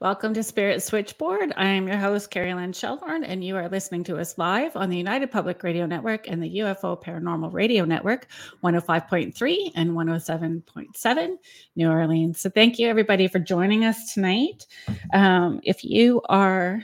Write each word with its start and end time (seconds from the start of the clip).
Welcome 0.00 0.32
to 0.34 0.44
Spirit 0.44 0.80
Switchboard. 0.80 1.52
I 1.56 1.66
am 1.70 1.88
your 1.88 1.96
host, 1.96 2.30
Kerrilynn 2.30 3.24
and 3.24 3.44
you 3.44 3.56
are 3.56 3.68
listening 3.68 4.04
to 4.04 4.16
us 4.18 4.38
live 4.38 4.76
on 4.76 4.90
the 4.90 4.96
United 4.96 5.32
Public 5.32 5.60
Radio 5.64 5.86
Network 5.86 6.28
and 6.28 6.40
the 6.40 6.58
UFO 6.58 7.02
Paranormal 7.02 7.52
Radio 7.52 7.84
Network, 7.84 8.28
105.3 8.62 9.72
and 9.74 9.90
107.7 9.90 11.36
New 11.74 11.90
Orleans. 11.90 12.40
So, 12.40 12.48
thank 12.48 12.78
you 12.78 12.86
everybody 12.86 13.26
for 13.26 13.40
joining 13.40 13.84
us 13.84 14.14
tonight. 14.14 14.68
Um, 15.12 15.58
if 15.64 15.82
you 15.82 16.22
are 16.28 16.80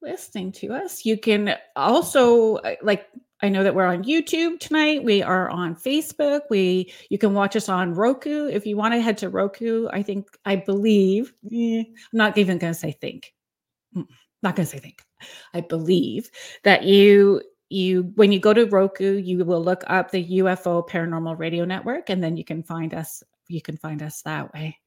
listening 0.00 0.52
to 0.52 0.74
us, 0.74 1.04
you 1.04 1.18
can 1.18 1.56
also 1.74 2.58
uh, 2.58 2.76
like 2.82 3.08
I 3.42 3.50
know 3.50 3.62
that 3.62 3.74
we're 3.74 3.86
on 3.86 4.04
YouTube 4.04 4.60
tonight. 4.60 5.04
We 5.04 5.22
are 5.22 5.50
on 5.50 5.76
Facebook. 5.76 6.42
We 6.48 6.92
you 7.10 7.18
can 7.18 7.34
watch 7.34 7.54
us 7.54 7.68
on 7.68 7.94
Roku 7.94 8.46
if 8.46 8.66
you 8.66 8.76
want 8.76 8.94
to 8.94 9.00
head 9.00 9.18
to 9.18 9.28
Roku. 9.28 9.88
I 9.92 10.02
think 10.02 10.28
I 10.44 10.56
believe. 10.56 11.32
Eh, 11.52 11.80
I'm 11.80 11.94
not 12.12 12.38
even 12.38 12.58
going 12.58 12.72
to 12.72 12.78
say 12.78 12.92
think. 12.92 13.34
Mm, 13.94 14.06
not 14.42 14.56
going 14.56 14.66
to 14.66 14.72
say 14.72 14.78
think. 14.78 15.02
I 15.52 15.60
believe 15.60 16.30
that 16.64 16.84
you 16.84 17.42
you 17.68 18.12
when 18.14 18.32
you 18.32 18.40
go 18.40 18.54
to 18.54 18.64
Roku, 18.64 19.16
you 19.16 19.44
will 19.44 19.62
look 19.62 19.84
up 19.86 20.10
the 20.10 20.38
UFO 20.38 20.88
Paranormal 20.88 21.38
Radio 21.38 21.64
Network, 21.64 22.08
and 22.08 22.22
then 22.22 22.36
you 22.36 22.44
can 22.44 22.62
find 22.62 22.94
us. 22.94 23.22
You 23.48 23.60
can 23.60 23.76
find 23.76 24.02
us 24.02 24.22
that 24.22 24.52
way. 24.54 24.78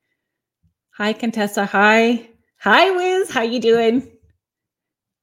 Hi, 0.92 1.14
Contessa. 1.14 1.66
Hi, 1.66 2.30
hi, 2.58 2.92
Wiz. 2.92 3.30
How 3.30 3.44
you 3.44 3.60
doing? 3.60 4.12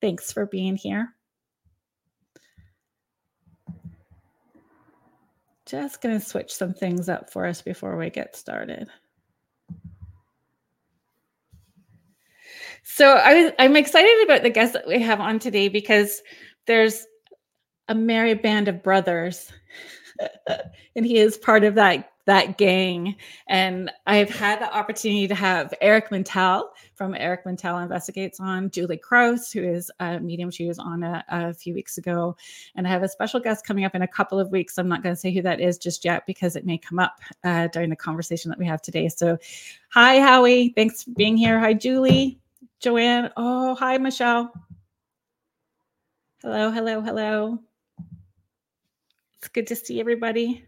Thanks 0.01 0.33
for 0.33 0.47
being 0.47 0.77
here. 0.77 1.16
Just 5.67 6.01
going 6.01 6.19
to 6.19 6.25
switch 6.25 6.55
some 6.55 6.73
things 6.73 7.09
up 7.09 7.31
for 7.31 7.45
us 7.45 7.61
before 7.61 7.97
we 7.97 8.09
get 8.09 8.37
started. 8.37 8.89
So 12.85 13.15
I 13.15 13.53
I'm 13.59 13.75
excited 13.75 14.25
about 14.25 14.43
the 14.43 14.51
guest 14.51 14.73
that 14.75 14.87
we 14.87 15.03
have 15.03 15.21
on 15.21 15.41
today 15.41 15.69
because 15.69 16.23
there's 16.67 17.05
a 17.89 17.95
merry 17.95 18.35
band 18.35 18.69
of 18.69 18.83
brothers, 18.83 19.53
and 20.97 21.05
he 21.05 21.19
is 21.19 21.37
part 21.37 21.65
of 21.65 21.75
that 21.75 22.13
that 22.27 22.59
gang. 22.59 23.17
And 23.47 23.91
I've 24.07 24.31
had 24.31 24.61
the 24.61 24.73
opportunity 24.77 25.27
to 25.29 25.35
have 25.35 25.73
Eric 25.81 26.11
Mintel 26.11 26.69
from 26.95 27.15
Eric 27.15 27.45
Mintel 27.45 27.83
Investigates 27.83 28.41
on, 28.41 28.71
Julie 28.71 28.97
Kraus, 28.97 29.53
who 29.53 29.63
is 29.63 29.91
a 30.01 30.21
medium. 30.21 30.51
She 30.51 30.67
was 30.67 30.79
on 30.79 31.03
a, 31.03 31.25
a 31.29 31.55
few 31.55 31.73
weeks 31.73 31.99
ago. 31.99 32.37
And 32.75 32.87
I 32.87 32.91
have 32.91 33.03
a 33.03 33.09
special 33.09 33.41
guest 33.41 33.67
coming 33.67 33.85
up 33.85 33.95
in 33.95 34.03
a 34.03 34.09
couple 34.09 34.39
of 34.39 34.51
weeks. 34.51 34.77
I'm 34.77 34.89
not 34.89 35.03
going 35.03 35.15
to 35.15 35.21
say 35.21 35.33
who 35.33 35.43
that 35.43 35.61
is 35.61 35.79
just 35.79 36.05
yet 36.05 36.27
because 36.27 36.57
it 36.57 36.67
may 36.67 36.79
come 36.79 36.99
up 36.99 37.21
uh, 37.45 37.69
during 37.69 37.91
the 37.91 37.97
conversation 37.97 38.51
that 38.51 38.59
we 38.59 38.67
have 38.67 38.83
today. 38.83 39.09
So, 39.09 39.39
hi, 39.91 40.21
Howie. 40.21 40.71
Thanks 40.71 41.05
for 41.05 41.11
being 41.13 41.37
here. 41.37 41.59
Hi, 41.61 41.73
Julie. 41.73 42.39
Joanne. 42.81 43.31
Oh, 43.37 43.75
hi, 43.77 43.99
Michelle. 43.99 44.53
Hello, 46.43 46.71
hello, 46.71 47.01
hello. 47.01 47.59
It's 49.39 49.49
good 49.49 49.67
to 49.69 49.77
see 49.77 50.01
everybody. 50.01 50.65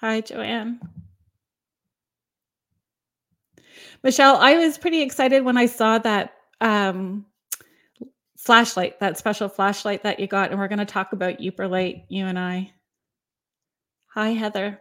Hi, 0.00 0.20
Joanne. 0.20 0.78
Michelle, 4.04 4.36
I 4.36 4.56
was 4.56 4.78
pretty 4.78 5.02
excited 5.02 5.44
when 5.44 5.56
I 5.56 5.66
saw 5.66 5.98
that 5.98 6.34
um, 6.60 7.26
flashlight, 8.36 9.00
that 9.00 9.18
special 9.18 9.48
flashlight 9.48 10.04
that 10.04 10.20
you 10.20 10.28
got, 10.28 10.50
and 10.50 10.60
we're 10.60 10.68
going 10.68 10.78
to 10.78 10.84
talk 10.84 11.12
about 11.12 11.40
Uperlite, 11.40 12.04
you 12.08 12.26
and 12.26 12.38
I. 12.38 12.72
Hi, 14.14 14.30
Heather. 14.30 14.80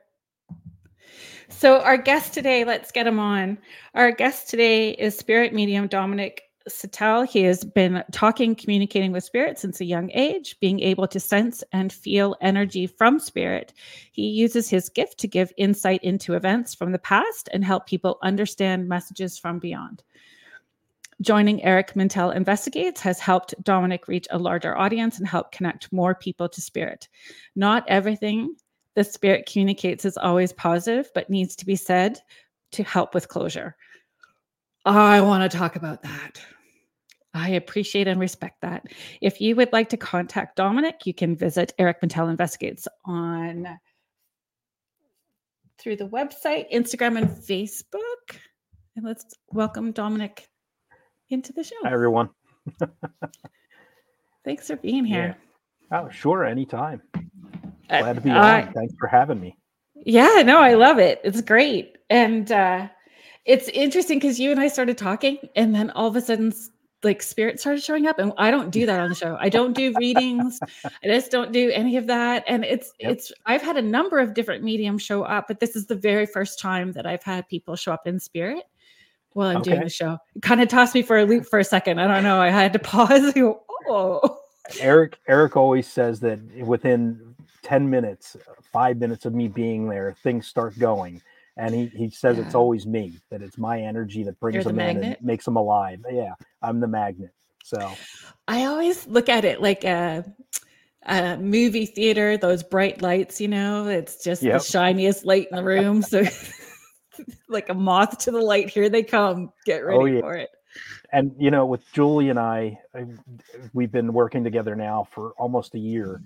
So, 1.50 1.80
our 1.80 1.98
guest 1.98 2.36
today, 2.36 2.64
let's 2.64 2.92
get 2.92 3.08
him 3.08 3.20
on. 3.20 3.58
Our 3.96 4.12
guest 4.12 4.50
today 4.50 4.92
is 4.92 5.18
spirit 5.18 5.52
medium 5.52 5.88
Dominic 5.88 6.44
Sattele, 6.68 7.28
he 7.28 7.44
has 7.44 7.64
been 7.64 8.04
talking, 8.12 8.56
communicating 8.56 9.12
with 9.12 9.24
spirit 9.24 9.58
since 9.58 9.80
a 9.80 9.86
young 9.86 10.12
age, 10.14 10.58
being 10.60 10.80
able 10.80 11.08
to 11.08 11.20
sense 11.20 11.64
and 11.72 11.92
feel 11.92 12.36
energy 12.42 12.88
from 12.88 13.20
spirit. 13.20 13.74
He 14.12 14.28
uses 14.28 14.70
his 14.70 14.90
gift 14.90 15.18
to 15.20 15.28
give 15.28 15.52
insight 15.58 16.04
into 16.04 16.34
events 16.34 16.76
from 16.76 16.92
the 16.92 17.00
past 17.00 17.50
and 17.54 17.64
help 17.64 17.88
people 17.88 18.20
understand 18.22 18.88
messages 18.88 19.38
from 19.38 19.60
beyond. 19.60 20.04
Joining 21.22 21.64
Eric 21.64 21.94
Mintel 21.96 22.36
Investigates 22.36 23.02
has 23.02 23.20
helped 23.20 23.56
Dominic 23.64 24.08
reach 24.08 24.28
a 24.30 24.38
larger 24.38 24.78
audience 24.78 25.18
and 25.18 25.28
help 25.28 25.52
connect 25.52 25.92
more 25.92 26.14
people 26.14 26.48
to 26.50 26.62
spirit. 26.62 27.08
Not 27.56 27.84
everything 27.88 28.56
the 28.94 29.04
spirit 29.04 29.50
communicates 29.52 30.06
is 30.06 30.18
always 30.18 30.54
positive, 30.54 31.10
but 31.16 31.30
needs 31.30 31.56
to 31.56 31.66
be 31.66 31.76
said 31.76 32.20
to 32.72 32.84
help 32.84 33.14
with 33.14 33.30
closure. 33.30 33.76
I 34.86 35.22
want 35.22 35.50
to 35.50 35.58
talk 35.58 35.76
about 35.76 36.04
that. 36.04 36.40
I 37.38 37.50
appreciate 37.50 38.08
and 38.08 38.20
respect 38.20 38.62
that. 38.62 38.88
If 39.22 39.40
you 39.40 39.56
would 39.56 39.72
like 39.72 39.90
to 39.90 39.98
contact 39.98 40.56
Dominic, 40.56 41.06
you 41.06 41.14
can 41.14 41.36
visit 41.36 41.74
Eric 41.78 42.02
Mintel 42.02 42.30
Investigates 42.30 42.88
on 43.06 43.68
through 45.78 45.98
the 45.98 46.08
website, 46.08 46.72
Instagram, 46.74 47.18
and 47.18 47.30
Facebook. 47.30 48.38
And 48.96 49.06
let's 49.06 49.26
welcome 49.52 49.92
Dominic 49.92 50.48
into 51.30 51.54
the 51.54 51.64
show. 51.64 51.76
Hi, 51.84 51.94
everyone. 51.94 52.30
Thanks 54.44 54.68
for 54.68 54.78
being 54.78 55.06
here. 55.06 55.38
Yeah. 55.92 56.00
Oh, 56.00 56.10
sure, 56.10 56.44
anytime. 56.44 57.02
Uh, 57.90 58.02
Glad 58.02 58.16
to 58.16 58.22
be 58.22 58.30
on. 58.32 58.74
Thanks 58.74 58.96
for 59.00 59.08
having 59.08 59.40
me. 59.40 59.56
Yeah, 59.94 60.42
no, 60.44 60.58
I 60.58 60.74
love 60.74 60.98
it. 60.98 61.22
It's 61.24 61.42
great. 61.42 61.98
And 62.10 62.52
uh 62.52 62.88
it's 63.46 63.70
interesting 63.70 64.20
because 64.20 64.42
you 64.42 64.52
and 64.52 64.60
I 64.60 64.68
started 64.68 64.98
talking, 64.98 65.38
and 65.56 65.74
then 65.74 65.90
all 65.92 66.08
of 66.08 66.18
a 66.18 66.22
sudden 66.22 66.54
like 67.04 67.22
spirit 67.22 67.60
started 67.60 67.84
showing 67.84 68.08
up 68.08 68.18
and 68.20 68.34
i 68.38 68.50
don't 68.50 68.72
do 68.72 68.86
that 68.86 69.00
on 69.00 69.10
the 69.10 69.16
show. 69.16 69.38
I 69.40 69.50
don't 69.50 69.74
do 69.74 69.94
readings. 70.00 70.60
I 70.84 70.90
just 71.06 71.30
don't 71.30 71.52
do 71.52 71.70
any 71.72 71.98
of 71.98 72.08
that 72.08 72.44
and 72.48 72.66
it's 72.66 72.92
yep. 73.00 73.12
it's 73.12 73.32
i've 73.46 73.62
had 73.62 73.78
a 73.78 73.82
number 73.82 74.20
of 74.20 74.34
different 74.34 74.64
mediums 74.64 75.04
show 75.04 75.24
up 75.24 75.48
but 75.48 75.60
this 75.60 75.76
is 75.76 75.86
the 75.86 75.96
very 75.96 76.26
first 76.26 76.60
time 76.60 76.92
that 76.94 77.06
i've 77.06 77.24
had 77.24 77.48
people 77.48 77.76
show 77.76 77.94
up 77.94 78.08
in 78.08 78.20
spirit 78.20 78.64
while 79.34 79.50
i'm 79.50 79.58
okay. 79.58 79.72
doing 79.72 79.84
the 79.84 79.90
show. 79.90 80.18
It 80.36 80.42
kind 80.42 80.62
of 80.62 80.68
tossed 80.68 80.96
me 80.96 81.04
for 81.04 81.20
a 81.20 81.26
loop 81.26 81.46
for 81.46 81.60
a 81.60 81.64
second. 81.64 82.00
I 82.00 82.08
don't 82.08 82.24
know. 82.24 82.42
I 82.42 82.50
had 82.50 82.74
to 82.74 82.80
pause 82.94 83.34
go, 83.34 83.62
oh. 83.88 84.40
Eric 84.80 85.18
eric 85.28 85.56
always 85.56 85.88
says 85.88 86.20
that 86.22 86.40
within 86.66 87.36
10 87.62 87.90
minutes 87.90 88.36
five 88.74 88.98
minutes 88.98 89.26
of 89.26 89.34
me 89.34 89.48
being 89.48 89.88
there 89.88 90.16
things 90.24 90.46
start 90.46 90.78
going 90.78 91.22
and 91.58 91.74
he, 91.74 91.88
he 91.88 92.10
says 92.10 92.38
yeah. 92.38 92.46
it's 92.46 92.56
always 92.56 92.86
me 92.86 93.14
that 93.30 93.42
it's 93.42 93.58
my 93.58 93.82
energy 93.82 94.24
that 94.24 94.40
brings 94.40 94.64
them 94.64 94.80
in 94.80 95.04
and 95.04 95.18
makes 95.22 95.46
them 95.46 95.56
alive 95.56 96.00
yeah 96.12 96.34
i'm 96.62 96.80
the 96.80 96.88
magnet 96.88 97.32
so 97.64 97.92
i 98.48 98.66
always 98.66 99.06
look 99.08 99.28
at 99.28 99.44
it 99.44 99.62
like 99.62 99.84
a, 99.84 100.24
a 101.08 101.38
movie 101.38 101.86
theater 101.86 102.38
those 102.38 102.64
bright 102.64 103.02
lights 103.02 103.42
you 103.42 103.48
know 103.48 103.88
it's 103.88 104.24
just 104.24 104.42
yep. 104.42 104.60
the 104.60 104.64
shiniest 104.64 105.26
light 105.26 105.48
in 105.52 105.58
the 105.58 105.64
room 105.64 106.02
so 106.02 106.24
like 107.50 107.70
a 107.70 107.74
moth 107.74 108.18
to 108.20 108.32
the 108.32 108.42
light 108.42 108.70
here 108.70 108.90
they 108.90 109.04
come 109.04 109.52
get 109.66 109.82
oh, 109.82 109.86
ready 109.86 110.00
oh, 110.00 110.06
yeah. 110.06 110.22
for 110.22 110.36
it 110.36 110.50
and 111.12 111.34
you 111.40 111.50
know 111.50 111.66
with 111.66 111.82
julie 111.92 112.30
and 112.30 112.40
I, 112.40 112.80
I 112.96 113.06
we've 113.74 113.92
been 113.92 114.14
working 114.14 114.44
together 114.44 114.76
now 114.76 115.08
for 115.12 115.32
almost 115.38 115.74
a 115.74 115.80
year 115.80 116.22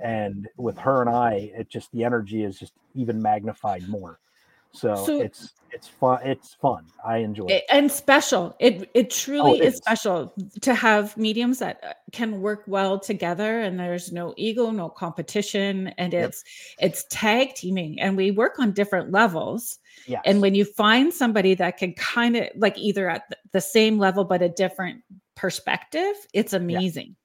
and 0.00 0.46
with 0.56 0.78
her 0.78 1.00
and 1.00 1.10
i 1.10 1.50
it 1.56 1.68
just 1.68 1.90
the 1.92 2.04
energy 2.04 2.44
is 2.44 2.58
just 2.58 2.72
even 2.94 3.20
magnified 3.20 3.88
more 3.88 4.20
so, 4.76 4.94
so 4.94 5.20
it's 5.20 5.52
it's 5.72 5.88
fun. 5.88 6.20
It's 6.24 6.54
fun. 6.54 6.86
I 7.04 7.18
enjoy 7.18 7.46
it. 7.46 7.64
And 7.70 7.90
special. 7.90 8.56
It 8.58 8.90
it 8.94 9.10
truly 9.10 9.52
oh, 9.52 9.54
it 9.54 9.62
is. 9.62 9.74
is. 9.74 9.80
special 9.80 10.32
to 10.62 10.74
have 10.74 11.16
mediums 11.16 11.58
that 11.58 11.80
uh, 11.82 11.92
can 12.12 12.40
work 12.40 12.62
well 12.66 12.98
together 12.98 13.60
and 13.60 13.78
there's 13.78 14.12
no 14.12 14.32
ego, 14.36 14.70
no 14.70 14.88
competition 14.88 15.88
and 15.98 16.14
it's 16.14 16.44
yep. 16.78 16.90
it's 16.90 17.04
tag 17.10 17.54
teaming 17.54 18.00
and 18.00 18.16
we 18.16 18.30
work 18.30 18.58
on 18.58 18.72
different 18.72 19.12
levels. 19.12 19.78
Yes. 20.06 20.22
And 20.24 20.40
when 20.40 20.54
you 20.54 20.64
find 20.64 21.12
somebody 21.12 21.54
that 21.54 21.76
can 21.76 21.92
kind 21.94 22.36
of 22.36 22.48
like 22.56 22.78
either 22.78 23.08
at 23.10 23.24
the 23.52 23.60
same 23.60 23.98
level 23.98 24.24
but 24.24 24.42
a 24.42 24.48
different 24.48 25.02
perspective, 25.34 26.14
it's 26.32 26.52
amazing. 26.52 27.16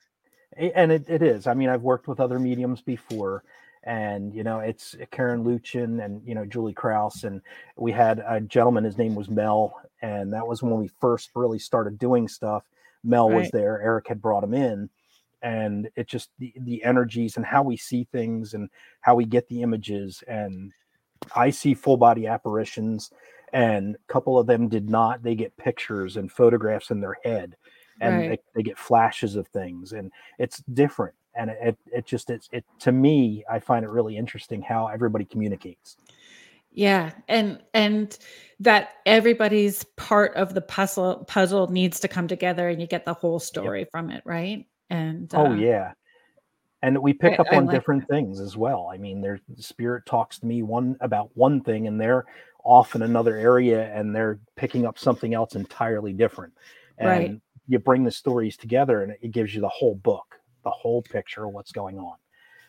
Yeah. 0.57 0.71
And 0.75 0.91
it, 0.91 1.05
it 1.07 1.21
is. 1.21 1.47
I 1.47 1.53
mean, 1.53 1.69
I've 1.69 1.83
worked 1.83 2.09
with 2.09 2.19
other 2.19 2.37
mediums 2.37 2.81
before 2.81 3.43
and 3.83 4.33
you 4.33 4.43
know 4.43 4.59
it's 4.59 4.95
Karen 5.11 5.43
Luchin 5.43 6.03
and 6.03 6.21
you 6.25 6.35
know 6.35 6.45
Julie 6.45 6.73
Kraus 6.73 7.23
and 7.23 7.41
we 7.77 7.91
had 7.91 8.23
a 8.27 8.39
gentleman 8.39 8.83
his 8.83 8.97
name 8.97 9.15
was 9.15 9.29
Mel 9.29 9.81
and 10.01 10.31
that 10.33 10.47
was 10.47 10.61
when 10.61 10.77
we 10.77 10.89
first 10.99 11.31
really 11.35 11.59
started 11.59 11.97
doing 11.97 12.27
stuff 12.27 12.63
Mel 13.03 13.29
right. 13.29 13.39
was 13.39 13.51
there 13.51 13.81
Eric 13.81 14.07
had 14.07 14.21
brought 14.21 14.43
him 14.43 14.53
in 14.53 14.89
and 15.41 15.89
it 15.95 16.07
just 16.07 16.29
the, 16.37 16.53
the 16.61 16.83
energies 16.83 17.37
and 17.37 17.45
how 17.45 17.63
we 17.63 17.75
see 17.75 18.07
things 18.11 18.53
and 18.53 18.69
how 19.01 19.15
we 19.15 19.25
get 19.25 19.47
the 19.49 19.63
images 19.63 20.23
and 20.27 20.71
I 21.35 21.49
see 21.49 21.73
full 21.73 21.97
body 21.97 22.27
apparitions 22.27 23.11
and 23.53 23.95
a 23.95 24.13
couple 24.13 24.37
of 24.37 24.45
them 24.45 24.69
did 24.69 24.89
not 24.89 25.23
they 25.23 25.33
get 25.33 25.57
pictures 25.57 26.17
and 26.17 26.31
photographs 26.31 26.91
in 26.91 27.01
their 27.01 27.17
head 27.23 27.55
and 27.99 28.17
right. 28.17 28.29
they, 28.29 28.39
they 28.59 28.63
get 28.63 28.77
flashes 28.77 29.35
of 29.35 29.47
things 29.47 29.93
and 29.93 30.11
it's 30.37 30.61
different 30.73 31.15
and 31.35 31.51
it 31.51 31.77
it 31.87 32.05
just 32.05 32.29
it's 32.29 32.49
it 32.51 32.65
to 32.79 32.91
me 32.91 33.43
i 33.51 33.59
find 33.59 33.85
it 33.85 33.89
really 33.91 34.17
interesting 34.17 34.61
how 34.61 34.87
everybody 34.87 35.25
communicates 35.25 35.97
Yeah, 36.71 37.11
and 37.27 37.61
and 37.73 38.17
that 38.61 38.91
everybody's 39.05 39.83
part 39.97 40.35
of 40.35 40.53
the 40.53 40.61
puzzle 40.61 41.25
puzzle 41.27 41.67
needs 41.69 41.99
to 42.01 42.07
come 42.07 42.27
together 42.29 42.69
and 42.69 42.79
you 42.81 42.87
get 42.87 43.05
the 43.05 43.13
whole 43.13 43.39
Yep. 43.55 43.73
story 43.73 43.85
from 43.91 44.09
it, 44.11 44.23
right? 44.25 44.67
And 44.89 45.33
Oh, 45.35 45.53
uh 45.53 45.53
yeah. 45.53 45.93
And 46.83 46.97
we 47.01 47.13
I 47.23 47.29
pick 47.29 47.39
up 47.39 47.53
on 47.53 47.67
like 47.67 47.69
different 47.69 48.07
that. 48.09 48.09
things 48.09 48.39
as 48.39 48.57
well. 48.57 48.89
I 48.93 48.97
mean, 48.97 49.21
there's 49.21 49.41
spirit 49.57 50.05
talks 50.07 50.39
to 50.39 50.47
me 50.47 50.63
one 50.63 50.97
about 51.01 51.31
one 51.35 51.61
thing 51.61 51.87
and 51.87 52.01
they're 52.01 52.25
off 52.65 52.95
in 52.95 53.03
another 53.03 53.37
area 53.37 53.93
and 53.95 54.15
they're 54.15 54.39
picking 54.57 54.85
up 54.87 54.99
something 54.99 55.33
else 55.33 55.55
entirely 55.55 56.13
different. 56.13 56.53
Right. 57.01 57.33
And 57.33 57.41
you 57.67 57.79
bring 57.79 58.03
the 58.05 58.11
stories 58.11 58.57
together 58.57 59.03
and 59.03 59.13
it 59.21 59.31
gives 59.31 59.55
you 59.55 59.61
the 59.61 59.69
whole 59.69 59.95
book, 59.95 60.40
the 60.63 60.69
whole 60.69 61.01
picture 61.01 61.45
of 61.45 61.53
what's 61.53 61.71
going 61.71 61.97
on. 61.97 62.15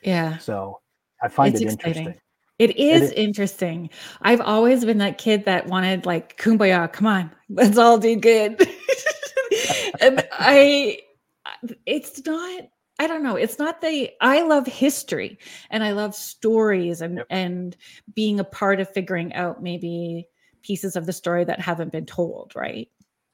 Yeah. 0.02 0.38
So 0.38 0.80
I 1.22 1.28
find 1.28 1.54
It's 1.54 1.62
it 1.62 1.68
exciting. 1.68 1.88
interesting. 1.90 2.20
It 2.58 2.70
It 2.70 2.78
is 2.78 3.02
is. 3.04 3.12
interesting. 3.12 3.90
I've 4.20 4.40
always 4.40 4.84
been 4.84 4.98
that 4.98 5.18
kid 5.18 5.44
that 5.46 5.66
wanted 5.66 6.06
like 6.06 6.36
kumbaya, 6.38 6.92
come 6.92 7.06
on, 7.06 7.30
let's 7.48 7.78
all 7.78 7.98
do 7.98 8.16
good. 8.16 8.60
and 10.00 10.26
I 10.32 10.98
I- 11.44 11.54
it's 11.86 12.24
not 12.24 12.62
I 13.00 13.06
don't 13.08 13.22
know, 13.24 13.36
it's 13.36 13.58
not 13.58 13.80
the 13.80 14.10
I 14.20 14.42
love 14.42 14.66
history 14.66 15.38
and 15.70 15.82
I 15.82 15.92
love 15.92 16.14
stories 16.14 17.00
and 17.00 17.18
Yep. 17.18 17.26
and 17.30 17.76
being 18.14 18.38
a 18.38 18.44
part 18.44 18.80
of 18.80 18.88
figuring 18.92 19.34
out 19.34 19.62
maybe 19.62 20.28
pieces 20.62 20.94
of 20.94 21.06
the 21.06 21.12
story 21.12 21.44
that 21.44 21.60
haven't 21.60 21.90
been 21.90 22.06
told, 22.06 22.52
right? 22.54 22.88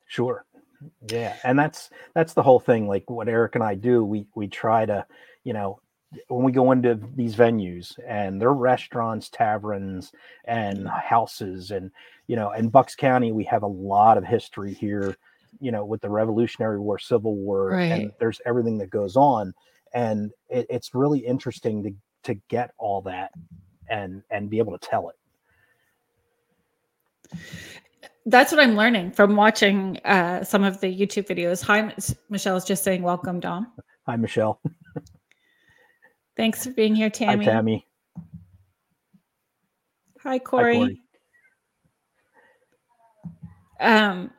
Sure. 0.06 0.46
Yeah. 1.08 1.36
And 1.44 1.58
that's 1.58 1.90
that's 2.14 2.34
the 2.34 2.42
whole 2.42 2.60
thing. 2.60 2.86
Like 2.88 3.08
what 3.10 3.28
Eric 3.28 3.54
and 3.54 3.64
I 3.64 3.74
do, 3.74 4.04
we 4.04 4.26
we 4.34 4.48
try 4.48 4.86
to, 4.86 5.06
you 5.44 5.52
know, 5.52 5.80
when 6.28 6.44
we 6.44 6.52
go 6.52 6.72
into 6.72 6.98
these 7.14 7.36
venues 7.36 7.98
and 8.06 8.40
they're 8.40 8.52
restaurants, 8.52 9.28
taverns, 9.28 10.12
and 10.44 10.86
mm. 10.86 11.02
houses, 11.02 11.70
and 11.70 11.90
you 12.26 12.36
know, 12.36 12.52
in 12.52 12.68
Bucks 12.68 12.94
County, 12.94 13.32
we 13.32 13.44
have 13.44 13.62
a 13.62 13.68
lot 13.68 14.16
of 14.18 14.24
history 14.24 14.74
here, 14.74 15.16
you 15.60 15.70
know, 15.70 15.84
with 15.84 16.00
the 16.00 16.10
Revolutionary 16.10 16.78
War, 16.78 16.98
Civil 16.98 17.36
War, 17.36 17.72
and 17.92 18.12
there's 18.20 18.40
everything 18.46 18.78
that 18.78 18.90
goes 18.90 19.16
on. 19.16 19.54
And 19.94 20.30
it, 20.48 20.66
it's 20.70 20.94
really 20.94 21.20
interesting 21.20 21.82
to 21.82 21.94
to 22.24 22.34
get 22.48 22.72
all 22.78 23.02
that 23.02 23.32
and 23.88 24.22
and 24.30 24.50
be 24.50 24.58
able 24.58 24.78
to 24.78 24.86
tell 24.86 25.10
it. 25.10 25.16
That's 28.30 28.52
what 28.52 28.60
I'm 28.60 28.76
learning 28.76 29.12
from 29.12 29.36
watching 29.36 29.98
uh, 30.04 30.44
some 30.44 30.62
of 30.62 30.80
the 30.80 30.86
YouTube 30.86 31.26
videos. 31.26 31.62
Hi, 31.62 31.80
Mich- 31.80 32.14
Michelle's 32.28 32.66
just 32.66 32.84
saying 32.84 33.02
welcome, 33.02 33.40
Dom. 33.40 33.72
Hi, 34.06 34.16
Michelle. 34.16 34.60
Thanks 36.36 36.64
for 36.64 36.72
being 36.72 36.94
here, 36.94 37.08
Tammy. 37.08 37.46
Hi, 37.46 37.52
Tammy. 37.52 37.86
Hi, 40.22 40.32
Hi, 40.32 40.38
Corey. 40.38 40.76
Corey. 40.76 41.00
Um, 43.80 44.30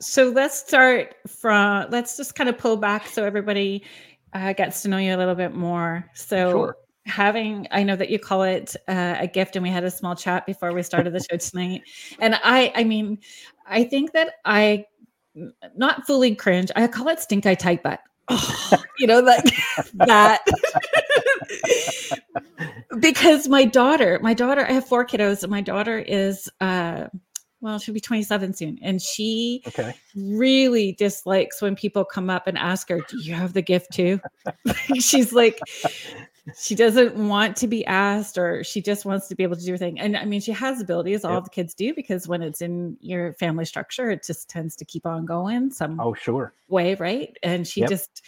so 0.00 0.30
let's 0.30 0.58
start 0.58 1.16
from, 1.28 1.90
let's 1.90 2.16
just 2.16 2.34
kind 2.34 2.48
of 2.48 2.56
pull 2.56 2.78
back 2.78 3.08
so 3.08 3.24
everybody 3.24 3.84
uh, 4.32 4.54
gets 4.54 4.80
to 4.82 4.88
know 4.88 4.96
you 4.96 5.14
a 5.14 5.18
little 5.18 5.34
bit 5.34 5.54
more. 5.54 6.08
So, 6.14 6.50
Sure. 6.50 6.76
Having, 7.06 7.66
I 7.70 7.82
know 7.82 7.96
that 7.96 8.10
you 8.10 8.18
call 8.18 8.42
it 8.42 8.76
uh, 8.88 9.16
a 9.18 9.26
gift, 9.26 9.56
and 9.56 9.62
we 9.62 9.70
had 9.70 9.84
a 9.84 9.90
small 9.90 10.14
chat 10.14 10.46
before 10.46 10.72
we 10.72 10.82
started 10.82 11.12
the 11.12 11.20
show 11.20 11.36
tonight. 11.36 11.82
And 12.20 12.34
I, 12.42 12.72
I 12.74 12.84
mean, 12.84 13.18
I 13.66 13.84
think 13.84 14.12
that 14.12 14.34
i 14.44 14.84
not 15.76 16.06
fully 16.06 16.34
cringe, 16.34 16.70
I 16.74 16.86
call 16.88 17.08
it 17.08 17.20
stink 17.20 17.46
eye 17.46 17.54
tight 17.54 17.82
butt. 17.82 18.00
Oh, 18.28 18.82
you 18.98 19.06
know, 19.06 19.20
like 19.20 19.44
that. 19.94 20.40
because 23.00 23.48
my 23.48 23.64
daughter, 23.64 24.18
my 24.22 24.34
daughter, 24.34 24.66
I 24.66 24.72
have 24.72 24.86
four 24.88 25.06
kiddos, 25.06 25.42
and 25.42 25.50
my 25.50 25.60
daughter 25.60 25.98
is 25.98 26.48
uh 26.60 27.06
well, 27.60 27.78
she'll 27.78 27.94
be 27.94 28.00
27 28.00 28.54
soon. 28.54 28.78
And 28.82 29.00
she 29.02 29.62
Okay. 29.66 29.92
really 30.14 30.92
dislikes 30.92 31.60
when 31.60 31.76
people 31.76 32.04
come 32.04 32.30
up 32.30 32.46
and 32.46 32.56
ask 32.56 32.88
her, 32.88 33.00
Do 33.00 33.18
you 33.18 33.34
have 33.34 33.52
the 33.52 33.62
gift 33.62 33.92
too? 33.92 34.20
She's 34.98 35.32
like, 35.32 35.60
she 36.58 36.74
doesn't 36.74 37.16
want 37.16 37.56
to 37.58 37.66
be 37.66 37.84
asked, 37.86 38.38
or 38.38 38.64
she 38.64 38.80
just 38.82 39.04
wants 39.04 39.28
to 39.28 39.34
be 39.34 39.42
able 39.42 39.56
to 39.56 39.64
do 39.64 39.72
her 39.72 39.78
thing. 39.78 40.00
And 40.00 40.16
I 40.16 40.24
mean, 40.24 40.40
she 40.40 40.52
has 40.52 40.80
abilities, 40.80 41.24
all 41.24 41.40
Yep. 41.40 41.42
the 41.42 41.50
kids 41.50 41.74
do, 41.74 41.94
because 41.94 42.28
when 42.28 42.42
it's 42.42 42.60
in 42.62 42.96
your 43.00 43.34
family 43.34 43.64
structure, 43.64 44.10
it 44.10 44.24
just 44.26 44.48
tends 44.48 44.76
to 44.76 44.84
keep 44.84 45.06
on 45.06 45.26
going 45.26 45.70
some 45.70 46.04
Oh, 46.04 46.14
sure. 46.14 46.54
way, 46.68 46.94
right? 46.96 47.36
And 47.42 47.66
she 47.66 47.82
Yep. 47.82 47.90
just 47.90 48.24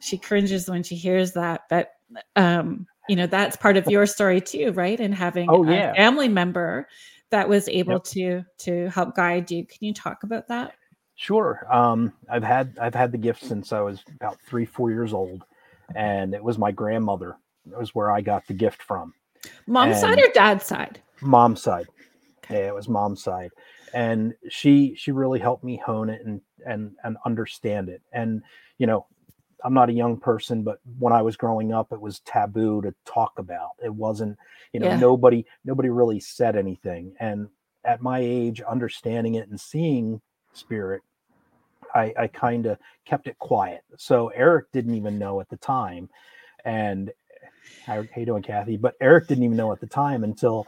she 0.00 0.18
cringes 0.18 0.68
when 0.68 0.82
she 0.82 0.96
hears 0.96 1.32
that. 1.32 1.62
But 1.70 1.90
um, 2.36 2.86
you 3.08 3.16
know, 3.16 3.26
that's 3.26 3.56
part 3.56 3.76
of 3.76 3.88
your 3.88 4.06
story 4.06 4.40
too, 4.40 4.72
right? 4.72 5.00
And 5.00 5.14
having 5.14 5.48
Oh, 5.48 5.64
a 5.66 5.82
family 5.96 6.28
member 6.28 6.88
that 7.30 7.48
was 7.48 7.68
able 7.68 7.98
Yep. 7.98 8.00
to 8.00 8.44
to 8.58 8.88
help 8.90 9.14
guide 9.16 9.50
you. 9.50 9.66
Can 9.66 9.78
you 9.80 9.94
talk 9.94 10.22
about 10.22 10.48
that? 10.48 10.74
Sure. 11.16 11.66
Um, 11.72 12.12
I've 12.28 12.42
had 12.42 12.76
I've 12.80 12.94
had 12.94 13.12
the 13.12 13.18
gift 13.18 13.42
since 13.44 13.72
I 13.72 13.80
was 13.80 14.02
about 14.20 14.40
three, 14.42 14.64
four 14.64 14.90
years 14.90 15.12
old, 15.12 15.44
and 15.94 16.34
it 16.34 16.42
was 16.42 16.58
my 16.58 16.72
grandmother. 16.72 17.36
It 17.70 17.78
was 17.78 17.94
where 17.94 18.10
I 18.10 18.20
got 18.20 18.46
the 18.46 18.54
gift 18.54 18.82
from. 18.82 19.14
Mom's 19.66 20.00
side 20.00 20.18
or 20.18 20.28
dad's 20.32 20.64
side? 20.64 21.00
Mom's 21.20 21.62
side. 21.62 21.86
Okay. 22.44 22.60
Yeah, 22.60 22.68
it 22.68 22.74
was 22.74 22.88
mom's 22.88 23.22
side, 23.22 23.50
and 23.94 24.34
she 24.50 24.94
she 24.96 25.12
really 25.12 25.38
helped 25.38 25.64
me 25.64 25.80
hone 25.84 26.10
it 26.10 26.24
and 26.24 26.40
and 26.66 26.92
and 27.04 27.16
understand 27.24 27.88
it. 27.88 28.02
And 28.12 28.42
you 28.78 28.86
know, 28.86 29.06
I'm 29.64 29.72
not 29.72 29.88
a 29.88 29.94
young 29.94 30.18
person, 30.18 30.62
but 30.62 30.78
when 30.98 31.12
I 31.12 31.22
was 31.22 31.36
growing 31.36 31.72
up, 31.72 31.92
it 31.92 32.00
was 32.00 32.20
taboo 32.20 32.82
to 32.82 32.94
talk 33.06 33.38
about. 33.38 33.70
It 33.82 33.94
wasn't, 33.94 34.36
you 34.72 34.80
know, 34.80 34.88
Yeah. 34.88 34.96
nobody 34.98 35.46
nobody 35.64 35.88
really 35.88 36.20
said 36.20 36.54
anything. 36.56 37.14
And 37.18 37.48
at 37.84 38.02
my 38.02 38.18
age, 38.18 38.60
understanding 38.60 39.36
it 39.36 39.48
and 39.48 39.58
seeing 39.58 40.20
spirit, 40.52 41.02
I, 41.94 42.12
I 42.18 42.26
kind 42.26 42.66
of 42.66 42.78
kept 43.06 43.26
it 43.26 43.38
quiet. 43.38 43.82
So 43.96 44.28
Eric 44.28 44.70
didn't 44.72 44.94
even 44.94 45.18
know 45.18 45.40
at 45.40 45.48
the 45.48 45.56
time. 45.56 46.10
And 46.64 47.10
how, 47.86 48.02
how 48.02 48.20
you 48.20 48.26
doing, 48.26 48.42
Kathy? 48.42 48.76
But 48.76 48.94
Eric 49.00 49.28
didn't 49.28 49.44
even 49.44 49.56
know 49.56 49.72
at 49.72 49.80
the 49.80 49.86
time 49.86 50.24
until 50.24 50.66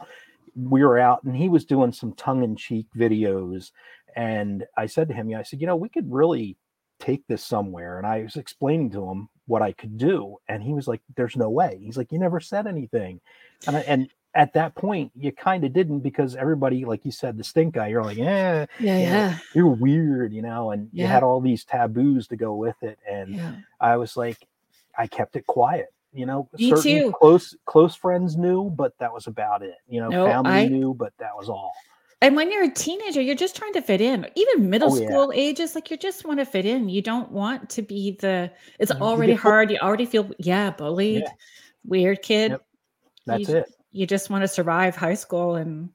we 0.55 0.83
were 0.83 0.97
out 0.97 1.23
and 1.23 1.35
he 1.35 1.49
was 1.49 1.65
doing 1.65 1.91
some 1.91 2.13
tongue-in-cheek 2.13 2.87
videos. 2.95 3.71
And 4.15 4.65
I 4.75 4.87
said 4.87 5.07
to 5.09 5.13
him, 5.13 5.29
yeah, 5.29 5.39
I 5.39 5.43
said, 5.43 5.61
you 5.61 5.67
know, 5.67 5.75
we 5.75 5.89
could 5.89 6.11
really 6.11 6.57
take 6.99 7.25
this 7.27 7.43
somewhere. 7.43 7.97
And 7.97 8.07
I 8.07 8.23
was 8.23 8.35
explaining 8.35 8.91
to 8.91 9.09
him 9.09 9.29
what 9.45 9.61
I 9.61 9.71
could 9.71 9.97
do. 9.97 10.37
And 10.47 10.61
he 10.61 10.73
was 10.73 10.87
like, 10.87 11.01
There's 11.15 11.35
no 11.35 11.49
way. 11.49 11.79
He's 11.81 11.97
like, 11.97 12.11
You 12.11 12.19
never 12.19 12.39
said 12.39 12.67
anything. 12.67 13.19
And 13.65 13.77
I, 13.77 13.79
and 13.81 14.09
at 14.33 14.53
that 14.53 14.75
point, 14.75 15.11
you 15.15 15.31
kind 15.31 15.63
of 15.63 15.73
didn't 15.73 16.01
because 16.01 16.35
everybody, 16.35 16.85
like 16.85 17.05
you 17.05 17.11
said, 17.11 17.37
the 17.37 17.43
stink 17.43 17.73
guy, 17.73 17.87
you're 17.87 18.03
like, 18.03 18.17
yeah, 18.17 18.67
Yeah, 18.79 18.97
you 18.97 19.05
know, 19.05 19.11
yeah, 19.11 19.37
you're 19.55 19.67
weird, 19.67 20.33
you 20.33 20.43
know, 20.43 20.71
and 20.71 20.89
you 20.93 21.07
had 21.07 21.23
all 21.23 21.41
these 21.41 21.63
taboos 21.63 22.27
to 22.27 22.35
go 22.35 22.53
with 22.53 22.75
it. 22.83 22.99
And 23.09 23.35
yeah. 23.35 23.55
I 23.79 23.97
was 23.97 24.15
like, 24.15 24.37
I 24.95 25.07
kept 25.07 25.35
it 25.35 25.47
quiet. 25.47 25.87
You 26.13 26.25
know, 26.25 26.49
Me 26.57 26.69
certain 26.69 26.83
too. 26.83 27.13
close 27.19 27.55
close 27.65 27.95
friends 27.95 28.37
knew, 28.37 28.69
but 28.69 28.93
that 28.99 29.13
was 29.13 29.27
about 29.27 29.61
it. 29.61 29.75
You 29.87 29.99
know, 30.01 30.07
No, 30.09 30.25
family 30.25 30.51
I- 30.51 30.67
knew, 30.67 30.93
but 30.93 31.13
that 31.19 31.35
was 31.35 31.49
all. 31.49 31.73
And 32.19 32.35
when 32.35 32.51
you're 32.51 32.63
a 32.63 32.69
teenager, 32.73 33.21
you're 33.21 33.35
just 33.35 33.55
trying 33.55 33.73
to 33.73 33.81
fit 33.81 34.01
in. 34.01 34.27
Even 34.33 34.71
middle 34.71 34.91
Oh, 34.91 34.95
yeah. 34.97 35.07
school 35.07 35.31
ages, 35.35 35.75
like 35.75 35.91
you 35.91 35.97
just 35.97 36.25
want 36.25 36.39
to 36.39 36.45
fit 36.45 36.65
in. 36.65 36.89
You 36.89 37.03
don't 37.03 37.31
want 37.31 37.69
to 37.71 37.83
be 37.83 38.17
the. 38.19 38.51
It's 38.79 38.89
You- 38.91 38.97
you 38.97 39.03
already 39.03 39.33
hard. 39.45 39.69
You 39.69 39.77
already 39.83 40.07
feel 40.07 40.31
yeah, 40.39 40.71
bullied, 40.71 41.21
Yeah. 41.23 41.31
weird 41.85 42.23
kid. 42.23 42.51
Yep. 42.51 42.61
That's 43.27 43.49
you, 43.49 43.57
it. 43.57 43.65
You 43.91 44.07
just 44.07 44.29
want 44.31 44.41
to 44.43 44.47
survive 44.47 44.95
high 44.95 45.13
school 45.13 45.55
and 45.55 45.89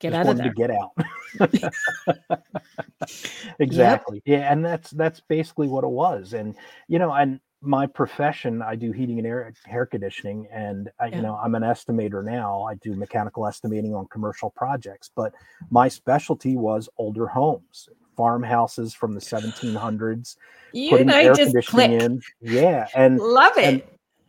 get 0.00 0.12
Just 0.12 0.26
out 0.26 0.30
of 0.30 0.38
there. 0.38 0.48
to 0.48 0.54
get 0.54 0.70
out. 0.70 0.92
exactly. 3.58 4.22
Yeah, 4.24 4.50
and 4.52 4.64
that's 4.64 4.90
that's 4.92 5.20
basically 5.20 5.68
what 5.68 5.84
it 5.84 5.90
was. 5.90 6.32
And 6.32 6.54
you 6.88 6.98
know, 6.98 7.12
and 7.12 7.40
my 7.62 7.86
profession, 7.86 8.60
I 8.60 8.74
do 8.74 8.90
heating 8.92 9.18
and 9.18 9.26
air 9.26 9.52
conditioning, 9.86 10.48
and 10.52 10.90
I, 11.00 11.06
Yeah. 11.06 11.16
you 11.16 11.22
know, 11.22 11.36
I'm 11.42 11.54
an 11.54 11.62
estimator 11.62 12.24
now. 12.24 12.62
I 12.62 12.74
do 12.76 12.94
mechanical 12.94 13.46
estimating 13.46 13.94
on 13.94 14.06
commercial 14.08 14.50
projects, 14.50 15.10
but 15.14 15.32
my 15.70 15.88
specialty 15.88 16.56
was 16.56 16.88
older 16.98 17.26
homes, 17.28 17.88
farmhouses 18.16 18.92
from 18.92 19.14
the 19.14 19.20
1700s, 19.20 20.36
You 20.72 20.90
putting 20.90 21.10
air 21.10 21.34
just 21.34 21.44
conditioning 21.44 21.90
click. 21.90 22.02
in. 22.02 22.20
Yeah, 22.40 22.88
and 22.94 23.18
Love 23.18 23.56
it. 23.56 23.64
and 23.64 23.82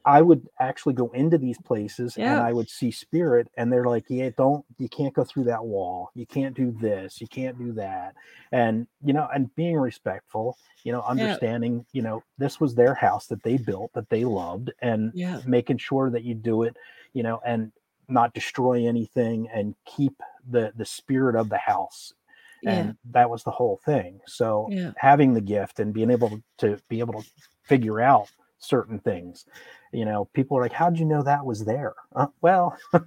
I 0.05 0.21
would 0.21 0.47
actually 0.59 0.93
go 0.95 1.09
into 1.11 1.37
these 1.37 1.57
places 1.59 2.17
and 2.17 2.41
I 2.41 2.51
would 2.53 2.69
see 2.69 2.91
spirit, 2.91 3.49
and 3.57 3.71
they're 3.71 3.85
like, 3.85 4.05
"Yeah, 4.09 4.29
don't 4.37 4.65
you 4.77 4.89
can't 4.89 5.13
go 5.13 5.23
through 5.23 5.45
that 5.45 5.65
wall. 5.65 6.09
You 6.13 6.25
can't 6.25 6.55
do 6.55 6.71
this. 6.71 7.21
You 7.21 7.27
can't 7.27 7.57
do 7.57 7.71
that." 7.73 8.15
And 8.51 8.87
you 9.03 9.13
know, 9.13 9.27
and 9.33 9.53
being 9.55 9.77
respectful, 9.77 10.57
you 10.83 10.91
know, 10.91 11.01
understanding, 11.01 11.85
you 11.93 12.01
know, 12.01 12.23
this 12.37 12.59
was 12.59 12.75
their 12.75 12.93
house 12.95 13.27
that 13.27 13.43
they 13.43 13.57
built 13.57 13.91
that 13.93 14.09
they 14.09 14.25
loved, 14.25 14.71
and 14.81 15.11
yeah. 15.15 15.41
making 15.45 15.77
sure 15.77 16.09
that 16.09 16.23
you 16.23 16.35
do 16.35 16.63
it, 16.63 16.75
you 17.13 17.23
know, 17.23 17.39
and 17.45 17.71
not 18.09 18.33
destroy 18.33 18.85
anything 18.87 19.47
and 19.53 19.75
keep 19.85 20.21
the 20.49 20.73
the 20.75 20.85
spirit 20.85 21.35
of 21.35 21.49
the 21.49 21.57
house. 21.57 22.13
Yeah. 22.61 22.71
And 22.71 22.97
that 23.11 23.29
was 23.29 23.43
the 23.43 23.51
whole 23.51 23.79
thing. 23.85 24.21
So 24.25 24.67
Yeah. 24.69 24.91
having 24.97 25.33
the 25.33 25.41
gift 25.41 25.79
and 25.79 25.93
being 25.93 26.09
able 26.11 26.41
to 26.59 26.79
be 26.89 26.99
able 26.99 27.21
to 27.21 27.29
figure 27.63 27.99
out 28.01 28.29
certain 28.63 28.99
things 28.99 29.45
you 29.91 30.05
know 30.05 30.25
people 30.33 30.57
are 30.57 30.61
like 30.61 30.73
how'd 30.73 30.97
you 30.97 31.05
know 31.05 31.23
that 31.23 31.45
was 31.45 31.65
there 31.65 31.93
uh, 32.15 32.27
well 32.41 32.77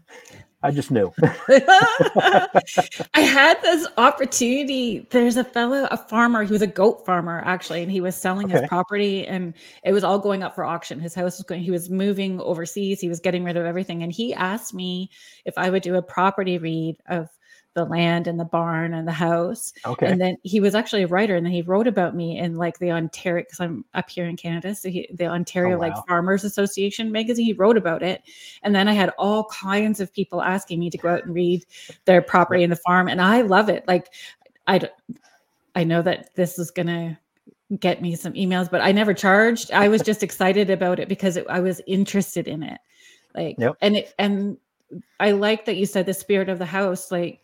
I 0.63 0.73
just 0.73 0.91
knew. 0.91 1.13
I 1.49 2.49
had 3.15 3.61
this 3.63 3.87
opportunity. 3.99 5.07
There's 5.11 5.37
a 5.37 5.45
fellow, 5.45 5.87
a 5.91 5.97
farmer, 5.97 6.43
he 6.43 6.53
was 6.53 6.63
a 6.63 6.67
goat 6.67 7.05
farmer 7.07 7.43
actually, 7.45 7.83
and 7.83 7.93
he 7.93 8.01
was 8.01 8.17
selling 8.17 8.49
Okay. 8.49 8.53
his 8.59 8.63
property 8.63 9.27
and 9.27 9.55
it 9.85 9.93
was 9.93 10.03
all 10.03 10.19
going 10.19 10.43
up 10.43 10.55
for 10.55 10.65
auction. 10.65 10.99
His 10.99 11.15
house 11.15 11.39
was 11.39 11.45
going, 11.45 11.63
he 11.63 11.71
was 11.71 11.89
moving 11.91 12.41
overseas, 12.41 13.01
he 13.01 13.09
was 13.09 13.21
getting 13.21 13.45
rid 13.45 13.57
of 13.57 13.65
everything. 13.65 14.03
And 14.03 14.11
he 14.13 14.35
asked 14.35 14.75
me 14.75 15.11
if 15.45 15.57
I 15.57 15.71
would 15.71 15.83
do 15.83 15.95
a 15.95 16.03
property 16.03 16.59
read 16.59 16.97
of 17.09 17.29
the 17.77 17.85
land 17.85 18.27
and 18.27 18.41
the 18.41 18.45
barn 18.45 18.95
and 18.95 19.07
the 19.07 19.13
house. 19.13 19.73
Okay. 19.85 20.07
And 20.07 20.21
then 20.21 20.37
he 20.43 20.59
was 20.59 20.75
actually 20.75 21.03
a 21.05 21.07
writer, 21.07 21.37
and 21.37 21.47
then 21.47 21.53
he 21.53 21.63
wrote 21.63 21.87
about 21.87 22.17
me 22.17 22.39
in 22.39 22.57
like 22.57 22.79
the 22.81 22.91
Ontario, 22.91 23.45
because 23.45 23.61
I'm 23.61 23.85
up 23.95 24.11
here 24.11 24.27
in 24.27 24.37
Canada, 24.37 24.75
so 24.75 24.89
he, 24.89 25.09
the 25.15 25.27
Ontario 25.27 25.77
Oh, 25.77 25.81
like. 25.81 25.95
Farmers 26.09 26.43
Association 26.43 27.13
magazine. 27.13 27.45
He 27.45 27.53
wrote 27.53 27.77
about 27.77 28.03
it, 28.03 28.23
and 28.65 28.75
then 28.75 28.89
I 28.89 28.95
had 28.95 29.11
all 29.19 29.45
kinds 29.45 30.01
of 30.01 30.13
people 30.13 30.43
asking 30.43 30.81
me 30.81 30.91
to 30.91 30.99
go 30.99 31.11
out 31.11 31.25
and 31.27 31.35
read 31.35 31.65
their 32.07 32.23
property 32.23 32.63
and 32.65 32.73
the 32.73 32.77
farm, 32.77 33.07
and 33.09 33.21
I 33.21 33.43
love 33.43 33.69
it. 33.69 33.87
Like, 33.87 34.09
I, 34.67 34.81
I 35.75 35.85
know 35.85 36.03
that 36.03 36.35
this 36.35 36.59
is 36.59 36.71
gonna 36.71 37.19
get 37.79 38.01
me 38.01 38.17
some 38.17 38.33
emails, 38.33 38.71
but 38.71 38.81
I 38.81 38.93
never 38.93 39.13
charged. 39.13 39.71
I 39.73 39.89
was 39.89 40.01
just 40.01 40.23
excited 40.29 40.71
about 40.71 40.99
it 40.99 41.09
because 41.09 41.37
it, 41.37 41.47
I 41.49 41.61
was 41.61 41.81
interested 41.87 42.49
in 42.49 42.63
it, 42.63 42.81
like, 43.35 43.57
Yep. 43.59 43.77
and 43.83 43.97
it 43.99 44.15
and 44.19 44.57
I 45.21 45.33
like 45.33 45.65
that 45.65 45.77
you 45.77 45.87
said 45.87 46.07
the 46.07 46.15
spirit 46.15 46.49
of 46.49 46.59
the 46.59 46.67
house, 46.67 47.11
like 47.11 47.41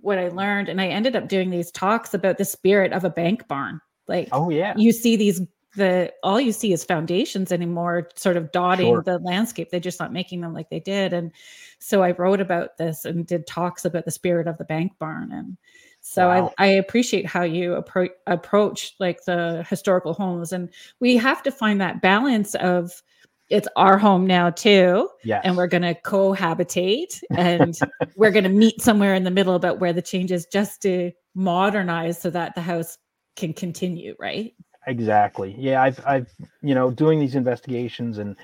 what 0.00 0.18
I 0.18 0.28
learned, 0.28 0.68
and 0.68 0.80
I 0.80 0.88
ended 0.88 1.16
up 1.16 1.28
doing 1.28 1.50
these 1.50 1.70
talks 1.70 2.14
about 2.14 2.38
the 2.38 2.44
spirit 2.44 2.92
of 2.92 3.04
a 3.04 3.10
bank 3.10 3.48
barn. 3.48 3.80
Like 4.08 4.28
oh 4.32 4.50
yeah. 4.50 4.74
you 4.76 4.92
see 4.92 5.16
these 5.16 5.40
the 5.74 6.12
all 6.22 6.40
you 6.40 6.52
see 6.52 6.72
is 6.72 6.84
foundations 6.84 7.50
anymore, 7.50 8.08
sort 8.14 8.36
of 8.36 8.52
dotting 8.52 8.94
Sure. 8.94 9.02
the 9.02 9.18
landscape. 9.20 9.70
They're 9.70 9.80
just 9.80 10.00
not 10.00 10.12
making 10.12 10.42
them 10.42 10.52
like 10.52 10.68
they 10.68 10.80
did. 10.80 11.12
And 11.12 11.32
so 11.78 12.02
I 12.02 12.10
wrote 12.12 12.40
about 12.40 12.76
this 12.76 13.04
and 13.04 13.26
did 13.26 13.46
talks 13.46 13.84
about 13.84 14.04
the 14.04 14.10
spirit 14.10 14.46
of 14.46 14.58
the 14.58 14.64
bank 14.64 14.92
barn. 14.98 15.32
And 15.32 15.56
so 16.00 16.28
Wow. 16.28 16.52
I, 16.58 16.64
I 16.64 16.68
appreciate 16.68 17.24
how 17.26 17.42
you 17.42 17.80
appro- 17.82 18.10
approach 18.26 18.94
like 19.00 19.24
the 19.24 19.64
historical 19.70 20.12
homes. 20.12 20.52
And 20.52 20.68
we 21.00 21.16
have 21.16 21.42
to 21.44 21.50
find 21.50 21.80
that 21.80 22.02
balance 22.02 22.54
of 22.56 23.02
it's 23.52 23.68
our 23.76 23.98
home 23.98 24.26
now 24.26 24.48
too 24.50 25.08
Yes. 25.24 25.42
and 25.44 25.56
we're 25.56 25.66
going 25.66 25.82
to 25.82 25.94
cohabitate 25.94 27.20
and 27.36 27.78
we're 28.16 28.30
going 28.30 28.44
to 28.44 28.50
meet 28.50 28.80
somewhere 28.80 29.14
in 29.14 29.24
the 29.24 29.30
middle 29.30 29.54
about 29.54 29.78
where 29.78 29.92
the 29.92 30.00
change 30.02 30.32
is 30.32 30.46
just 30.46 30.80
to 30.82 31.12
modernize 31.34 32.20
so 32.20 32.30
that 32.30 32.54
the 32.54 32.62
house 32.62 32.98
can 33.36 33.52
continue 33.52 34.14
right? 34.18 34.54
Exactly. 34.86 35.54
Yeah 35.58 35.82
i've 35.82 36.00
i've 36.06 36.30
you 36.62 36.74
know 36.74 36.90
doing 36.90 37.20
these 37.20 37.34
investigations 37.34 38.18
and 38.18 38.36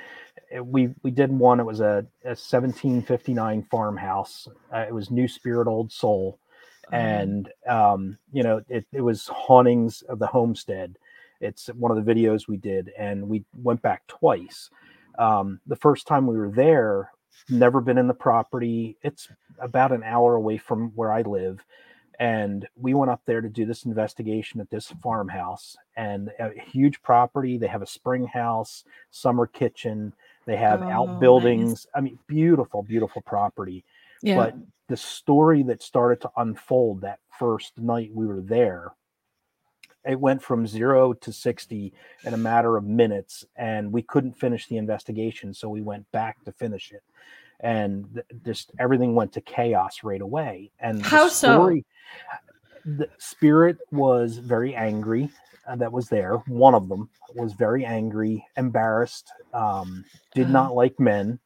uh, 0.57 0.63
we 0.63 0.91
we 1.03 1.11
did 1.11 1.31
one 1.33 1.59
it 1.59 1.65
was 1.67 1.81
a, 1.81 2.07
a 2.25 2.37
1759 2.37 3.63
farmhouse. 3.71 4.47
Uh, 4.73 4.85
it 4.87 4.95
was 4.95 5.11
new 5.11 5.27
spirit 5.27 5.67
old 5.67 5.91
soul. 5.91 6.39
And 6.93 7.51
um 7.67 8.19
you 8.33 8.43
know 8.43 8.63
it, 8.69 8.87
it 8.93 9.01
was 9.01 9.27
hauntings 9.27 10.03
of 10.03 10.19
the 10.19 10.27
homestead. 10.27 10.97
It's 11.41 11.69
one 11.69 11.97
of 11.97 12.05
the 12.05 12.15
videos 12.15 12.47
we 12.47 12.57
did 12.59 12.93
and 12.99 13.27
we 13.29 13.45
went 13.55 13.81
back 13.83 14.07
twice 14.07 14.71
um 15.19 15.61
the 15.67 15.77
first 15.77 16.07
time 16.07 16.27
we 16.27 16.37
were 16.39 16.51
there 16.51 17.11
never 17.51 17.81
been 17.81 17.99
in 17.99 18.09
the 18.09 18.15
property. 18.15 18.97
It's 19.03 19.29
about 19.61 19.93
an 19.93 20.03
hour 20.03 20.35
away 20.35 20.59
from 20.59 20.91
where 20.95 21.13
i 21.13 21.23
live 21.23 21.65
and 22.21 22.67
we 22.75 22.95
went 22.95 23.11
up 23.13 23.23
there 23.27 23.41
to 23.41 23.49
do 23.49 23.65
this 23.65 23.85
investigation 23.85 24.61
at 24.61 24.69
this 24.71 24.93
farmhouse 25.03 25.77
and 25.97 26.31
a 26.41 26.51
huge 26.61 27.01
property. 27.03 27.59
They 27.59 27.69
have 27.69 27.83
a 27.83 27.87
spring 27.87 28.27
house 28.27 28.83
summer 29.13 29.47
kitchen. 29.47 30.13
They 30.45 30.57
have 30.57 30.83
Oh, 30.83 30.89
nice. 31.69 31.87
i 31.95 32.01
mean 32.01 32.19
beautiful 32.27 32.83
beautiful 32.83 33.23
property. 33.23 33.85
Yeah. 34.23 34.37
But 34.37 34.57
the 34.89 34.97
story 34.97 35.63
that 35.65 35.81
started 35.83 36.21
to 36.23 36.31
unfold 36.39 37.03
that 37.03 37.21
first 37.39 37.79
night 37.79 38.11
we 38.13 38.27
were 38.27 38.41
there 38.41 38.91
it 40.09 40.19
went 40.19 40.43
from 40.43 40.67
zero 40.67 41.13
to 41.13 41.33
60 41.33 41.93
in 42.25 42.35
a 42.35 42.39
matter 42.39 42.77
of 42.77 42.85
minutes 42.85 43.45
and 43.57 43.93
we 43.93 44.03
couldn't 44.03 44.33
finish 44.33 44.67
the 44.67 44.77
investigation 44.79 45.53
so 45.55 45.69
we 45.69 45.83
went 45.83 46.11
back 46.13 46.43
to 46.45 46.53
finish 46.53 46.91
it 46.93 47.03
and 47.61 48.07
th- 48.15 48.27
just 48.45 48.73
everything 48.81 49.15
went 49.15 49.33
to 49.33 49.41
chaos 49.43 50.03
right 50.03 50.23
away 50.23 50.71
and 50.81 50.99
the 50.99 51.03
How 51.05 51.29
so? 51.29 51.81
the 52.97 53.09
spirit 53.19 53.77
was 53.93 54.39
very 54.39 54.75
angry 54.75 55.29
uh, 55.69 55.77
that 55.77 55.93
was 55.93 56.09
there 56.09 56.37
one 56.47 56.75
of 56.75 56.89
them 56.89 57.09
was 57.35 57.53
very 57.53 57.85
angry 57.85 58.45
embarrassed 58.57 59.31
um, 59.53 60.05
did 60.35 60.45
Uh-huh. 60.45 60.53
not 60.53 60.75
like 60.75 60.99
men 60.99 61.39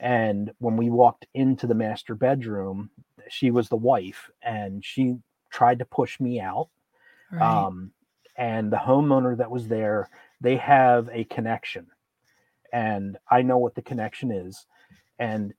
and 0.00 0.50
when 0.58 0.76
we 0.76 0.90
walked 0.90 1.26
into 1.34 1.66
the 1.68 1.74
master 1.74 2.14
bedroom 2.16 2.90
she 3.28 3.52
was 3.52 3.68
the 3.68 3.76
wife 3.76 4.28
and 4.42 4.84
she 4.84 5.14
tried 5.50 5.78
to 5.78 5.84
push 5.84 6.18
me 6.18 6.40
out 6.40 6.68
right. 7.32 7.42
um, 7.42 7.92
and 8.36 8.72
the 8.72 8.76
homeowner 8.76 9.36
that 9.36 9.50
was 9.50 9.68
there 9.68 10.08
they 10.40 10.56
have 10.56 11.08
a 11.12 11.24
connection. 11.24 11.86
And 12.72 13.16
i 13.30 13.42
know 13.42 13.58
what 13.58 13.74
the 13.74 13.82
connection 13.82 14.30
is. 14.30 14.66
And 15.18 15.54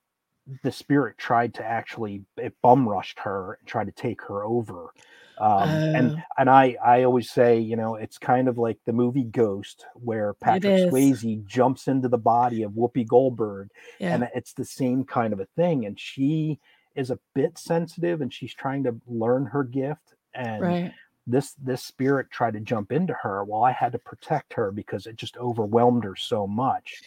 the 0.64 0.72
spirit 0.72 1.18
tried 1.18 1.54
to 1.56 1.64
actually 1.64 2.24
it 2.38 2.54
bum 2.62 2.88
rushed 2.88 3.20
her 3.20 3.58
and 3.60 3.68
tried 3.68 3.86
to 3.86 3.94
take 3.94 4.22
her 4.24 4.44
over. 4.44 4.94
Um, 5.40 5.52
Oh. 5.52 5.64
and 5.64 6.24
and 6.38 6.48
i 6.48 6.78
i 6.86 7.02
always 7.04 7.32
say 7.32 7.58
you 7.58 7.76
know 7.76 7.96
it's 7.96 8.20
kind 8.20 8.48
of 8.48 8.60
like 8.60 8.78
the 8.86 8.94
movie 8.94 9.24
ghost 9.24 9.84
where 9.96 10.36
patrick 10.36 10.92
swayze 10.92 11.44
jumps 11.48 11.88
into 11.88 12.08
the 12.08 12.20
body 12.20 12.62
of 12.62 12.74
whoopi 12.74 13.06
goldberg 13.08 13.70
yeah. 14.00 14.14
and 14.14 14.30
it's 14.36 14.54
the 14.54 14.64
same 14.64 15.04
kind 15.04 15.34
of 15.34 15.40
a 15.40 15.48
thing. 15.56 15.86
And 15.88 16.00
she 16.00 16.60
is 16.96 17.10
a 17.10 17.18
bit 17.34 17.58
sensitive 17.58 18.22
and 18.22 18.32
she's 18.32 18.54
trying 18.54 18.84
to 18.84 18.96
learn 19.08 19.46
her 19.48 19.64
gift. 19.64 20.14
And 20.36 20.62
right 20.62 20.94
this 21.26 21.54
this 21.54 21.84
spirit 21.84 22.30
tried 22.32 22.54
to 22.54 22.60
jump 22.60 22.92
into 22.92 23.14
her 23.14 23.44
while 23.44 23.64
i 23.64 23.72
had 23.72 23.92
to 23.92 24.00
protect 24.00 24.54
her 24.54 24.72
because 24.72 25.06
it 25.06 25.16
just 25.16 25.38
overwhelmed 25.38 26.04
her 26.04 26.16
so 26.16 26.46
much 26.46 27.02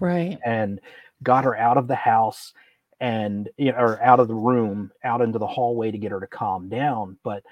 right. 0.00 0.38
and 0.44 0.80
got 1.22 1.44
her 1.44 1.56
out 1.56 1.78
of 1.78 1.88
the 1.88 1.94
house 1.94 2.52
and 3.00 3.48
you 3.56 3.72
know, 3.72 3.78
or 3.78 4.02
out 4.02 4.20
of 4.20 4.28
the 4.28 4.34
room 4.34 4.90
out 5.02 5.20
into 5.20 5.38
the 5.38 5.46
hallway 5.46 5.90
to 5.90 5.98
get 5.98 6.12
her 6.12 6.20
to 6.20 6.26
calm 6.26 6.68
down. 6.68 7.16
But 7.22 7.42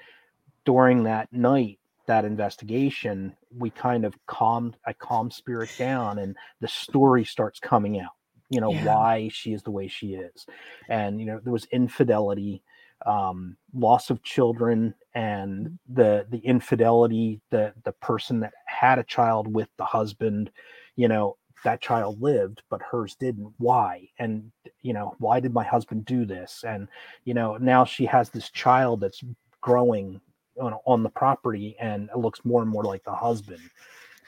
during 0.65 1.03
that 1.03 1.31
night 1.33 1.79
that 2.05 2.25
investigation 2.25 3.35
we 3.57 3.69
kind 3.69 4.03
of 4.05 4.13
calmed 4.25 4.75
i 4.85 4.91
calmed 4.93 5.31
spirit 5.31 5.69
down 5.77 6.19
and 6.19 6.35
the 6.59 6.67
story 6.67 7.23
starts 7.23 7.59
coming 7.59 7.99
out 7.99 8.11
you 8.49 8.61
know 8.61 8.71
Yeah. 8.71 8.85
why 8.85 9.29
she 9.31 9.53
is 9.53 9.63
the 9.63 9.71
way 9.71 9.87
she 9.87 10.13
is. 10.13 10.45
And 10.89 11.19
you 11.19 11.25
know 11.25 11.39
there 11.43 11.53
was 11.53 11.65
infidelity 11.65 12.61
um 13.05 13.57
loss 13.73 14.09
of 14.09 14.23
children 14.23 14.93
and 15.15 15.77
the 15.89 16.25
the 16.29 16.39
infidelity 16.39 17.41
the 17.51 17.73
the 17.83 17.91
person 17.93 18.39
that 18.39 18.53
had 18.65 18.97
a 18.99 19.03
child 19.03 19.53
with 19.53 19.67
the 19.77 19.85
husband 19.85 20.49
you 20.95 21.07
know 21.07 21.37
that 21.63 21.81
child 21.81 22.21
lived 22.21 22.61
but 22.69 22.81
hers 22.81 23.15
didn't. 23.15 23.53
Why? 23.57 24.07
And 24.19 24.51
you 24.81 24.93
know 24.93 25.15
why 25.19 25.39
did 25.39 25.53
my 25.53 25.63
husband 25.63 26.05
do 26.05 26.25
this? 26.25 26.63
And 26.67 26.87
you 27.25 27.33
know 27.33 27.57
now 27.57 27.85
she 27.85 28.05
has 28.05 28.29
this 28.29 28.49
child 28.49 29.01
that's 29.01 29.23
growing 29.61 30.19
on, 30.61 30.73
on 30.85 31.03
the 31.03 31.09
property 31.09 31.75
and 31.79 32.09
it 32.13 32.17
looks 32.17 32.43
more 32.45 32.61
and 32.61 32.69
more 32.69 32.83
like 32.83 33.03
the 33.03 33.13
husband. 33.15 33.61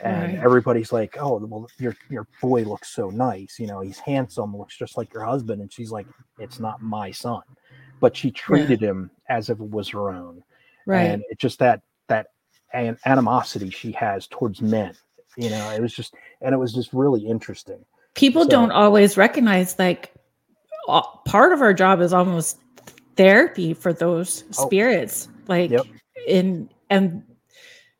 And 0.03 0.35
Right. 0.35 0.43
everybody's 0.43 0.91
like 0.91 1.17
oh 1.19 1.37
well 1.45 1.67
your 1.79 1.95
your 2.09 2.27
boy 2.41 2.63
looks 2.63 2.89
so 2.89 3.09
nice. 3.09 3.57
You 3.59 3.67
know 3.67 3.81
he's 3.81 3.99
handsome 3.99 4.55
looks 4.55 4.77
just 4.77 4.97
like 4.97 5.13
your 5.13 5.23
husband. 5.25 5.61
And 5.61 5.71
she's 5.71 5.91
like 5.91 6.07
it's 6.39 6.59
not 6.59 6.81
my 6.81 7.11
son 7.11 7.43
but 7.99 8.15
she 8.15 8.31
treated 8.31 8.81
him 8.81 9.09
as 9.29 9.49
if 9.49 9.59
it 9.59 9.69
was 9.69 9.89
her 9.89 10.09
own. 10.09 10.43
Right. 10.85 11.03
And 11.03 11.23
it's 11.29 11.41
just 11.41 11.59
that 11.59 11.81
that 12.07 12.27
an 12.73 12.97
animosity 13.05 13.69
she 13.69 13.91
has 13.93 14.27
towards 14.27 14.61
men 14.61 14.93
you 15.37 15.49
know 15.49 15.71
it 15.71 15.81
was 15.81 15.93
just 15.93 16.13
and 16.41 16.53
it 16.53 16.57
was 16.57 16.73
just 16.73 16.91
really 16.93 17.25
interesting. 17.25 17.83
People 18.15 18.43
so- 18.43 18.49
don't 18.49 18.71
always 18.71 19.17
recognize 19.17 19.77
like 19.79 20.13
part 21.25 21.51
of 21.51 21.61
our 21.61 21.73
job 21.73 21.99
is 22.01 22.13
almost 22.13 22.59
therapy 23.15 23.73
for 23.73 23.91
those 23.93 24.43
Oh. 24.57 24.65
spirits 24.65 25.27
like 25.47 25.71
Yep. 25.71 25.85
in 26.27 26.69
and 26.89 27.23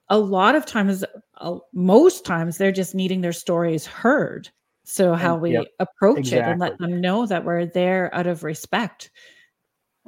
a 0.09 0.17
lot 0.19 0.55
of 0.55 0.65
times 0.65 1.03
uh, 1.37 1.57
most 1.73 2.25
times 2.25 2.57
they're 2.57 2.71
just 2.71 2.95
needing 2.95 3.21
their 3.21 3.33
stories 3.33 3.85
heard. 3.85 4.49
So 4.83 5.15
how 5.15 5.35
we 5.35 5.53
yep, 5.53 5.65
approach 5.79 6.31
it 6.31 6.43
and 6.43 6.59
let 6.59 6.77
them 6.77 7.01
know 7.01 7.25
that 7.25 7.43
we're 7.43 7.65
there 7.65 8.13
out 8.13 8.27
of 8.27 8.43
respect 8.43 9.09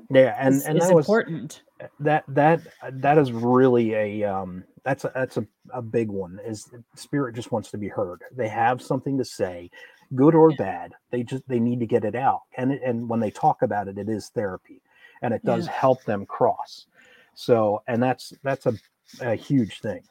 yeah 0.09 0.35
and 0.39 0.55
is, 0.55 0.65
and 0.65 0.79
that 0.79 0.93
was 0.93 1.05
important. 1.05 1.61
that 1.99 2.23
that 2.27 2.61
that 2.93 3.17
is 3.17 3.31
really 3.31 3.93
a 3.93 4.23
um 4.23 4.63
that's 4.83 5.03
a 5.05 5.11
that's 5.13 5.37
a, 5.37 5.45
a 5.73 5.81
big 5.81 6.09
one 6.09 6.39
is 6.45 6.69
spirit 6.95 7.35
just 7.35 7.51
wants 7.51 7.69
to 7.71 7.77
be 7.77 7.87
heard. 7.89 8.23
They 8.35 8.47
have 8.47 8.81
something 8.81 9.17
to 9.17 9.25
say 9.25 9.69
good 10.15 10.33
or 10.35 10.53
bad 10.53 10.93
they 11.11 11.23
just 11.23 11.43
they 11.49 11.59
need 11.59 11.79
to 11.81 11.85
get 11.85 12.05
it 12.05 12.15
out 12.15 12.41
and 12.57 12.71
and 12.71 13.09
when 13.09 13.19
they 13.19 13.29
talk 13.31 13.61
about 13.61 13.87
it 13.89 13.97
it 13.97 14.07
is 14.09 14.29
therapy 14.29 14.81
and 15.21 15.33
it 15.33 15.43
does 15.43 15.65
Yeah. 15.65 15.73
help 15.73 16.03
them 16.05 16.25
cross. 16.25 16.87
So 17.35 17.83
and 17.87 18.01
that's 18.01 18.33
that's 18.43 18.65
a, 18.67 18.73
a 19.21 19.35
huge 19.35 19.81
thing 19.81 20.03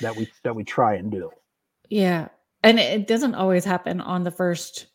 that 0.00 0.16
we 0.16 0.28
that 0.44 0.54
we 0.54 0.64
try 0.64 0.94
and 0.94 1.10
do. 1.10 1.30
Yeah 1.90 2.28
and 2.62 2.78
it 2.80 3.06
doesn't 3.06 3.34
always 3.34 3.64
happen 3.64 4.00
on 4.00 4.24
the 4.24 4.30
first 4.30 4.86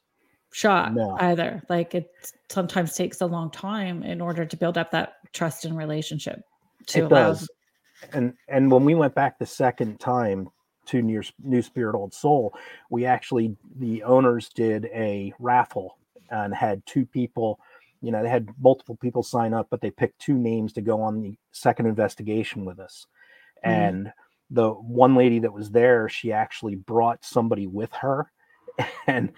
shot 0.55 0.93
No. 0.93 1.17
either. 1.19 1.61
Like 1.67 1.93
it 1.95 2.09
sometimes 2.49 2.93
takes 2.95 3.19
a 3.19 3.25
long 3.25 3.51
time 3.51 4.03
in 4.03 4.21
order 4.21 4.45
to 4.45 4.55
build 4.55 4.77
up 4.77 4.89
that 4.91 5.15
trust 5.33 5.65
and 5.65 5.77
relationship. 5.77 6.41
To 6.87 6.99
it 6.99 7.11
allow 7.11 7.27
does 7.33 7.49
and 8.13 8.33
and 8.47 8.71
when 8.71 8.85
we 8.85 8.95
went 8.95 9.13
back 9.15 9.37
the 9.37 9.45
second 9.45 9.99
time 9.99 10.47
to 10.85 11.01
new, 11.01 11.21
new 11.43 11.61
spirit 11.61 11.95
old 11.95 12.13
soul 12.13 12.53
we 12.91 13.05
actually 13.05 13.57
the 13.79 14.03
owners 14.03 14.49
did 14.49 14.85
a 14.93 15.33
raffle 15.39 15.97
and 16.29 16.53
had 16.53 16.85
two 16.85 17.05
people 17.05 17.59
you 18.01 18.11
know 18.11 18.21
they 18.21 18.29
had 18.29 18.47
multiple 18.61 18.95
people 19.01 19.23
sign 19.23 19.53
up 19.53 19.67
but 19.71 19.81
they 19.81 19.89
picked 19.89 20.19
two 20.19 20.37
names 20.37 20.73
to 20.73 20.81
go 20.81 21.01
on 21.01 21.21
the 21.21 21.35
second 21.51 21.87
investigation 21.87 22.63
with 22.65 22.79
us 22.79 23.07
Mhm. 23.65 23.71
and 23.71 24.13
the 24.51 24.69
one 24.69 25.15
lady 25.15 25.39
that 25.39 25.53
was 25.53 25.71
there 25.71 26.07
she 26.07 26.31
actually 26.31 26.75
brought 26.75 27.25
somebody 27.25 27.65
with 27.65 27.91
her 27.93 28.31
and 29.07 29.33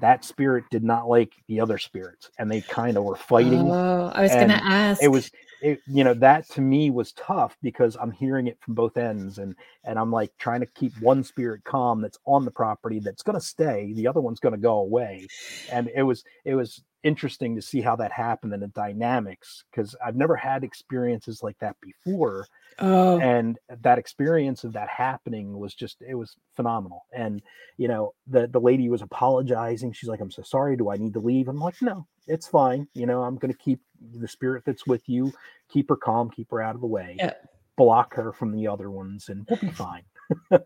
that 0.00 0.24
spirit 0.24 0.64
did 0.70 0.84
not 0.84 1.08
like 1.08 1.32
the 1.48 1.60
other 1.60 1.78
spirits 1.78 2.30
and 2.38 2.50
they 2.50 2.60
kind 2.60 2.96
of 2.96 3.04
were 3.04 3.16
fighting 3.16 3.70
Oh, 3.70 4.12
I 4.14 4.22
was 4.22 4.32
going 4.32 4.48
to 4.48 4.64
ask. 4.64 5.02
it 5.02 5.08
was 5.08 5.30
it, 5.62 5.80
you 5.86 6.04
know 6.04 6.14
that 6.14 6.48
to 6.50 6.60
me 6.60 6.90
was 6.90 7.12
tough 7.12 7.56
because 7.62 7.96
i'm 8.00 8.12
hearing 8.12 8.46
it 8.46 8.58
from 8.60 8.74
both 8.74 8.96
ends 8.96 9.38
and 9.38 9.54
and 9.84 9.98
i'm 9.98 10.10
like 10.10 10.32
trying 10.38 10.60
to 10.60 10.66
keep 10.66 10.92
one 11.00 11.24
spirit 11.24 11.64
calm 11.64 12.00
that's 12.00 12.18
on 12.26 12.44
the 12.44 12.50
property 12.50 13.00
that's 13.00 13.22
going 13.22 13.38
to 13.38 13.44
stay 13.44 13.92
the 13.94 14.06
other 14.06 14.20
one's 14.20 14.40
going 14.40 14.54
to 14.54 14.60
go 14.60 14.78
away. 14.78 15.26
And 15.72 15.90
it 15.94 16.02
was 16.02 16.24
it 16.44 16.54
was 16.54 16.82
interesting 17.04 17.56
to 17.56 17.62
see 17.62 17.80
how 17.80 17.96
that 17.96 18.12
happened 18.12 18.52
and 18.52 18.62
the 18.62 18.68
dynamics 18.68 19.64
because 19.70 19.94
i've 20.04 20.16
never 20.16 20.34
had 20.36 20.64
experiences 20.64 21.42
like 21.44 21.56
that 21.60 21.76
before 21.80 22.44
oh, 22.80 23.20
and 23.20 23.58
that 23.82 23.98
experience 23.98 24.64
of 24.64 24.72
that 24.72 24.88
happening 24.88 25.58
was 25.58 25.74
just 25.74 26.02
it 26.06 26.14
was 26.14 26.36
phenomenal. 26.56 27.06
And 27.12 27.42
you 27.76 27.88
know 27.88 28.14
the 28.26 28.48
the 28.48 28.60
lady 28.60 28.88
was 28.88 29.02
apologizing. 29.02 29.92
She's 29.92 30.08
like 30.08 30.20
i'm 30.20 30.30
so 30.30 30.42
sorry. 30.42 30.76
Do 30.76 30.90
i 30.90 30.96
need 30.96 31.14
to 31.14 31.20
leave? 31.20 31.48
I'm 31.48 31.60
like 31.60 31.76
no 31.80 32.06
it's 32.28 32.46
fine 32.46 32.86
you 32.94 33.06
know 33.06 33.22
i'm 33.22 33.36
going 33.36 33.52
to 33.52 33.58
keep 33.58 33.80
the 34.14 34.28
spirit 34.28 34.62
that's 34.64 34.86
with 34.86 35.08
you 35.08 35.32
keep 35.68 35.88
her 35.88 35.96
calm 35.96 36.30
keep 36.30 36.50
her 36.50 36.62
out 36.62 36.74
of 36.74 36.80
the 36.80 36.86
way 36.86 37.16
Yeah. 37.18 37.32
block 37.76 38.14
her 38.14 38.32
from 38.32 38.52
the 38.52 38.66
other 38.66 38.90
ones 38.90 39.28
and 39.28 39.46
we'll 39.48 39.58
be 39.58 39.70
fine 39.70 40.02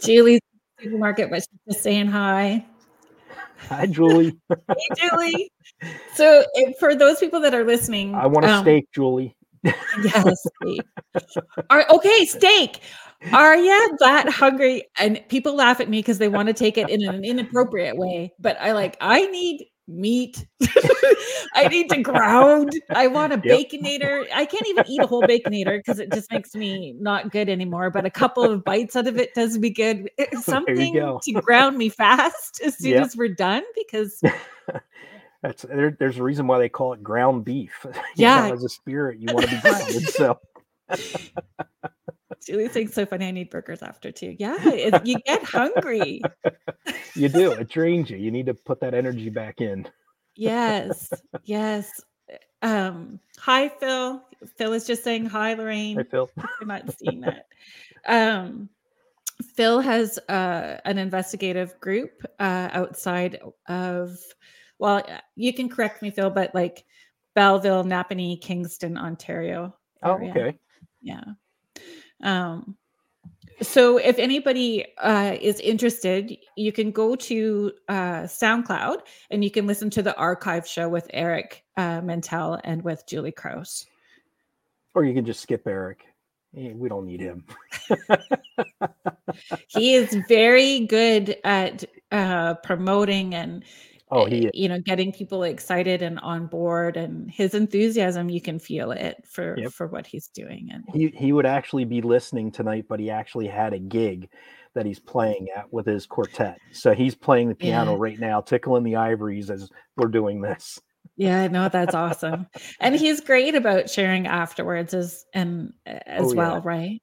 Julie's 0.00 0.40
in 0.40 0.58
the 0.78 0.84
supermarket 0.84 1.30
was 1.30 1.46
just 1.68 1.82
saying 1.82 2.06
hi. 2.06 2.64
hi 3.68 3.86
julie 3.86 4.36
Hey, 4.50 5.08
Julie. 5.10 5.50
So, 6.14 6.44
for 6.78 6.94
those 6.94 7.18
people 7.18 7.40
that 7.40 7.54
are 7.54 7.64
listening, 7.64 8.14
i 8.14 8.26
want 8.26 8.46
a 8.46 8.50
um, 8.50 8.64
steak 8.64 8.86
julie 8.94 9.36
Yes. 10.02 10.46
Are, 11.68 11.84
okay, 11.90 12.24
steak. 12.24 12.80
Are 13.32 13.56
you 13.56 13.96
that 14.00 14.28
hungry? 14.28 14.84
And 14.98 15.20
people 15.28 15.54
laugh 15.54 15.80
at 15.80 15.88
me 15.88 15.98
because 15.98 16.18
they 16.18 16.28
want 16.28 16.48
to 16.48 16.54
take 16.54 16.78
it 16.78 16.88
in 16.88 17.06
an 17.06 17.24
inappropriate 17.24 17.96
way. 17.96 18.32
But 18.38 18.56
I 18.60 18.72
like, 18.72 18.96
I 19.00 19.26
need 19.26 19.66
meat. 19.90 20.46
I 21.54 21.68
need 21.68 21.90
to 21.90 22.02
ground. 22.02 22.72
I 22.94 23.06
want 23.08 23.32
a 23.32 23.40
Yep. 23.44 23.58
baconator. 23.70 24.26
I 24.32 24.44
can't 24.46 24.66
even 24.68 24.84
eat 24.86 25.02
a 25.02 25.06
whole 25.06 25.26
baconator 25.26 25.78
because 25.78 25.98
it 25.98 26.12
just 26.12 26.30
makes 26.30 26.54
me 26.54 26.94
not 26.98 27.30
good 27.32 27.48
anymore. 27.48 27.90
But 27.90 28.06
a 28.06 28.10
couple 28.10 28.44
of 28.44 28.64
bites 28.64 28.96
out 28.96 29.06
of 29.06 29.18
it 29.18 29.34
does 29.34 29.58
me 29.58 29.70
good. 29.70 30.10
Eh, 30.18 30.22
eh, 30.22 30.26
it's 30.32 30.44
Something 30.46 30.94
go. 30.94 31.20
to 31.24 31.32
ground 31.32 31.76
me 31.78 31.88
fast 31.88 32.60
as 32.64 32.78
soon 32.78 32.92
Yep. 32.92 33.02
as 33.06 33.16
we're 33.16 33.28
done 33.34 33.62
because 33.76 34.22
that's 35.42 35.62
there, 35.62 35.96
there's 35.98 36.18
a 36.18 36.22
reason 36.22 36.46
why 36.46 36.58
they 36.58 36.68
call 36.68 36.92
it 36.92 37.02
ground 37.02 37.44
beef 37.44 37.84
You 37.84 37.90
know, 37.92 38.02
Yeah. 38.16 38.52
as 38.52 38.64
a 38.64 38.68
spirit 38.68 39.18
you 39.20 39.30
want 39.30 39.44
to 39.46 39.50
be 39.50 39.60
grounded 39.60 40.08
so 40.08 40.38
Julie 42.44 42.68
thinks 42.68 42.94
so 42.94 43.04
funny. 43.06 43.26
I 43.26 43.30
need 43.30 43.50
burgers 43.50 43.82
after 43.82 44.10
too. 44.10 44.36
Yeah, 44.38 44.56
you 45.04 45.18
get 45.26 45.42
hungry. 45.42 46.22
you 47.14 47.28
do 47.28 47.52
it 47.52 47.68
drains 47.68 48.10
you 48.10 48.16
you 48.16 48.30
need 48.30 48.46
to 48.46 48.54
put 48.54 48.80
that 48.80 48.94
energy 48.94 49.28
back 49.28 49.60
in 49.60 49.86
Yes, 50.40 51.10
yes. 51.44 52.00
Um, 52.62 53.20
hi, 53.38 53.68
Phil. 53.68 54.22
Phil 54.56 54.72
is 54.72 54.86
just 54.86 55.04
saying 55.04 55.26
hi, 55.26 55.52
Lorraine. 55.52 55.98
i 55.98 56.02
feel 56.04 56.30
You're 56.36 56.66
not 56.66 56.96
seeing 56.98 57.20
that. 57.20 57.46
Um, 58.06 58.70
Phil 59.54 59.80
has 59.80 60.18
uh, 60.30 60.78
an 60.86 60.96
investigative 60.96 61.78
group 61.80 62.24
uh, 62.38 62.68
outside 62.72 63.40
of, 63.68 64.16
well, 64.78 65.04
you 65.36 65.52
can 65.52 65.68
correct 65.68 66.00
me, 66.00 66.10
Phil, 66.10 66.30
but 66.30 66.54
like 66.54 66.84
Belleville, 67.34 67.84
Napanee, 67.84 68.40
Kingston, 68.40 68.96
Ontario. 68.96 69.74
oh 70.02 70.12
okay 70.12 70.58
Yeah. 71.02 71.24
Um, 72.22 72.76
so 73.62 73.98
if 73.98 74.18
anybody 74.18 74.86
uh, 74.98 75.36
is 75.40 75.60
interested, 75.60 76.36
you 76.56 76.72
can 76.72 76.90
go 76.90 77.14
to 77.14 77.72
uh, 77.88 78.22
SoundCloud 78.22 79.00
and 79.30 79.44
you 79.44 79.50
can 79.50 79.66
listen 79.66 79.90
to 79.90 80.02
the 80.02 80.16
archive 80.16 80.66
show 80.66 80.88
with 80.88 81.10
Eric 81.12 81.62
uh, 81.76 82.00
Mintel 82.00 82.60
and 82.64 82.82
with 82.82 83.06
Julie 83.06 83.32
Kraus. 83.32 83.86
or 84.94 85.04
you 85.04 85.14
can 85.14 85.24
just 85.24 85.40
skip 85.40 85.66
eric 85.66 86.04
we 86.52 86.88
don't 86.88 87.06
need 87.06 87.20
him 87.20 87.44
He 89.68 89.94
is 89.94 90.16
very 90.28 90.80
good 90.80 91.36
at 91.44 91.84
uh, 92.10 92.54
promoting 92.54 93.34
and 93.34 93.64
oh 94.10 94.22
uh, 94.22 94.26
he 94.26 94.46
is. 94.46 94.50
you 94.54 94.68
know 94.68 94.78
getting 94.80 95.12
people 95.12 95.42
excited 95.42 96.02
and 96.02 96.18
on 96.20 96.46
board 96.46 96.96
and 96.96 97.30
his 97.30 97.54
enthusiasm 97.54 98.28
you 98.28 98.40
can 98.40 98.58
feel 98.58 98.90
it 98.92 99.16
for 99.28 99.56
Yep. 99.58 99.72
for 99.72 99.86
what 99.86 100.06
he's 100.06 100.28
doing 100.28 100.68
and 100.72 100.84
he 100.94 101.08
he 101.16 101.32
would 101.32 101.46
actually 101.46 101.84
be 101.84 102.00
listening 102.02 102.50
tonight 102.50 102.86
but 102.88 103.00
he 103.00 103.10
actually 103.10 103.46
had 103.48 103.72
a 103.72 103.78
gig 103.78 104.28
that 104.74 104.86
he's 104.86 105.00
playing 105.00 105.48
at 105.56 105.72
with 105.72 105.86
his 105.86 106.06
quartet 106.06 106.58
so 106.72 106.92
he's 106.94 107.14
playing 107.14 107.48
the 107.48 107.54
piano 107.54 107.92
Yeah. 107.92 107.98
right 108.00 108.18
now 108.20 108.40
tickling 108.40 108.84
the 108.84 108.96
ivories 108.96 109.50
as 109.50 109.68
we're 109.96 110.08
doing 110.08 110.40
this 110.40 110.78
Yeah, 111.16 111.48
no, 111.48 111.68
that's 111.68 111.94
awesome. 111.94 112.46
And 112.80 112.94
he's 112.94 113.20
great 113.20 113.54
about 113.54 113.90
sharing 113.90 114.26
afterwards 114.26 114.94
as 114.94 115.24
and 115.34 115.72
as 115.86 116.26
Oh, 116.26 116.32
yeah. 116.32 116.38
well, 116.38 116.60
right? 116.62 117.00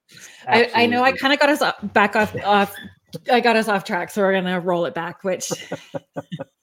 I, 0.48 0.72
I 0.74 0.86
know 0.88 1.04
I 1.04 1.12
kind 1.12 1.34
of 1.34 1.40
got 1.40 1.50
us 1.50 1.62
off, 1.62 1.76
back 1.94 2.16
off 2.16 2.34
off 2.46 2.74
I 3.32 3.40
got 3.42 3.56
us 3.56 3.68
off 3.68 3.84
track, 3.84 4.10
so 4.12 4.22
we're 4.22 4.34
gonna 4.34 4.60
roll 4.60 4.86
it 4.86 4.94
back, 4.96 5.24
which 5.24 5.50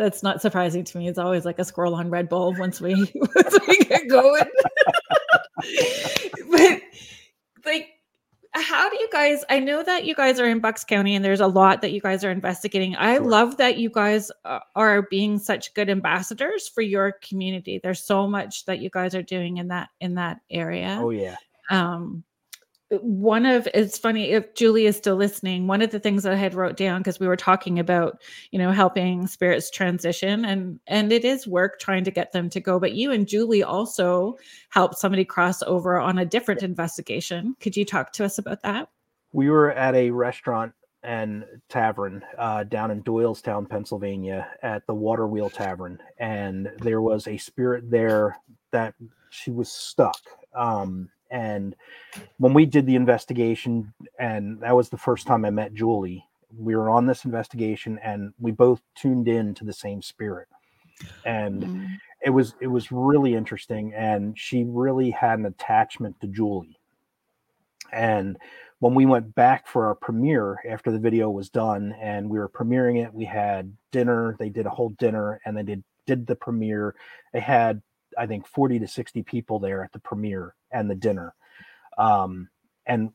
that's 0.00 0.22
not 0.22 0.40
surprising 0.40 0.84
to 0.84 0.98
me. 0.98 1.08
It's 1.08 1.18
always 1.18 1.44
like 1.44 1.58
a 1.58 1.64
squirrel 1.64 1.94
on 1.94 2.10
Red 2.10 2.28
Bull 2.28 2.54
once 2.58 2.80
we 2.80 2.94
once 3.14 3.58
we 3.68 3.76
get 3.78 4.08
going. 4.08 4.42
but 6.50 6.80
like 7.66 7.88
how 8.52 8.88
do 8.88 8.96
you 8.98 9.08
guys 9.12 9.44
i 9.48 9.60
know 9.60 9.82
that 9.82 10.04
you 10.04 10.14
guys 10.14 10.40
are 10.40 10.48
in 10.48 10.58
bucks 10.58 10.82
county 10.82 11.14
and 11.14 11.24
there's 11.24 11.40
a 11.40 11.46
lot 11.46 11.82
that 11.82 11.92
you 11.92 12.00
guys 12.00 12.24
are 12.24 12.32
investigating 12.32 12.96
i 12.96 13.14
Sure. 13.14 13.24
love 13.24 13.56
that 13.58 13.78
you 13.78 13.88
guys 13.88 14.32
uh, 14.44 14.58
are 14.74 15.02
being 15.02 15.38
such 15.38 15.72
good 15.74 15.88
ambassadors 15.88 16.68
for 16.68 16.80
your 16.80 17.12
community 17.22 17.78
there's 17.82 18.02
so 18.02 18.26
much 18.26 18.64
that 18.64 18.80
you 18.80 18.90
guys 18.90 19.14
are 19.14 19.22
doing 19.22 19.58
in 19.58 19.68
that 19.68 19.90
in 20.00 20.14
that 20.14 20.40
area 20.50 20.98
oh 21.00 21.10
yeah 21.10 21.36
um 21.70 22.24
one 23.00 23.46
of 23.46 23.68
it's 23.72 23.98
funny 23.98 24.30
if 24.30 24.54
julie 24.54 24.86
is 24.86 24.96
still 24.96 25.14
listening 25.14 25.68
one 25.68 25.80
of 25.80 25.90
the 25.90 26.00
things 26.00 26.24
that 26.24 26.32
i 26.32 26.36
had 26.36 26.54
wrote 26.54 26.76
down 26.76 27.00
because 27.00 27.20
we 27.20 27.28
were 27.28 27.36
talking 27.36 27.78
about 27.78 28.20
you 28.50 28.58
know 28.58 28.72
helping 28.72 29.26
spirits 29.28 29.70
transition 29.70 30.44
and 30.44 30.80
and 30.88 31.12
it 31.12 31.24
is 31.24 31.46
work 31.46 31.78
trying 31.78 32.02
to 32.02 32.10
get 32.10 32.32
them 32.32 32.50
to 32.50 32.58
go 32.58 32.80
but 32.80 32.92
you 32.92 33.12
and 33.12 33.28
julie 33.28 33.62
also 33.62 34.36
helped 34.70 34.98
somebody 34.98 35.24
cross 35.24 35.62
over 35.62 35.98
on 35.98 36.18
a 36.18 36.24
different 36.24 36.62
investigation. 36.62 37.56
Could 37.60 37.76
you 37.76 37.84
talk 37.84 38.12
to 38.12 38.24
us 38.24 38.38
about 38.38 38.62
that? 38.62 38.88
We 39.32 39.50
were 39.50 39.72
at 39.72 39.94
a 39.94 40.10
restaurant 40.10 40.72
and 41.02 41.44
tavern 41.68 42.22
uh, 42.38 42.64
down 42.64 42.90
in 42.90 43.02
Doylestown, 43.02 43.68
Pennsylvania, 43.68 44.48
at 44.62 44.86
the 44.86 44.94
Water 44.94 45.26
Wheel 45.26 45.48
Tavern, 45.48 45.98
and 46.18 46.70
there 46.78 47.00
was 47.00 47.26
a 47.26 47.38
spirit 47.38 47.90
there 47.90 48.36
that 48.70 48.94
she 49.30 49.50
was 49.50 49.70
stuck. 49.70 50.20
Um, 50.54 51.08
and 51.30 51.76
when 52.38 52.54
we 52.54 52.66
did 52.66 52.86
the 52.86 52.96
investigation, 52.96 53.92
and 54.18 54.60
that 54.60 54.76
was 54.76 54.88
the 54.88 54.98
first 54.98 55.26
time 55.26 55.44
I 55.44 55.50
met 55.50 55.74
Julie, 55.74 56.24
we 56.58 56.76
were 56.76 56.90
on 56.90 57.06
this 57.06 57.24
investigation, 57.24 57.98
and 58.02 58.32
we 58.40 58.50
both 58.52 58.82
tuned 58.96 59.28
in 59.28 59.54
to 59.54 59.64
the 59.64 59.72
same 59.72 60.02
spirit, 60.02 60.48
and 61.24 61.64
Mm. 61.64 61.98
it 62.24 62.30
was 62.30 62.54
it 62.60 62.68
was 62.68 62.92
really 62.92 63.34
interesting, 63.34 63.94
and 63.94 64.38
she 64.38 64.64
really 64.64 65.10
had 65.10 65.38
an 65.38 65.46
attachment 65.46 66.20
to 66.20 66.26
Julie, 66.28 66.78
and 67.92 68.36
when 68.80 68.94
we 68.94 69.06
went 69.06 69.34
back 69.34 69.66
for 69.66 69.86
our 69.86 69.94
premiere 69.94 70.58
after 70.68 70.90
the 70.90 70.98
video 70.98 71.30
was 71.30 71.50
done 71.50 71.94
and 72.00 72.28
we 72.30 72.38
were 72.38 72.48
premiering 72.48 73.04
it, 73.04 73.12
we 73.12 73.24
had 73.26 73.74
dinner. 73.92 74.36
They 74.38 74.48
did 74.48 74.66
a 74.66 74.70
whole 74.70 74.90
dinner 74.90 75.40
and 75.44 75.56
they 75.56 75.62
did 75.62 75.84
did 76.06 76.26
the 76.26 76.34
premiere. 76.36 76.94
They 77.32 77.40
had 77.40 77.82
I 78.18 78.26
think 78.26 78.46
40 78.46 78.78
to 78.80 78.88
60 78.88 79.22
people 79.22 79.58
there 79.58 79.82
at 79.84 79.92
the 79.92 79.98
premiere 79.98 80.54
and 80.70 80.90
the 80.90 80.94
dinner. 80.94 81.34
Um, 81.98 82.48
and 82.86 83.10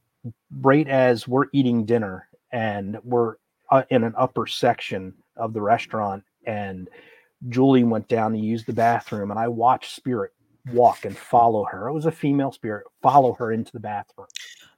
right 0.60 0.88
as 0.88 1.28
we're 1.28 1.46
eating 1.54 1.86
dinner 1.86 2.28
and 2.52 2.98
we're 3.04 3.36
uh, 3.72 3.84
in 3.90 4.04
an 4.04 4.14
upper 4.18 4.48
section 4.48 5.14
of 5.36 5.54
the 5.54 5.62
restaurant 5.62 6.24
and 6.46 6.90
Julie 7.50 7.84
went 7.84 8.08
down 8.08 8.32
to 8.34 8.40
use 8.40 8.64
the 8.64 8.74
bathroom 8.74 9.32
and 9.32 9.40
I 9.40 9.48
watched 9.48 9.96
Spirit 9.96 10.32
walk 10.72 11.06
and 11.06 11.16
follow 11.16 11.64
her. 11.66 11.88
It 11.88 11.94
was 11.94 12.06
a 12.06 12.12
female 12.12 12.52
spirit, 12.52 12.86
follow 13.02 13.34
her 13.34 13.52
into 13.52 13.72
the 13.72 13.80
bathroom 13.80 14.28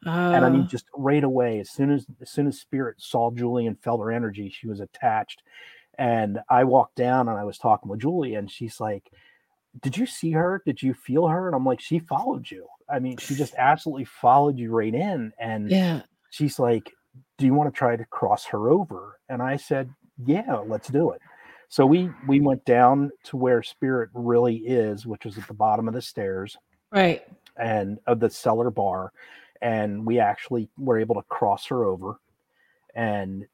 and 0.06 0.46
I 0.46 0.50
mean, 0.50 0.68
just 0.68 0.86
right 0.96 1.24
away, 1.24 1.60
as 1.60 1.70
soon 1.72 1.92
as 1.92 2.06
as 2.22 2.30
soon 2.30 2.48
as 2.48 2.60
Spirit 2.60 2.96
saw 3.00 3.32
Julie 3.32 3.68
and 3.68 3.80
felt 3.82 4.02
her 4.02 4.12
energy, 4.12 4.50
she 4.50 4.68
was 4.68 4.80
attached, 4.80 5.44
And 5.98 6.40
I 6.50 6.64
walked 6.64 6.96
down 6.96 7.28
and 7.28 7.38
I 7.38 7.44
was 7.44 7.58
talking 7.58 7.90
with 7.90 8.02
Julie, 8.02 8.36
and 8.36 8.50
she's 8.50 8.80
like, 8.80 9.10
Did 9.82 9.98
you 9.98 10.06
see 10.06 10.32
her? 10.32 10.62
Did 10.66 10.82
you 10.82 10.94
feel 10.94 11.28
her? 11.28 11.48
And 11.48 11.56
I'm 11.56 11.66
like, 11.66 11.80
She 11.82 12.00
followed 12.00 12.50
you. 12.50 12.68
I 12.90 13.00
mean, 13.00 13.18
she 13.18 13.36
just 13.36 13.54
absolutely 13.58 14.06
followed 14.06 14.58
you 14.58 14.72
right 14.72 14.94
in. 14.94 15.32
And 15.40 15.70
Yeah. 15.70 16.02
she's 16.30 16.60
like, 16.60 16.92
Do 17.38 17.46
you 17.46 17.54
want 17.54 17.74
to 17.74 17.78
try 17.78 17.96
to 17.96 18.06
cross 18.06 18.46
her 18.46 18.70
over? 18.70 19.20
And 19.30 19.42
I 19.42 19.58
said, 19.58 19.90
Yeah, 20.26 20.56
let's 20.58 20.88
do 20.90 21.12
it. 21.12 21.22
So 21.70 21.86
we 21.86 22.10
we 22.28 22.40
went 22.40 22.64
down 22.66 23.12
to 23.26 23.38
where 23.38 23.62
spirit 23.62 24.10
really 24.14 24.56
is, 24.58 25.06
which 25.06 25.26
is 25.26 25.38
at 25.38 25.48
the 25.48 25.54
bottom 25.54 25.88
of 25.88 25.94
the 25.94 26.02
stairs 26.02 26.58
Right. 26.92 27.24
and 27.58 28.00
of 28.08 28.20
the 28.20 28.30
cellar 28.30 28.72
bar 28.72 29.12
and 29.62 30.06
we 30.06 30.20
actually 30.20 30.70
were 30.78 31.00
able 31.00 31.16
to 31.16 31.24
cross 31.24 31.66
her 31.66 31.84
over 31.84 32.20
and 32.96 33.46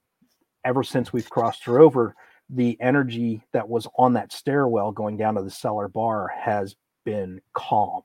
ever 0.65 0.83
since 0.83 1.13
we've 1.13 1.29
crossed 1.29 1.63
her 1.63 1.79
over 1.79 2.15
the 2.49 2.77
energy 2.81 3.41
that 3.53 3.67
was 3.67 3.87
on 3.97 4.13
that 4.13 4.31
stairwell 4.31 4.91
going 4.91 5.17
down 5.17 5.35
to 5.35 5.41
the 5.43 5.49
cellar 5.51 5.87
bar 5.87 6.27
has 6.39 6.75
been 7.05 7.41
calm. 7.53 8.01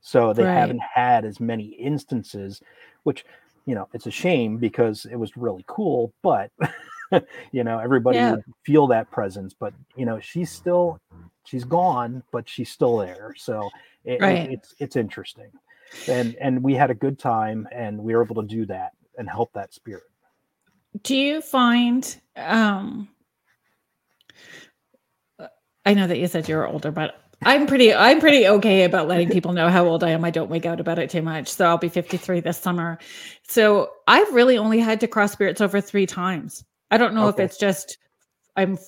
So 0.00 0.32
they 0.32 0.44
Right. 0.44 0.54
haven't 0.54 0.82
had 0.82 1.24
as 1.24 1.40
many 1.40 1.66
instances 1.66 2.60
which 3.04 3.24
you 3.66 3.74
know 3.74 3.88
it's 3.94 4.06
a 4.06 4.10
shame 4.10 4.58
because 4.58 5.06
it 5.06 5.16
was 5.16 5.36
really 5.36 5.64
cool 5.66 6.12
but 6.22 6.50
you 7.52 7.64
know 7.64 7.78
everybody 7.78 8.18
Yeah. 8.18 8.32
would 8.32 8.44
feel 8.64 8.86
that 8.88 9.10
presence 9.10 9.54
but 9.58 9.72
you 9.96 10.04
know 10.04 10.20
she's 10.20 10.50
still 10.50 10.98
she's 11.44 11.64
gone 11.64 12.22
but 12.32 12.48
she's 12.48 12.70
still 12.70 12.96
there. 12.98 13.34
So 13.36 13.70
it, 14.04 14.20
it- 14.22 14.50
it's 14.52 14.74
it's 14.78 14.96
interesting. 14.96 15.50
And 16.08 16.36
and 16.40 16.62
we 16.62 16.74
had 16.74 16.90
a 16.90 16.94
good 16.94 17.18
time 17.18 17.66
and 17.72 17.98
we 17.98 18.14
were 18.14 18.22
able 18.24 18.42
to 18.42 18.48
do 18.48 18.66
that 18.66 18.92
and 19.16 19.28
help 19.28 19.52
that 19.54 19.72
spirit. 19.72 20.04
Do 21.02 21.16
you 21.16 21.40
find 21.40 22.20
um 22.36 23.08
I 25.86 25.94
know 25.94 26.06
that 26.06 26.18
you 26.18 26.26
said 26.28 26.48
you're 26.48 26.66
older, 26.66 26.90
but 26.90 27.20
I'm 27.44 27.66
pretty 27.66 27.92
I'm 27.92 28.20
pretty 28.20 28.46
okay 28.48 28.84
about 28.84 29.08
letting 29.08 29.28
people 29.28 29.52
know 29.52 29.68
how 29.68 29.84
old 29.86 30.02
I 30.02 30.10
am. 30.10 30.24
I 30.24 30.30
don't 30.30 30.48
wake 30.50 30.64
out 30.66 30.80
about 30.80 30.98
it 30.98 31.10
too 31.10 31.20
much. 31.22 31.48
So 31.48 31.66
I'll 31.66 31.78
be 31.78 31.88
53 31.90 32.40
this 32.40 32.56
summer. 32.58 32.98
So 33.42 33.90
I've 34.06 34.32
really 34.32 34.56
only 34.56 34.78
had 34.80 35.00
to 35.00 35.06
cross 35.08 35.32
spirits 35.32 35.60
over 35.60 35.80
3 35.80 36.06
times. 36.06 36.64
I 36.90 36.96
don't 36.96 37.14
know 37.14 37.26
Okay. 37.28 37.42
if 37.42 37.50
it's 37.50 37.58
just 37.58 37.98
I'm 38.56 38.78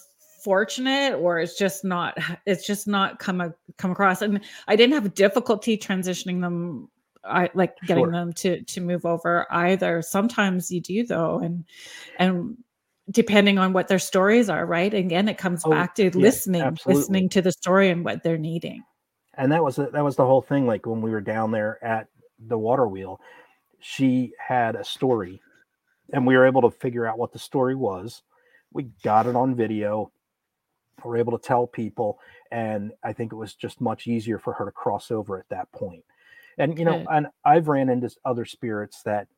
fortunate 0.43 1.17
or 1.17 1.41
it's 1.41 1.59
just 1.59 1.85
not 1.85 2.17
it's 2.47 2.67
just 2.67 2.87
not 2.87 3.19
come 3.19 3.41
a, 3.41 3.53
come 3.79 3.91
across 3.91 4.23
and 4.23 4.41
I 4.69 4.77
didn't 4.77 4.95
have 4.95 5.13
difficulty 5.15 5.77
transitioning 5.77 6.41
them 6.41 6.89
I 7.25 7.51
like 7.55 7.75
getting 7.87 8.05
Sure. 8.05 8.13
them 8.13 8.33
to 8.35 8.63
to 8.63 8.81
move 8.81 9.05
over 9.05 9.47
either. 9.51 10.01
Sometimes 10.03 10.71
you 10.71 10.81
do 10.81 11.05
though 11.05 11.41
and 11.41 11.65
and 12.19 12.57
depending 13.11 13.59
on 13.59 13.73
what 13.73 13.89
their 13.89 13.99
stories 13.99 14.49
are, 14.49 14.67
right? 14.67 14.93
Again, 14.93 15.29
it 15.29 15.39
comes 15.39 15.63
Oh, 15.65 15.71
back 15.71 15.95
to 15.97 16.05
yeah, 16.05 16.11
listening, 16.15 16.63
absolutely. 16.63 17.01
listening 17.01 17.29
to 17.31 17.43
the 17.43 17.53
story 17.53 17.89
and 17.91 18.05
what 18.05 18.23
they're 18.23 18.39
needing. 18.39 18.83
and 19.35 19.53
that 19.53 19.63
was 19.63 19.77
that 19.77 20.03
was 20.05 20.17
the 20.17 20.25
whole 20.27 20.43
thing 20.43 20.67
like 20.67 20.87
when 20.87 21.03
we 21.03 21.11
were 21.11 21.21
down 21.21 21.51
there 21.53 21.83
at 21.85 22.09
the 22.39 22.57
water 22.59 22.87
wheel 22.89 23.21
she 23.81 24.33
had 24.39 24.75
a 24.77 24.83
story 24.85 25.41
and 26.13 26.27
we 26.27 26.37
were 26.37 26.47
able 26.47 26.63
to 26.63 26.71
figure 26.71 27.07
out 27.07 27.19
what 27.19 27.33
the 27.33 27.39
story 27.39 27.75
was 27.75 28.23
we 28.73 28.85
got 29.05 29.27
it 29.27 29.37
on 29.37 29.55
video 29.55 30.11
we 31.05 31.09
were 31.11 31.17
able 31.19 31.39
to 31.39 31.47
tell 31.47 31.67
people 31.67 32.19
and 32.51 32.93
i 33.05 33.13
think 33.13 33.31
it 33.33 33.37
was 33.37 33.55
just 33.55 33.81
much 33.81 34.07
easier 34.07 34.39
for 34.39 34.53
her 34.55 34.65
to 34.65 34.71
cross 34.73 35.11
over 35.11 35.39
at 35.39 35.49
that 35.51 35.71
point. 35.73 36.03
and 36.59 36.79
you 36.79 36.85
know 36.87 36.99
Good. 36.99 37.07
and 37.11 37.27
i've 37.45 37.69
ran 37.69 37.89
into 37.91 38.11
other 38.25 38.45
spirits 38.47 39.03
that 39.03 39.29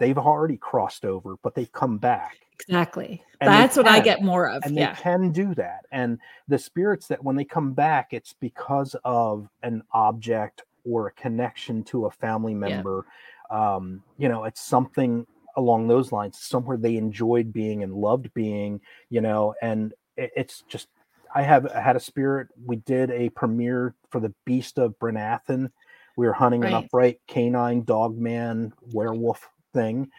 they've 0.00 0.18
already 0.18 0.56
crossed 0.56 1.04
over 1.04 1.36
but 1.42 1.54
they've 1.54 1.70
come 1.72 1.98
back 1.98 2.38
Exactly. 2.60 3.22
And 3.40 3.52
That's 3.52 3.76
what 3.76 3.86
I 3.86 4.00
get 4.00 4.22
more 4.22 4.48
of. 4.48 4.64
and 4.64 4.74
Yeah. 4.76 4.94
they 4.94 5.00
can 5.02 5.30
do 5.32 5.54
that 5.56 5.84
and 5.92 6.18
the 6.48 6.58
spirits 6.58 7.06
that 7.08 7.22
when 7.22 7.36
they 7.36 7.44
come 7.44 7.72
back 7.72 8.12
it's 8.12 8.32
because 8.32 8.96
of 9.04 9.48
an 9.62 9.82
object 9.92 10.62
or 10.84 11.08
a 11.08 11.12
connection 11.12 11.82
to 11.84 12.06
a 12.06 12.10
family 12.10 12.54
member 12.54 13.04
um 13.50 14.02
you 14.18 14.28
know 14.28 14.44
it's 14.44 14.62
something 14.62 15.26
along 15.56 15.86
those 15.88 16.12
lines 16.12 16.38
somewhere 16.40 16.76
they 16.78 16.96
enjoyed 16.96 17.52
being 17.52 17.82
and 17.82 17.92
loved 17.94 18.32
being 18.34 18.80
you 19.10 19.20
know 19.20 19.54
and 19.60 19.92
it, 20.16 20.30
it's 20.36 20.62
just 20.68 20.88
i 21.34 21.42
have 21.42 21.66
I 21.66 21.80
had 21.80 21.96
a 21.96 22.00
spirit 22.00 22.48
we 22.64 22.76
did 22.76 23.10
a 23.10 23.28
premiere 23.30 23.94
for 24.10 24.20
the 24.20 24.32
beast 24.46 24.78
of 24.78 24.98
brenathan 24.98 25.70
we 26.16 26.26
were 26.26 26.32
hunting 26.32 26.64
an 26.64 26.72
upright 26.84 27.20
canine 27.26 27.82
dog 27.84 28.16
man 28.16 28.72
werewolf 28.92 29.48
thing 29.74 30.10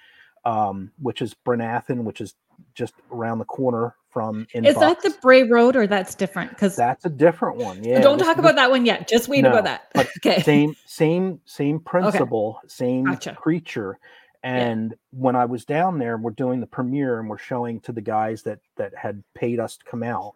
um 0.45 0.91
which 0.99 1.21
is 1.21 1.35
brenathan 1.45 2.03
which 2.03 2.21
is 2.21 2.35
just 2.73 2.93
around 3.11 3.39
the 3.39 3.45
corner 3.45 3.95
from 4.09 4.47
in 4.53 4.63
Is 4.65 4.75
that 4.75 5.01
the 5.01 5.13
Bray 5.21 5.43
Road 5.43 5.75
or 5.75 5.87
that's 5.87 6.15
different? 6.15 6.51
Because 6.51 6.73
that's 6.75 7.03
a 7.03 7.09
different 7.09 7.57
one 7.57 7.83
yeah 7.83 7.99
don't 7.99 8.17
this- 8.17 8.25
talk 8.25 8.37
about 8.37 8.55
that 8.55 8.69
one 8.71 8.85
yet. 8.85 9.09
Just 9.09 9.27
wait 9.27 9.41
No, 9.41 9.49
about 9.49 9.65
that. 9.65 9.91
okay. 10.25 10.41
same 10.41 10.73
same 10.85 11.41
same 11.45 11.79
principle 11.81 12.59
same 12.65 13.03
Gotcha. 13.03 13.33
creature 13.35 13.99
and 14.43 14.93
when 15.11 15.35
i 15.35 15.43
was 15.43 15.65
down 15.65 15.97
there 15.99 16.15
we're 16.17 16.31
doing 16.31 16.61
the 16.61 16.67
premiere 16.67 17.19
and 17.19 17.29
we're 17.29 17.37
showing 17.37 17.81
to 17.81 17.91
the 17.91 17.99
guys 18.01 18.41
that 18.43 18.59
that 18.77 18.93
had 18.95 19.21
paid 19.33 19.59
us 19.59 19.75
to 19.75 19.83
come 19.85 20.03
out 20.03 20.33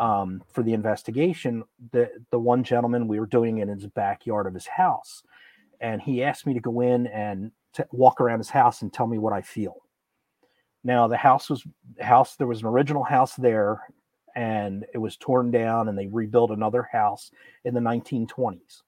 um, 0.00 0.42
for 0.52 0.64
the 0.64 0.72
investigation 0.72 1.62
the 1.92 2.10
the 2.32 2.38
one 2.38 2.64
gentleman 2.64 3.06
we 3.06 3.20
were 3.20 3.26
doing 3.26 3.58
it 3.58 3.68
in 3.68 3.78
his 3.78 3.86
backyard 3.86 4.46
of 4.48 4.54
his 4.54 4.66
house 4.66 5.22
and 5.80 6.02
he 6.02 6.24
asked 6.24 6.46
me 6.46 6.54
to 6.54 6.60
go 6.60 6.80
in 6.80 7.06
and 7.06 7.52
to 7.74 7.86
walk 7.92 8.20
around 8.20 8.38
his 8.38 8.50
house 8.50 8.82
and 8.82 8.92
tell 8.92 9.06
me 9.06 9.18
what 9.18 9.32
i 9.32 9.40
feel. 9.40 9.76
Now 10.82 11.06
the 11.08 11.16
house 11.16 11.50
was 11.50 11.64
house 12.00 12.36
there 12.36 12.46
was 12.46 12.60
an 12.60 12.66
original 12.66 13.04
house 13.04 13.34
there 13.36 13.82
and 14.34 14.84
it 14.92 14.98
was 14.98 15.16
torn 15.16 15.50
down 15.50 15.88
and 15.88 15.96
they 15.96 16.06
rebuilt 16.06 16.50
another 16.50 16.88
house 16.90 17.30
in 17.64 17.74
the 17.74 17.80
1920s 17.80 18.82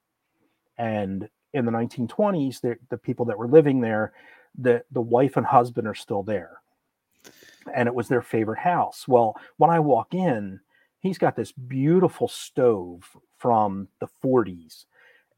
and 0.77 1.29
in 1.53 1.65
the 1.65 1.71
1920s 1.71 2.61
the, 2.61 2.75
the 2.89 2.97
people 2.97 3.25
that 3.25 3.37
were 3.37 3.47
living 3.47 3.79
there 3.81 4.13
the 4.57 4.83
the 4.91 5.01
wife 5.01 5.37
and 5.37 5.45
husband 5.45 5.87
are 5.87 5.95
still 5.95 6.23
there. 6.23 6.61
And 7.73 7.87
it 7.87 7.95
was 7.95 8.07
their 8.07 8.21
favorite 8.21 8.59
house. 8.59 9.07
Well 9.07 9.35
when 9.57 9.69
i 9.69 9.79
walk 9.79 10.13
in 10.13 10.59
he's 10.99 11.17
got 11.17 11.35
this 11.35 11.51
beautiful 11.51 12.27
stove 12.27 13.03
from 13.37 13.87
the 13.99 14.07
40s 14.23 14.85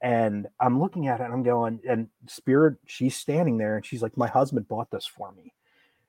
and 0.02 0.48
i'm 0.60 0.80
looking 0.80 1.08
at 1.08 1.20
it 1.20 1.24
and 1.24 1.34
i'm 1.34 1.44
going 1.44 1.80
and 1.88 2.08
spirit 2.28 2.76
she's 2.86 3.16
standing 3.16 3.58
there 3.58 3.76
and 3.76 3.86
she's 3.86 4.02
like 4.02 4.16
my 4.18 4.28
husband 4.28 4.68
bought 4.68 4.90
this 4.92 5.06
for 5.06 5.32
me. 5.34 5.54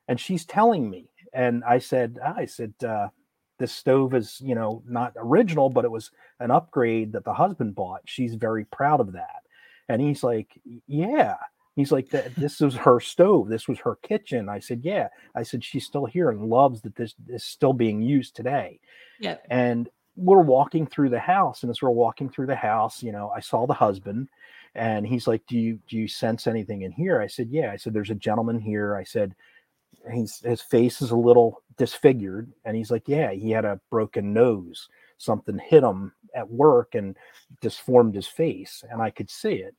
And 0.09 0.18
she's 0.18 0.44
telling 0.44 0.90
me 0.90 1.09
and 1.33 1.62
i 1.64 1.79
said 1.79 2.18
i 2.24 2.44
said 2.44 2.74
uh, 2.87 3.09
this 3.59 3.72
stove 3.72 4.14
is 4.14 4.40
you 4.40 4.55
know 4.55 4.83
not 4.88 5.12
original 5.16 5.70
but 5.70 5.85
it 5.85 5.90
was 5.90 6.11
an 6.40 6.50
upgrade 6.50 7.12
that 7.12 7.24
the 7.24 7.35
husband 7.35 7.74
bought. 7.74 8.00
She's 8.07 8.35
very 8.35 8.64
proud 8.64 9.00
of 9.00 9.12
that. 9.12 9.42
And 9.88 10.00
he's 10.03 10.24
like 10.24 10.61
yeah. 10.87 11.37
He's 11.76 11.92
like 11.92 12.11
this 12.11 12.61
was 12.61 12.74
her 12.74 12.98
stove. 12.98 13.48
This 13.48 13.68
was 13.68 13.79
her 13.81 13.96
kitchen. 14.03 14.48
I 14.48 14.59
said 14.59 14.81
yeah. 14.83 15.09
I 15.35 15.44
said 15.44 15.62
she's 15.62 15.87
still 15.87 16.07
here 16.07 16.31
and 16.31 16.46
loves 16.46 16.83
that 16.83 16.96
this 16.96 17.14
is 17.29 17.44
still 17.44 17.72
being 17.72 18.03
used 18.03 18.35
today. 18.35 18.81
Yeah. 19.20 19.37
and 19.50 19.88
we're 20.20 20.42
walking 20.42 20.87
through 20.87 21.09
the 21.09 21.18
house 21.18 21.62
and 21.62 21.70
as 21.70 21.83
we're 21.83 21.90
walking 21.90 22.28
through 22.28 22.46
the 22.46 22.54
house 22.54 23.02
you 23.02 23.12
know 23.12 23.30
i 23.35 23.40
saw 23.40 23.66
the 23.66 23.74
husband 23.74 24.28
and 24.74 25.06
he's 25.06 25.26
like 25.26 25.44
do 25.46 25.59
you 25.59 25.78
do 25.88 25.96
you 25.96 26.09
sense 26.09 26.46
anything 26.46 26.83
in 26.83 26.92
here? 26.92 27.20
I 27.20 27.26
said 27.26 27.48
yeah. 27.50 27.72
I 27.72 27.76
said 27.76 27.92
there's 27.92 28.11
a 28.11 28.14
gentleman 28.14 28.59
here. 28.59 28.96
I 28.96 29.04
said 29.04 29.35
he's 30.12 30.40
his 30.40 30.62
face 30.62 31.02
is 31.02 31.11
a 31.11 31.16
little 31.16 31.62
disfigured 31.76 32.52
and 32.64 32.76
he's 32.76 32.90
like 32.90 33.09
yeah 33.09 33.33
he 33.33 33.50
had 33.50 33.64
a 33.64 33.80
broken 33.90 34.33
nose. 34.33 34.88
Something 35.18 35.59
hit 35.59 35.83
him 35.83 36.12
at 36.35 36.48
work 36.48 36.94
and 36.94 37.16
disformed 37.61 38.14
his 38.14 38.28
face 38.28 38.85
and 38.90 39.02
i 39.02 39.11
could 39.11 39.30
see 39.30 39.54
it. 39.54 39.74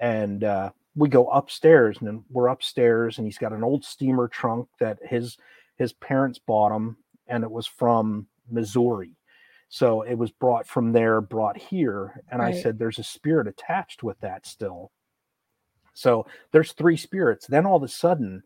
And 0.00 0.44
uh, 0.44 0.70
we 0.94 1.08
go 1.08 1.26
upstairs 1.28 1.98
and 2.00 2.22
we're 2.30 2.48
upstairs 2.48 3.18
and 3.18 3.26
he's 3.26 3.38
got 3.38 3.52
an 3.52 3.64
old 3.64 3.84
steamer 3.84 4.28
trunk 4.28 4.68
that 4.78 4.98
his 5.02 5.36
his 5.76 5.92
parents 5.94 6.38
bought 6.38 6.74
him 6.74 6.96
and 7.26 7.42
it 7.42 7.50
was 7.50 7.66
from 7.66 8.26
missouri 8.48 9.16
so 9.70 10.02
it 10.02 10.16
was 10.16 10.32
brought 10.32 10.66
from 10.66 10.92
there 10.92 11.20
brought 11.20 11.56
here 11.56 12.22
and 12.30 12.42
i 12.42 12.52
said 12.52 12.76
there's 12.78 12.98
a 12.98 13.04
spirit 13.04 13.46
attached 13.46 14.02
with 14.02 14.20
that 14.20 14.44
still. 14.44 14.90
So 15.94 16.26
there's 16.50 16.72
three 16.72 16.96
spirits 16.96 17.46
then 17.46 17.64
all 17.64 17.76
of 17.76 17.82
a 17.82 17.88
sudden 17.88 18.42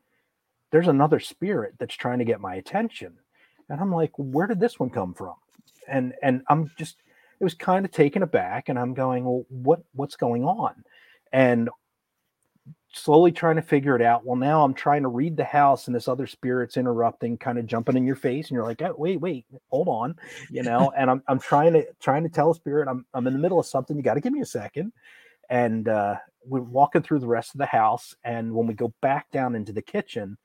there's 0.70 0.88
another 0.88 1.18
spirit 1.20 1.74
that's 1.78 1.94
trying 1.94 2.18
to 2.18 2.24
get 2.24 2.40
my 2.40 2.56
attention 2.56 3.14
and 3.68 3.80
i'm 3.80 3.92
like 3.92 4.12
where 4.16 4.46
did 4.46 4.60
this 4.60 4.78
one 4.78 4.90
come 4.90 5.14
from? 5.14 5.34
And 5.88 6.14
and 6.22 6.42
i'm 6.48 6.70
just 6.78 6.98
it 7.40 7.44
was 7.44 7.54
kind 7.54 7.84
of 7.84 7.90
taken 7.90 8.22
aback 8.22 8.68
and 8.68 8.78
i'm 8.78 8.94
going 8.94 9.24
well 9.24 9.44
what 9.48 9.82
what's 9.94 10.16
going 10.16 10.44
on? 10.44 10.84
And 11.32 11.70
slowly 12.94 13.32
trying 13.32 13.56
to 13.56 13.62
figure 13.62 13.96
it 13.96 14.02
out 14.02 14.24
well 14.24 14.36
now 14.36 14.64
i'm 14.64 14.74
trying 14.74 15.02
to 15.02 15.08
read 15.08 15.36
the 15.36 15.44
house 15.44 15.86
and 15.86 15.96
this 15.96 16.08
other 16.08 16.26
spirit's 16.26 16.76
interrupting 16.76 17.36
kind 17.36 17.58
of 17.58 17.66
jumping 17.66 17.96
in 17.96 18.06
your 18.06 18.16
face 18.16 18.48
and 18.48 18.54
you're 18.54 18.64
like 18.64 18.80
oh, 18.82 18.94
wait 18.96 19.20
wait 19.20 19.44
hold 19.70 19.88
on 19.88 20.14
you 20.50 20.62
know 20.62 20.92
and 20.96 21.10
i'm, 21.10 21.22
I'm 21.26 21.40
trying 21.40 21.72
to 21.72 21.84
trying 22.00 22.22
to 22.22 22.28
tell 22.28 22.50
a 22.50 22.54
spirit 22.54 22.88
i'm, 22.88 23.04
I'm 23.12 23.26
in 23.26 23.32
the 23.32 23.38
middle 23.38 23.58
of 23.58 23.66
something 23.66 23.96
you 23.96 24.02
got 24.02 24.14
to 24.14 24.20
give 24.20 24.32
me 24.32 24.40
a 24.40 24.46
second 24.46 24.92
and 25.50 25.88
uh, 25.88 26.16
we're 26.46 26.60
walking 26.60 27.02
through 27.02 27.18
the 27.18 27.26
rest 27.26 27.54
of 27.54 27.58
the 27.58 27.66
house 27.66 28.14
and 28.24 28.52
when 28.54 28.66
we 28.66 28.74
go 28.74 28.92
back 29.02 29.30
down 29.30 29.54
into 29.54 29.72
the 29.72 29.82
kitchen 29.82 30.38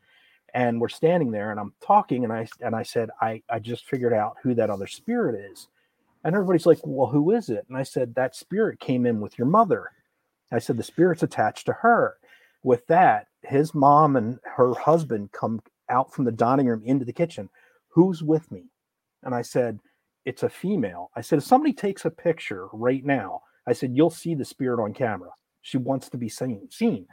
and 0.53 0.79
we're 0.79 0.89
standing 0.89 1.31
there 1.31 1.51
and 1.51 1.59
I'm 1.59 1.73
talking 1.81 2.23
and 2.23 2.33
I 2.33 2.47
and 2.61 2.75
I 2.75 2.83
said 2.83 3.09
I 3.21 3.41
I 3.49 3.59
just 3.59 3.85
figured 3.85 4.13
out 4.13 4.37
who 4.41 4.53
that 4.55 4.69
other 4.69 4.87
spirit 4.87 5.39
is. 5.51 5.67
And 6.23 6.35
everybody's 6.35 6.65
like, 6.65 6.79
"Well, 6.83 7.07
who 7.07 7.31
is 7.31 7.49
it?" 7.49 7.65
And 7.69 7.77
I 7.77 7.83
said 7.83 8.15
that 8.15 8.35
spirit 8.35 8.79
came 8.79 9.05
in 9.05 9.21
with 9.21 9.37
your 9.37 9.47
mother. 9.47 9.91
I 10.51 10.59
said 10.59 10.77
the 10.77 10.83
spirit's 10.83 11.23
attached 11.23 11.65
to 11.67 11.73
her. 11.73 12.17
With 12.63 12.85
that, 12.87 13.27
his 13.43 13.73
mom 13.73 14.15
and 14.15 14.39
her 14.43 14.73
husband 14.73 15.31
come 15.31 15.61
out 15.89 16.13
from 16.13 16.25
the 16.25 16.31
dining 16.31 16.67
room 16.67 16.83
into 16.85 17.05
the 17.05 17.13
kitchen. 17.13 17.49
Who's 17.89 18.21
with 18.21 18.51
me? 18.51 18.65
And 19.23 19.33
I 19.33 19.41
said, 19.41 19.79
It's 20.25 20.43
a 20.43 20.49
female. 20.49 21.09
I 21.15 21.21
said, 21.21 21.39
If 21.39 21.45
somebody 21.45 21.73
takes 21.73 22.05
a 22.05 22.11
picture 22.11 22.67
right 22.73 23.03
now, 23.03 23.41
I 23.65 23.73
said, 23.73 23.95
You'll 23.95 24.09
see 24.09 24.35
the 24.35 24.45
spirit 24.45 24.81
on 24.83 24.93
camera. 24.93 25.29
She 25.61 25.77
wants 25.77 26.09
to 26.09 26.17
be 26.17 26.29
seen. 26.29 26.69
seen 26.69 27.07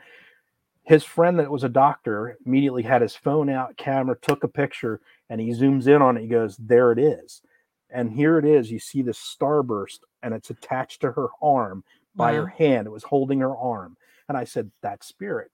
his 0.87 1.03
friend 1.03 1.39
that 1.41 1.51
was 1.51 1.65
a 1.65 1.69
doctor 1.69 2.39
immediately 2.47 2.85
had 2.85 3.03
his 3.03 3.17
phone 3.17 3.51
out, 3.51 3.77
camera, 3.77 4.17
took 4.23 4.45
a 4.45 4.49
picture, 4.49 5.01
and 5.29 5.41
he 5.41 5.51
zooms 5.51 5.89
in 5.89 6.01
on 6.01 6.17
it. 6.17 6.23
He 6.23 6.29
goes, 6.29 6.57
There 6.57 6.93
it 6.93 6.99
is. 6.99 7.43
And 7.91 8.11
here 8.11 8.39
it 8.39 8.45
is. 8.45 8.71
You 8.71 8.79
see 8.79 9.03
the 9.03 9.13
starburst, 9.13 9.99
and 10.23 10.33
it's 10.33 10.51
attached 10.51 11.01
to 11.01 11.11
her 11.13 11.29
arm 11.43 11.83
by 12.15 12.33
wow. 12.33 12.43
her 12.43 12.47
hand. 12.47 12.87
It 12.87 12.91
was 12.91 13.03
holding 13.03 13.41
her 13.41 13.57
arm. 13.57 13.97
And 14.29 14.37
I 14.37 14.45
said, 14.45 14.71
that 14.83 15.05
spirit. 15.05 15.51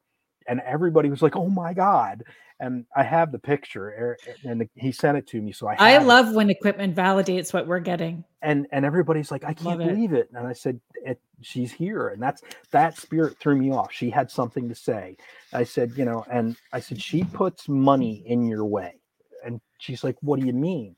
And 0.49 0.61
everybody 0.61 1.09
was 1.09 1.23
like, 1.23 1.37
Oh 1.37 1.49
my 1.49 1.73
God. 1.73 2.25
And 2.59 2.85
I 2.97 3.03
have 3.03 3.33
the 3.33 3.39
picture, 3.39 3.89
er, 3.89 4.19
er, 4.29 4.35
and 4.45 4.69
he 4.75 4.93
sent 4.93 5.19
it 5.19 5.27
to 5.29 5.41
me. 5.41 5.53
So 5.53 5.69
I 5.69 5.75
I 5.79 5.99
love 5.99 6.31
it. 6.31 6.35
when 6.35 6.51
equipment 6.51 6.95
validates 6.95 7.53
what 7.53 7.67
we're 7.67 7.81
getting. 7.81 8.25
And 8.43 8.67
and 8.73 8.85
everybody's 8.85 9.31
like, 9.31 9.45
I 9.45 9.55
can't 9.55 9.79
love 9.79 9.79
believe 9.79 10.13
it. 10.13 10.19
it. 10.19 10.31
And 10.35 10.47
I 10.47 10.53
said, 10.53 10.81
it, 11.05 11.21
she's 11.43 11.73
here 11.73 12.09
and 12.09 12.23
that's 12.23 12.43
that 12.71 12.97
spirit 12.97 13.37
threw 13.39 13.57
me 13.57 13.73
off 13.73 13.93
she 13.93 14.09
had 14.09 14.31
something 14.31 14.69
to 14.69 14.75
say 14.75 15.17
i 15.53 15.65
said 15.65 15.93
you 15.97 16.05
know 16.05 16.25
and 16.31 16.57
i 16.73 16.81
said 16.81 17.01
she 17.01 17.25
puts 17.25 17.69
money 17.69 18.23
in 18.27 18.47
your 18.47 18.65
way 18.65 18.95
and 19.45 19.61
she's 19.79 20.05
like 20.05 20.17
what 20.21 20.39
do 20.41 20.47
you 20.47 20.53
mean 20.53 20.95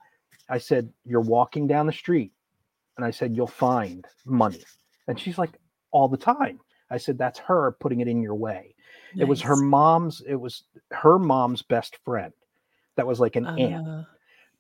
i 0.48 0.58
said 0.58 0.90
you're 1.04 1.20
walking 1.20 1.66
down 1.66 1.86
the 1.86 1.92
street 1.92 2.32
and 2.96 3.06
i 3.06 3.10
said 3.10 3.34
you'll 3.34 3.46
find 3.46 4.06
money 4.26 4.62
and 5.08 5.18
she's 5.18 5.38
like 5.38 5.52
all 5.90 6.08
the 6.08 6.16
time 6.16 6.60
i 6.90 6.96
said 6.96 7.18
that's 7.18 7.38
her 7.38 7.72
putting 7.80 8.00
it 8.00 8.08
in 8.08 8.22
your 8.22 8.34
way 8.34 8.74
nice. 9.14 9.22
it 9.22 9.28
was 9.28 9.40
her 9.40 9.56
mom's 9.56 10.22
it 10.26 10.36
was 10.36 10.64
her 10.90 11.18
mom's 11.18 11.62
best 11.62 11.98
friend 12.04 12.32
that 12.96 13.06
was 13.06 13.20
like 13.20 13.36
an 13.36 13.46
uh, 13.46 13.56
aunt 13.56 14.06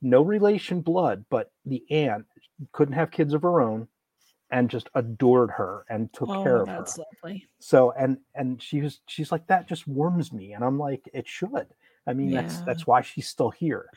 no 0.02 0.22
relation 0.22 0.80
blood 0.80 1.24
but 1.30 1.50
the 1.66 1.82
aunt 1.90 2.24
couldn't 2.72 2.94
have 2.94 3.10
kids 3.10 3.34
of 3.34 3.42
her 3.42 3.60
own 3.60 3.88
and 4.50 4.70
just 4.70 4.88
adored 4.94 5.50
her 5.50 5.84
and 5.88 6.12
took 6.12 6.28
oh, 6.28 6.42
care 6.42 6.60
of 6.60 6.66
that's 6.66 6.96
her. 6.96 7.04
Lovely. 7.22 7.46
So 7.58 7.92
and 7.92 8.18
and 8.34 8.62
she 8.62 8.80
was 8.80 9.00
she's 9.06 9.32
like 9.32 9.46
that 9.48 9.66
just 9.66 9.88
warms 9.88 10.32
me 10.32 10.52
and 10.52 10.62
I'm 10.62 10.78
like 10.78 11.08
it 11.12 11.26
should. 11.26 11.66
I 12.06 12.12
mean 12.12 12.28
yeah. 12.28 12.42
that's 12.42 12.60
that's 12.60 12.86
why 12.86 13.02
she's 13.02 13.26
still 13.26 13.50
here. 13.50 13.88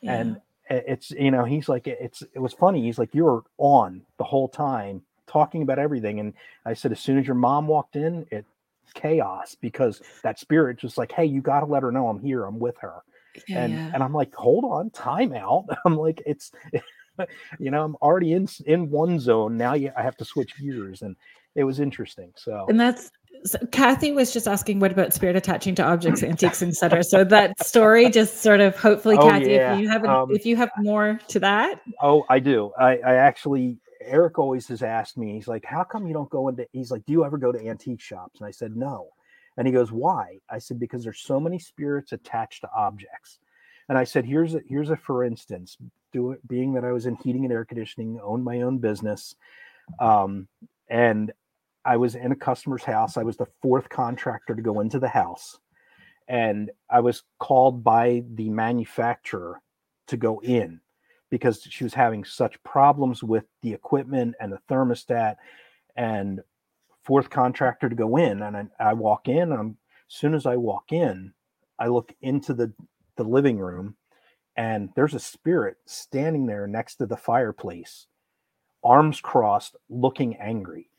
Yeah. 0.00 0.14
And 0.14 0.40
it's 0.70 1.10
you 1.10 1.30
know 1.30 1.44
he's 1.44 1.68
like 1.68 1.86
it's 1.86 2.22
it 2.22 2.38
was 2.38 2.52
funny 2.52 2.82
he's 2.82 2.98
like 2.98 3.14
you 3.14 3.24
were 3.24 3.42
on 3.58 4.02
the 4.18 4.24
whole 4.24 4.48
time 4.48 5.02
talking 5.30 5.62
about 5.62 5.78
everything 5.78 6.20
and 6.20 6.34
I 6.64 6.74
said 6.74 6.92
as 6.92 7.00
soon 7.00 7.18
as 7.18 7.26
your 7.26 7.36
mom 7.36 7.66
walked 7.66 7.96
in 7.96 8.26
it 8.30 8.44
chaos 8.94 9.56
because 9.60 10.02
that 10.24 10.38
spirit 10.38 10.76
just 10.76 10.98
like 10.98 11.12
hey 11.12 11.24
you 11.24 11.40
got 11.40 11.60
to 11.60 11.66
let 11.66 11.82
her 11.82 11.92
know 11.92 12.08
I'm 12.08 12.20
here 12.20 12.44
I'm 12.44 12.58
with 12.58 12.76
her. 12.78 13.02
Yeah, 13.46 13.62
and 13.62 13.94
and 13.94 14.02
I'm 14.02 14.12
like 14.12 14.34
hold 14.34 14.64
on 14.64 14.90
time 14.90 15.32
out. 15.32 15.66
I'm 15.84 15.96
like 15.96 16.22
it's 16.26 16.50
you 17.58 17.70
know, 17.70 17.84
I'm 17.84 17.96
already 17.96 18.32
in 18.32 18.48
in 18.66 18.90
one 18.90 19.18
zone. 19.18 19.56
Now 19.56 19.74
you, 19.74 19.92
I 19.96 20.02
have 20.02 20.16
to 20.18 20.24
switch 20.24 20.56
gears, 20.58 21.02
and 21.02 21.16
it 21.54 21.64
was 21.64 21.80
interesting. 21.80 22.32
So, 22.36 22.66
and 22.68 22.78
that's 22.78 23.10
so 23.44 23.58
Kathy 23.72 24.12
was 24.12 24.32
just 24.32 24.46
asking, 24.46 24.80
what 24.80 24.92
about 24.92 25.14
spirit 25.14 25.36
attaching 25.36 25.74
to 25.76 25.82
objects, 25.82 26.22
antiques, 26.22 26.62
etc. 26.62 27.02
So 27.04 27.24
that 27.24 27.64
story 27.64 28.10
just 28.10 28.38
sort 28.42 28.60
of, 28.60 28.76
hopefully, 28.76 29.16
oh, 29.18 29.28
Kathy, 29.28 29.52
yeah. 29.52 29.74
if 29.74 29.80
you 29.80 29.88
have 29.88 30.04
um, 30.04 30.30
if 30.30 30.44
you 30.44 30.56
have 30.56 30.70
more 30.78 31.18
to 31.28 31.40
that. 31.40 31.80
Oh, 32.02 32.24
I 32.28 32.38
do. 32.38 32.72
I, 32.78 32.98
I 32.98 33.14
actually, 33.14 33.78
Eric 34.00 34.38
always 34.38 34.68
has 34.68 34.82
asked 34.82 35.16
me. 35.18 35.34
He's 35.34 35.48
like, 35.48 35.64
"How 35.64 35.84
come 35.84 36.06
you 36.06 36.14
don't 36.14 36.30
go 36.30 36.48
into?" 36.48 36.66
He's 36.72 36.90
like, 36.90 37.04
"Do 37.04 37.12
you 37.12 37.24
ever 37.24 37.38
go 37.38 37.52
to 37.52 37.66
antique 37.66 38.00
shops?" 38.00 38.40
And 38.40 38.46
I 38.46 38.50
said, 38.50 38.76
"No." 38.76 39.10
And 39.56 39.66
he 39.66 39.72
goes, 39.72 39.92
"Why?" 39.92 40.38
I 40.48 40.58
said, 40.58 40.78
"Because 40.78 41.04
there's 41.04 41.20
so 41.20 41.40
many 41.40 41.58
spirits 41.58 42.12
attached 42.12 42.62
to 42.62 42.70
objects." 42.74 43.38
And 43.88 43.98
I 43.98 44.04
said, 44.04 44.24
"Here's 44.24 44.54
a 44.54 44.60
here's 44.66 44.90
a 44.90 44.96
for 44.96 45.24
instance 45.24 45.76
do 46.12 46.32
it 46.32 46.46
being 46.48 46.74
that 46.74 46.84
I 46.84 46.92
was 46.92 47.06
in 47.06 47.16
heating 47.16 47.44
and 47.44 47.52
air 47.52 47.64
conditioning, 47.64 48.20
owned 48.22 48.44
my 48.44 48.62
own 48.62 48.78
business. 48.78 49.36
Um, 49.98 50.48
and 50.88 51.32
I 51.84 51.96
was 51.96 52.14
in 52.14 52.32
a 52.32 52.36
customer's 52.36 52.84
house. 52.84 53.16
I 53.16 53.22
was 53.22 53.36
the 53.36 53.46
fourth 53.62 53.88
contractor 53.88 54.54
to 54.54 54.62
go 54.62 54.80
into 54.80 54.98
the 54.98 55.08
house. 55.08 55.58
And 56.28 56.70
I 56.88 57.00
was 57.00 57.22
called 57.38 57.82
by 57.82 58.24
the 58.34 58.50
manufacturer 58.50 59.60
to 60.08 60.16
go 60.16 60.40
in 60.40 60.80
because 61.30 61.62
she 61.70 61.84
was 61.84 61.94
having 61.94 62.24
such 62.24 62.62
problems 62.62 63.22
with 63.22 63.44
the 63.62 63.72
equipment 63.72 64.34
and 64.40 64.52
the 64.52 64.60
thermostat 64.68 65.36
and 65.96 66.40
fourth 67.04 67.30
contractor 67.30 67.88
to 67.88 67.94
go 67.96 68.16
in 68.16 68.42
and 68.42 68.56
I, 68.56 68.66
I 68.80 68.92
walk 68.94 69.28
in 69.28 69.52
and 69.52 69.76
as 70.08 70.16
soon 70.16 70.34
as 70.34 70.46
I 70.46 70.56
walk 70.56 70.92
in 70.92 71.32
I 71.78 71.86
look 71.88 72.12
into 72.20 72.54
the 72.54 72.72
the 73.16 73.24
living 73.24 73.58
room 73.58 73.96
and 74.56 74.90
there's 74.94 75.14
a 75.14 75.20
spirit 75.20 75.78
standing 75.86 76.46
there 76.46 76.66
next 76.66 76.96
to 76.96 77.06
the 77.06 77.16
fireplace, 77.16 78.06
arms 78.84 79.20
crossed, 79.20 79.76
looking 79.88 80.36
angry. 80.36 80.90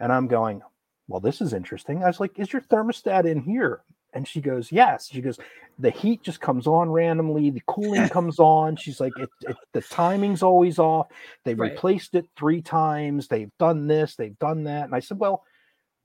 And 0.00 0.12
I'm 0.12 0.26
going, 0.26 0.62
Well, 1.08 1.20
this 1.20 1.40
is 1.40 1.52
interesting. 1.52 2.02
I 2.02 2.08
was 2.08 2.20
like, 2.20 2.38
Is 2.38 2.52
your 2.52 2.62
thermostat 2.62 3.24
in 3.24 3.42
here? 3.42 3.82
And 4.12 4.26
she 4.26 4.40
goes, 4.40 4.70
Yes. 4.70 5.08
She 5.10 5.20
goes, 5.20 5.38
The 5.78 5.90
heat 5.90 6.22
just 6.22 6.40
comes 6.40 6.66
on 6.66 6.90
randomly, 6.90 7.50
the 7.50 7.62
cooling 7.66 8.08
comes 8.10 8.38
on. 8.38 8.76
She's 8.76 9.00
like, 9.00 9.12
it, 9.18 9.30
it, 9.42 9.56
The 9.72 9.82
timing's 9.82 10.42
always 10.42 10.78
off. 10.78 11.08
They've 11.44 11.58
right. 11.58 11.72
replaced 11.72 12.14
it 12.14 12.26
three 12.36 12.62
times. 12.62 13.28
They've 13.28 13.50
done 13.58 13.86
this, 13.86 14.16
they've 14.16 14.38
done 14.38 14.64
that. 14.64 14.84
And 14.84 14.94
I 14.94 15.00
said, 15.00 15.18
Well, 15.18 15.44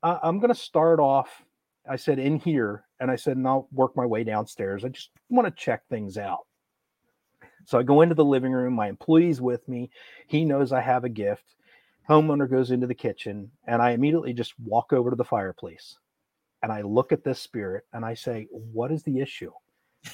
uh, 0.04 0.20
I'm 0.24 0.40
going 0.40 0.54
to 0.54 0.60
start 0.60 1.00
off. 1.00 1.44
I 1.90 1.96
said, 1.96 2.20
In 2.20 2.38
here. 2.38 2.86
And 3.00 3.12
I 3.12 3.16
said, 3.16 3.38
And 3.38 3.48
I'll 3.48 3.68
work 3.72 3.96
my 3.96 4.06
way 4.06 4.24
downstairs. 4.24 4.86
I 4.86 4.90
just 4.90 5.10
want 5.30 5.48
to 5.48 5.64
check 5.64 5.84
things 5.88 6.18
out. 6.18 6.46
So 7.66 7.78
I 7.78 7.84
go 7.84 8.02
into 8.02 8.16
the 8.16 8.24
living 8.24 8.54
room. 8.54 8.74
My 8.74 8.88
employee's 8.88 9.42
with 9.42 9.68
me. 9.68 9.90
He 10.28 10.46
knows 10.46 10.72
I 10.72 10.80
have 10.80 11.04
a 11.04 11.10
gift. 11.10 11.44
Homeowner 12.10 12.50
goes 12.50 12.72
into 12.72 12.88
the 12.88 12.96
kitchen, 12.96 13.52
and 13.66 13.82
I 13.82 13.92
immediately 13.92 14.32
just 14.32 14.58
walk 14.58 14.94
over 14.94 15.10
to 15.10 15.18
the 15.18 15.26
fireplace 15.26 15.98
and 16.62 16.72
I 16.72 16.82
look 16.82 17.12
at 17.12 17.24
this 17.24 17.40
spirit 17.40 17.86
and 17.94 18.06
I 18.06 18.14
say, 18.14 18.48
What 18.52 18.92
is 18.92 19.04
the 19.04 19.20
issue? 19.20 19.52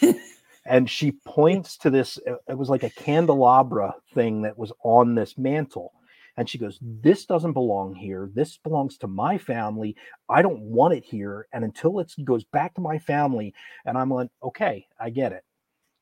and 0.65 0.89
she 0.89 1.12
points 1.25 1.77
to 1.77 1.89
this, 1.89 2.19
uh, 2.27 2.36
it 2.47 2.58
was 2.58 2.69
like 2.69 2.84
a 2.84 2.89
candelabra 2.89 3.95
thing 4.13 4.43
that 4.43 4.58
was 4.58 4.71
on 4.84 5.15
this 5.15 5.38
mantle. 5.38 5.93
And 6.36 6.49
she 6.49 6.58
goes, 6.58 6.79
This 6.82 7.25
doesn't 7.25 7.53
belong 7.53 7.95
here. 7.95 8.29
This 8.34 8.58
belongs 8.58 8.97
to 8.99 9.08
my 9.08 9.38
family. 9.38 9.95
I 10.29 10.41
don't 10.41 10.62
want 10.62 10.93
it 10.93 11.06
here. 11.06 11.47
And 11.53 11.63
until 11.63 11.99
it 11.99 12.13
goes 12.23 12.43
back 12.43 12.73
to 12.75 12.82
my 12.82 12.99
family, 12.99 13.53
and 13.86 13.97
I'm 13.97 14.10
like, 14.10 14.29
Okay, 14.41 14.88
I 14.99 15.10
get 15.10 15.32
it. 15.32 15.43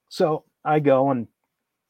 So 0.09 0.45
I 0.63 0.79
go 0.79 1.11
and 1.11 1.27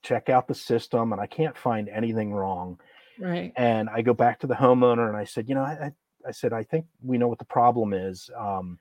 check 0.03 0.29
out 0.29 0.47
the 0.47 0.55
system 0.55 1.13
and 1.13 1.21
I 1.21 1.27
can't 1.27 1.57
find 1.57 1.87
anything 1.89 2.33
wrong. 2.33 2.79
Right. 3.19 3.53
And 3.55 3.89
I 3.89 4.01
go 4.01 4.13
back 4.13 4.39
to 4.39 4.47
the 4.47 4.55
homeowner 4.55 5.07
and 5.07 5.17
I 5.17 5.25
said, 5.25 5.47
you 5.47 5.55
know, 5.55 5.61
I, 5.61 5.91
I 6.27 6.31
said, 6.31 6.53
I 6.53 6.63
think 6.63 6.85
we 7.03 7.17
know 7.17 7.27
what 7.27 7.39
the 7.39 7.45
problem 7.45 7.93
is. 7.93 8.29
Um, 8.37 8.79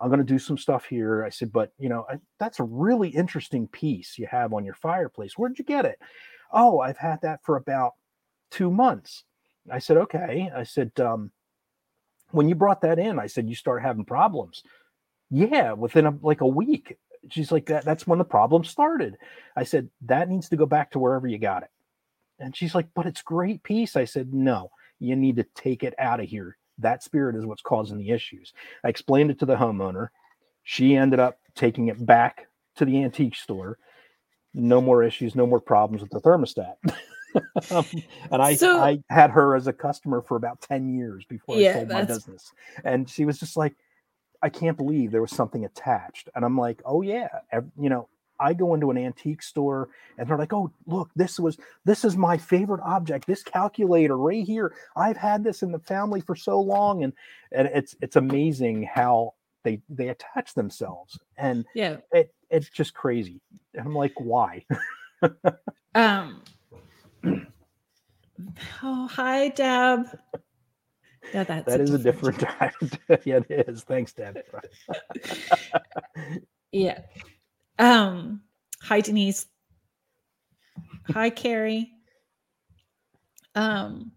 I'm 0.00 0.08
going 0.08 0.18
to 0.18 0.24
do 0.24 0.38
some 0.38 0.56
stuff 0.56 0.86
here. 0.86 1.24
I 1.24 1.28
said, 1.28 1.52
but 1.52 1.72
you 1.78 1.88
know, 1.88 2.06
I, 2.08 2.16
that's 2.38 2.60
a 2.60 2.64
really 2.64 3.10
interesting 3.10 3.68
piece 3.68 4.18
you 4.18 4.26
have 4.30 4.52
on 4.52 4.64
your 4.64 4.74
fireplace. 4.74 5.36
Where'd 5.36 5.58
you 5.58 5.64
get 5.64 5.84
it? 5.84 5.98
Oh, 6.52 6.80
I've 6.80 6.98
had 6.98 7.20
that 7.22 7.40
for 7.44 7.56
about 7.56 7.92
two 8.50 8.70
months. 8.70 9.24
I 9.70 9.78
said, 9.78 9.98
okay. 9.98 10.50
I 10.54 10.64
said, 10.64 10.98
um, 11.00 11.30
when 12.30 12.48
you 12.48 12.54
brought 12.54 12.80
that 12.82 12.98
in, 12.98 13.18
I 13.18 13.26
said, 13.26 13.48
you 13.48 13.54
start 13.54 13.82
having 13.82 14.04
problems. 14.04 14.62
Yeah, 15.30 15.72
within 15.72 16.06
a, 16.06 16.18
like 16.22 16.40
a 16.40 16.46
week 16.46 16.96
she's 17.28 17.52
like 17.52 17.66
that 17.66 17.84
that's 17.84 18.06
when 18.06 18.18
the 18.18 18.24
problem 18.24 18.64
started 18.64 19.16
i 19.56 19.62
said 19.62 19.88
that 20.02 20.28
needs 20.28 20.48
to 20.48 20.56
go 20.56 20.66
back 20.66 20.90
to 20.90 20.98
wherever 20.98 21.26
you 21.26 21.38
got 21.38 21.62
it 21.62 21.70
and 22.38 22.56
she's 22.56 22.74
like 22.74 22.88
but 22.94 23.06
it's 23.06 23.22
great 23.22 23.62
piece 23.62 23.96
i 23.96 24.04
said 24.04 24.32
no 24.32 24.70
you 24.98 25.16
need 25.16 25.36
to 25.36 25.46
take 25.54 25.82
it 25.82 25.94
out 25.98 26.20
of 26.20 26.26
here 26.26 26.56
that 26.80 27.02
spirit 27.02 27.36
is 27.36 27.46
what's 27.46 27.62
causing 27.62 27.98
the 27.98 28.10
issues 28.10 28.52
i 28.84 28.88
explained 28.88 29.30
it 29.30 29.38
to 29.38 29.46
the 29.46 29.56
homeowner 29.56 30.08
she 30.62 30.96
ended 30.96 31.20
up 31.20 31.38
taking 31.54 31.88
it 31.88 32.04
back 32.04 32.46
to 32.76 32.84
the 32.84 33.02
antique 33.02 33.34
store 33.36 33.78
no 34.54 34.80
more 34.80 35.02
issues 35.02 35.34
no 35.34 35.46
more 35.46 35.60
problems 35.60 36.02
with 36.02 36.10
the 36.10 36.20
thermostat 36.20 36.74
um, 37.70 37.84
and 38.30 38.42
I, 38.42 38.54
so, 38.54 38.80
I 38.80 39.00
had 39.08 39.30
her 39.30 39.54
as 39.54 39.66
a 39.66 39.72
customer 39.72 40.22
for 40.22 40.36
about 40.36 40.60
10 40.62 40.94
years 40.94 41.24
before 41.28 41.56
yeah, 41.56 41.70
I 41.70 41.72
sold 41.74 41.88
my 41.88 42.04
business. 42.04 42.52
And 42.84 43.08
she 43.08 43.24
was 43.24 43.38
just 43.38 43.56
like, 43.56 43.76
I 44.42 44.48
can't 44.48 44.76
believe 44.76 45.10
there 45.10 45.20
was 45.20 45.30
something 45.30 45.64
attached. 45.64 46.28
And 46.34 46.44
I'm 46.44 46.56
like, 46.56 46.80
oh 46.84 47.02
yeah, 47.02 47.28
you 47.78 47.90
know, 47.90 48.08
I 48.40 48.54
go 48.54 48.74
into 48.74 48.90
an 48.90 48.98
antique 48.98 49.42
store 49.42 49.90
and 50.18 50.28
they're 50.28 50.38
like, 50.38 50.52
oh, 50.52 50.72
look, 50.86 51.10
this 51.14 51.38
was 51.38 51.58
this 51.84 52.04
is 52.04 52.16
my 52.16 52.36
favorite 52.38 52.80
object, 52.84 53.26
this 53.26 53.42
calculator 53.42 54.16
right 54.16 54.44
here. 54.44 54.74
I've 54.96 55.16
had 55.16 55.44
this 55.44 55.62
in 55.62 55.72
the 55.72 55.78
family 55.78 56.20
for 56.20 56.34
so 56.34 56.60
long. 56.60 57.04
And 57.04 57.12
and 57.52 57.68
it's 57.68 57.94
it's 58.00 58.16
amazing 58.16 58.84
how 58.84 59.34
they 59.62 59.80
they 59.90 60.08
attach 60.08 60.54
themselves 60.54 61.18
and 61.36 61.66
Yeah. 61.74 61.98
it 62.12 62.32
it's 62.48 62.70
just 62.70 62.94
crazy 62.94 63.42
and 63.74 63.86
i'm 63.86 63.94
like 63.94 64.14
why 64.18 64.64
Um. 65.94 66.42
Oh, 68.82 69.06
hi, 69.06 69.48
Deb. 69.50 70.06
Yeah, 71.34 71.44
that's 71.44 71.66
that 71.66 71.80
is 71.80 71.90
a 71.92 71.98
different 71.98 72.40
time 72.58 72.72
yeah 73.24 73.40
it 73.50 73.68
is 73.68 73.82
thanks 73.82 74.12
deb 74.14 74.38
Yeah. 76.72 77.00
Um. 77.80 78.42
Hi, 78.82 79.00
Denise. 79.00 79.46
Hi, 81.12 81.30
Carrie. 81.30 81.90
Um, 83.54 84.12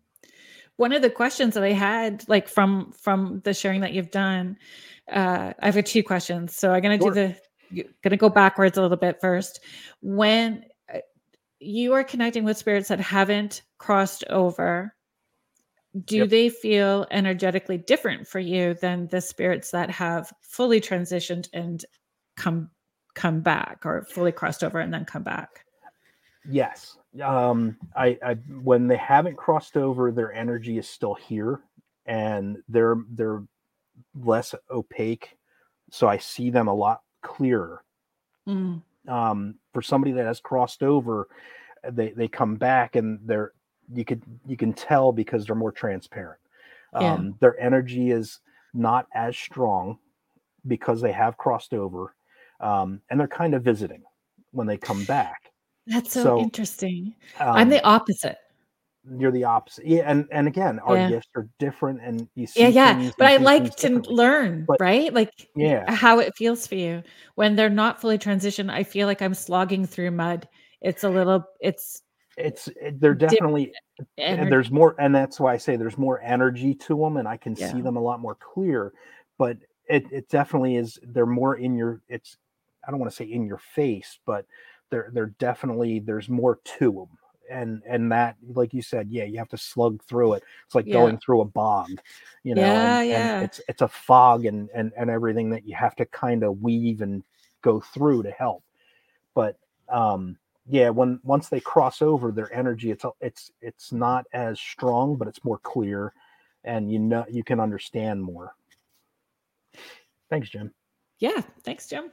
one 0.78 0.92
of 0.94 1.02
the 1.02 1.10
questions 1.10 1.54
that 1.56 1.64
I 1.64 1.72
had, 1.72 2.24
like 2.28 2.48
from 2.48 2.92
from 2.92 3.42
the 3.44 3.54
sharing 3.54 3.82
that 3.82 3.94
you've 3.94 4.12
done, 4.12 4.58
uh, 5.12 5.54
I've 5.60 5.76
got 5.76 5.86
two 5.86 6.04
questions. 6.04 6.56
So 6.56 6.72
I'm 6.72 6.82
gonna 6.82 7.00
Sure. 7.00 7.12
do 7.12 7.36
the 7.72 7.86
gonna 8.04 8.18
go 8.18 8.30
backwards 8.30 8.78
a 8.78 8.82
little 8.82 8.98
bit 8.98 9.20
first. 9.22 9.60
When 10.02 10.66
uh, 10.94 11.00
you 11.60 11.94
are 11.94 12.04
connecting 12.04 12.44
with 12.44 12.58
spirits 12.58 12.90
that 12.90 13.00
haven't 13.00 13.64
crossed 13.80 14.24
over, 14.30 14.96
do 16.06 16.18
Yep. 16.20 16.30
they 16.30 16.50
feel 16.50 17.08
energetically 17.12 17.78
different 17.78 18.28
for 18.28 18.40
you 18.40 18.74
than 18.76 19.08
the 19.08 19.22
spirits 19.22 19.72
that 19.72 19.90
have 19.90 20.34
fully 20.42 20.82
transitioned 20.82 21.48
and 21.54 21.86
come 22.36 22.70
come 23.16 23.42
back 23.42 23.86
or 23.86 24.04
fully 24.04 24.32
crossed 24.32 24.64
over 24.64 24.80
and 24.80 24.94
then 24.94 25.06
come 25.06 25.24
back? 25.24 25.66
Yes. 26.46 26.98
Um, 27.22 27.78
I, 27.96 28.18
I 28.26 28.34
when 28.62 28.88
they 28.88 28.98
haven't 28.98 29.38
crossed 29.38 29.78
over, 29.78 30.12
their 30.12 30.34
energy 30.34 30.78
is 30.78 30.90
still 30.90 31.14
here, 31.14 31.62
and 32.06 32.58
they're 32.68 32.98
they're 33.12 33.44
less 34.16 34.56
opaque, 34.70 35.38
so 35.92 36.08
I 36.08 36.18
see 36.18 36.50
them 36.50 36.68
a 36.68 36.74
lot 36.74 37.02
clearer. 37.22 37.84
Mm, 38.48 38.82
Um, 39.08 39.56
for 39.74 39.82
somebody 39.82 40.12
that 40.14 40.26
has 40.26 40.42
crossed 40.42 40.84
over, 40.84 41.30
they 41.92 42.12
they 42.12 42.28
come 42.28 42.56
back 42.56 42.96
and 42.96 43.20
they're 43.26 43.54
you 43.94 44.04
could 44.04 44.24
you 44.46 44.58
can 44.58 44.74
tell 44.74 45.12
because 45.12 45.46
they're 45.46 45.56
more 45.56 45.72
transparent. 45.72 46.40
Yeah. 47.00 47.14
Um, 47.14 47.36
their 47.40 47.60
energy 47.60 48.12
is 48.12 48.40
not 48.74 49.08
as 49.14 49.38
strong 49.38 50.00
because 50.68 51.02
they 51.02 51.12
have 51.12 51.38
crossed 51.38 51.74
over, 51.74 52.16
um, 52.64 53.02
and 53.10 53.20
they're 53.20 53.28
kind 53.28 53.54
of 53.54 53.64
visiting 53.64 54.02
when 54.52 54.68
they 54.68 54.78
come 54.78 55.04
back. 55.06 55.52
That's 55.88 56.14
so, 56.14 56.24
So, 56.24 56.40
interesting. 56.40 57.14
I'm 57.40 57.64
Um, 57.64 57.70
the 57.70 57.84
opposite. 57.84 58.38
you're 59.18 59.32
the 59.32 59.44
opposite. 59.44 59.86
Yeah, 59.86 60.04
and 60.06 60.26
and 60.32 60.48
again, 60.48 60.80
our 60.80 60.96
Yeah. 60.96 61.10
gifts 61.10 61.28
are 61.36 61.48
different, 61.60 62.00
and 62.02 62.28
you 62.36 62.48
see 62.48 62.62
Yeah, 62.62 62.70
yeah. 62.70 63.12
But 63.18 63.28
I 63.28 63.36
like 63.38 63.76
to 63.78 64.00
learn, 64.10 64.64
But- 64.66 64.80
right? 64.80 65.14
Like 65.14 65.30
Yeah, 65.56 65.92
how 65.92 66.20
it 66.20 66.34
feels 66.38 66.66
for 66.66 66.76
you. 66.76 67.04
When 67.36 67.56
they're 67.58 67.70
not 67.70 68.00
fully 68.00 68.18
transitioned, 68.18 68.72
I 68.72 68.84
feel 68.84 69.08
like 69.08 69.22
I'm 69.22 69.34
slogging 69.34 69.86
through 69.86 70.12
mud. 70.12 70.48
It's 70.82 71.04
a 71.04 71.10
little 71.10 71.44
it's 71.60 72.02
it's 72.38 72.70
they're 72.94 73.14
Dip- 73.14 73.30
definitely 73.32 73.74
and 74.18 74.52
there's 74.52 74.72
more, 74.72 74.96
and 75.00 75.14
that's 75.14 75.40
why 75.40 75.54
I 75.54 75.58
say 75.58 75.76
there's 75.76 75.98
more 75.98 76.22
energy 76.22 76.74
to 76.74 76.98
them, 76.98 77.18
and 77.18 77.28
I 77.28 77.36
can 77.38 77.56
see 77.58 77.82
them 77.82 77.98
a 77.98 78.02
lot 78.02 78.22
more 78.22 78.36
clear. 78.36 78.94
But 79.38 79.58
it 79.90 80.06
it 80.14 80.30
definitely 80.30 80.78
is. 80.78 80.98
They're 81.04 81.26
more 81.26 81.58
in 81.58 81.76
your. 81.76 82.02
It's 82.08 82.38
I 82.86 82.92
don't 82.92 83.00
want 83.00 83.12
to 83.12 83.16
say 83.16 83.26
in 83.26 83.46
your 83.46 83.58
face, 83.58 84.20
but 84.26 84.46
they're 84.90 85.10
they're 85.14 85.34
definitely 85.40 86.00
there's 86.00 86.30
more 86.30 86.60
to 86.80 86.92
them. 86.92 87.18
And 87.50 87.82
and 87.88 88.12
that, 88.12 88.38
like 88.54 88.74
you 88.74 88.82
said, 88.82 89.10
yeah, 89.10 89.26
you 89.26 89.38
have 89.38 89.50
to 89.50 89.58
slug 89.58 90.02
through 90.04 90.34
it. 90.34 90.44
It's 90.66 90.76
like 90.76 90.88
Yeah. 90.88 90.94
going 90.94 91.18
through 91.18 91.42
a 91.42 91.46
bog, 91.46 91.90
you 92.44 92.56
know. 92.56 92.62
Yeah, 92.62 92.86
and, 92.86 93.10
yeah. 93.10 93.36
and 93.36 93.44
it's 93.44 93.62
it's 93.68 93.82
a 93.82 93.88
fog 93.88 94.46
and 94.46 94.70
and 94.74 94.92
and 94.98 95.10
everything 95.10 95.50
that 95.52 95.68
you 95.68 95.76
have 95.76 95.96
to 95.98 96.06
kind 96.06 96.44
of 96.44 96.62
weave 96.62 97.02
and 97.02 97.24
go 97.62 97.80
through 97.82 98.24
to 98.24 98.32
help. 98.32 98.64
But 99.34 99.58
um 99.90 100.38
yeah 100.70 100.90
when 100.90 101.20
once 101.24 101.50
they 101.50 101.60
cross 101.60 102.02
over 102.02 102.32
their 102.32 102.52
energy 102.54 102.90
it's 102.90 103.04
it's 103.20 103.52
it's 103.62 103.92
not 103.92 104.26
as 104.32 104.58
strong 104.58 105.18
but 105.18 105.28
it's 105.28 105.44
more 105.44 105.58
clear 105.58 106.14
and 106.64 106.90
you 106.90 107.00
know 107.00 107.26
you 107.30 107.44
can 107.44 107.60
understand 107.60 108.24
more 108.24 108.56
thanks 110.30 110.50
jim 110.50 110.74
yeah. 111.24 111.42
Thanks, 111.64 111.88
Jim. 111.88 112.12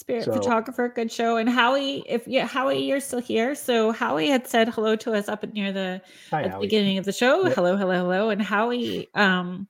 Spirit 0.00 0.24
So- 0.24 0.32
photographer, 0.32 0.88
good 0.88 1.12
show. 1.12 1.36
And 1.36 1.48
Howie, 1.48 2.02
if 2.08 2.26
yeah, 2.26 2.46
Howie, 2.46 2.82
you're 2.82 3.00
still 3.00 3.20
here. 3.20 3.54
So 3.54 3.92
Howie 3.92 4.28
had 4.28 4.46
said 4.46 4.68
hello 4.70 4.96
to 4.96 5.12
us 5.12 5.28
up 5.28 5.44
near 5.52 5.72
the 5.72 6.00
Hi, 6.30 6.44
at 6.44 6.52
the 6.52 6.58
beginning 6.58 6.96
of 6.96 7.04
the 7.04 7.12
show. 7.12 7.44
Yep. 7.44 7.54
Hello, 7.54 7.76
hello, 7.76 7.98
hello. 7.98 8.30
And 8.30 8.40
Howie 8.40 9.08
um, 9.14 9.68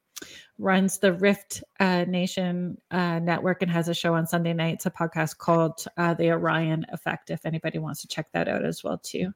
runs 0.58 0.98
the 0.98 1.12
Rift 1.14 1.64
uh, 1.80 2.04
Nation 2.06 2.78
uh, 2.92 3.18
network 3.18 3.60
and 3.62 3.70
has 3.72 3.88
a 3.88 3.94
show 3.94 4.14
on 4.14 4.26
Sunday 4.26 4.52
nights, 4.54 4.86
a 4.86 4.90
podcast 4.90 5.38
called 5.38 5.84
uh, 5.96 6.14
The 6.14 6.30
Orion 6.30 6.86
Effect. 6.92 7.30
If 7.30 7.44
anybody 7.44 7.78
wants 7.78 8.00
to 8.02 8.08
check 8.08 8.30
that 8.32 8.46
out 8.46 8.64
as 8.64 8.84
well, 8.84 8.98
too. 8.98 9.34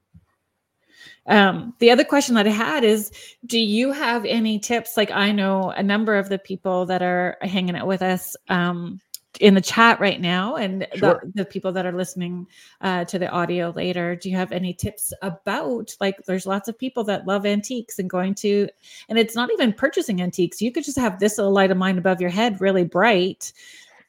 Um, 1.26 1.74
the 1.80 1.90
other 1.90 2.04
question 2.04 2.36
that 2.36 2.46
I 2.46 2.50
had 2.50 2.84
is 2.84 3.10
Do 3.44 3.58
you 3.58 3.90
have 3.90 4.24
any 4.24 4.60
tips? 4.60 4.96
Like, 4.96 5.10
I 5.10 5.32
know 5.32 5.70
a 5.70 5.82
number 5.82 6.16
of 6.16 6.28
the 6.28 6.38
people 6.38 6.86
that 6.86 7.02
are 7.02 7.36
hanging 7.42 7.74
out 7.74 7.88
with 7.88 8.00
us. 8.00 8.36
Um, 8.48 9.00
in 9.40 9.54
the 9.54 9.60
chat 9.60 10.00
right 10.00 10.20
now 10.20 10.56
and 10.56 10.86
Sure. 10.94 11.20
the, 11.24 11.42
the 11.42 11.44
people 11.44 11.72
that 11.72 11.86
are 11.86 11.92
listening 11.92 12.46
uh, 12.80 13.04
to 13.06 13.18
the 13.18 13.28
audio 13.28 13.70
later. 13.70 14.16
Do 14.16 14.30
you 14.30 14.36
have 14.36 14.52
any 14.52 14.72
tips 14.72 15.12
about 15.22 15.96
like 16.00 16.16
there's 16.26 16.46
lots 16.46 16.68
of 16.68 16.78
people 16.78 17.04
that 17.04 17.26
love 17.26 17.46
antiques 17.46 17.98
and 17.98 18.08
going 18.08 18.34
to 18.36 18.68
and 19.08 19.18
it's 19.18 19.34
not 19.34 19.50
even 19.52 19.72
purchasing 19.72 20.20
antiques. 20.20 20.62
You 20.62 20.72
could 20.72 20.84
just 20.84 20.98
have 20.98 21.18
this 21.18 21.38
little 21.38 21.52
light 21.52 21.70
of 21.70 21.76
mine 21.76 21.98
above 21.98 22.20
your 22.20 22.30
head 22.30 22.60
really 22.60 22.84
bright 22.84 23.52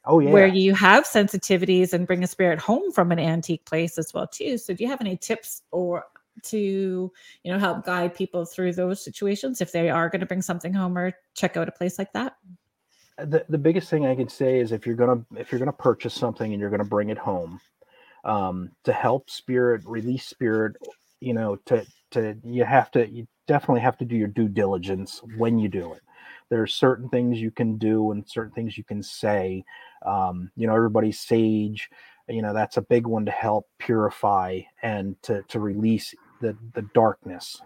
oh 0.04 0.20
yeah. 0.20 0.30
where 0.30 0.46
you 0.46 0.74
have 0.74 1.04
sensitivities 1.04 1.92
and 1.92 2.06
bring 2.06 2.22
a 2.22 2.26
spirit 2.26 2.58
home 2.58 2.92
from 2.92 3.10
an 3.12 3.18
antique 3.18 3.64
place 3.64 3.98
as 3.98 4.12
well 4.14 4.26
too. 4.26 4.58
So 4.58 4.74
do 4.74 4.84
you 4.84 4.90
have 4.90 5.00
any 5.00 5.16
tips 5.16 5.62
or 5.70 6.04
to 6.42 7.10
you 7.42 7.52
know 7.52 7.58
help 7.58 7.84
guide 7.84 8.14
people 8.14 8.44
through 8.44 8.72
those 8.72 9.02
situations 9.02 9.60
if 9.60 9.72
they 9.72 9.88
are 9.88 10.08
going 10.08 10.20
to 10.20 10.26
bring 10.26 10.42
something 10.42 10.72
home 10.72 10.96
or 10.96 11.12
check 11.34 11.56
out 11.56 11.68
a 11.68 11.72
place 11.72 11.98
like 11.98 12.12
that 12.12 12.36
the, 13.18 13.44
the 13.48 13.58
biggest 13.58 13.88
thing 13.88 14.06
i 14.06 14.14
can 14.14 14.28
say 14.28 14.58
is 14.58 14.72
if 14.72 14.86
you're 14.86 14.96
gonna 14.96 15.24
if 15.36 15.50
you're 15.52 15.58
gonna 15.58 15.72
purchase 15.72 16.14
something 16.14 16.52
and 16.52 16.60
you're 16.60 16.70
gonna 16.70 16.84
bring 16.84 17.10
it 17.10 17.18
home 17.18 17.60
um, 18.24 18.70
to 18.84 18.92
help 18.92 19.30
spirit 19.30 19.82
release 19.86 20.26
spirit 20.26 20.76
you 21.20 21.32
know 21.32 21.56
to 21.66 21.86
to 22.10 22.36
you 22.44 22.64
have 22.64 22.90
to 22.90 23.08
you 23.08 23.26
definitely 23.46 23.80
have 23.80 23.96
to 23.98 24.04
do 24.04 24.16
your 24.16 24.28
due 24.28 24.48
diligence 24.48 25.22
when 25.36 25.58
you 25.58 25.68
do 25.68 25.92
it. 25.92 26.02
There 26.50 26.62
are 26.62 26.66
certain 26.66 27.08
things 27.08 27.40
you 27.40 27.50
can 27.50 27.78
do 27.78 28.10
and 28.10 28.28
certain 28.28 28.52
things 28.52 28.76
you 28.76 28.84
can 28.84 29.02
say. 29.02 29.64
Um, 30.04 30.50
you 30.56 30.66
know 30.66 30.74
everybody's 30.74 31.20
sage 31.20 31.88
you 32.28 32.42
know 32.42 32.52
that's 32.52 32.76
a 32.76 32.82
big 32.82 33.06
one 33.06 33.24
to 33.24 33.30
help 33.30 33.66
purify 33.78 34.60
and 34.82 35.20
to 35.22 35.42
to 35.44 35.60
release 35.60 36.14
the 36.40 36.56
the 36.74 36.82
darkness 36.94 37.60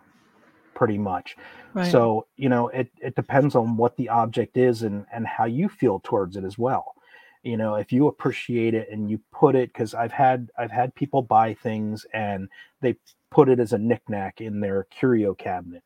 pretty 0.80 0.96
much. 0.96 1.36
Right. 1.74 1.92
So 1.92 2.26
you 2.38 2.48
know 2.48 2.68
it, 2.68 2.88
it 3.02 3.14
depends 3.14 3.54
on 3.54 3.76
what 3.76 3.98
the 3.98 4.08
object 4.08 4.56
is 4.56 4.82
and 4.82 5.04
and 5.12 5.26
how 5.26 5.44
you 5.44 5.68
feel 5.68 6.00
towards 6.02 6.36
it 6.36 6.44
as 6.44 6.56
well. 6.56 6.94
You 7.42 7.58
know 7.58 7.74
if 7.74 7.92
you 7.92 8.06
appreciate 8.06 8.72
it 8.72 8.88
and 8.90 9.10
you 9.10 9.20
put 9.30 9.54
it 9.54 9.72
because 9.72 9.94
i've 9.94 10.12
had 10.12 10.48
i've 10.58 10.70
had 10.70 10.94
people 10.94 11.22
buy 11.22 11.54
things 11.54 12.06
and 12.14 12.48
they 12.80 12.96
put 13.30 13.48
it 13.50 13.60
as 13.60 13.72
a 13.74 13.78
knickknack 13.78 14.40
in 14.40 14.60
their 14.60 14.86
curio 14.90 15.34
cabinet 15.34 15.82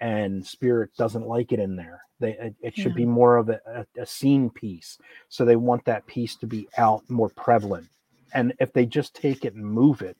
and 0.00 0.44
spirit 0.44 0.90
doesn't 0.96 1.26
like 1.26 1.52
it 1.52 1.60
in 1.60 1.76
there. 1.76 2.02
They 2.18 2.32
it, 2.32 2.54
it 2.60 2.76
should 2.76 2.94
be 2.94 3.06
more 3.06 3.36
of 3.36 3.48
a, 3.48 3.60
a, 3.66 4.02
a 4.02 4.06
scene 4.06 4.50
piece. 4.50 4.98
So 5.28 5.44
they 5.44 5.56
want 5.56 5.84
that 5.84 6.06
piece 6.06 6.34
to 6.36 6.46
be 6.46 6.68
out 6.76 7.02
more 7.08 7.30
prevalent. 7.30 7.88
And 8.34 8.54
if 8.58 8.72
they 8.72 8.86
just 8.86 9.14
take 9.14 9.44
it 9.44 9.54
and 9.54 9.64
move 9.64 10.02
it 10.02 10.16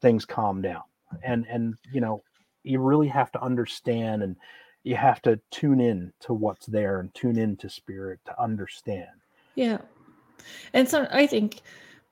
things 0.00 0.24
calm 0.26 0.60
down. 0.62 0.82
And 1.22 1.46
and 1.48 1.74
you 1.92 2.00
know 2.00 2.22
you 2.66 2.80
really 2.80 3.08
have 3.08 3.30
to 3.32 3.42
understand 3.42 4.22
and 4.22 4.36
you 4.84 4.96
have 4.96 5.20
to 5.22 5.40
tune 5.50 5.80
in 5.80 6.12
to 6.20 6.32
what's 6.34 6.66
there 6.66 7.00
and 7.00 7.12
tune 7.14 7.38
in 7.38 7.56
to 7.56 7.68
spirit 7.68 8.20
to 8.26 8.42
understand 8.42 9.08
Yeah. 9.54 9.78
And 10.72 10.88
so 10.88 11.06
I 11.10 11.26
think 11.26 11.62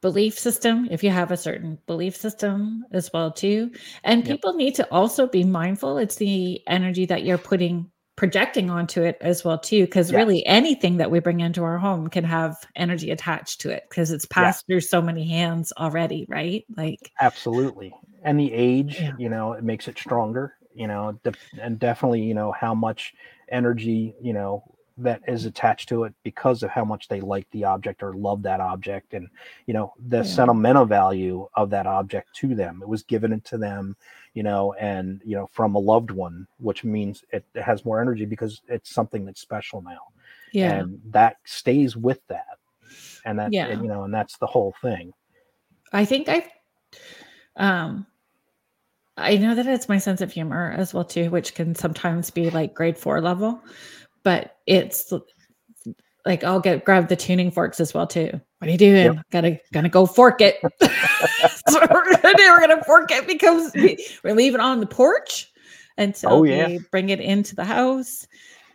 belief 0.01 0.39
system, 0.39 0.89
if 0.91 1.03
you 1.03 1.11
have 1.11 1.31
a 1.31 1.37
certain 1.37 1.79
belief 1.87 2.17
system 2.17 2.85
as 2.93 3.11
well 3.13 3.31
too. 3.31 3.71
And 4.03 4.25
Yep. 4.25 4.41
people 4.41 4.55
need 4.55 4.75
to 4.77 4.91
also 4.93 5.27
be 5.27 5.45
mindful 5.45 5.99
it's 5.99 6.17
the 6.17 6.61
energy 6.67 7.07
that 7.07 7.25
you're 7.25 7.39
putting 7.39 7.91
projecting 8.17 8.71
onto 8.71 9.03
it 9.03 9.17
as 9.21 9.45
well 9.45 9.59
too 9.59 9.85
because 9.85 10.11
Yes. 10.12 10.19
really 10.19 10.47
anything 10.47 10.99
that 10.99 11.11
we 11.11 11.19
bring 11.21 11.41
into 11.41 11.65
our 11.65 11.79
home 11.79 12.09
can 12.09 12.25
have 12.25 12.57
energy 12.77 13.11
attached 13.11 13.61
to 13.62 13.71
it 13.71 13.85
because 13.89 14.11
it's 14.12 14.27
passed 14.27 14.67
through 14.67 14.81
so 14.81 15.03
many 15.03 15.27
hands 15.27 15.73
already, 15.77 16.25
right? 16.29 16.65
Like 16.77 17.11
absolutely 17.21 17.93
and 18.23 18.39
the 18.39 18.53
age 18.53 19.01
Yeah. 19.01 19.12
you 19.19 19.29
know 19.29 19.53
it 19.53 19.65
makes 19.65 19.89
it 19.89 19.99
stronger 19.99 20.55
you 20.75 20.87
know 20.87 21.19
de- 21.25 21.33
and 21.61 21.79
definitely 21.79 22.23
you 22.23 22.35
know 22.35 22.53
how 22.53 22.75
much 22.75 23.15
energy 23.51 24.15
you 24.21 24.33
know 24.33 24.62
that 24.97 25.21
is 25.27 25.45
mm. 25.45 25.49
attached 25.49 25.89
to 25.89 26.05
it 26.05 26.15
because 26.23 26.62
of 26.62 26.71
how 26.71 26.85
much 26.85 27.09
they 27.09 27.21
like 27.21 27.49
the 27.51 27.65
object 27.65 28.03
or 28.03 28.15
love 28.15 28.43
that 28.43 28.61
object 28.61 29.12
and 29.15 29.29
you 29.67 29.75
know 29.75 29.93
the 30.09 30.19
Yeah. 30.19 30.23
sentimental 30.23 30.85
value 30.87 31.49
of 31.55 31.71
that 31.71 31.87
object 31.87 32.35
to 32.37 32.55
them 32.55 32.81
it 32.83 32.89
was 32.89 33.03
given 33.03 33.41
to 33.41 33.59
them 33.59 33.97
you 34.35 34.43
know 34.43 34.74
and 34.74 35.20
you 35.24 35.37
know 35.37 35.49
from 35.53 35.74
a 35.74 35.78
loved 35.78 36.11
one 36.11 36.47
which 36.59 36.85
means 36.85 37.24
it, 37.30 37.45
has 37.55 37.85
more 37.85 38.01
energy 38.01 38.24
because 38.24 38.61
it's 38.68 38.91
something 38.91 39.24
that's 39.24 39.41
special 39.41 39.80
now 39.80 40.01
Yeah. 40.53 40.80
and 40.80 41.01
that 41.07 41.37
stays 41.45 41.97
with 41.97 42.20
that 42.28 42.59
and 43.24 43.39
that 43.39 43.53
Yeah. 43.53 43.68
and, 43.68 43.82
you 43.82 43.89
know 43.89 44.05
and 44.05 44.12
that's 44.12 44.37
the 44.39 44.47
whole 44.47 44.74
thing 44.82 45.12
I 45.93 46.05
think 46.05 46.28
I 46.28 46.47
um 47.57 48.07
I 49.16 49.37
know 49.37 49.55
that 49.55 49.66
it's 49.66 49.89
my 49.89 49.99
sense 49.99 50.20
of 50.20 50.32
humor 50.32 50.74
as 50.76 50.93
well 50.93 51.05
too, 51.05 51.30
which 51.30 51.55
can 51.55 51.76
sometimes 51.76 52.30
be 52.30 52.51
like 52.51 52.74
grade 52.74 52.99
four 52.99 53.20
level, 53.20 53.62
but 54.24 54.57
it's 54.66 55.12
like 56.27 56.43
I'll 56.45 56.61
get 56.61 56.85
grab 56.85 57.09
the 57.09 57.16
tuning 57.16 57.51
forks 57.51 57.81
as 57.81 57.93
well 57.95 58.07
too. 58.07 58.31
What 58.59 58.68
are 58.68 58.72
you 58.72 58.79
doing? 58.79 59.20
Gotta 59.31 59.59
gonna 59.72 59.89
go 59.89 60.07
fork 60.07 60.41
it. 60.41 60.57
so 61.68 61.81
we're 61.91 62.16
gonna 62.22 62.35
do, 62.37 62.49
we're 62.51 62.61
gonna 62.61 62.85
fork 62.85 63.11
it 63.11 63.27
because 63.27 63.72
we, 63.75 64.05
we're 64.22 64.35
leaving 64.35 64.61
it 64.61 64.64
on 64.64 64.81
the 64.81 64.87
porch 64.87 65.51
until 65.99 66.31
Oh, 66.33 66.45
yeah. 66.45 66.66
we 66.68 66.79
bring 66.91 67.11
it 67.11 67.20
into 67.20 67.55
the 67.55 67.64
house. 67.64 68.27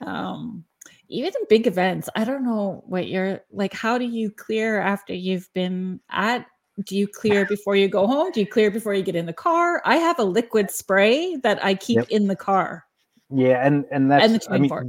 Um 0.02 0.64
even 1.12 1.30
in 1.40 1.48
big 1.50 1.66
events, 1.66 2.08
I 2.16 2.24
don't 2.24 2.44
know 2.46 2.84
what 2.86 3.08
you're 3.08 3.42
like. 3.52 3.74
How 3.74 3.98
do 3.98 4.06
you 4.06 4.30
clear 4.30 4.80
after 4.80 5.14
you've 5.14 5.52
been 5.56 6.00
at 6.12 6.46
do 6.86 6.96
you 6.96 7.08
clear 7.08 7.46
before 7.48 7.76
you 7.76 7.88
go 7.90 8.06
home? 8.08 8.32
Do 8.32 8.40
you 8.40 8.46
clear 8.48 8.70
before 8.72 8.94
you 8.94 9.02
get 9.02 9.16
in 9.16 9.26
the 9.26 9.34
car? 9.34 9.82
I 9.86 9.96
have 9.98 10.20
a 10.20 10.24
liquid 10.24 10.70
spray 10.72 11.36
that 11.38 11.62
I 11.66 11.74
keep 11.74 11.98
Yep. 11.98 12.08
in 12.10 12.28
the 12.28 12.36
car. 12.36 12.86
yeah 13.32 13.66
and 13.66 13.86
and 13.92 14.10
that's 14.12 14.24
And 14.24 14.36
the 14.36 14.46
i 14.46 14.48
tuning 14.48 14.62
mean 14.62 14.70
fork. 14.70 14.88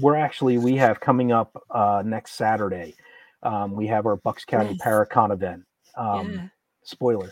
We're 0.00 0.16
actually 0.16 0.58
we 0.58 0.76
have 0.76 1.00
coming 1.00 1.32
up 1.32 1.50
uh 1.70 2.02
next 2.04 2.32
saturday 2.32 2.94
um 3.42 3.72
we 3.72 3.86
have 3.86 4.06
our 4.06 4.16
bucks 4.16 4.44
county 4.44 4.70
Yes. 4.70 4.80
paracon 4.86 5.32
event 5.32 5.62
um 5.96 6.32
yeah. 6.32 6.46
spoiler 6.82 7.30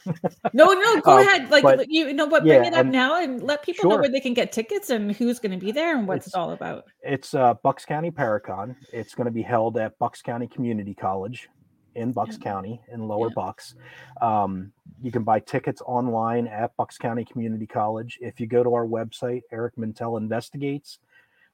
No, 0.53 0.73
no, 0.73 1.01
go 1.01 1.13
Um, 1.19 1.21
ahead. 1.27 1.51
Like 1.51 1.63
but- 1.65 1.87
you 1.89 2.13
know 2.13 2.27
what, 2.27 2.43
bring 2.45 2.63
yeah, 2.63 2.69
it 2.69 2.75
up 2.75 2.81
and- 2.81 2.93
now 2.93 3.21
and 3.23 3.43
let 3.43 3.63
people 3.63 3.89
know 3.91 3.97
where 3.97 4.09
they 4.09 4.21
can 4.21 4.35
get 4.35 4.53
tickets 4.53 4.91
and 4.91 5.13
who's 5.13 5.39
going 5.39 5.59
to 5.59 5.65
be 5.65 5.73
there 5.73 5.97
and 5.97 6.07
what's 6.07 6.27
it 6.27 6.31
It's- 6.31 6.41
all 6.41 6.53
about. 6.53 6.85
it's 7.03 7.35
uh 7.35 7.55
bucks 7.63 7.85
county 7.85 8.11
paracon 8.11 8.77
it's 8.93 9.15
going 9.15 9.27
to 9.27 9.31
be 9.33 9.43
held 9.43 9.77
at 9.79 9.99
bucks 9.99 10.23
county 10.23 10.47
community 10.49 10.95
college 10.95 11.49
in 11.95 12.13
bucks 12.13 12.37
Yeah. 12.39 12.51
county 12.53 12.81
in 12.93 13.09
lower 13.09 13.31
bucks 13.31 13.75
um 14.21 14.73
you 15.03 15.11
can 15.11 15.23
buy 15.25 15.41
tickets 15.41 15.81
online 15.87 16.47
at 16.47 16.77
bucks 16.77 16.97
county 16.99 17.25
community 17.25 17.67
college 17.67 18.19
if 18.21 18.39
you 18.41 18.47
go 18.47 18.63
to 18.63 18.73
our 18.75 18.87
website 18.87 19.43
eric 19.51 19.75
mintel 19.77 20.17
investigates 20.19 20.99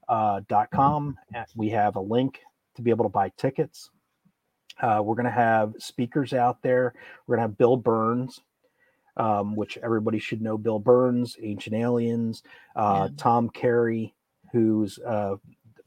uh, 0.09 0.41
dot 0.49 0.71
com. 0.71 1.17
Uh, 1.35 1.45
we 1.57 1.71
have 1.71 1.97
a 1.97 2.01
link 2.01 2.41
to 2.77 2.83
be 2.83 2.91
able 2.91 3.05
to 3.05 3.09
buy 3.11 3.31
tickets. 3.37 3.91
Uh, 4.81 5.01
we're 5.05 5.15
going 5.15 5.25
to 5.25 5.31
have 5.31 5.75
speakers 5.79 6.33
out 6.33 6.61
there. 6.63 6.95
We're 7.27 7.37
going 7.37 7.47
to 7.47 7.51
have 7.51 7.59
bill 7.59 7.79
birnes 7.79 8.41
um, 9.17 9.55
which 9.55 9.79
everybody 9.79 10.19
should 10.19 10.43
know 10.43 10.59
bill 10.59 10.81
birnes 10.81 11.37
ancient 11.43 11.77
aliens 11.77 12.43
uh, 12.77 13.09
Yeah. 13.11 13.15
tom 13.17 13.49
carey 13.49 14.15
who's 14.53 14.99
a 14.99 15.37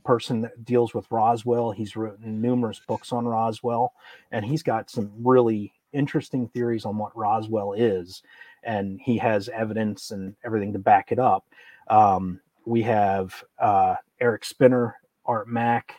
person 0.05 0.41
that 0.41 0.63
deals 0.63 0.93
with 0.93 1.05
roswell. 1.11 1.71
He's 1.71 1.97
written 1.97 2.41
numerous 2.41 2.79
books 2.87 3.11
on 3.11 3.25
roswell 3.25 3.93
and 4.31 4.45
he's 4.45 4.63
got 4.63 4.89
some 4.89 5.11
really 5.21 5.73
interesting 5.91 6.47
theories 6.47 6.85
on 6.85 6.97
what 6.97 7.15
roswell 7.17 7.73
is 7.73 8.23
and 8.63 8.99
he 9.03 9.17
has 9.17 9.49
evidence 9.49 10.11
and 10.11 10.35
everything 10.45 10.71
to 10.73 10.79
back 10.79 11.11
it 11.11 11.19
up. 11.19 11.45
Um, 11.89 12.39
we 12.67 12.81
have 12.83 13.43
uh, 13.59 13.95
eric 14.19 14.45
spinner 14.45 14.95
art 15.25 15.47
mack 15.47 15.95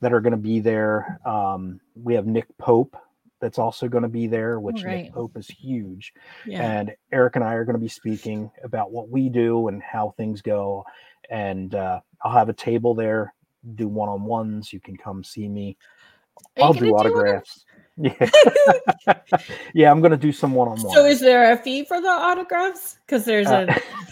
that 0.00 0.12
are 0.12 0.20
going 0.20 0.32
to 0.32 0.36
be 0.36 0.60
there 0.60 1.18
um, 1.26 1.80
we 1.94 2.14
have 2.14 2.26
nick 2.26 2.46
pope 2.58 2.96
that's 3.40 3.58
also 3.58 3.88
going 3.88 4.02
to 4.02 4.08
be 4.08 4.26
there 4.26 4.60
which 4.60 4.84
right. 4.84 5.04
nick 5.04 5.12
pope 5.14 5.36
is 5.36 5.48
huge 5.48 6.12
Yeah. 6.46 6.62
and 6.62 6.94
Eric 7.12 7.36
and 7.36 7.44
I 7.44 7.54
are 7.54 7.64
going 7.64 7.74
to 7.74 7.80
be 7.80 7.88
speaking 7.88 8.50
about 8.62 8.92
what 8.92 9.08
we 9.08 9.28
do 9.30 9.68
and 9.68 9.82
how 9.82 10.12
things 10.16 10.42
go. 10.42 10.84
And 11.30 11.74
uh, 11.74 12.00
I'll 12.22 12.32
have 12.32 12.48
a 12.50 12.52
table 12.52 12.94
there, 12.94 13.32
do 13.76 13.88
one 13.88 14.08
on 14.10 14.24
ones. 14.24 14.72
You 14.72 14.80
can 14.80 14.96
come 14.96 15.24
see 15.24 15.48
me. 15.48 15.76
Are 16.58 16.64
I'll 16.64 16.74
gonna 16.74 16.86
do 16.86 16.94
autographs. 16.96 17.64
Yeah, 17.96 18.30
yeah, 19.74 19.90
I'm 19.90 20.00
going 20.00 20.10
to 20.12 20.16
do 20.16 20.32
some 20.32 20.54
one 20.54 20.68
on 20.68 20.80
one. 20.82 20.94
So 20.94 21.04
is 21.06 21.20
there 21.20 21.52
a 21.52 21.56
fee 21.56 21.84
for 21.84 22.00
the 22.00 22.08
autographs? 22.08 22.98
Because 23.06 23.24
there's 23.24 23.46
Uh, 23.46 23.66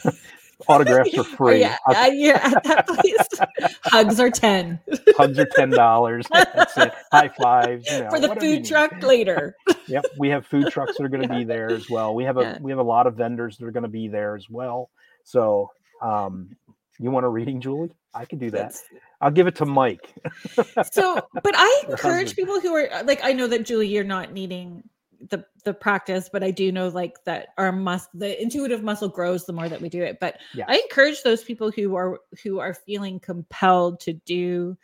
a 0.05 0.13
Autographs 0.67 1.15
are 1.17 1.21
Oh, 1.21 1.25
free. 1.25 1.61
yeah, 1.61 1.77
uh, 1.87 2.11
yeah, 2.13 2.41
at 2.57 2.65
that 2.65 2.87
place. 2.89 3.71
Hugs 3.85 4.19
are 4.19 4.31
ten 4.31 4.81
Hugs 5.17 5.39
are 5.39 5.45
ten 5.45 5.71
dollars. 5.71 6.27
That's 6.33 6.77
it. 6.77 6.93
High 7.13 7.29
fives. 7.41 7.91
You 7.91 8.01
know, 8.05 8.11
for 8.11 8.19
the 8.21 8.35
food 8.37 8.65
truck 8.65 9.01
later. 9.03 9.55
Yep, 9.87 10.05
we 10.19 10.29
have 10.31 10.47
food 10.47 10.69
trucks 10.71 10.97
that 10.99 11.05
are 11.05 11.09
going 11.09 11.27
to 11.29 11.35
be 11.35 11.45
there 11.45 11.71
as 11.71 11.89
well. 11.89 12.15
We 12.15 12.25
have 12.25 12.39
a 12.39 12.43
Yeah. 12.43 12.59
we 12.61 12.73
have 12.73 12.81
a 12.81 12.83
lot 12.85 13.07
of 13.07 13.15
vendors 13.15 13.57
that 13.59 13.67
are 13.67 13.71
going 13.71 13.85
to 13.85 13.89
be 13.89 14.09
there 14.09 14.35
as 14.35 14.51
well. 14.51 14.91
So, 15.25 15.71
um, 16.03 16.57
you 16.99 17.11
want 17.13 17.25
a 17.27 17.29
reading, 17.29 17.61
Julie? 17.61 17.93
I 18.13 18.25
can 18.25 18.39
do 18.39 18.51
that. 18.51 18.57
That's- 18.57 18.83
I'll 19.21 19.31
give 19.31 19.47
it 19.47 19.57
to 19.57 19.67
Mike. 19.67 20.15
so 20.93 21.21
but 21.43 21.53
i 21.57 21.83
encourage 21.89 22.37
people 22.37 22.61
who 22.61 22.73
are 22.75 22.89
like 23.03 23.19
i 23.25 23.33
know 23.33 23.49
that 23.49 23.65
julie 23.67 23.89
you're 23.89 24.05
not 24.05 24.33
needing 24.33 24.83
the 25.31 25.45
the 25.65 25.75
practice 25.75 26.29
but 26.33 26.45
i 26.45 26.51
do 26.51 26.71
know 26.71 26.89
like 26.89 27.23
that 27.25 27.49
our 27.59 27.73
mus 27.73 28.07
the 28.15 28.41
intuitive 28.41 28.83
muscle 28.83 29.09
grows 29.09 29.47
the 29.47 29.53
more 29.53 29.69
that 29.69 29.81
we 29.81 29.89
do 29.89 30.03
it. 30.03 30.19
But 30.21 30.39
Yeah. 30.55 30.67
i 30.69 30.77
encourage 30.77 31.23
those 31.23 31.43
people 31.43 31.71
who 31.71 31.97
are 31.97 32.21
who 32.43 32.59
are 32.61 32.75
feeling 32.75 33.21
compelled 33.21 34.01
to 34.01 34.13
do 34.13 34.77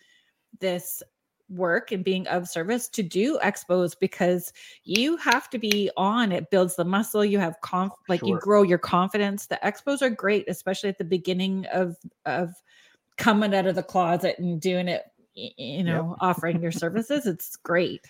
this 0.61 1.03
work 1.51 1.93
and 1.93 2.03
being 2.05 2.27
of 2.29 2.49
service 2.49 2.89
to 2.89 3.03
do 3.03 3.39
expos 3.43 3.95
because 3.99 4.53
you 4.85 5.17
have 5.19 5.51
to 5.51 5.59
be 5.59 5.91
on. 5.97 6.33
It 6.33 6.51
builds 6.51 6.75
the 6.77 6.87
muscle. 6.87 7.25
You 7.25 7.39
have 7.39 7.61
conf 7.61 7.93
oh, 7.93 7.99
like 8.09 8.23
you 8.27 8.39
grow 8.41 8.63
your 8.63 8.79
confidence. 8.79 9.47
The 9.47 9.59
expos 9.63 10.03
are 10.03 10.11
great 10.11 10.49
especially 10.49 10.89
at 10.89 10.99
the 10.99 11.05
beginning 11.05 11.67
of 11.73 11.97
of 12.27 12.51
coming 13.17 13.55
out 13.55 13.67
of 13.67 13.75
the 13.75 13.83
closet 13.83 14.39
and 14.39 14.61
doing 14.61 14.89
it 14.89 15.05
you 15.35 15.85
know 15.85 16.17
offering 16.21 16.63
your 16.63 16.73
services. 16.73 17.27
It's 17.27 17.57
great 17.57 18.07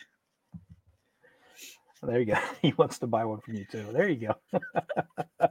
There 2.06 2.18
you 2.20 2.26
go. 2.26 2.38
He 2.62 2.72
wants 2.76 2.98
to 3.00 3.06
buy 3.06 3.24
one 3.24 3.40
from 3.40 3.54
you 3.54 3.64
too. 3.70 3.84
There 3.92 4.08
you 4.08 4.28
go. 4.28 4.60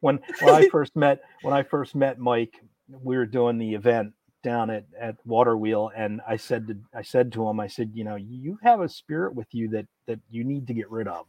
when 0.00 0.18
when 0.40 0.54
I 0.54 0.68
first 0.72 0.96
met 0.96 1.20
when 1.42 1.54
I 1.54 1.62
first 1.62 1.94
met 1.94 2.18
Mike, 2.18 2.54
we 2.88 3.16
were 3.16 3.26
doing 3.26 3.58
the 3.58 3.74
event 3.74 4.12
down 4.42 4.70
at 4.70 4.84
at 4.98 5.16
Water 5.24 5.56
Wheel, 5.56 5.90
and 5.96 6.20
I 6.26 6.36
said 6.36 6.66
to 6.68 6.76
I 6.94 7.02
said 7.02 7.32
to 7.32 7.48
him, 7.48 7.60
I 7.60 7.66
said, 7.66 7.90
you 7.94 8.04
know, 8.04 8.16
you 8.16 8.58
have 8.62 8.80
a 8.80 8.88
spirit 8.88 9.34
with 9.34 9.48
you 9.52 9.68
that 9.70 9.86
that 10.06 10.20
you 10.30 10.44
need 10.44 10.66
to 10.68 10.74
get 10.74 10.90
rid 10.90 11.08
of. 11.08 11.26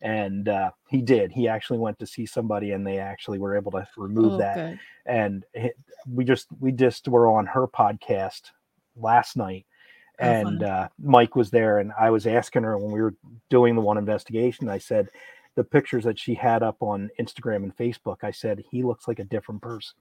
And 0.00 0.48
uh, 0.48 0.72
he 0.88 1.00
did. 1.00 1.30
He 1.30 1.46
actually 1.46 1.78
went 1.78 1.96
to 2.00 2.06
see 2.06 2.26
somebody, 2.26 2.72
and 2.72 2.84
they 2.84 2.98
actually 2.98 3.38
were 3.38 3.56
able 3.56 3.70
to 3.72 3.86
remove 3.96 4.32
Oh, 4.32 4.38
that. 4.38 4.56
good. 4.56 4.78
and 5.06 5.44
it- 5.54 5.76
we 6.12 6.24
just 6.24 6.48
we 6.58 6.72
just 6.72 7.06
were 7.06 7.28
on 7.28 7.46
her 7.46 7.68
podcast 7.68 8.50
last 8.96 9.36
night 9.36 9.64
and 10.18 10.62
uh, 10.62 10.88
mike 11.02 11.34
was 11.36 11.50
there 11.50 11.78
and 11.78 11.92
i 11.98 12.10
was 12.10 12.26
asking 12.26 12.62
her 12.62 12.76
when 12.78 12.92
we 12.92 13.00
were 13.00 13.14
doing 13.50 13.74
the 13.74 13.80
one 13.80 13.98
investigation 13.98 14.68
i 14.68 14.78
said 14.78 15.08
the 15.54 15.64
pictures 15.64 16.04
that 16.04 16.18
she 16.18 16.34
had 16.34 16.62
up 16.62 16.76
on 16.82 17.10
instagram 17.20 17.62
and 17.64 17.76
facebook 17.76 18.18
i 18.22 18.30
said 18.30 18.62
he 18.70 18.82
looks 18.82 19.06
like 19.08 19.18
a 19.18 19.24
different 19.24 19.60
person. 19.62 19.94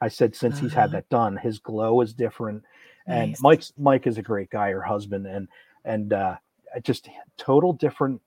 I 0.00 0.08
said 0.08 0.34
since 0.34 0.58
he's 0.58 0.74
had 0.74 0.86
Uh-huh. 0.90 0.96
that 0.96 1.08
done 1.08 1.36
his 1.36 1.58
glow 1.58 2.00
is 2.00 2.12
different 2.14 2.64
and 3.06 3.30
Nice. 3.32 3.40
mike's 3.40 3.72
mike 3.78 4.06
is 4.06 4.18
a 4.18 4.22
great 4.22 4.50
guy 4.50 4.70
her 4.72 4.82
husband 4.82 5.26
and 5.26 5.48
and 5.84 6.12
uh 6.12 6.36
just 6.82 7.08
total 7.38 7.72
different 7.72 8.20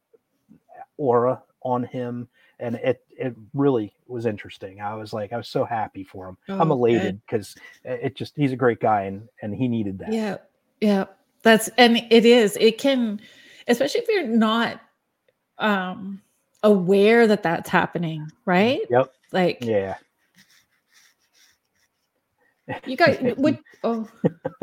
aura 0.97 1.41
on 1.61 1.83
him 1.83 2.27
and 2.59 2.75
it 2.75 3.03
it 3.11 3.35
really 3.53 3.93
was 4.07 4.25
interesting. 4.25 4.81
I 4.81 4.95
was 4.95 5.13
like 5.13 5.31
i 5.33 5.37
was 5.37 5.47
so 5.49 5.63
happy 5.65 6.03
for 6.03 6.29
him. 6.29 6.37
I'm 6.49 6.71
Oh, 6.71 6.75
elated 6.75 7.19
because 7.25 7.55
it 7.83 8.15
just 8.15 8.35
he's 8.35 8.53
a 8.53 8.55
great 8.57 8.79
guy 8.79 9.03
and 9.03 9.27
and 9.41 9.53
he 9.53 9.67
needed 9.67 9.99
that. 9.99 10.13
Yeah 10.13 10.37
yeah 10.81 11.05
that's 11.43 11.69
and 11.77 11.97
it 12.09 12.25
is 12.25 12.57
it 12.59 12.77
can 12.77 13.19
especially 13.67 14.01
if 14.01 14.07
you're 14.09 14.27
not 14.27 14.79
um 15.59 16.21
aware 16.63 17.27
that 17.27 17.43
that's 17.43 17.69
happening 17.69 18.27
right? 18.45 18.81
Yep. 18.89 19.11
Like 19.31 19.57
yeah. 19.63 19.95
You 22.85 22.97
guys 22.97 23.17
would 23.37 23.59
oh. 23.83 24.07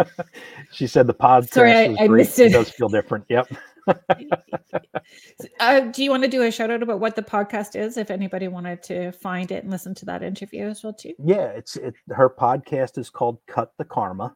She 0.72 0.86
said 0.86 1.06
the 1.06 1.14
pod. 1.14 1.48
Sorry, 1.48 1.72
I- 1.72 1.96
I 2.00 2.08
missed 2.08 2.38
it. 2.38 2.52
does 2.52 2.70
feel 2.70 2.88
different. 2.88 3.24
Yep. 3.28 3.48
Uh, 5.60 5.80
do 5.80 6.02
you 6.02 6.10
want 6.10 6.22
to 6.22 6.28
do 6.28 6.42
a 6.42 6.50
shout 6.50 6.70
out 6.70 6.82
about 6.82 6.98
what 6.98 7.14
the 7.16 7.22
podcast 7.22 7.76
is 7.78 7.98
if 7.98 8.10
anybody 8.10 8.48
wanted 8.48 8.82
to 8.82 9.12
find 9.12 9.52
it 9.52 9.62
and 9.62 9.70
listen 9.70 9.94
to 9.94 10.06
that 10.06 10.22
interview 10.22 10.64
as 10.66 10.82
well 10.82 10.94
too? 10.94 11.12
Yeah 11.22 11.48
it's 11.48 11.76
it 11.76 11.94
her 12.08 12.30
podcast 12.30 12.96
is 12.96 13.10
called 13.10 13.38
cut 13.46 13.72
the 13.76 13.84
karma 13.84 14.34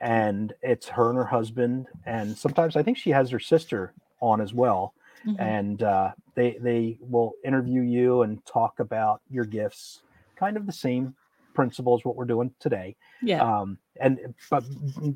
and 0.00 0.52
it's 0.62 0.88
her 0.88 1.08
and 1.10 1.18
her 1.18 1.24
husband 1.24 1.86
and 2.06 2.36
sometimes 2.36 2.74
i 2.76 2.82
think 2.82 2.96
she 2.96 3.10
has 3.10 3.30
her 3.30 3.38
sister 3.38 3.92
on 4.20 4.40
as 4.40 4.52
well 4.54 4.94
Mhm. 5.26 5.36
and 5.38 5.82
uh, 5.82 6.12
they 6.34 6.56
they 6.62 6.96
will 7.00 7.32
interview 7.44 7.82
you 7.82 8.22
and 8.22 8.44
talk 8.46 8.80
about 8.80 9.20
your 9.30 9.44
gifts 9.44 10.00
kind 10.34 10.56
of 10.56 10.64
the 10.64 10.72
same 10.72 11.14
principles 11.52 12.04
what 12.06 12.16
we're 12.16 12.24
doing 12.24 12.50
today 12.58 12.96
yeah 13.22 13.42
um 13.42 13.76
and 14.00 14.18
but 14.50 14.64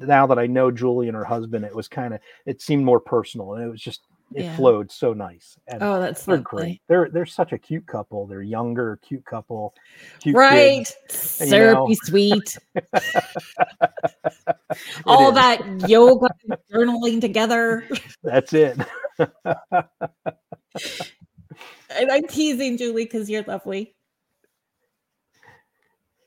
now 0.01 0.27
that 0.27 0.39
i 0.39 0.47
know 0.47 0.71
julie 0.71 1.09
and 1.09 1.17
her 1.17 1.25
husband 1.25 1.65
it 1.65 1.75
was 1.75 1.89
kind 1.89 2.13
of 2.13 2.21
it 2.45 2.61
seemed 2.61 2.85
more 2.85 3.01
personal 3.01 3.55
and 3.55 3.65
it 3.65 3.71
was 3.71 3.81
just 3.81 4.03
it 4.35 4.43
Yeah. 4.43 4.57
flowed 4.57 4.91
so 4.91 5.13
nice 5.13 5.57
and 5.69 5.83
oh 5.83 6.01
that's 6.01 6.25
they're 6.25 6.37
lovely. 6.37 6.45
great 6.63 6.83
they're 6.89 7.09
they're 7.11 7.27
such 7.27 7.53
a 7.53 7.59
cute 7.59 7.87
couple 7.87 8.27
they're 8.27 8.43
younger 8.43 8.99
cute 9.03 9.25
couple 9.25 9.75
cute 10.21 10.37
right 10.37 10.87
kids. 11.09 11.41
you 11.41 11.51
know. 11.51 11.87
sweet 12.05 12.59
All 15.07 15.29
is. 15.29 15.35
that 15.37 15.89
yoga 15.89 16.27
journaling 16.73 17.21
together. 17.21 17.89
That's 18.25 18.53
it. 18.53 18.77
And 21.97 22.11
I'm 22.11 22.27
teasing 22.27 22.77
Julie 22.77 23.05
because 23.05 23.31
you're 23.31 23.45
lovely. 23.45 23.95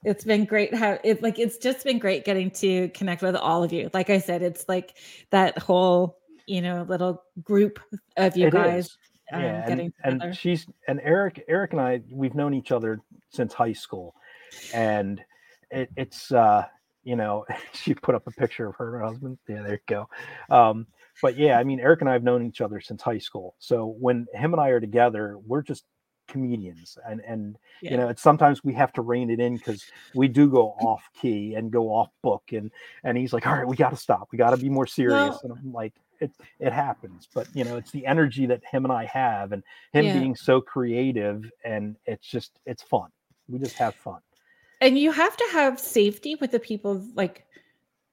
It's 0.06 0.24
been 0.24 0.46
great 0.46 0.74
how 0.74 0.98
it 1.04 1.22
like 1.22 1.38
it's 1.40 1.58
just 1.58 1.84
been 1.84 2.00
great 2.00 2.24
getting 2.24 2.50
to 2.52 2.88
connect 2.90 3.22
with 3.22 3.36
all 3.36 3.64
of 3.64 3.74
you. 3.74 3.90
Like 3.94 4.10
I 4.10 4.20
said, 4.20 4.42
it's 4.42 4.64
like 4.70 4.96
that 5.32 5.58
whole, 5.60 6.18
you 6.48 6.62
know, 6.62 6.84
little 6.84 7.22
group 7.44 7.80
of 8.16 8.36
you 8.36 8.48
It 8.48 8.54
guys 8.54 8.86
is. 8.86 8.98
um, 9.34 9.42
yeah, 9.42 9.68
getting 9.68 9.94
and, 10.04 10.24
and 10.24 10.36
she's 10.36 10.66
and 10.88 11.00
Eric, 11.04 11.44
Eric 11.48 11.74
and 11.74 11.82
I, 11.82 12.02
we've 12.10 12.34
known 12.34 12.54
each 12.54 12.72
other 12.72 13.00
since 13.30 13.54
high 13.54 13.74
school, 13.74 14.16
and 14.74 15.22
it, 15.70 15.90
it's 15.98 16.32
uh, 16.32 16.66
you 17.04 17.16
know, 17.16 17.46
she 17.74 17.94
put 17.94 18.16
up 18.16 18.26
a 18.28 18.32
picture 18.32 18.68
of 18.70 18.76
her 18.78 18.88
and 18.96 19.02
her 19.02 19.08
husband. 19.08 19.38
Yeah, 19.48 19.62
there 19.62 19.74
you 19.74 19.80
go. 19.88 20.10
Um, 20.50 20.88
but 21.22 21.36
yeah, 21.38 21.60
I 21.60 21.64
mean, 21.64 21.80
Eric 21.80 22.02
and 22.02 22.10
I 22.10 22.14
have 22.14 22.24
known 22.24 22.46
each 22.46 22.62
other 22.62 22.80
since 22.80 23.02
high 23.02 23.18
school. 23.18 23.56
So 23.60 23.96
when 24.00 24.28
him 24.34 24.54
and 24.54 24.62
I 24.62 24.70
are 24.70 24.80
together, 24.80 25.38
we're 25.46 25.62
just 25.64 25.84
comedians, 26.30 26.98
and 27.06 27.22
and 27.28 27.58
Yeah. 27.82 27.92
you 27.92 27.98
know, 27.98 28.08
it's 28.08 28.22
sometimes 28.22 28.64
we 28.64 28.74
have 28.76 28.94
to 28.94 29.02
rein 29.02 29.30
it 29.30 29.40
in 29.42 29.58
because 29.58 29.84
we 30.16 30.28
do 30.30 30.50
go 30.50 30.68
off 30.80 31.04
key 31.22 31.56
and 31.56 31.70
go 31.72 31.88
off 31.90 32.10
book, 32.24 32.44
and 32.54 32.72
and 33.04 33.18
he's 33.18 33.34
like, 33.34 33.46
all 33.46 33.54
right, 33.56 33.68
we 33.68 33.76
got 33.76 33.90
to 33.90 33.98
stop, 33.98 34.30
we 34.32 34.38
got 34.38 34.52
to 34.52 34.58
be 34.58 34.70
more 34.70 34.88
serious, 34.88 35.36
Well- 35.36 35.42
and 35.44 35.52
I'm 35.54 35.74
like. 35.74 35.94
It, 36.20 36.32
it 36.60 36.74
happens 36.74 37.28
but 37.34 37.48
you 37.54 37.64
know 37.64 37.78
it's 37.78 37.92
the 37.92 38.06
energy 38.06 38.46
that 38.48 38.64
him 38.66 38.86
and 38.86 38.92
i 38.94 39.06
have 39.06 39.52
and 39.52 39.64
him 39.94 40.06
Yeah. 40.06 40.20
being 40.20 40.36
so 40.36 40.62
creative 40.62 41.50
and 41.64 41.96
it's 42.06 42.28
just 42.28 42.60
it's 42.66 42.84
fun. 42.84 43.10
We 43.48 43.60
just 43.60 43.76
have 43.76 43.96
fun. 43.96 44.20
And 44.82 44.98
you 44.98 45.12
have 45.12 45.36
to 45.38 45.48
have 45.54 45.80
safety 45.80 46.36
with 46.36 46.52
the 46.52 46.60
people 46.60 47.04
like 47.16 47.46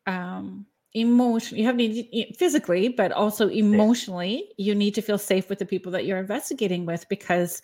um 0.07 0.67
emotion 0.93 1.59
you 1.59 1.65
have 1.65 1.77
need 1.77 2.35
physically 2.39 2.89
but 2.89 3.11
also 3.11 3.49
emotionally 3.49 4.51
you 4.59 4.75
need 4.75 4.95
to 4.95 5.03
feel 5.03 5.19
safe 5.19 5.49
with 5.49 5.59
the 5.59 5.67
people 5.67 5.91
that 5.91 6.05
you're 6.07 6.19
investigating 6.19 6.87
with 6.87 7.05
because 7.09 7.63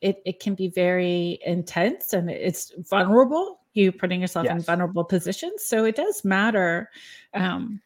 it, 0.00 0.22
it 0.24 0.40
can 0.40 0.54
be 0.54 0.68
very 0.68 1.38
intense 1.44 2.14
and 2.14 2.30
it's 2.30 2.72
vulnerable 2.90 3.60
you 3.74 3.92
putting 3.92 4.20
yourself 4.20 4.46
in 4.46 4.60
vulnerable 4.60 5.04
positions. 5.04 5.64
So 5.64 5.84
it 5.84 5.96
does 5.96 6.24
matter 6.24 6.88
um 7.34 7.80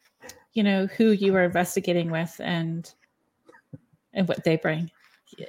you 0.53 0.63
know 0.63 0.87
who 0.87 1.11
you 1.11 1.35
are 1.35 1.43
investigating 1.43 2.11
with 2.11 2.35
and 2.39 2.91
and 4.13 4.27
what 4.27 4.43
they 4.43 4.57
bring. 4.57 4.91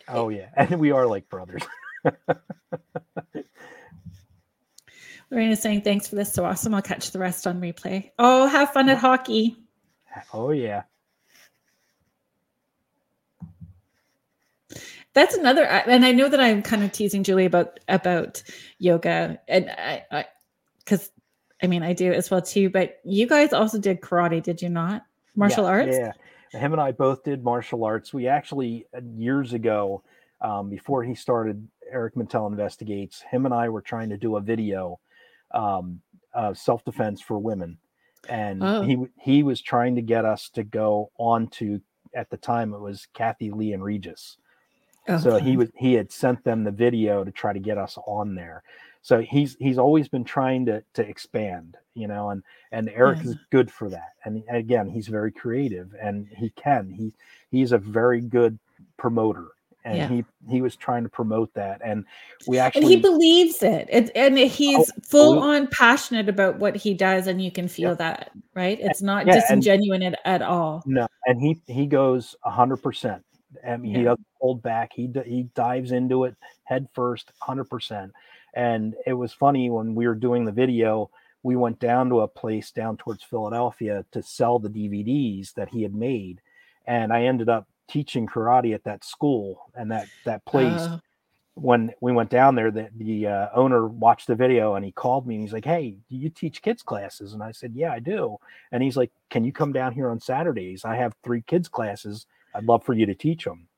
Oh 0.08 0.28
yeah. 0.28 0.48
And 0.56 0.78
we 0.78 0.90
are 0.90 1.06
like 1.06 1.28
brothers. 1.28 1.62
Lorena's 5.30 5.62
saying 5.62 5.82
thanks 5.82 6.08
for 6.08 6.16
this. 6.16 6.32
So 6.32 6.44
awesome. 6.44 6.74
I'll 6.74 6.82
catch 6.82 7.12
the 7.12 7.18
rest 7.18 7.46
on 7.46 7.60
replay. 7.60 8.10
Oh 8.18 8.46
have 8.46 8.72
fun 8.72 8.88
at 8.88 8.98
hockey. 8.98 9.56
Oh 10.32 10.50
yeah. 10.50 10.82
That's 15.12 15.34
another 15.34 15.64
and 15.64 16.04
i 16.04 16.12
know 16.12 16.28
that 16.28 16.38
i'm 16.38 16.62
kind 16.62 16.84
of 16.84 16.92
teasing 16.92 17.24
julie 17.24 17.46
about 17.46 17.80
about 17.88 18.44
yoga. 18.78 19.40
And 19.48 19.68
i 19.70 20.26
because 20.78 21.10
I, 21.62 21.66
mean 21.66 21.82
i 21.82 21.92
do 21.92 22.12
as 22.12 22.30
well 22.30 22.42
too 22.42 22.70
but 22.70 23.00
you 23.04 23.26
guys 23.26 23.52
also 23.52 23.78
did 23.78 24.00
karate 24.00 24.42
did 24.42 24.62
you 24.62 24.68
not 24.68 25.04
martial 25.36 25.64
Yeah, 25.64 25.70
arts 25.70 25.96
Yeah, 25.96 26.12
him 26.60 26.72
and 26.72 26.80
I 26.80 26.92
both 26.92 27.22
did 27.22 27.44
martial 27.44 27.84
arts. 27.84 28.12
We 28.12 28.26
actually 28.26 28.86
uh, 28.96 29.00
years 29.16 29.52
ago, 29.52 30.02
um, 30.40 30.68
before 30.68 31.04
he 31.04 31.14
started 31.14 31.66
Eric 31.90 32.14
Mintel 32.14 32.50
Investigates, 32.50 33.22
him 33.22 33.44
and 33.46 33.54
I 33.54 33.68
were 33.68 33.82
trying 33.82 34.08
to 34.10 34.16
do 34.16 34.36
a 34.36 34.40
video, 34.40 34.98
um, 35.52 36.00
uh, 36.34 36.54
self 36.54 36.84
defense 36.84 37.20
for 37.20 37.38
women, 37.38 37.78
and 38.28 38.62
Oh. 38.62 38.82
he 38.82 38.98
he 39.18 39.42
was 39.42 39.60
trying 39.60 39.94
to 39.96 40.02
get 40.02 40.24
us 40.24 40.48
to 40.50 40.64
go 40.64 41.10
on 41.18 41.48
to 41.48 41.80
at 42.14 42.30
the 42.30 42.36
time 42.36 42.74
it 42.74 42.80
was 42.80 43.06
Kathie 43.14 43.50
Lee 43.52 43.72
and 43.72 43.82
Regis. 43.82 44.36
So 45.18 45.38
he 45.38 45.56
was 45.56 45.70
he 45.76 45.94
had 45.94 46.12
sent 46.12 46.44
them 46.44 46.62
the 46.62 46.70
video 46.70 47.24
to 47.24 47.32
try 47.32 47.52
to 47.52 47.58
get 47.58 47.78
us 47.78 47.98
on 48.06 48.34
there. 48.34 48.62
So 49.02 49.20
he's 49.20 49.56
he's 49.58 49.78
always 49.78 50.08
been 50.08 50.24
trying 50.24 50.66
to 50.66 50.82
to 50.94 51.06
expand, 51.06 51.76
you 51.94 52.06
know, 52.06 52.30
and 52.30 52.42
and 52.72 52.90
Eric 52.90 53.20
mm-hmm. 53.20 53.30
is 53.30 53.36
good 53.50 53.70
for 53.70 53.88
that. 53.90 54.12
And 54.24 54.42
again, 54.50 54.88
he's 54.88 55.08
very 55.08 55.32
creative 55.32 55.94
and 56.00 56.28
he 56.36 56.50
can. 56.50 56.90
He 56.90 57.12
he's 57.50 57.72
a 57.72 57.78
very 57.78 58.20
good 58.20 58.58
promoter. 58.98 59.48
And 59.82 59.96
Yeah. 59.96 60.08
he 60.08 60.24
he 60.50 60.60
was 60.60 60.76
trying 60.76 61.04
to 61.04 61.08
promote 61.08 61.52
that. 61.54 61.80
And 61.82 62.04
we 62.46 62.58
actually 62.58 62.82
and 62.82 62.90
he 62.90 62.96
believes 62.98 63.62
it. 63.62 63.88
it 63.90 64.10
and 64.14 64.38
oh, 64.38 64.48
he's 64.48 64.90
Oh, 64.90 65.00
full 65.02 65.34
absolutely. 65.36 65.56
on 65.56 65.66
passionate 65.68 66.28
about 66.28 66.58
what 66.58 66.76
he 66.76 66.92
does 66.92 67.26
and 67.26 67.42
you 67.42 67.50
can 67.50 67.68
feel 67.68 67.96
that 67.96 68.30
right 68.54 68.78
it's 68.78 69.00
not 69.00 69.26
Yeah, 69.26 69.40
and- 69.48 70.04
at, 70.04 70.20
at 70.26 70.42
all 70.42 70.82
No, 70.84 71.08
and 71.24 71.40
he 71.40 71.58
he 71.66 71.86
goes 71.86 72.36
a 72.44 72.50
hundred 72.50 72.82
percent. 72.82 73.24
I 73.66 73.78
mean, 73.78 73.94
he 73.94 74.02
doesn't 74.04 74.26
hold 74.40 74.62
back. 74.62 74.92
He 74.94 75.10
he 75.26 75.44
dives 75.54 75.90
into 75.92 76.24
it 76.24 76.36
head 76.64 76.86
first, 76.94 77.32
hundred 77.40 77.64
percent. 77.64 78.12
And 78.54 78.94
it 79.06 79.12
was 79.12 79.32
funny 79.32 79.70
when 79.70 79.94
we 79.94 80.06
were 80.06 80.14
doing 80.14 80.44
the 80.44 80.52
video. 80.52 81.10
We 81.42 81.56
went 81.56 81.78
down 81.78 82.08
to 82.10 82.20
a 82.20 82.28
place 82.28 82.70
down 82.70 82.96
towards 82.96 83.22
Philadelphia 83.22 84.04
to 84.12 84.22
sell 84.22 84.58
the 84.58 84.68
DVDs 84.68 85.54
that 85.54 85.70
he 85.70 85.82
had 85.82 85.94
made, 85.94 86.40
and 86.86 87.12
I 87.12 87.22
ended 87.24 87.48
up 87.48 87.66
teaching 87.88 88.26
karate 88.26 88.74
at 88.74 88.84
that 88.84 89.04
school 89.04 89.70
and 89.74 89.90
that 89.90 90.08
that 90.24 90.44
place. 90.44 90.80
Oh, 90.80 91.00
when 91.54 91.92
we 92.00 92.12
went 92.12 92.30
down 92.30 92.54
there, 92.54 92.70
the, 92.70 92.88
the 92.96 93.26
uh, 93.26 93.48
owner 93.54 93.86
watched 93.86 94.26
the 94.26 94.34
video 94.34 94.74
and 94.74 94.84
he 94.84 94.92
called 94.92 95.26
me 95.26 95.34
and 95.34 95.42
he's 95.44 95.52
like, 95.52 95.64
Hey, 95.64 95.96
do 96.08 96.16
you 96.16 96.30
teach 96.30 96.62
kids 96.62 96.82
classes? 96.82 97.34
And 97.34 97.42
I 97.42 97.52
said, 97.52 97.72
Yeah, 97.74 97.92
I 97.92 97.98
do. 97.98 98.38
And 98.72 98.82
he's 98.82 98.96
like, 98.96 99.10
Can 99.28 99.44
you 99.44 99.52
come 99.52 99.72
down 99.72 99.92
here 99.92 100.08
on 100.10 100.20
Saturdays? 100.20 100.84
I 100.84 100.96
have 100.96 101.14
three 101.22 101.42
kids 101.42 101.68
classes. 101.68 102.26
I'd 102.54 102.64
love 102.64 102.84
for 102.84 102.94
you 102.94 103.06
to 103.06 103.14
teach 103.14 103.44
them. 103.44 103.68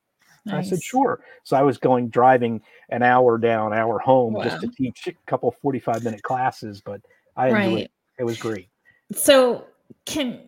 I 0.51 0.63
said. 0.63 0.83
Sure. 0.83 1.21
So 1.45 1.57
I 1.57 1.63
was 1.63 1.79
going 1.79 2.09
driving 2.09 2.61
an 2.91 3.03
hour 3.03 3.39
down, 3.39 3.73
hour 3.73 3.99
home 3.99 4.37
just 4.43 4.61
to 4.61 4.69
teach 4.69 5.07
a 5.07 5.13
couple 5.27 5.51
45 5.51 6.05
minute 6.05 6.23
classes, 6.23 6.81
but 6.81 7.01
I 7.37 7.49
enjoyed 7.49 7.83
it. 7.83 7.91
It 8.19 8.25
was 8.25 8.39
great. 8.39 8.69
so 9.15 9.65
can 10.07 10.41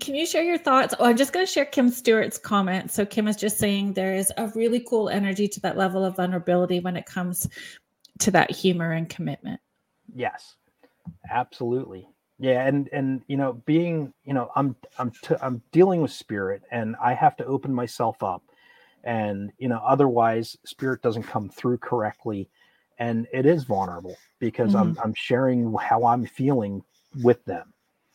can 0.00 0.14
you 0.14 0.24
share 0.24 0.42
your 0.42 0.56
thoughts 0.56 0.94
oh 0.98 1.04
i'm 1.04 1.16
just 1.16 1.32
going 1.32 1.44
to 1.44 1.50
share 1.50 1.64
kim 1.64 1.90
stewart's 1.90 2.38
comment 2.38 2.90
so 2.90 3.04
kim 3.04 3.28
is 3.28 3.36
just 3.36 3.58
saying 3.58 3.92
there 3.92 4.14
is 4.14 4.32
a 4.38 4.48
really 4.48 4.80
cool 4.80 5.08
energy 5.10 5.46
to 5.46 5.60
that 5.60 5.76
level 5.76 6.02
of 6.04 6.16
vulnerability 6.16 6.80
when 6.80 6.96
it 6.96 7.04
comes 7.04 7.48
to 8.18 8.30
that 8.30 8.50
humor 8.50 8.92
and 8.92 9.08
commitment 9.08 9.60
Yes, 10.14 10.56
absolutely. 11.30 12.08
Yeah, 12.38 12.66
and 12.66 12.88
and 12.92 13.22
you 13.28 13.36
know, 13.36 13.54
being 13.66 14.12
you 14.24 14.34
know, 14.34 14.50
I'm 14.56 14.76
I'm 14.98 15.10
t- 15.10 15.34
I'm 15.42 15.62
dealing 15.72 16.00
with 16.02 16.12
spirit, 16.12 16.62
and 16.70 16.96
I 17.02 17.14
have 17.14 17.36
to 17.38 17.44
open 17.46 17.72
myself 17.74 18.22
up, 18.22 18.42
and 19.04 19.52
you 19.58 19.68
know, 19.68 19.80
otherwise, 19.84 20.56
spirit 20.64 21.02
doesn't 21.02 21.24
come 21.24 21.48
through 21.48 21.78
correctly, 21.78 22.48
and 22.98 23.26
it 23.32 23.46
is 23.46 23.64
vulnerable 23.64 24.16
because 24.38 24.74
I'm 24.74 24.96
I'm 25.02 25.14
sharing 25.14 25.72
how 25.74 26.04
I'm 26.06 26.26
feeling 26.26 26.82
with 27.22 27.44
them, 27.44 27.72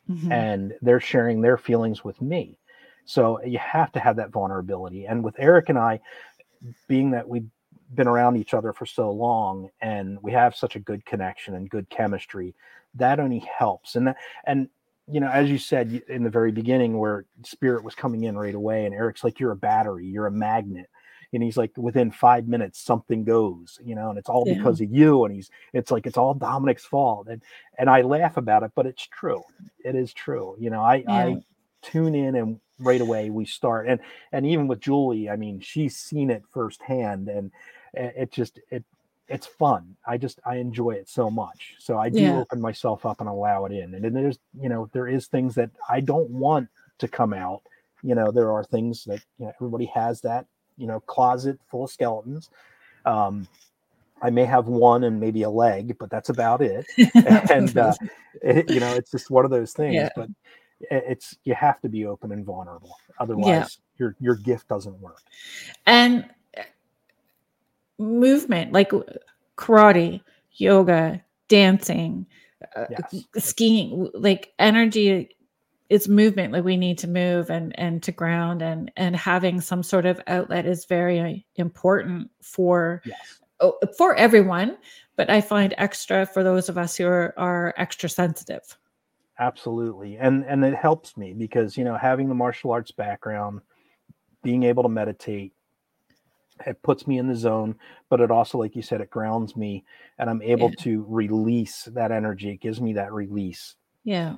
Mhm. 0.10 0.32
and 0.32 0.74
they're 0.82 1.00
sharing 1.00 1.42
their 1.42 1.58
feelings 1.58 2.04
with 2.04 2.22
me. 2.22 2.58
So 3.06 3.44
you 3.44 3.58
have 3.60 3.92
to 3.94 4.00
have 4.00 4.16
that 4.18 4.32
vulnerability. 4.32 5.06
And 5.06 5.24
with 5.24 5.36
Eric 5.40 5.70
and 5.70 5.78
I, 5.78 6.00
being 6.88 7.12
that 7.12 7.28
we've 7.28 7.50
been 7.96 8.08
around 8.08 8.38
each 8.38 8.54
other 8.54 8.72
for 8.74 8.86
so 8.86 9.12
long 9.12 9.70
and 9.82 10.18
we 10.22 10.32
have 10.32 10.56
such 10.56 10.76
a 10.76 10.80
good 10.80 11.04
connection 11.06 11.56
and 11.56 11.70
good 11.70 11.90
chemistry, 11.90 12.56
that 12.96 13.20
only 13.20 13.40
helps. 13.40 13.96
And 13.96 14.08
that, 14.08 14.18
and 14.46 14.70
you 15.08 15.20
know, 15.20 15.30
as 15.30 15.50
you 15.50 15.58
said 15.58 16.02
in 16.08 16.24
the 16.24 16.30
very 16.30 16.52
beginning, 16.52 16.98
where 16.98 17.26
spirit 17.44 17.84
was 17.84 17.96
coming 17.96 18.24
in 18.24 18.38
right 18.38 18.56
away, 18.56 18.86
and 18.86 18.94
Eric's 18.96 19.24
like, 19.24 19.40
"You're 19.40 19.52
a 19.52 19.56
battery, 19.58 20.08
you're 20.08 20.28
a 20.28 20.32
magnet." 20.32 20.90
And 21.34 21.42
he's 21.42 21.56
like, 21.56 21.72
within 21.78 22.12
five 22.12 22.48
minutes, 22.50 22.82
something 22.82 23.24
goes, 23.24 23.80
you 23.82 23.96
know, 23.96 24.10
and 24.10 24.20
it's 24.20 24.28
all 24.28 24.46
Yeah. 24.46 24.56
because 24.56 24.82
of 24.82 24.92
you. 24.92 25.24
And 25.24 25.34
he's, 25.34 25.50
it's 25.72 25.90
like 25.90 26.06
it's 26.06 26.18
all 26.18 26.34
Dominic's 26.34 26.84
fault, 26.86 27.28
and 27.30 27.42
and 27.78 27.90
I 27.90 28.02
laugh 28.02 28.38
about 28.38 28.64
it, 28.64 28.72
but 28.76 28.86
it's 28.86 29.08
true. 29.08 29.42
It 29.84 29.96
is 29.96 30.14
true. 30.14 30.56
You 30.60 30.70
know, 30.70 30.82
I 30.82 31.04
Yeah. 31.08 31.14
I 31.14 31.44
tune 31.82 32.16
in 32.16 32.36
and 32.36 32.60
right 32.80 33.02
away 33.02 33.30
we 33.30 33.46
start 33.46 33.88
and 33.88 34.00
and 34.32 34.46
even 34.46 34.68
with 34.68 34.80
julie 34.80 35.30
i 35.30 35.36
mean 35.36 35.60
she's 35.60 35.96
seen 35.98 36.32
it 36.32 36.44
firsthand 36.52 37.28
and 37.30 37.52
it 37.94 38.14
it 38.18 38.32
just 38.32 38.60
it 38.72 38.84
it's 39.32 39.48
fun. 39.48 39.98
I 40.08 40.18
just 40.18 40.40
i 40.46 40.58
enjoy 40.58 40.92
it 40.92 41.10
so 41.10 41.32
much. 41.32 41.76
So 41.80 41.98
i 42.00 42.10
do 42.10 42.20
Yeah. 42.20 42.38
open 42.38 42.62
myself 42.62 43.06
up 43.06 43.22
and 43.22 43.30
allow 43.30 43.66
it 43.66 43.74
in. 43.74 43.96
And 43.96 44.04
then 44.06 44.14
there's 44.14 44.40
you 44.62 44.70
know 44.70 44.90
there 44.94 45.08
is 45.08 45.28
things 45.28 45.56
that 45.56 45.72
i 45.90 46.02
don't 46.02 46.30
want 46.32 46.70
to 47.00 47.08
come 47.10 47.34
out. 47.34 47.64
You 48.04 48.16
know 48.16 48.32
there 48.32 48.52
are 48.52 48.64
things 48.64 49.06
that 49.06 49.22
you 49.40 49.46
know 49.48 49.54
everybody 49.60 49.86
has 49.88 50.22
that 50.22 50.48
you 50.78 50.88
know 50.88 51.00
closet 51.02 51.60
full 51.70 51.86
of 51.86 51.92
skeletons. 51.92 52.50
Um 53.06 53.48
i 54.24 54.30
may 54.30 54.46
have 54.46 54.68
one 54.68 55.04
and 55.06 55.20
maybe 55.20 55.44
a 55.44 55.50
leg 55.50 55.98
but 56.00 56.10
that's 56.12 56.30
about 56.30 56.62
it. 56.62 56.86
And 57.52 57.78
uh, 57.78 57.96
it, 58.42 58.70
you 58.70 58.80
know 58.80 58.94
it's 58.96 59.12
just 59.12 59.32
one 59.32 59.46
of 59.46 59.52
those 59.52 59.74
things 59.74 59.96
Yeah. 59.96 60.10
but 60.16 60.30
it's 60.92 61.38
you 61.44 61.54
have 61.56 61.80
to 61.82 61.90
be 61.90 62.06
open 62.08 62.32
and 62.32 62.46
vulnerable. 62.46 62.96
Otherwise 63.20 63.80
your 63.98 64.16
your 64.20 64.36
gift 64.36 64.68
doesn't 64.70 65.00
work. 65.00 65.22
And 65.86 66.26
movement 68.02 68.74
like 68.74 68.92
karate 69.58 70.22
yoga 70.54 71.22
dancing 71.48 72.26
uh, 72.76 72.86
Yes. 72.90 73.26
skiing 73.38 74.10
like 74.14 74.54
energy 74.60 75.36
it's 75.90 76.08
movement 76.08 76.54
like 76.54 76.64
we 76.64 76.78
need 76.78 76.98
to 76.98 77.08
move 77.08 77.50
and 77.50 77.78
and 77.80 78.02
to 78.04 78.12
ground 78.12 78.62
and 78.62 78.92
and 78.96 79.16
having 79.16 79.60
some 79.62 79.84
sort 79.84 80.06
of 80.06 80.22
outlet 80.28 80.66
is 80.66 80.86
very 80.86 81.46
important 81.56 82.30
for 82.42 83.02
yes. 83.06 83.40
for 83.98 84.16
everyone 84.16 84.78
but 85.16 85.30
i 85.30 85.42
find 85.42 85.74
extra 85.78 86.26
for 86.26 86.44
those 86.44 86.70
of 86.70 86.78
us 86.78 86.96
who 86.96 87.06
are, 87.06 87.34
are 87.38 87.74
extra 87.78 88.10
sensitive. 88.10 88.78
Absolutely. 89.42 90.18
And 90.18 90.46
and 90.46 90.64
it 90.64 90.76
helps 90.76 91.18
me 91.18 91.34
because 91.34 91.76
you 91.76 91.84
know 91.84 91.98
having 91.98 92.30
the 92.30 92.36
martial 92.36 92.72
arts 92.72 92.92
background 92.92 93.62
being 94.44 94.64
able 94.64 94.84
to 94.84 94.90
meditate 94.90 95.54
it 96.68 96.82
puts 96.82 97.08
me 97.08 97.18
in 97.18 97.28
the 97.28 97.36
zone 97.36 97.76
but 98.10 98.20
it 98.22 98.32
also 98.32 98.58
like 98.58 98.76
you 98.76 98.82
said 98.82 99.02
it 99.02 99.10
grounds 99.10 99.56
me 99.56 99.84
and 100.18 100.30
i'm 100.30 100.42
able 100.42 100.70
Yeah. 100.70 100.76
to 100.80 101.06
release 101.08 101.84
that 101.94 102.12
energy. 102.12 102.50
It 102.52 102.62
gives 102.62 102.80
me 102.82 102.94
that 102.94 103.14
release. 103.14 103.76
Yeah. 104.04 104.36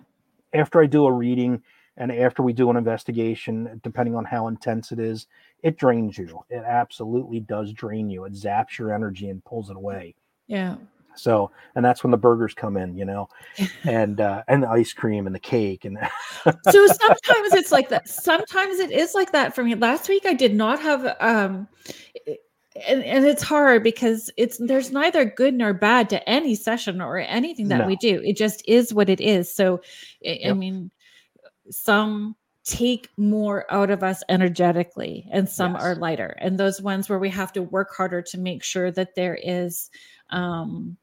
After 0.54 0.82
i 0.82 0.86
do 0.86 1.06
a 1.06 1.12
reading 1.12 1.62
and 1.98 2.12
after 2.12 2.42
we 2.44 2.54
do 2.54 2.70
an 2.70 2.78
investigation 2.78 3.80
depending 3.84 4.16
on 4.16 4.26
how 4.26 4.48
intense 4.48 4.92
it 4.92 5.00
is 5.00 5.28
it 5.62 5.78
drains 5.78 6.18
you. 6.18 6.44
It 6.50 6.64
absolutely 6.66 7.40
does 7.40 7.72
drain 7.74 8.10
you. 8.10 8.26
It 8.26 8.34
zaps 8.34 8.78
your 8.78 8.94
energy 8.94 9.30
and 9.30 9.44
pulls 9.46 9.70
it 9.70 9.76
away. 9.78 10.16
Yeah 10.48 10.76
so 11.16 11.52
and 11.76 11.84
that's 11.84 12.04
when 12.04 12.12
the 12.12 12.18
burgers 12.18 12.54
come 12.54 12.78
in 12.78 12.96
you 12.96 13.06
know 13.06 13.28
and 13.84 14.20
uh 14.22 14.44
and 14.48 14.64
the 14.64 14.70
ice 14.70 14.94
cream 14.94 15.26
and 15.26 15.36
the 15.36 15.40
cake 15.40 15.86
and 15.86 15.98
so 16.46 16.88
sometimes 16.88 17.54
it's 17.54 17.72
like 17.72 17.90
that 17.90 18.08
sometimes 18.08 18.80
it 18.80 18.92
is 18.92 19.14
like 19.14 19.32
that 19.32 19.54
for 19.56 19.64
me. 19.64 19.76
Last 19.76 20.10
week 20.10 20.26
i 20.26 20.34
did 20.34 20.56
not 20.56 20.80
have 20.82 21.16
um 21.20 21.68
and, 22.88 23.04
and 23.04 23.26
it's 23.26 23.44
hard 23.44 23.84
because 23.84 24.32
it's 24.36 24.58
there's 24.58 24.92
neither 24.92 25.26
good 25.26 25.54
nor 25.54 25.74
bad 25.74 26.10
to 26.10 26.28
any 26.28 26.56
session 26.56 27.02
or 27.02 27.20
anything 27.20 27.68
that 27.68 27.82
No. 27.82 27.86
we 27.88 27.96
do. 27.98 28.20
It 28.24 28.36
just 28.36 28.64
is 28.68 28.92
what 28.94 29.10
it 29.10 29.22
is. 29.22 29.54
So 29.54 29.82
I- 30.26 30.40
i 30.48 30.54
mean 30.54 30.90
some 31.70 32.36
take 32.66 33.10
more 33.18 33.66
out 33.70 33.90
of 33.92 34.04
us 34.04 34.24
energetically 34.30 35.28
and 35.32 35.50
some 35.50 35.74
Yes. 35.74 35.84
are 35.84 35.96
lighter. 35.96 36.36
And 36.40 36.58
those 36.58 36.82
ones 36.82 37.10
where 37.10 37.20
we 37.20 37.30
have 37.30 37.52
to 37.54 37.62
work 37.62 37.94
harder 37.94 38.22
to 38.22 38.38
make 38.40 38.64
sure 38.64 38.90
that 38.92 39.16
there 39.16 39.36
is 39.42 39.90
um 40.30 40.98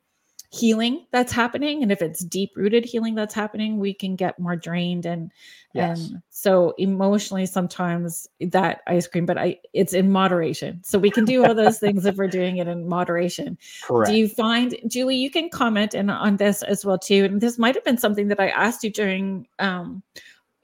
healing 0.53 1.07
that's 1.13 1.31
happening 1.31 1.81
and 1.81 1.93
if 1.93 2.03
it's 2.03 2.25
deep 2.25 2.51
rooted 2.57 2.85
healing 2.85 3.15
that's 3.15 3.33
happening 3.33 3.79
we 3.79 3.95
can 3.95 4.17
get 4.17 4.37
more 4.37 4.57
drained 4.57 5.07
and 5.07 5.31
yes. 5.75 6.11
and 6.11 6.21
so 6.29 6.75
emotionally 6.77 7.47
sometimes 7.47 8.29
that 8.41 8.81
ice 8.89 9.07
cream 9.07 9.25
but 9.25 9.39
i 9.39 9.57
it's 9.73 9.93
in 9.93 10.11
moderation. 10.11 10.81
So 10.83 10.99
we 10.99 11.09
can 11.09 11.25
do 11.25 11.45
all 11.45 11.55
those 11.55 11.79
things 11.79 12.05
if 12.05 12.17
we're 12.17 12.27
doing 12.27 12.57
it 12.57 12.67
in 12.67 12.89
moderation. 12.89 13.57
Correct 13.85 14.11
do 14.11 14.17
you 14.17 14.29
find 14.29 14.75
julie 14.89 15.15
you 15.15 15.31
can 15.31 15.51
comment 15.51 15.95
and 15.95 16.11
on 16.11 16.37
this 16.37 16.65
as 16.65 16.85
well 16.85 16.99
too 16.99 17.27
and 17.27 17.41
this 17.41 17.57
might 17.57 17.77
have 17.77 17.85
been 17.85 17.99
something 17.99 18.27
that 18.27 18.41
i 18.41 18.49
asked 18.49 18.83
you 18.83 18.91
during 18.91 19.47
um 19.61 20.03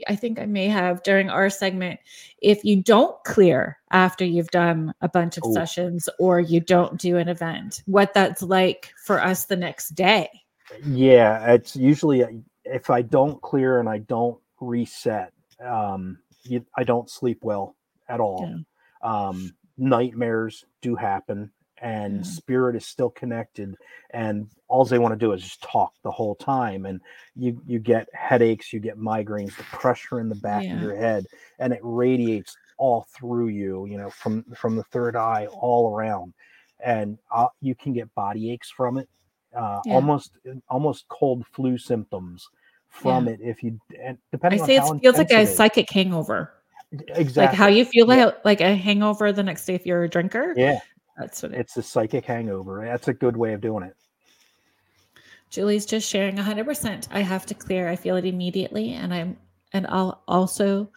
i 0.09 0.15
think 0.17 0.39
i 0.39 0.47
may 0.47 0.67
have 0.69 1.03
during 1.03 1.31
our 1.31 1.49
segment 1.51 1.99
if 2.43 2.65
you 2.65 2.83
don't 2.83 3.17
clear 3.25 3.79
after 3.91 4.25
you've 4.25 4.51
done 4.51 4.93
a 5.01 5.09
bunch 5.09 5.37
of 5.37 5.43
Oh. 5.47 5.53
sessions 5.55 6.09
or 6.19 6.41
you 6.41 6.61
don't 6.61 6.99
do 7.01 7.17
an 7.17 7.29
event 7.29 7.83
what 7.87 8.13
that's 8.15 8.43
like 8.43 8.93
for 9.05 9.23
us 9.23 9.47
the 9.47 9.57
next 9.57 9.91
day 9.91 10.29
Yeah, 10.85 11.53
it's 11.53 11.77
usually 11.77 12.25
uh, 12.25 12.29
if 12.65 12.91
I 12.91 13.01
don't 13.03 13.41
clear 13.41 13.79
and 13.79 13.89
I 13.89 13.99
don't 13.99 14.37
reset, 14.61 15.33
um, 15.65 16.19
you, 16.43 16.67
I 16.77 16.83
don't 16.83 17.09
sleep 17.09 17.39
well 17.43 17.77
at 18.09 18.19
all. 18.19 18.53
Um, 19.03 19.55
nightmares 19.79 20.65
do 20.83 20.97
happen, 20.97 21.53
and 21.83 22.19
Yeah. 22.19 22.23
spirit 22.23 22.77
is 22.77 22.87
still 22.87 23.11
connected, 23.11 23.77
and 24.11 24.49
all 24.69 24.85
they 24.85 24.99
want 24.99 25.13
to 25.13 25.19
do 25.19 25.33
is 25.33 25.43
just 25.43 25.63
talk 25.63 25.93
the 26.03 26.11
whole 26.11 26.35
time, 26.37 26.87
and 26.87 27.01
you 27.35 27.61
you 27.67 27.79
get 27.79 28.09
headaches, 28.15 28.73
you 28.73 28.81
get 28.81 28.99
migraines, 28.99 29.57
the 29.57 29.65
pressure 29.65 30.21
in 30.21 30.29
the 30.29 30.35
back 30.37 30.65
Yeah. 30.65 30.75
of 30.77 30.83
your 30.83 30.97
head, 30.97 31.27
and 31.59 31.73
it 31.73 31.81
radiates 31.83 32.57
all 32.79 33.07
through 33.17 33.49
you, 33.49 33.87
you 33.87 33.97
know, 33.99 34.11
from 34.11 34.45
from 34.55 34.77
the 34.77 34.85
third 34.85 35.17
eye 35.17 35.47
all 35.47 35.95
around, 35.95 36.35
and 36.85 37.19
uh, 37.35 37.49
you 37.61 37.75
can 37.75 37.93
get 37.93 38.13
body 38.15 38.51
aches 38.53 38.71
from 38.71 38.99
it 38.99 39.09
uh, 39.57 39.81
Yeah. 39.85 39.95
almost 39.95 40.39
almost 40.69 41.07
cold 41.09 41.45
flu 41.53 41.79
symptoms 41.79 42.49
from 42.89 43.29
it 43.29 43.41
if 43.43 43.63
you 43.63 43.79
and 44.03 44.17
i 44.17 44.21
depending 44.33 44.61
say 44.63 44.77
on 44.77 44.81
how 44.81 44.93
it 44.93 45.01
feels 45.01 45.19
like 45.19 45.31
a 45.31 45.35
intense 45.35 45.49
it 45.49 45.53
is. 45.53 45.57
psychic 45.57 45.91
hangover 45.91 46.53
exactly 47.09 47.47
like 47.47 47.53
how 47.55 47.67
you 47.69 47.85
feel 47.85 48.07
Yeah. 48.07 48.25
like, 48.27 48.45
like 48.45 48.61
a 48.61 48.75
hangover 48.75 49.33
the 49.33 49.43
next 49.43 49.67
day 49.67 49.75
if 49.75 49.85
you're 49.85 50.05
a 50.05 50.09
drinker 50.09 50.55
yeah 50.57 50.79
that's 51.19 51.43
what 51.43 51.53
it 51.53 51.59
it's 51.61 51.77
a 51.77 51.83
psychic 51.83 52.25
hangover 52.25 52.85
that's 52.85 53.09
a 53.09 53.15
good 53.15 53.37
way 53.37 53.53
of 53.53 53.61
doing 53.61 53.83
it 53.85 53.95
Julie's 55.49 55.87
just 55.87 56.09
sharing 56.09 56.37
100%. 56.37 57.07
I 57.13 57.21
have 57.21 57.47
to 57.47 57.55
clear. 57.55 57.89
I 57.89 57.95
feel 57.95 58.17
it 58.17 58.25
immediately 58.25 58.93
and 58.93 59.15
I'm 59.15 59.37
and 59.73 59.87
I'll 59.87 60.23
also 60.27 60.91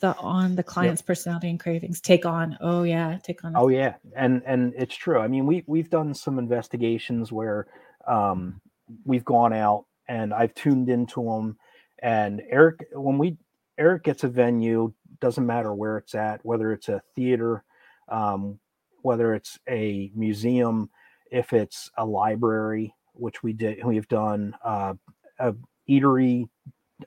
the 0.00 0.16
on 0.16 0.54
the 0.56 0.62
client's 0.62 1.02
personality 1.02 1.50
and 1.50 1.60
cravings 1.60 2.00
take 2.00 2.24
on. 2.24 2.56
Oh 2.60 2.84
yeah, 2.84 3.18
take 3.22 3.44
on. 3.44 3.52
oh 3.56 3.68
yeah 3.68 3.94
and 4.16 4.42
and 4.46 4.72
it's 4.76 4.96
true 4.96 5.18
i 5.18 5.28
mean 5.28 5.44
we 5.46 5.62
we've 5.66 5.90
done 5.90 6.14
some 6.14 6.38
investigations 6.38 7.30
where 7.30 7.66
um 8.06 8.60
we've 9.04 9.24
gone 9.24 9.52
out 9.52 9.84
and 10.08 10.32
i've 10.32 10.54
tuned 10.54 10.88
into 10.88 11.22
them 11.22 11.56
and 12.02 12.42
eric 12.48 12.86
when 12.92 13.18
we 13.18 13.36
eric 13.78 14.04
gets 14.04 14.24
a 14.24 14.28
venue 14.28 14.92
doesn't 15.20 15.46
matter 15.46 15.74
where 15.74 15.98
it's 15.98 16.14
at 16.14 16.44
whether 16.44 16.72
it's 16.72 16.88
a 16.88 17.02
theater 17.14 17.62
um 18.08 18.58
whether 19.02 19.34
it's 19.34 19.58
a 19.68 20.10
museum 20.14 20.90
if 21.30 21.52
it's 21.52 21.90
a 21.96 22.04
library 22.04 22.94
which 23.12 23.42
we 23.42 23.52
did 23.52 23.84
we've 23.84 24.08
done 24.08 24.54
uh, 24.64 24.94
a 25.38 25.54
eatery 25.88 26.48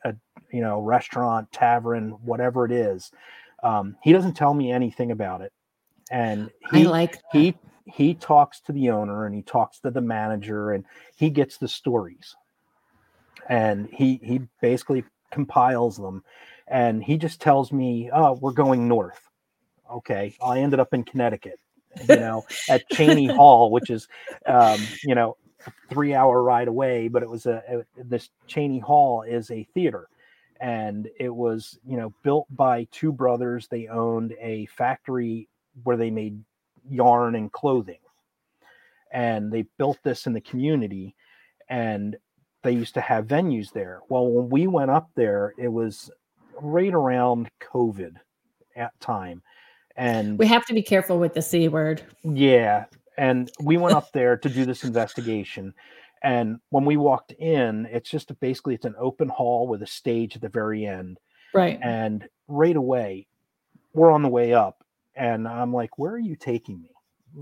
a 0.05 0.15
you 0.51 0.61
know 0.61 0.79
restaurant 0.79 1.51
tavern 1.51 2.09
whatever 2.23 2.65
it 2.65 2.71
is 2.71 3.11
um, 3.63 3.95
he 4.03 4.11
doesn't 4.11 4.33
tell 4.33 4.53
me 4.53 4.71
anything 4.71 5.11
about 5.11 5.41
it. 5.41 5.53
And 6.11 6.51
I 6.71 6.77
he 6.77 6.85
like 6.85 7.13
that. 7.13 7.21
he 7.31 7.55
he 7.85 8.13
talks 8.13 8.59
to 8.61 8.71
the 8.71 8.91
owner 8.91 9.25
and 9.25 9.33
he 9.33 9.41
talks 9.41 9.79
to 9.79 9.89
the 9.89 10.01
manager 10.01 10.71
and 10.71 10.85
he 11.15 11.29
gets 11.29 11.57
the 11.57 11.67
stories. 11.67 12.35
And 13.49 13.87
he 13.91 14.19
he 14.21 14.41
basically 14.61 15.05
compiles 15.31 15.97
them 15.97 16.23
and 16.67 17.03
he 17.03 17.17
just 17.17 17.41
tells 17.41 17.71
me 17.71 18.09
oh 18.13 18.33
we're 18.33 18.51
going 18.51 18.87
north. 18.87 19.29
Okay 19.91 20.35
i 20.43 20.59
ended 20.59 20.79
up 20.79 20.93
in 20.93 21.03
connecticut 21.03 21.59
you 22.09 22.15
know 22.15 22.43
at 22.69 22.87
cheney 22.89 23.27
hall 23.35 23.71
which 23.71 23.89
is 23.89 24.07
um, 24.45 24.79
you 25.03 25.15
know 25.15 25.37
a 25.65 25.71
three 25.89 26.13
hour 26.13 26.41
ride 26.43 26.67
away 26.67 27.07
but 27.07 27.23
it 27.23 27.29
was 27.29 27.45
a, 27.45 27.63
a 27.69 28.03
this 28.03 28.29
cheney 28.47 28.79
hall 28.79 29.21
is 29.23 29.51
a 29.51 29.67
theater. 29.73 30.07
And 30.59 31.09
it 31.19 31.33
was 31.33 31.77
you 31.85 31.97
know 31.97 32.13
built 32.23 32.47
by 32.49 32.87
two 32.91 33.11
brothers. 33.11 33.67
They 33.67 33.87
owned 33.87 34.33
a 34.39 34.65
factory 34.67 35.49
where 35.83 35.97
they 35.97 36.09
made 36.09 36.41
yarn 36.89 37.35
and 37.35 37.51
clothing. 37.51 37.99
And 39.11 39.51
they 39.51 39.65
built 39.77 39.99
this 40.03 40.25
in 40.25 40.33
the 40.33 40.41
community 40.41 41.15
and 41.69 42.15
they 42.63 42.71
used 42.71 42.93
to 42.93 43.01
have 43.01 43.27
venues 43.27 43.71
there. 43.71 44.01
Well 44.09 44.27
when 44.27 44.49
we 44.49 44.67
went 44.67 44.91
up 44.91 45.09
there 45.15 45.53
it 45.57 45.69
was 45.69 46.09
right 46.61 46.93
around 46.93 47.49
covid 47.59 48.15
at 48.75 48.97
time 48.99 49.41
and 49.95 50.37
we 50.39 50.47
have 50.47 50.65
to 50.65 50.73
be 50.73 50.81
careful 50.81 51.19
with 51.19 51.33
the 51.33 51.41
C 51.41 51.67
word. 51.67 52.01
yeah 52.23 52.85
and 53.17 53.51
we 53.61 53.77
went 53.77 53.95
up 53.95 54.11
there 54.11 54.35
to 54.37 54.49
do 54.49 54.65
this 54.65 54.83
investigation 54.83 55.73
and 56.23 56.57
when 56.69 56.83
we 56.85 56.97
walked 56.97 57.31
in 57.33 57.85
it's 57.91 58.09
just 58.09 58.31
a, 58.31 58.33
basically 58.35 58.73
it's 58.73 58.85
an 58.85 58.95
open 58.97 59.29
hall 59.29 59.67
with 59.67 59.83
a 59.83 59.87
stage 59.87 60.35
at 60.35 60.41
the 60.41 60.49
very 60.49 60.85
end 60.85 61.19
Right. 61.53 61.79
and 61.83 62.27
right 62.47 62.75
away 62.75 63.27
we're 63.93 64.11
on 64.11 64.23
the 64.23 64.29
way 64.29 64.53
up 64.53 64.83
and 65.15 65.47
i'm 65.47 65.71
like 65.71 65.99
where 65.99 66.13
are 66.13 66.17
you 66.19 66.35
taking 66.35 66.81
me 66.81 66.89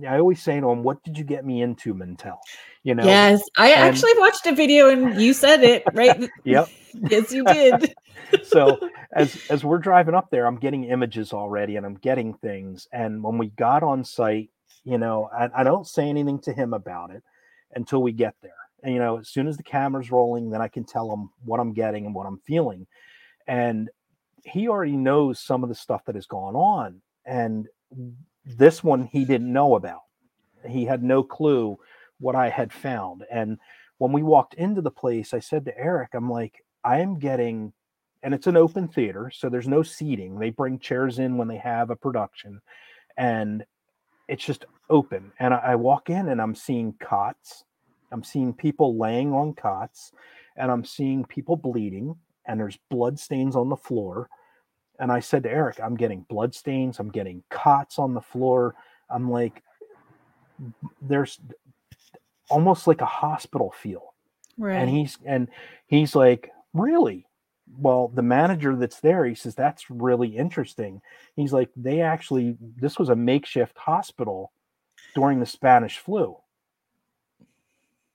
i 0.08 0.18
always 0.18 0.42
say 0.42 0.60
to 0.60 0.70
him 0.70 0.84
what 0.84 1.02
did 1.04 1.18
you 1.18 1.24
get 1.24 1.46
me 1.46 1.62
into 1.62 1.94
mintel 1.94 2.38
you 2.84 2.96
know 2.96 3.04
yes. 3.04 3.42
I 3.58 3.72
and- 3.72 3.82
actually 3.82 4.14
watched 4.18 4.46
a 4.46 4.54
video 4.54 4.90
and 4.90 5.22
you 5.22 5.34
said 5.34 5.64
it, 5.64 5.84
right? 5.94 6.30
yep 6.44 6.70
yes, 7.10 7.32
you 7.32 7.44
did. 7.46 7.94
so 8.44 8.80
as 9.14 9.38
as 9.50 9.64
we're 9.64 9.78
driving 9.78 10.16
up 10.16 10.30
there 10.32 10.46
i'm 10.46 10.58
getting 10.58 10.86
images 10.86 11.34
already 11.34 11.76
and 11.76 11.86
i'm 11.86 11.96
getting 11.96 12.34
things 12.36 12.88
and 12.94 13.22
when 13.22 13.38
we 13.38 13.48
got 13.48 13.84
on 13.84 14.04
site 14.04 14.50
you 14.84 14.98
know 14.98 15.30
I, 15.34 15.50
I 15.62 15.64
don't 15.64 15.88
say 15.88 16.08
anything 16.08 16.40
to 16.42 16.54
him 16.54 16.74
about 16.74 17.12
it 17.12 17.24
until 17.74 18.02
we 18.02 18.12
get 18.12 18.36
there 18.42 18.54
and 18.84 18.94
you 18.94 19.00
know 19.00 19.20
as 19.20 19.30
soon 19.30 19.48
as 19.48 19.58
the 19.58 19.64
camera's 19.64 20.12
rolling 20.12 20.50
then 20.50 20.62
i 20.62 20.68
can 20.68 20.84
tell 20.84 21.12
him 21.12 21.30
what 21.44 21.60
i'm 21.60 21.74
getting 21.74 22.06
and 22.06 22.16
what 22.16 22.26
i'm 22.26 22.40
feeling 22.46 22.88
and 23.48 23.90
he 24.44 24.68
already 24.68 24.98
knows 24.98 25.40
some 25.40 25.64
of 25.64 25.70
the 25.70 25.76
stuff 25.76 26.04
that 26.06 26.16
has 26.16 26.26
gone 26.26 26.56
on 26.56 27.02
and 27.26 27.68
this 28.46 28.84
one 28.84 29.04
he 29.04 29.26
didn't 29.26 29.52
know 29.52 29.76
about. 29.76 30.02
He 30.68 30.86
had 30.86 31.04
no 31.04 31.24
clue 31.24 31.78
what 32.20 32.36
i 32.36 32.50
had 32.50 32.72
found. 32.72 33.24
And 33.32 33.58
when 33.98 34.12
we 34.12 34.24
walked 34.24 34.54
into 34.56 34.82
the 34.82 34.92
place 34.92 35.34
i 35.34 35.40
said 35.40 35.66
to 35.66 35.78
eric 35.78 36.10
i'm 36.14 36.30
like 36.30 36.64
i 36.84 37.00
am 37.00 37.20
getting 37.20 37.74
and 38.24 38.34
it's 38.34 38.48
an 38.48 38.58
open 38.58 38.88
theater 38.88 39.32
so 39.34 39.50
there's 39.50 39.68
no 39.68 39.84
seating. 39.84 40.38
They 40.38 40.52
bring 40.52 40.80
chairs 40.80 41.20
in 41.20 41.38
when 41.38 41.48
they 41.48 41.58
have 41.58 41.90
a 41.90 41.96
production 41.96 42.62
and 43.18 43.66
it's 44.28 44.46
just 44.46 44.66
open. 44.90 45.32
And 45.40 45.54
I, 45.54 45.58
I 45.58 45.76
walk 45.76 46.10
in 46.10 46.30
and 46.30 46.42
i'm 46.42 46.56
seeing 46.56 46.94
cots. 47.00 47.64
I'm 48.12 48.24
seeing 48.24 48.54
people 48.54 48.98
laying 48.98 49.34
on 49.34 49.54
cots 49.54 50.12
and 50.58 50.72
i'm 50.72 50.86
seeing 50.86 51.26
people 51.26 51.56
bleeding 51.56 52.16
and 52.46 52.60
there's 52.60 52.78
blood 52.90 53.20
stains 53.20 53.56
on 53.56 53.70
the 53.70 53.78
floor. 53.78 54.30
And 55.02 55.12
I 55.12 55.20
said 55.20 55.44
to 55.44 55.52
Eric, 55.52 55.80
I'm 55.84 55.96
getting 55.96 56.22
blood 56.30 56.54
stains, 56.54 57.00
I'm 57.00 57.10
getting 57.10 57.44
cots 57.50 57.98
on 57.98 58.14
the 58.14 58.22
floor. 58.22 58.76
I'm 59.10 59.30
like, 59.30 59.64
there's 61.02 61.40
almost 62.50 62.86
like 62.86 63.02
a 63.02 63.06
hospital 63.06 63.74
feel. 63.76 64.14
Right. 64.60 64.76
And 64.76 64.90
he's 64.90 65.18
and 65.26 65.48
he's 65.88 66.16
like, 66.16 66.52
really? 66.74 67.26
Well, 67.80 68.10
the 68.10 68.22
manager 68.22 68.76
that's 68.76 69.00
there, 69.00 69.26
he 69.26 69.34
says, 69.34 69.56
that's 69.56 69.90
really 69.90 70.38
interesting. 70.38 71.02
He's 71.36 71.52
like, 71.52 71.70
they 71.76 72.02
actually, 72.02 72.58
this 72.60 73.00
was 73.00 73.10
a 73.10 73.16
makeshift 73.16 73.78
hospital 73.78 74.52
during 75.16 75.40
the 75.40 75.46
Spanish 75.46 75.98
flu. 75.98 76.38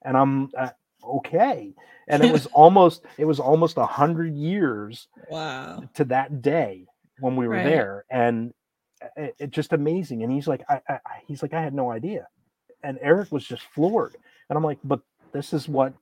And 0.02 0.16
I'm 0.16 0.50
uh, 0.56 0.70
okay. 1.06 1.74
And 2.08 2.22
it 2.24 2.32
was 2.38 2.46
almost, 2.46 3.02
it 3.18 3.24
was 3.24 3.40
almost 3.40 3.76
a 3.78 3.86
hundred 3.86 4.34
years 4.34 5.08
wow. 5.30 5.82
to 5.94 6.04
that 6.06 6.42
day 6.42 6.86
when 7.20 7.36
we 7.36 7.46
were 7.48 7.54
Right. 7.54 7.64
there. 7.64 8.04
And 8.10 8.52
it, 9.16 9.34
it 9.38 9.50
just 9.50 9.72
amazing. 9.72 10.22
And 10.22 10.32
he's 10.32 10.46
like, 10.48 10.62
I, 10.68 10.80
I, 10.88 10.98
he's 11.26 11.42
like, 11.42 11.52
I 11.54 11.62
had 11.62 11.74
no 11.74 11.90
idea. 11.90 12.26
And 12.82 12.98
Eric 13.02 13.32
was 13.32 13.44
just 13.44 13.62
floored. 13.74 14.16
And 14.48 14.56
I'm 14.56 14.62
like, 14.64 14.78
but 14.84 15.00
this 15.32 15.52
is 15.52 15.68
what 15.68 15.92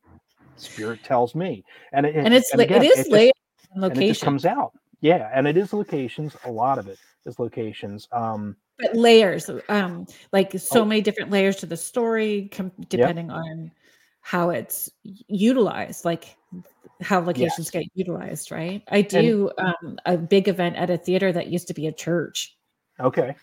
spirit 0.57 1.03
tells 1.03 1.35
me. 1.35 1.65
And 1.93 2.07
it, 2.07 2.15
And 2.15 2.33
it's 2.35 2.53
and 2.53 2.61
again, 2.61 2.83
it 2.83 2.87
is 2.87 2.97
just- 2.97 3.11
layered 3.11 3.33
on 3.77 3.85
and 3.85 3.93
it 3.93 3.95
location, 3.97 4.25
comes 4.25 4.45
out. 4.47 4.73
Yeah, 5.01 5.31
and 5.35 5.47
it 5.47 5.57
is 5.57 5.73
locations. 5.73 6.35
A 6.45 6.51
lot 6.51 6.79
of 6.79 6.89
it 6.89 6.99
is 7.27 7.39
locations. 7.39 8.09
Um, 8.13 8.57
but 8.79 8.95
layers. 8.97 9.51
Um, 9.69 10.07
like 10.33 10.53
so 10.59 10.81
Oh. 10.81 10.85
many 10.85 11.01
different 11.01 11.31
layers 11.31 11.57
to 11.57 11.67
the 11.67 11.77
story, 11.77 12.49
com- 12.53 12.73
depending 12.89 13.31
on 13.31 13.71
how 14.25 14.49
it's 14.49 14.91
utilized. 15.29 16.07
Like 16.07 16.35
how 17.03 17.21
locations 17.21 17.71
get 17.71 17.85
utilized, 17.95 18.51
right? 18.51 18.83
I 18.89 19.03
do 19.03 19.51
um, 19.59 19.99
a 20.07 20.17
big 20.17 20.49
event 20.49 20.77
at 20.77 20.89
a 20.89 20.97
theater 20.97 21.31
that 21.31 21.49
used 21.49 21.69
to 21.69 21.75
be 21.75 21.87
a 21.87 21.93
church. 21.93 22.57
okay. 22.99 23.37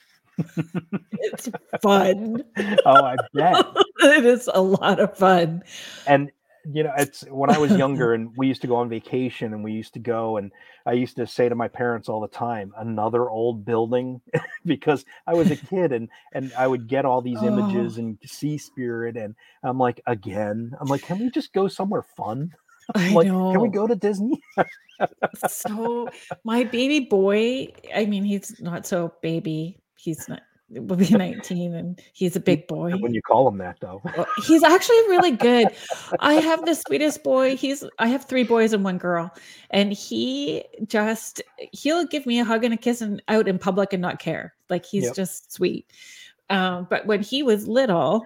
It's 1.12 1.50
fun. 1.84 2.44
Oh, 2.86 3.06
I 3.06 3.16
bet. 3.34 3.64
it 4.00 4.26
is 4.26 4.50
a 4.52 4.62
lot 4.62 5.00
of 5.00 5.16
fun. 5.16 5.62
and 6.08 6.32
you 6.72 6.84
know 6.84 6.92
it's 6.98 7.24
when 7.30 7.50
i 7.50 7.58
was 7.58 7.72
younger 7.78 8.14
and 8.14 8.32
we 8.38 8.48
used 8.48 8.62
to 8.62 8.68
go 8.68 8.76
on 8.76 8.90
vacation 8.90 9.54
and 9.54 9.64
we 9.64 9.72
used 9.72 9.94
to 9.94 10.00
go 10.00 10.38
and 10.38 10.52
i 10.86 10.92
used 10.92 11.16
to 11.16 11.26
say 11.26 11.50
to 11.50 11.56
my 11.56 11.68
parents 11.68 12.10
all 12.10 12.22
the 12.22 12.28
time 12.28 12.74
another 12.78 13.30
old 13.30 13.66
building 13.66 14.22
because 14.66 15.06
i 15.28 15.34
was 15.34 15.50
a 15.52 15.56
kid 15.70 15.92
and 15.92 16.10
and 16.34 16.52
i 16.58 16.68
would 16.68 16.88
get 16.88 17.06
all 17.06 17.22
these 17.22 17.40
oh. 17.42 17.48
images 17.48 17.98
and 17.98 18.18
see 18.26 18.58
spirit 18.58 19.18
and 19.18 19.36
i'm 19.64 19.78
like 19.78 20.02
again 20.08 20.72
i'm 20.80 20.88
like 20.88 21.02
can 21.02 21.20
we 21.20 21.30
just 21.30 21.54
go 21.54 21.68
somewhere 21.68 22.04
fun 22.16 22.52
I 22.96 23.08
I'm 23.08 23.14
like 23.14 23.28
know. 23.28 23.52
can 23.52 23.62
we 23.62 23.70
go 23.70 23.88
to 23.88 23.96
disney 23.96 24.42
so 25.48 26.10
my 26.44 26.64
baby 26.64 27.02
boy, 27.02 27.68
I 27.96 28.06
mean, 28.06 28.24
he's 28.24 28.60
not 28.62 28.86
so 28.86 29.14
baby. 29.22 29.80
He's 29.98 30.28
not 30.28 30.42
will 30.74 30.96
be 30.96 31.10
19 31.12 31.74
and 31.74 32.02
he's 32.14 32.36
a 32.36 32.40
big 32.40 32.68
boy. 32.68 32.92
when 33.00 33.14
you 33.14 33.22
call 33.22 33.48
him 33.48 33.58
that 33.58 33.78
though 33.82 34.02
Well, 34.18 34.26
He's 34.46 34.64
actually 34.64 34.98
really 35.10 35.32
good. 35.32 35.68
I 36.20 36.36
have 36.36 36.66
the 36.66 36.76
sweetest 36.76 37.24
boy. 37.24 37.56
He's 37.56 37.84
I 38.00 38.08
have 38.08 38.26
three 38.26 38.44
boys 38.44 38.74
and 38.74 38.84
one 38.84 38.98
girl. 38.98 39.34
And 39.72 39.92
he 39.94 40.64
just 40.88 41.42
he'll 41.74 42.06
give 42.06 42.26
me 42.26 42.40
a 42.40 42.46
hug 42.46 42.64
and 42.64 42.74
a 42.74 42.78
kiss 42.78 43.02
and 43.02 43.22
out 43.28 43.48
in 43.48 43.60
public 43.60 43.94
and 43.94 44.02
not 44.02 44.20
care. 44.20 44.54
Like 44.70 44.86
he's 44.86 45.06
Yep. 45.06 45.16
just 45.16 45.52
sweet. 45.54 45.88
Um, 46.50 46.88
but 46.90 47.06
when 47.06 47.22
he 47.22 47.44
was 47.44 47.68
little, 47.68 48.26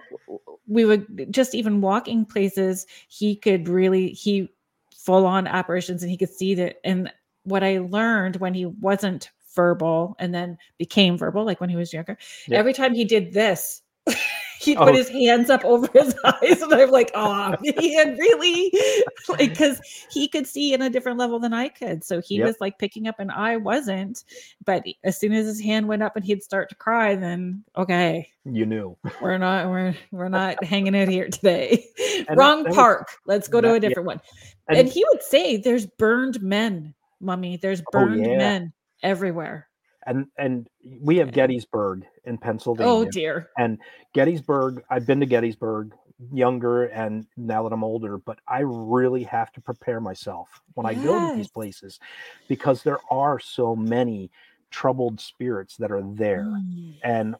we 0.66 0.84
would 0.84 1.32
just 1.32 1.54
even 1.54 1.80
walking 1.80 2.24
places, 2.24 2.86
he 3.08 3.36
could 3.36 3.68
really 3.68 4.08
he 4.08 4.52
full 4.96 5.26
on 5.26 5.46
apparitions 5.46 6.02
and 6.02 6.10
he 6.10 6.16
could 6.16 6.30
see 6.30 6.54
that. 6.56 6.76
And 6.84 7.12
what 7.44 7.62
I 7.62 7.78
learned 7.78 8.36
when 8.36 8.54
he 8.54 8.66
wasn't 8.66 9.30
verbal 9.56 10.14
and 10.20 10.32
then 10.34 10.56
became 10.78 11.18
verbal, 11.18 11.44
like 11.44 11.60
when 11.60 11.70
he 11.70 11.76
was 11.76 11.92
younger, 11.92 12.16
Yeah. 12.46 12.58
every 12.58 12.72
time 12.74 12.94
he 12.94 13.04
did 13.04 13.32
this, 13.32 13.82
he'd 14.60 14.76
Oh. 14.78 14.84
put 14.86 14.94
his 14.94 15.08
hands 15.08 15.50
up 15.50 15.64
over 15.64 15.88
his 15.92 16.14
eyes, 16.24 16.62
and 16.62 16.72
I'm 16.72 16.90
like, 16.90 17.10
oh, 17.14 17.54
he 17.62 17.94
had 17.94 18.16
really, 18.18 18.72
like, 19.28 19.50
because 19.50 19.80
he 20.12 20.28
could 20.28 20.46
see 20.46 20.72
in 20.72 20.80
a 20.82 20.88
different 20.90 21.18
level 21.18 21.38
than 21.40 21.52
I 21.52 21.68
could. 21.68 22.04
So 22.04 22.20
he 22.20 22.36
Yep. 22.36 22.46
was 22.46 22.56
like 22.60 22.78
picking 22.78 23.06
up, 23.08 23.16
and 23.18 23.30
I 23.32 23.56
wasn't. 23.56 24.22
But 24.64 24.84
as 25.04 25.18
soon 25.18 25.32
as 25.32 25.46
his 25.46 25.60
hand 25.60 25.88
went 25.88 26.02
up 26.04 26.14
and 26.16 26.24
he'd 26.24 26.42
start 26.42 26.68
to 26.68 26.74
cry, 26.76 27.16
then 27.16 27.64
okay, 27.76 28.28
you 28.44 28.64
knew 28.64 28.96
we're 29.20 29.38
not, 29.38 29.68
we're 29.68 29.94
we're 30.12 30.28
not 30.28 30.62
hanging 30.64 30.96
out 30.96 31.08
here 31.08 31.28
today. 31.28 31.84
And 32.28 32.38
Wrong 32.38 32.62
that 32.62 32.68
was- 32.68 32.76
park. 32.76 33.08
Let's 33.26 33.48
go 33.48 33.60
to 33.60 33.66
that- 33.68 33.72
a 33.72 33.76
yeah. 33.76 33.88
different 33.88 34.06
one. 34.06 34.20
and, 34.68 34.78
And 34.78 34.88
he 34.88 35.04
would 35.12 35.22
say, 35.22 35.56
"There's 35.56 35.86
burned 35.86 36.40
men, 36.42 36.94
mummy. 37.20 37.56
There's 37.56 37.80
Oh, 37.80 37.90
burned 37.92 38.24
yeah. 38.24 38.36
men 38.38 38.72
everywhere." 39.02 39.68
and 40.06 40.26
and 40.38 40.68
we 41.00 41.16
have 41.16 41.32
gettysburg 41.32 42.04
in 42.24 42.38
pennsylvania 42.38 42.92
Oh 42.92 43.04
dear. 43.04 43.50
And 43.58 43.78
Gettysburg, 44.14 44.82
I've 44.88 45.06
been 45.06 45.20
to 45.20 45.26
Gettysburg 45.26 45.92
younger 46.32 46.84
and 46.84 47.26
now 47.36 47.62
that 47.64 47.74
I'm 47.74 47.84
older, 47.84 48.16
but 48.16 48.38
I 48.48 48.60
really 48.60 49.24
have 49.24 49.52
to 49.52 49.60
prepare 49.60 50.00
myself 50.00 50.62
when 50.74 50.86
I 50.86 50.94
go 50.94 51.30
to 51.30 51.36
these 51.36 51.50
places 51.50 52.00
because 52.48 52.82
there 52.82 52.98
are 53.10 53.38
so 53.38 53.76
many 53.76 54.30
troubled 54.70 55.20
spirits 55.20 55.76
that 55.76 55.90
are 55.90 56.02
there. 56.02 56.44
Mm. 56.44 56.94
And 57.04 57.36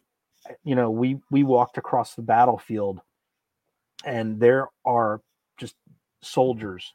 you 0.63 0.75
know, 0.75 0.91
we 0.91 1.19
we 1.31 1.43
walked 1.43 1.79
across 1.79 2.15
the 2.15 2.23
battlefield 2.23 3.01
and 4.05 4.39
there 4.39 4.69
are 4.85 5.23
just 5.57 5.77
soldiers 6.21 6.93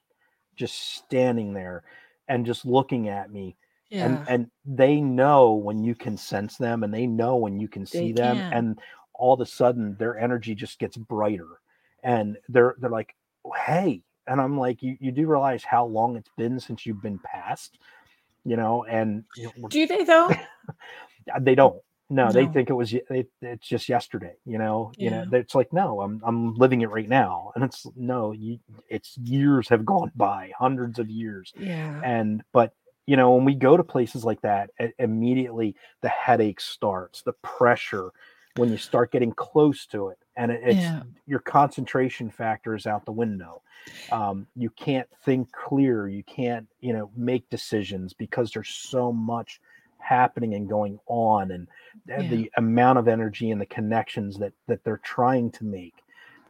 just 0.55 0.95
standing 0.95 1.53
there 1.53 1.83
and 2.27 2.45
just 2.45 2.65
looking 2.65 3.09
at 3.09 3.31
me 3.31 3.55
Yeah. 3.91 4.05
and 4.05 4.19
and 4.27 4.51
they 4.65 5.01
know 5.01 5.51
when 5.53 5.83
you 5.83 5.95
can 5.95 6.17
sense 6.17 6.57
them 6.57 6.83
and 6.83 6.93
they 6.93 7.05
know 7.05 7.35
when 7.35 7.59
you 7.59 7.67
can 7.67 7.85
see 7.85 8.13
them 8.13 8.37
can. 8.37 8.53
and 8.53 8.79
all 9.13 9.33
of 9.33 9.41
a 9.41 9.45
sudden 9.45 9.95
their 9.99 10.17
energy 10.17 10.55
just 10.55 10.79
gets 10.79 10.95
brighter 10.97 11.47
and 12.03 12.37
they're 12.49 12.75
they're 12.79 12.89
like 12.89 13.13
hey 13.65 14.01
and 14.27 14.39
i'm 14.39 14.57
like 14.57 14.81
you, 14.81 14.95
you 15.01 15.11
do 15.11 15.27
realize 15.27 15.63
how 15.63 15.85
long 15.85 16.15
it's 16.15 16.29
been 16.37 16.59
since 16.59 16.85
you've 16.85 17.01
been 17.01 17.19
passed 17.19 17.77
you 18.45 18.55
know 18.55 18.85
and 18.85 19.23
you 19.35 19.51
know, 19.57 19.67
Do 19.67 19.85
they 19.85 20.03
though? 20.05 20.29
Uh, 21.33 21.39
they 21.39 21.53
don't 21.53 21.79
no, 22.09 22.31
they 22.31 22.45
think 22.47 22.69
it 22.69 22.73
was 22.73 22.91
they, 23.09 23.25
it's 23.41 23.67
just 23.67 23.87
yesterday 23.87 24.33
you 24.45 24.57
know 24.57 24.91
you 24.97 25.11
know 25.11 25.23
it's 25.33 25.53
like 25.53 25.71
no 25.71 26.01
i'm 26.01 26.19
i'm 26.25 26.55
living 26.55 26.81
it 26.81 26.89
right 26.89 27.07
now 27.07 27.51
and 27.55 27.63
it's 27.63 27.85
no 27.95 28.31
you 28.31 28.57
it's 28.89 29.17
years 29.19 29.69
have 29.69 29.85
gone 29.85 30.11
by 30.15 30.51
hundreds 30.57 30.97
of 30.97 31.09
years 31.09 31.53
Yeah. 31.55 32.01
and 32.03 32.41
but 32.53 32.73
you 33.05 33.15
know 33.17 33.33
when 33.35 33.45
we 33.45 33.55
go 33.55 33.77
to 33.77 33.83
places 33.83 34.23
like 34.23 34.41
that 34.41 34.69
immediately 34.99 35.75
the 36.01 36.09
headache 36.09 36.59
starts 36.61 37.21
the 37.21 37.33
pressure 37.33 38.11
when 38.55 38.71
you 38.71 38.77
start 38.77 39.11
getting 39.11 39.31
close 39.33 39.85
to 39.85 40.09
it 40.09 40.17
and 40.35 40.51
it, 40.51 40.61
it's 40.63 40.81
Yeah. 40.81 41.03
your 41.25 41.39
concentration 41.39 42.29
factor 42.29 42.75
is 42.75 42.85
out 42.85 43.05
the 43.05 43.11
window 43.11 43.61
um, 44.11 44.45
you 44.55 44.69
can't 44.71 45.07
think 45.23 45.51
clear 45.51 46.07
you 46.07 46.23
can't 46.23 46.67
you 46.79 46.93
know 46.93 47.11
make 47.15 47.49
decisions 47.49 48.13
because 48.13 48.51
there's 48.51 48.69
so 48.69 49.11
much 49.11 49.61
happening 49.99 50.55
and 50.55 50.67
going 50.67 50.99
on 51.07 51.51
and 51.51 51.67
th- 52.07 52.19
Yeah. 52.19 52.29
the 52.29 52.51
amount 52.57 52.97
of 52.99 53.07
energy 53.07 53.51
and 53.51 53.61
the 53.61 53.65
connections 53.65 54.37
that 54.39 54.53
that 54.67 54.83
they're 54.83 54.97
trying 55.03 55.51
to 55.51 55.63
make 55.63 56.03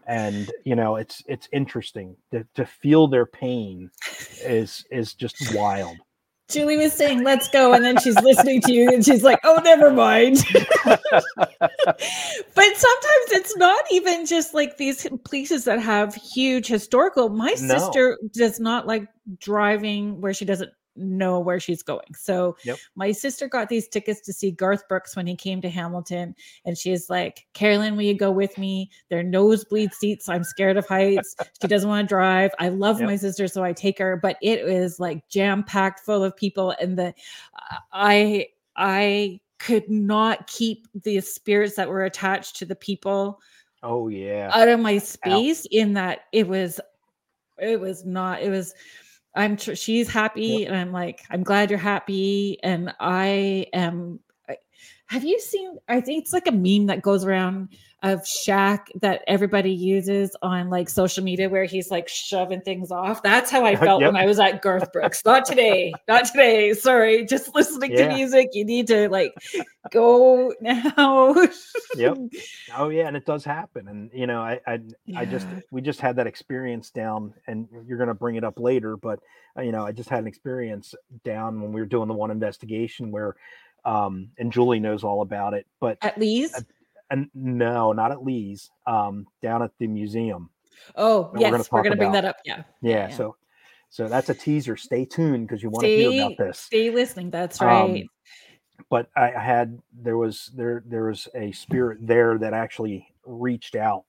and 0.08 0.52
you 0.64 0.76
know 0.76 0.96
it's 0.96 1.22
it's 1.28 1.48
interesting 1.52 2.16
to, 2.32 2.46
to 2.56 2.66
feel 2.66 3.08
their 3.08 3.26
pain 3.26 3.92
is 4.40 4.86
is 4.90 5.14
just 5.14 5.40
wild 5.40 6.02
Julie 6.52 6.78
was 6.78 6.94
saying, 6.94 7.24
let's 7.24 7.48
go. 7.50 7.74
And 7.74 7.84
then 7.84 7.98
she's 8.00 8.16
listening 8.22 8.62
to 8.62 8.74
you 8.74 8.90
and 8.90 9.04
she's 9.06 9.24
like, 9.24 9.40
oh, 9.44 9.60
never 9.64 9.92
mind. 9.92 10.44
but 10.84 11.00
sometimes 12.56 13.28
it's 13.32 13.56
not 13.58 13.84
even 13.92 14.26
just 14.26 14.54
like 14.54 14.78
these 14.78 15.08
places 15.26 15.66
that 15.66 15.80
have 15.82 16.14
huge 16.16 16.68
historical. 16.68 17.30
My 17.30 17.56
No. 17.60 17.78
sister 17.78 18.18
does 18.34 18.60
not 18.60 18.88
like 18.88 19.08
driving 19.40 20.20
where 20.22 20.34
she 20.34 20.46
doesn't 20.46 20.72
know 20.96 21.40
where 21.40 21.60
she's 21.60 21.82
going. 21.84 22.14
So 22.16 22.56
Yep. 22.64 22.78
my 22.96 23.12
sister 23.12 23.48
got 23.48 23.70
these 23.70 23.88
tickets 23.88 24.22
to 24.22 24.34
see 24.34 24.52
Garth 24.52 24.88
Brooks 24.88 25.16
when 25.16 25.28
he 25.28 25.36
came 25.36 25.62
to 25.62 25.70
Hamilton. 25.70 26.36
And 26.66 26.78
she's 26.78 27.10
like, 27.10 27.48
Kerrilynn, 27.54 27.96
will 27.96 28.04
you 28.04 28.14
go 28.14 28.32
with 28.32 28.58
me? 28.58 28.90
They're 29.10 29.24
nosebleed 29.24 29.94
seats. 29.94 30.28
I'm 30.30 30.44
scared 30.44 30.78
of 30.78 30.88
heights. 30.88 31.36
She 31.62 31.68
doesn't 31.68 31.90
want 31.90 32.08
to 32.08 32.14
drive. 32.14 32.52
I 32.60 32.70
love 32.70 33.00
Yep. 33.00 33.08
my 33.10 33.16
sister, 33.16 33.48
so 33.48 33.64
I 33.64 33.74
take 33.74 33.98
her, 34.00 34.18
but 34.18 34.38
it 34.42 34.60
is 34.60 35.00
like 35.00 35.28
jam 35.30 35.64
packed 35.64 36.02
full 36.02 36.24
of 36.24 36.36
people. 36.36 36.76
And 36.82 36.98
the 36.98 37.08
uh, 37.08 37.76
I 37.94 38.48
I 38.76 39.40
could 39.60 39.90
not 39.90 40.48
keep 40.48 40.88
the 41.04 41.22
spirits 41.22 41.76
that 41.76 41.88
were 41.88 42.06
attached 42.06 42.56
to 42.56 42.66
the 42.66 42.76
people 42.76 43.40
oh 43.84 44.08
yeah 44.08 44.50
out 44.54 44.68
of 44.68 44.80
my 44.80 44.98
space 44.98 45.68
in 45.72 45.94
that 45.94 46.22
it 46.32 46.48
was 46.48 46.80
it 47.60 47.80
was 47.80 48.04
not 48.04 48.42
it 48.42 48.50
was 48.50 48.74
i'm 49.36 49.58
tr- 49.58 49.76
she's 49.76 50.10
happy 50.10 50.66
and 50.66 50.76
i'm 50.76 50.92
like 50.92 51.24
i'm 51.30 51.44
glad 51.44 51.70
you're 51.70 51.80
happy 51.80 52.58
and 52.64 52.94
i 53.00 53.66
am 53.74 54.20
have 55.12 55.26
you 55.26 55.42
seen? 55.42 55.78
I 55.90 56.00
think 56.00 56.24
it's 56.24 56.32
like 56.32 56.48
a 56.48 56.54
meme 56.54 56.86
that 56.86 57.02
goes 57.02 57.26
around 57.26 57.68
of 58.02 58.22
Shaq 58.22 58.88
that 59.02 59.24
everybody 59.28 59.72
uses 59.72 60.34
on 60.42 60.70
like 60.70 60.88
social 60.88 61.22
media 61.22 61.50
where 61.50 61.66
he's 61.66 61.92
like 61.92 62.08
shoving 62.08 62.62
things 62.62 62.92
off. 62.92 63.22
That's 63.22 63.52
how 63.52 63.66
I 63.66 63.76
felt 63.86 64.00
yep. 64.00 64.14
when 64.14 64.22
I 64.22 64.26
was 64.26 64.40
at 64.40 64.62
Garth 64.62 64.90
Brooks. 64.94 65.22
Not 65.26 65.44
today. 65.44 65.92
Not 66.08 66.28
today. 66.28 66.74
Sorry. 66.74 67.26
Just 67.26 67.54
listening 67.54 67.92
yeah. 67.92 68.08
to 68.08 68.16
music. 68.16 68.52
You 68.54 68.64
need 68.64 68.88
to 68.88 69.10
like 69.10 69.34
go 69.92 70.54
now. 70.62 71.36
yep. 71.98 72.18
Oh 72.78 72.88
yeah, 72.88 73.08
and 73.08 73.18
it 73.18 73.26
does 73.26 73.44
happen. 73.44 73.90
And 73.90 74.10
you 74.14 74.28
know, 74.28 74.40
I 74.40 74.62
I, 74.66 74.80
yeah. 75.06 75.20
I 75.20 75.26
just 75.26 75.46
we 75.72 75.82
just 75.82 76.00
had 76.00 76.16
that 76.16 76.28
experience 76.28 76.90
down, 76.90 77.34
and 77.48 77.68
you're 77.86 77.98
gonna 77.98 78.14
bring 78.14 78.38
it 78.38 78.46
up 78.46 78.60
later, 78.60 78.96
but 78.96 79.20
uh, 79.58 79.62
you 79.62 79.74
know, 79.74 79.86
I 79.86 79.92
just 79.92 80.08
had 80.08 80.20
an 80.20 80.28
experience 80.28 80.96
down 81.26 81.62
when 81.62 81.74
we 81.74 81.82
were 81.82 81.88
doing 81.88 82.08
the 82.08 82.14
one 82.14 82.32
investigation 82.32 83.12
where 83.12 83.36
um, 83.86 84.30
and 84.38 84.52
Julie 84.52 84.80
knows 84.80 85.04
all 85.04 85.22
about 85.22 85.54
it. 85.54 85.66
But 85.80 85.98
at 86.02 86.18
Lee's, 86.18 86.54
uh, 86.54 86.62
and 87.10 87.30
no, 87.34 87.92
not 87.92 88.12
at 88.12 88.24
Lee's. 88.24 88.70
Um, 88.88 89.28
down 89.42 89.62
at 89.64 89.72
the 89.80 89.88
museum. 89.88 90.50
Oh 90.96 91.32
yes, 91.38 91.52
we're 91.72 91.84
gonna, 91.84 91.92
we're 91.92 91.98
bring 91.98 92.12
that 92.14 92.26
up. 92.26 92.38
Yeah. 92.46 92.64
yeah. 92.82 93.10
yeah. 93.10 93.10
So, 93.10 93.36
so 93.90 94.08
that's 94.08 94.30
a 94.30 94.34
teaser. 94.34 94.78
Stay 94.78 95.06
tuned 95.06 95.48
because 95.48 95.62
you 95.62 95.70
want 95.70 95.84
to 95.84 95.90
hear 95.90 96.26
about 96.26 96.38
this. 96.38 96.60
Stay 96.60 96.90
listening. 96.90 97.30
That's 97.30 97.62
um, 97.62 97.68
right. 97.68 98.04
Um, 98.04 98.10
but 98.90 99.10
I 99.16 99.30
had 99.30 99.80
there 99.94 100.18
was 100.18 100.52
there 100.56 100.84
there 100.86 101.04
was 101.04 101.28
a 101.36 101.52
spirit 101.52 102.00
there 102.02 102.38
that 102.40 102.54
actually 102.54 103.08
reached 103.26 103.76
out 103.76 104.06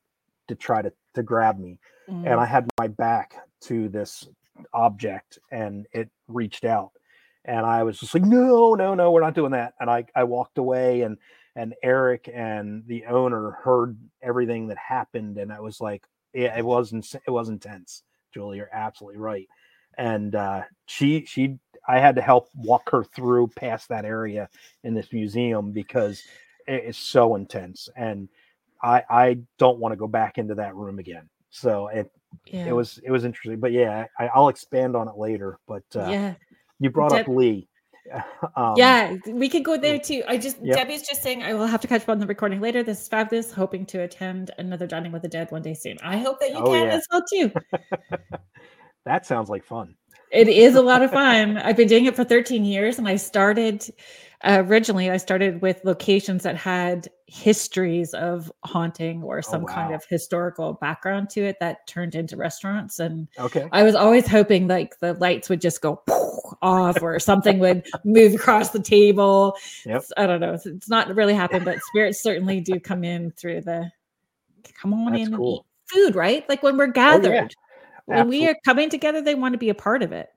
to 0.49 0.55
try 0.55 0.83
to 0.83 0.93
to 1.14 1.23
grab 1.23 1.59
me, 1.59 1.79
mm. 2.09 2.27
and 2.27 2.41
I 2.41 2.47
had 2.47 2.68
my 2.79 2.89
back 2.89 3.35
to 3.62 3.89
this 3.89 4.29
object, 4.73 5.39
and 5.51 5.87
it 5.93 6.09
reached 6.29 6.64
out 6.64 6.93
and 7.45 7.66
I 7.66 7.82
was 7.82 7.99
just 7.99 8.14
like, 8.14 8.24
no, 8.24 8.74
no, 8.74 8.95
no, 8.95 9.11
we're 9.11 9.20
not 9.20 9.34
doing 9.34 9.53
that. 9.53 9.74
And 9.80 9.90
I, 9.90 10.05
I 10.14 10.24
walked 10.24 10.59
away 10.59 11.03
and, 11.03 11.18
and 11.57 11.74
Eric 11.82 12.30
and 12.32 12.84
the 12.86 13.05
owner 13.07 13.51
heard 13.51 13.97
everything 14.22 14.68
that 14.68 14.78
happened. 14.78 15.38
And 15.38 15.53
I 15.53 15.61
was 15.61 15.80
like, 15.80 16.05
yeah, 16.32 16.57
it 16.57 16.64
wasn't, 16.64 17.12
it 17.26 17.30
was 17.30 17.49
intense. 17.49 18.05
Julie, 18.32 18.59
you're 18.59 18.70
absolutely 18.72 19.18
right. 19.18 19.49
And 19.99 20.34
uh, 20.34 20.62
she, 20.86 21.24
she, 21.26 21.59
I 21.86 21.99
had 21.99 22.14
to 22.14 22.22
help 22.22 22.49
walk 22.55 22.88
her 22.90 23.05
through 23.05 23.49
past 23.49 23.88
that 23.88 24.05
area 24.05 24.49
in 24.84 24.95
this 24.95 25.12
museum 25.12 25.72
because 25.72 26.22
it 26.66 26.84
is 26.84 26.97
so 26.97 27.34
intense. 27.34 27.88
And 27.97 28.28
I, 28.82 29.03
I 29.11 29.38
don't 29.59 29.78
want 29.78 29.93
to 29.93 29.97
go 29.97 30.07
back 30.07 30.38
into 30.38 30.55
that 30.55 30.76
room 30.76 30.99
again. 30.99 31.28
So 31.51 31.88
it, 31.88 32.11
yeah. 32.47 32.66
it 32.66 32.72
was, 32.72 32.99
it 33.05 33.11
was 33.11 33.24
interesting, 33.24 33.61
but 33.61 33.72
yeah, 33.72 34.07
I, 34.18 34.28
I'll 34.28 34.49
expand 34.49 34.97
on 34.97 35.09
it 35.09 35.18
later. 35.18 35.59
But 35.66 35.84
uh, 35.95 36.09
yeah, 36.09 36.34
you 36.83 36.91
brought 36.91 37.12
Deb- 37.12 37.28
up 37.28 37.35
Lee. 37.35 37.68
Um, 38.57 38.74
yeah, 38.76 39.16
we 39.28 39.49
could 39.49 39.64
go 39.64 39.78
there 39.78 39.99
too. 39.99 40.22
I 40.26 40.37
just 40.37 40.59
yep. 40.61 40.76
Debbie's 40.76 41.09
just 41.09 41.22
saying 41.22 41.43
I 41.45 41.55
will 41.55 41.66
have 41.66 41.80
to 41.80 41.87
catch 41.87 42.03
up 42.03 42.09
on 42.11 42.18
the 42.18 42.26
recording 42.26 42.61
later. 42.61 42.83
This 42.83 43.01
is 43.01 43.09
fabulous. 43.09 43.53
Hoping 43.53 43.87
to 43.87 44.01
attend 44.03 44.51
another 44.59 44.87
dining 44.87 45.12
with 45.12 45.22
the 45.22 45.28
dead 45.28 45.51
one 45.51 45.62
day 45.62 45.72
soon. 45.72 45.97
I 46.03 46.18
hope 46.18 46.39
that 46.41 46.51
you 46.51 46.57
oh, 46.57 46.66
can 46.66 46.89
yeah. 46.89 46.95
as 46.95 47.07
well 47.11 47.22
too. 47.33 47.53
that 49.07 49.24
sounds 49.24 49.49
like 49.49 49.64
fun. 49.64 49.95
It 50.33 50.49
is 50.49 50.74
a 50.74 50.83
lot 50.83 51.03
of 51.03 51.11
fun. 51.12 51.57
I've 51.59 51.76
been 51.76 51.89
doing 51.89 52.07
it 52.07 52.16
for 52.16 52.24
13 52.24 52.64
years, 52.64 52.99
and 52.99 53.09
I 53.09 53.16
started 53.16 53.89
uh, 54.45 54.62
originally. 54.66 55.11
I 55.11 55.16
started 55.16 55.62
with 55.62 55.84
locations 55.84 56.43
that 56.43 56.57
had 56.57 57.09
histories 57.26 58.12
of 58.14 58.53
haunting 58.64 59.22
or 59.22 59.38
oh, 59.38 59.40
some 59.40 59.62
oh, 59.62 59.66
wow. 59.66 59.74
kind 59.74 59.95
of 59.95 60.05
historical 60.05 60.74
background 60.74 61.30
to 61.30 61.43
it 61.43 61.57
that 61.61 61.86
turned 61.86 62.14
into 62.14 62.36
restaurants. 62.36 62.99
And 62.99 63.28
okay, 63.38 63.68
I 63.72 63.82
was 63.82 63.95
always 63.95 64.26
hoping 64.26 64.68
like 64.68 64.99
the 65.01 65.14
lights 65.14 65.49
would 65.49 65.61
just 65.61 65.80
go 65.80 66.03
off 66.62 67.03
or 67.03 67.18
something 67.18 67.59
would 67.59 67.86
move 68.05 68.34
across 68.34 68.70
the 68.70 68.82
table. 68.82 69.57
Yep. 69.86 70.05
I 70.16 70.26
don't 70.26 70.40
know. 70.40 70.55
It's 70.55 70.88
not 70.88 71.14
really 71.14 71.34
happened, 71.34 71.64
but 71.64 71.80
spirits 71.90 72.22
certainly 72.22 72.61
do 72.61 72.78
come 72.80 73.05
in 73.05 73.30
through 73.32 73.62
the 73.62 73.90
come 74.80 74.93
on 74.95 75.12
That's 75.12 75.28
in 75.28 75.36
cool. 75.36 75.66
food, 75.86 76.14
right? 76.14 76.49
Like 76.49 76.62
when 76.62 76.76
we're 76.76 76.88
gathered. 76.88 77.55
Oh, 77.55 78.12
yeah. 78.14 78.16
When 78.16 78.28
we 78.28 78.49
are 78.49 78.57
coming 78.64 78.90
together, 78.90 79.22
they 79.22 79.36
want 79.36 79.53
to 79.53 79.59
be 79.59 79.68
a 79.68 79.74
part 79.74 80.03
of 80.03 80.11
it. 80.11 80.28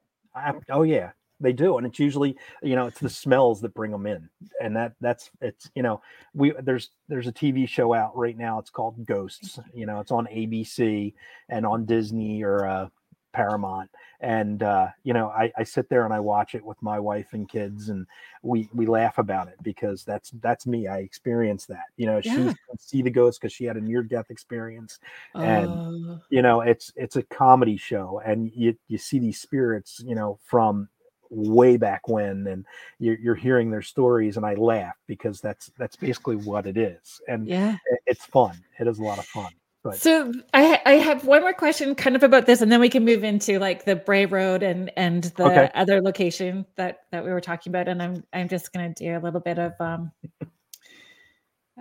oh 0.70 0.84
yeah, 0.84 1.12
they 1.40 1.54
do 1.54 1.78
and 1.78 1.86
it's 1.86 2.00
usually 2.00 2.38
you 2.64 2.76
know 2.76 2.86
it's 2.86 3.00
the 3.00 3.10
smells 3.10 3.62
that 3.62 3.74
bring 3.74 3.92
them 3.92 4.06
in 4.06 4.30
and 4.62 4.76
that 4.76 4.94
that's 5.02 5.30
it's 5.42 5.70
you 5.76 5.84
know 5.84 6.02
we 6.34 6.54
there's 6.64 6.92
there's 7.08 7.28
a 7.28 7.34
tv 7.34 7.68
show 7.68 7.94
out 7.94 8.16
right 8.16 8.38
now 8.38 8.60
it's 8.60 8.70
called 8.70 9.06
ghosts 9.06 9.60
you 9.74 9.86
know 9.86 10.00
it's 10.00 10.12
on 10.12 10.28
abc 10.28 11.14
and 11.50 11.66
on 11.66 11.86
disney 11.86 12.44
or 12.44 12.66
uh 12.66 12.88
paramount 13.34 13.90
and 14.22 14.64
uh 14.64 14.88
you 15.04 15.14
know 15.14 15.28
I, 15.28 15.52
I 15.58 15.64
sit 15.64 15.90
there 15.90 16.06
and 16.06 16.14
i 16.14 16.22
watch 16.22 16.56
it 16.56 16.64
with 16.64 16.82
my 16.82 16.98
wife 17.02 17.34
and 17.34 17.50
kids 17.50 17.90
and 17.90 18.08
we 18.44 18.70
we 18.74 18.86
laugh 18.86 19.18
about 19.18 19.50
it 19.50 19.56
because 19.62 20.06
that's 20.06 20.32
that's 20.42 20.66
me 20.66 20.88
i 20.88 21.00
experienced 21.00 21.68
that 21.68 21.84
you 21.98 22.06
know 22.06 22.22
yeah. 22.24 22.54
she 22.54 22.56
see 22.80 23.02
the 23.02 23.10
ghost 23.10 23.42
because 23.42 23.52
she 23.52 23.66
had 23.66 23.76
a 23.76 23.82
near 23.82 24.04
death 24.04 24.28
experience 24.30 25.00
and 25.34 25.68
uh... 26.10 26.18
you 26.30 26.42
know 26.42 26.62
it's 26.62 26.94
it's 26.96 27.18
a 27.18 27.24
comedy 27.24 27.76
show 27.76 28.22
and 28.26 28.50
you 28.56 28.74
you 28.88 28.98
see 28.98 29.20
these 29.20 29.42
spirits 29.42 30.02
you 30.06 30.16
know 30.16 30.40
from 30.46 30.88
way 31.30 31.78
back 31.78 32.08
when 32.08 32.48
and 32.48 32.66
you're, 33.00 33.18
you're 33.20 33.36
hearing 33.36 33.72
their 33.72 33.82
stories 33.82 34.38
and 34.38 34.46
i 34.46 34.54
laugh 34.56 34.96
because 35.08 35.42
that's 35.42 35.72
that's 35.78 35.96
basically 35.96 36.36
what 36.36 36.66
it 36.66 36.78
is 36.78 37.22
and 37.28 37.48
yeah 37.48 37.78
it's 38.06 38.26
fun 38.26 38.56
it 38.80 38.88
is 38.88 39.00
a 39.00 39.04
lot 39.04 39.18
of 39.18 39.26
fun 39.26 39.52
but. 39.86 39.98
So 39.98 40.34
I 40.52 40.82
I 40.84 40.94
have 40.94 41.26
one 41.26 41.42
more 41.42 41.54
question 41.54 41.94
kind 41.94 42.16
of 42.16 42.24
about 42.24 42.48
this 42.48 42.62
and 42.62 42.72
then 42.72 42.80
we 42.80 42.90
can 42.90 43.06
move 43.06 43.24
into 43.24 43.60
like 43.60 43.86
the 43.86 43.96
Bray 43.96 44.26
Road 44.26 44.64
and 44.64 44.92
and 44.98 45.26
the 45.26 45.46
okay. 45.46 45.70
other 45.76 46.02
location 46.02 46.66
that 46.76 47.02
that 47.12 47.24
we 47.24 47.30
were 47.30 47.40
talking 47.40 47.70
about 47.72 47.88
and 47.88 48.02
I'm 48.02 48.24
I'm 48.34 48.50
just 48.50 48.74
going 48.74 48.92
to 48.92 49.04
do 49.04 49.16
a 49.16 49.22
little 49.22 49.40
bit 49.40 49.60
of 49.60 49.74
um 49.80 50.12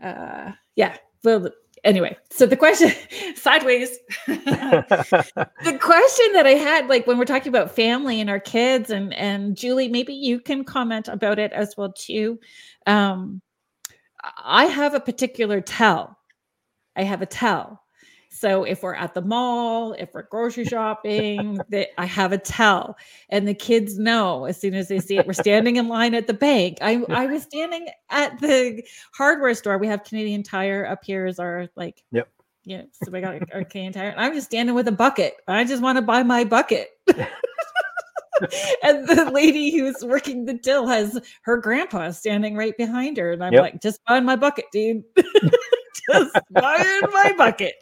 uh 0.03 0.53
yeah, 0.77 0.99
well 1.23 1.49
anyway, 1.85 2.17
so 2.31 2.47
the 2.47 2.57
question 2.57 2.91
sideways. 3.37 3.99
the 4.27 5.79
question 5.81 6.33
that 6.33 6.47
I 6.47 6.55
had, 6.55 6.89
like 6.89 7.07
when 7.07 7.19
we're 7.19 7.25
talking 7.25 7.49
about 7.49 7.75
family 7.75 8.21
and 8.21 8.29
our 8.29 8.41
kids, 8.41 8.91
and 8.91 9.15
and 9.15 9.57
Julie, 9.57 9.89
maybe 9.89 10.15
you 10.15 10.41
can 10.41 10.65
comment 10.65 11.09
about 11.09 11.39
it 11.39 11.53
as 11.53 11.75
well 11.77 11.93
too. 11.93 12.39
Um, 12.87 13.41
I 14.43 14.65
have 14.67 14.95
a 14.95 15.01
particular 15.01 15.61
tell. 15.61 16.19
I 16.97 17.03
have 17.03 17.23
a 17.23 17.27
tell 17.27 17.84
so 18.35 18.65
if 18.65 18.83
we're 18.83 18.95
at 18.95 19.15
the 19.15 19.23
mall, 19.23 19.93
if 19.93 20.13
we're 20.13 20.25
grocery 20.25 20.65
shopping, 20.65 21.61
that 21.69 21.89
I 21.99 22.05
have 22.05 22.33
a 22.33 22.39
tell, 22.39 22.97
and 23.29 23.47
the 23.47 23.55
kids 23.55 23.97
know 23.97 24.47
as 24.47 24.61
soon 24.61 24.75
as 24.75 24.89
they 24.89 24.99
see 24.99 25.19
it. 25.19 25.27
We're 25.27 25.35
standing 25.35 25.77
in 25.77 25.87
line 25.87 26.15
at 26.15 26.27
the 26.27 26.35
bank. 26.35 26.79
I 26.81 27.05
I 27.09 27.27
was 27.27 27.43
standing 27.51 27.89
at 28.11 28.41
the 28.41 28.83
hardware 29.13 29.55
store. 29.55 29.79
We 29.79 29.87
have 29.87 30.03
Canadian 30.03 30.43
Tire 30.43 30.85
up 30.85 31.05
here 31.05 31.27
as 31.27 31.39
our 31.39 31.69
like. 31.77 32.03
Yep. 32.11 32.29
Yeah, 32.67 32.83
so 32.93 33.11
we 33.11 33.21
got 33.21 33.35
our 33.53 33.63
Canadian 33.63 33.93
Tire. 33.93 34.15
I'm 34.17 34.33
just 34.33 34.47
standing 34.47 34.75
with 34.75 34.89
a 34.89 34.93
bucket. 34.93 35.35
I 35.47 35.65
just 35.65 35.83
want 35.83 35.97
to 35.97 36.03
buy 36.03 36.23
my 36.23 36.45
bucket. 36.45 36.89
and 38.83 39.07
the 39.07 39.31
lady 39.33 39.71
who's 39.71 40.03
working 40.03 40.47
the 40.47 40.57
till 40.57 40.87
has 40.87 41.21
her 41.43 41.59
grandpa 41.59 42.11
standing 42.11 42.57
right 42.57 42.77
behind 42.79 43.19
her, 43.19 43.33
and 43.33 43.45
I'm 43.45 43.53
yep. 43.53 43.63
like, 43.63 43.83
just 43.83 44.03
buying 44.07 44.25
my 44.25 44.37
bucket, 44.37 44.65
dude 44.73 45.05
just 46.11 46.37
in 46.37 47.11
my 47.13 47.35
bucket. 47.37 47.75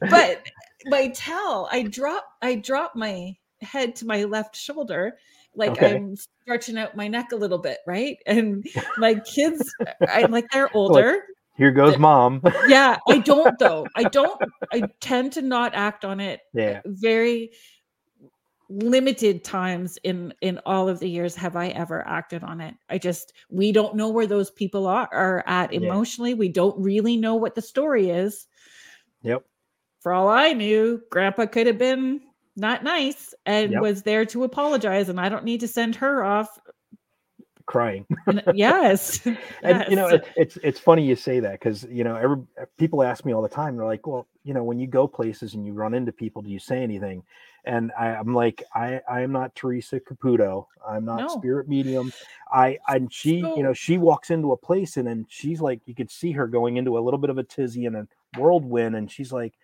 But 0.00 0.46
my 0.86 1.08
tell, 1.08 1.68
I 1.70 1.82
drop, 1.82 2.26
I 2.42 2.56
drop 2.56 2.94
my 2.96 3.36
head 3.60 3.96
to 3.96 4.06
my 4.06 4.24
left 4.24 4.56
shoulder, 4.56 5.16
like 5.54 5.72
okay. 5.72 5.96
I'm 5.96 6.16
stretching 6.42 6.78
out 6.78 6.96
my 6.96 7.08
neck 7.08 7.32
a 7.32 7.36
little 7.36 7.58
bit, 7.58 7.78
right? 7.86 8.16
And 8.26 8.66
my 8.98 9.14
kids, 9.14 9.74
I'm 10.08 10.30
like 10.30 10.46
they're 10.52 10.74
older. 10.76 11.12
Like, 11.12 11.20
here 11.56 11.70
goes 11.70 11.96
mom. 11.96 12.42
yeah, 12.68 12.98
I 13.08 13.18
don't 13.18 13.58
though. 13.58 13.86
I 13.96 14.04
don't. 14.04 14.40
I 14.72 14.82
tend 15.00 15.32
to 15.32 15.42
not 15.42 15.74
act 15.74 16.04
on 16.04 16.20
it. 16.20 16.40
Yeah. 16.52 16.82
Very 16.84 17.52
limited 18.68 19.44
times 19.44 19.98
in 20.02 20.34
in 20.40 20.60
all 20.66 20.88
of 20.88 20.98
the 20.98 21.08
years 21.08 21.36
have 21.36 21.54
i 21.54 21.68
ever 21.68 22.06
acted 22.06 22.42
on 22.42 22.60
it 22.60 22.74
i 22.90 22.98
just 22.98 23.32
we 23.48 23.70
don't 23.70 23.94
know 23.94 24.08
where 24.08 24.26
those 24.26 24.50
people 24.50 24.86
are 24.86 25.08
are 25.12 25.44
at 25.46 25.72
emotionally 25.72 26.30
yeah. 26.30 26.36
we 26.36 26.48
don't 26.48 26.76
really 26.80 27.16
know 27.16 27.36
what 27.36 27.54
the 27.54 27.62
story 27.62 28.10
is 28.10 28.46
yep 29.22 29.44
for 30.00 30.12
all 30.12 30.28
i 30.28 30.52
knew 30.52 31.00
grandpa 31.10 31.46
could 31.46 31.66
have 31.66 31.78
been 31.78 32.20
not 32.56 32.82
nice 32.82 33.34
and 33.44 33.72
yep. 33.72 33.80
was 33.80 34.02
there 34.02 34.24
to 34.24 34.42
apologize 34.42 35.08
and 35.08 35.20
i 35.20 35.28
don't 35.28 35.44
need 35.44 35.60
to 35.60 35.68
send 35.68 35.94
her 35.94 36.24
off 36.24 36.58
crying. 37.66 38.06
yes. 38.54 39.20
and 39.26 39.36
yes. 39.62 39.90
you 39.90 39.96
know, 39.96 40.08
it, 40.08 40.26
it's 40.36 40.56
it's 40.62 40.80
funny 40.80 41.04
you 41.04 41.16
say 41.16 41.40
that 41.40 41.52
because 41.52 41.84
you 41.84 42.04
know, 42.04 42.16
every 42.16 42.38
people 42.78 43.02
ask 43.02 43.24
me 43.24 43.34
all 43.34 43.42
the 43.42 43.48
time. 43.48 43.76
They're 43.76 43.84
like, 43.84 44.06
"Well, 44.06 44.26
you 44.44 44.54
know, 44.54 44.64
when 44.64 44.78
you 44.78 44.86
go 44.86 45.06
places 45.06 45.54
and 45.54 45.66
you 45.66 45.72
run 45.72 45.92
into 45.92 46.12
people, 46.12 46.42
do 46.42 46.50
you 46.50 46.58
say 46.58 46.82
anything?" 46.82 47.22
And 47.66 47.92
I, 47.98 48.08
am 48.10 48.32
like, 48.32 48.62
I 48.74 49.00
I 49.08 49.22
am 49.22 49.32
not 49.32 49.54
Teresa 49.54 50.00
Caputo. 50.00 50.66
I'm 50.88 51.04
not 51.04 51.20
no. 51.20 51.28
spirit 51.28 51.68
medium. 51.68 52.12
I 52.50 52.78
and 52.88 53.12
she, 53.12 53.40
so, 53.40 53.56
you 53.56 53.62
know, 53.62 53.72
she 53.72 53.98
walks 53.98 54.30
into 54.30 54.52
a 54.52 54.56
place 54.56 54.96
and 54.96 55.06
then 55.06 55.26
she's 55.28 55.60
like, 55.60 55.80
you 55.84 55.94
could 55.94 56.10
see 56.10 56.32
her 56.32 56.46
going 56.46 56.76
into 56.76 56.96
a 56.96 57.00
little 57.00 57.18
bit 57.18 57.30
of 57.30 57.38
a 57.38 57.42
tizzy 57.42 57.86
and 57.86 57.96
a 57.96 58.08
whirlwind, 58.38 58.96
and 58.96 59.10
she's 59.10 59.32
like. 59.32 59.54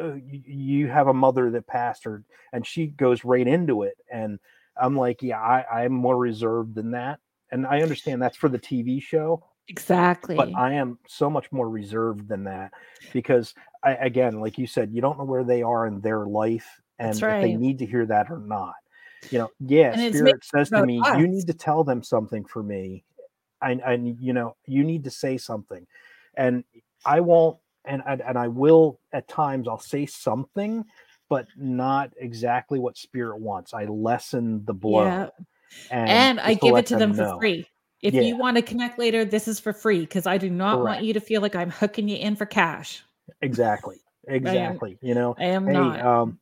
Uh, 0.00 0.14
you, 0.14 0.40
you 0.46 0.86
have 0.86 1.08
a 1.08 1.12
mother 1.12 1.50
that 1.50 1.66
passed 1.66 2.04
her 2.04 2.22
and 2.52 2.64
she 2.64 2.86
goes 2.86 3.24
right 3.24 3.48
into 3.48 3.82
it 3.82 3.96
and 4.12 4.38
i'm 4.80 4.96
like 4.96 5.20
yeah 5.22 5.40
I, 5.40 5.82
i'm 5.82 5.92
more 5.92 6.16
reserved 6.16 6.76
than 6.76 6.92
that 6.92 7.18
and 7.50 7.66
I 7.66 7.82
understand 7.82 8.22
that's 8.22 8.36
for 8.36 8.48
the 8.48 8.60
TV 8.60 9.02
show, 9.02 9.44
Exactly. 9.68 10.34
But 10.34 10.54
I 10.56 10.74
am 10.74 10.98
so 11.06 11.30
much 11.30 11.50
more 11.52 11.68
reserved 11.68 12.28
than 12.28 12.44
that 12.44 12.72
because 13.12 13.54
I, 13.82 13.94
again, 13.94 14.40
like 14.40 14.58
you 14.58 14.66
said, 14.66 14.92
you 14.92 15.00
don't 15.00 15.18
know 15.18 15.24
where 15.24 15.44
they 15.44 15.62
are 15.62 15.86
in 15.86 16.00
their 16.00 16.26
life 16.26 16.81
and 17.02 17.18
That's 17.18 17.22
if 17.22 17.40
they 17.40 17.54
need 17.56 17.78
to 17.80 17.86
hear 17.86 18.06
that 18.06 18.30
or 18.30 18.38
not. 18.38 18.74
You 19.30 19.38
know, 19.40 19.50
yeah, 19.60 19.94
And 19.94 20.14
spirit 20.14 20.44
says 20.44 20.70
to 20.70 20.86
me, 20.86 21.02
us. 21.04 21.18
you 21.18 21.26
need 21.26 21.46
to 21.46 21.54
tell 21.54 21.84
them 21.84 22.02
something 22.02 22.44
for 22.44 22.62
me. 22.62 23.04
I, 23.60 23.78
I 23.86 23.94
you 23.94 24.32
know, 24.32 24.56
you 24.66 24.84
need 24.84 25.04
to 25.04 25.10
say 25.10 25.38
something. 25.38 25.86
And 26.36 26.64
I 27.04 27.20
won't 27.20 27.58
and 27.84 28.02
and, 28.06 28.20
and 28.22 28.38
I 28.38 28.48
will 28.48 29.00
at 29.12 29.28
times 29.28 29.68
I'll 29.68 29.78
say 29.78 30.06
something, 30.06 30.84
but 31.28 31.46
not 31.56 32.12
exactly 32.18 32.78
what 32.78 32.96
spirit 32.98 33.38
wants. 33.40 33.74
I 33.74 33.84
lessen 33.86 34.64
the 34.64 34.74
blow. 34.74 35.04
Yeah. 35.04 35.28
And, 35.90 36.08
And 36.10 36.40
I 36.40 36.54
give 36.54 36.76
it 36.76 36.86
to 36.86 36.96
them 36.96 37.14
for 37.14 37.38
free. 37.38 37.66
If 38.02 38.14
Yeah. 38.14 38.22
you 38.22 38.36
want 38.36 38.56
to 38.56 38.62
connect 38.62 38.98
later, 38.98 39.24
this 39.24 39.46
is 39.46 39.60
for 39.60 39.72
free 39.72 40.00
because 40.00 40.26
I 40.26 40.36
do 40.38 40.50
not 40.50 40.78
Correct. 40.78 40.96
want 40.96 41.06
you 41.06 41.12
to 41.14 41.20
feel 41.20 41.40
like 41.40 41.54
I'm 41.54 41.70
hooking 41.70 42.08
you 42.08 42.16
in 42.16 42.34
for 42.36 42.46
cash. 42.46 43.02
Exactly. 43.40 43.98
Exactly. 44.28 44.98
You 45.02 45.14
know, 45.14 45.36
I 45.38 45.44
am 45.46 45.66
hey, 45.66 45.72
not. 45.72 46.00
um, 46.00 46.38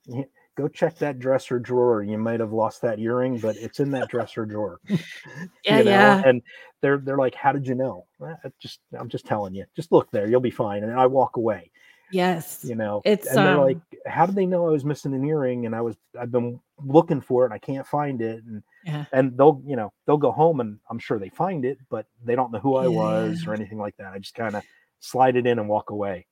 go 0.57 0.69
check 0.69 0.97
that 0.99 1.19
dresser 1.19 1.59
drawer. 1.59 2.03
You 2.03 2.19
might 2.19 2.41
have 2.41 2.53
lost 2.53 2.83
that 2.83 2.99
earring, 2.99 3.39
but 3.39 3.57
it's 3.57 3.81
in 3.81 3.91
that 3.93 4.09
dresser 4.09 4.45
drawer. 4.47 4.81
yeah, 4.89 5.79
you 5.79 5.85
know? 5.85 5.91
yeah. 5.91 6.23
And 6.25 6.43
they're 6.81 6.99
they're 6.99 7.19
like, 7.19 7.35
"How 7.35 7.53
did 7.53 7.67
you 7.67 7.75
know?" 7.75 8.07
"Eh, 8.23 8.35
I 8.45 8.53
just 8.61 8.81
I'm 8.99 9.09
just 9.09 9.27
telling 9.27 9.55
you. 9.55 9.65
Just 9.77 9.93
look 9.93 10.11
there. 10.11 10.29
You'll 10.29 10.41
be 10.41 10.51
fine. 10.51 10.83
And 10.83 10.93
I 10.99 11.07
walk 11.07 11.37
away. 11.37 11.71
Yes. 12.13 12.65
You 12.65 12.75
know, 12.75 13.03
It's, 13.05 13.29
and 13.29 13.39
they're 13.39 13.57
like, 13.59 13.77
um 13.77 13.83
"How 14.07 14.27
did 14.27 14.35
they 14.35 14.47
know 14.47 14.67
I 14.67 14.71
was 14.71 14.85
missing 14.85 15.15
an 15.15 15.25
earring?" 15.25 15.67
And 15.67 15.77
I 15.77 15.81
was 15.81 15.97
I've 16.21 16.33
been 16.33 16.59
looking 16.85 17.21
for 17.21 17.45
it 17.45 17.47
and 17.47 17.55
I 17.55 17.59
can't 17.59 17.87
find 17.87 18.21
it. 18.21 18.43
And 18.45 18.63
Yeah. 18.85 19.05
and 19.13 19.37
they'll 19.37 19.63
you 19.65 19.77
know 19.77 19.93
they'll 20.07 20.17
go 20.17 20.33
home 20.33 20.61
and 20.61 20.79
I'm 20.91 20.99
sure 20.99 21.19
they 21.19 21.29
find 21.29 21.65
it, 21.65 21.79
but 21.89 22.07
they 22.25 22.35
don't 22.35 22.51
know 22.51 22.59
who 22.59 22.77
I 22.77 22.89
was 22.89 23.47
or 23.47 23.55
anything 23.55 23.79
like 23.79 23.97
that. 23.99 24.13
I 24.13 24.19
just 24.19 24.35
kind 24.35 24.57
of 24.57 24.65
slide 24.99 25.37
it 25.37 25.47
in 25.47 25.59
and 25.61 25.69
walk 25.69 25.91
away. 25.91 26.27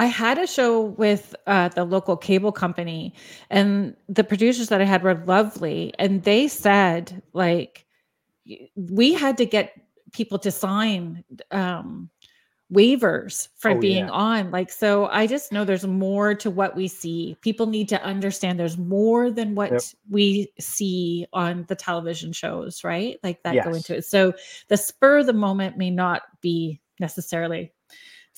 I 0.00 0.06
had 0.06 0.38
a 0.38 0.46
show 0.46 0.80
with 0.80 1.36
uh, 1.46 1.68
the 1.68 1.84
local 1.84 2.16
cable 2.16 2.52
company, 2.52 3.12
and 3.50 3.94
the 4.08 4.24
producers 4.24 4.68
that 4.70 4.80
I 4.80 4.84
had 4.84 5.02
were 5.02 5.22
lovely. 5.26 5.92
And 5.98 6.22
they 6.24 6.48
said, 6.48 7.22
like, 7.34 7.84
we 8.76 9.12
had 9.12 9.36
to 9.36 9.44
get 9.44 9.74
people 10.12 10.38
to 10.38 10.50
sign 10.50 11.22
um, 11.50 12.08
waivers 12.72 13.48
for 13.58 13.72
Oh, 13.72 13.78
being 13.78 14.06
yeah. 14.06 14.10
on. 14.10 14.50
Like, 14.50 14.72
so 14.72 15.06
I 15.08 15.26
just 15.26 15.52
know 15.52 15.66
there's 15.66 15.86
more 15.86 16.34
to 16.36 16.50
what 16.50 16.74
we 16.74 16.88
see. 16.88 17.36
People 17.42 17.66
need 17.66 17.90
to 17.90 18.02
understand 18.02 18.58
there's 18.58 18.78
more 18.78 19.30
than 19.30 19.54
what 19.54 19.70
Yep. 19.70 19.82
we 20.08 20.52
see 20.58 21.26
on 21.34 21.66
the 21.68 21.76
television 21.76 22.32
shows, 22.32 22.84
right? 22.84 23.18
Like 23.22 23.42
that 23.42 23.64
go 23.64 23.74
into 23.74 23.98
it. 23.98 24.06
So 24.06 24.32
the 24.68 24.78
spur 24.78 25.18
of 25.18 25.26
the 25.26 25.34
moment 25.34 25.76
may 25.76 25.90
not 25.90 26.22
be 26.40 26.80
necessarily 26.98 27.72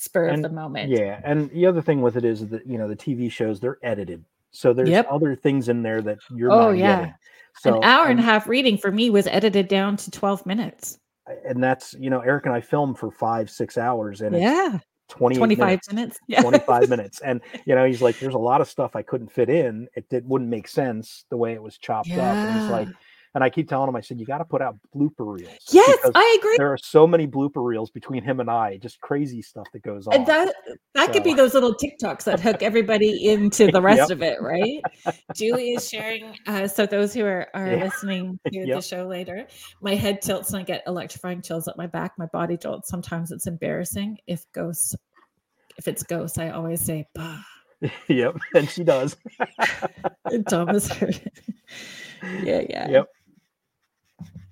spur 0.02 0.26
And- 0.26 0.44
of 0.44 0.50
the 0.50 0.54
moment. 0.56 0.90
Yeah, 0.90 1.20
and 1.24 1.50
the 1.50 1.66
other 1.66 1.80
thing 1.82 2.02
with 2.02 2.16
it 2.16 2.24
is 2.24 2.46
that 2.48 2.66
you 2.66 2.78
know 2.78 2.88
the 2.88 2.96
TV 2.96 3.30
shows 3.30 3.60
they're 3.60 3.78
edited, 3.82 4.24
so 4.50 4.72
there's 4.72 4.88
Yep. 4.90 5.06
other 5.10 5.34
things 5.36 5.68
in 5.68 5.82
there 5.82 6.02
that 6.02 6.18
you're 6.30 6.50
Oh, 6.50 6.70
not 6.70 6.78
yeah. 6.78 6.96
getting. 6.98 7.14
So 7.60 7.76
An 7.78 7.84
hour 7.84 8.06
and 8.06 8.18
a 8.18 8.22
half 8.22 8.46
reading 8.48 8.78
for 8.78 8.90
me 8.90 9.10
was 9.10 9.26
edited 9.26 9.68
down 9.68 9.96
to 9.98 10.10
12 10.10 10.44
minutes. 10.46 10.98
and 11.46 11.62
that's 11.62 11.94
you 11.94 12.10
know 12.10 12.20
Eric 12.20 12.46
and 12.46 12.54
I 12.54 12.60
filmed 12.60 12.98
for 12.98 13.10
five 13.10 13.48
six 13.48 13.78
hours 13.78 14.20
and 14.22 14.34
Yeah. 14.36 14.78
28 15.08 15.38
25 15.38 15.66
minutes, 15.68 15.92
minutes. 15.92 16.18
Yeah. 16.26 16.40
25 16.42 16.88
minutes, 16.88 17.20
and 17.20 17.40
you 17.66 17.74
know 17.74 17.84
he's 17.84 18.02
like, 18.02 18.18
there's 18.18 18.34
a 18.34 18.38
lot 18.38 18.60
of 18.60 18.68
stuff 18.68 18.96
I 18.96 19.02
couldn't 19.02 19.28
fit 19.30 19.48
in. 19.48 19.86
It 19.94 20.08
did, 20.08 20.26
wouldn't 20.28 20.50
make 20.50 20.66
sense 20.66 21.24
the 21.30 21.36
way 21.36 21.52
it 21.52 21.62
was 21.62 21.78
chopped 21.78 22.10
up, 22.10 22.18
and 22.18 22.60
he's 22.60 22.70
like, 22.70 22.88
Yeah. 22.88 22.94
And 23.34 23.42
I 23.42 23.48
keep 23.50 23.68
telling 23.68 23.88
him, 23.88 23.96
I 23.96 24.00
said, 24.02 24.20
you 24.20 24.26
got 24.26 24.38
to 24.38 24.44
put 24.44 24.60
out 24.60 24.76
blooper 24.94 25.38
reels. 25.38 25.50
Yes, 25.70 25.98
I 26.14 26.36
agree. 26.38 26.56
there 26.58 26.70
are 26.72 26.76
so 26.76 27.06
many 27.06 27.26
blooper 27.26 27.64
reels 27.64 27.90
between 27.90 28.22
him 28.22 28.40
and 28.40 28.50
I, 28.50 28.76
just 28.76 29.00
crazy 29.00 29.40
stuff 29.40 29.66
that 29.72 29.82
goes 29.82 30.06
on. 30.06 30.14
And 30.14 30.26
that 30.26 30.54
that 30.94 31.12
could 31.12 31.24
be 31.24 31.32
those 31.34 31.54
little 31.54 31.74
TikToks 31.74 32.24
that 32.24 32.40
hook 32.40 32.62
everybody 32.62 33.28
into 33.28 33.70
the 33.72 33.80
rest 33.82 33.98
Yep. 33.98 34.10
of 34.10 34.22
it, 34.22 34.42
right? 34.42 34.82
Julie 35.34 35.74
is 35.74 35.88
sharing. 35.88 36.36
Uh, 36.46 36.66
so 36.68 36.84
those 36.84 37.14
who 37.14 37.24
are, 37.24 37.48
are 37.54 37.72
Yeah. 37.72 37.84
listening 37.84 38.38
to 38.52 38.66
the 38.66 38.80
show 38.82 39.06
later, 39.06 39.46
my 39.80 39.94
head 39.94 40.20
tilts 40.20 40.50
and 40.52 40.60
I 40.60 40.62
get 40.64 40.82
electrifying 40.86 41.40
chills 41.42 41.68
up 41.68 41.76
my 41.78 41.86
back. 41.86 42.12
My 42.18 42.26
body 42.26 42.56
jolts. 42.56 42.88
Sometimes 42.90 43.30
it's 43.32 43.46
embarrassing. 43.46 44.18
If 44.26 44.44
ghosts, 44.52 44.94
if 45.78 45.88
it's 45.88 46.02
ghosts, 46.02 46.36
I 46.38 46.50
always 46.50 46.80
say, 46.82 47.06
bah. 47.14 47.38
yep, 48.08 48.36
and 48.54 48.68
she 48.68 48.84
does. 48.84 49.16
Thomas 50.48 50.88
heard 50.88 51.16
it. 51.24 51.40
Yeah, 52.44 52.62
yeah. 52.70 52.88
Yep. 52.90 53.08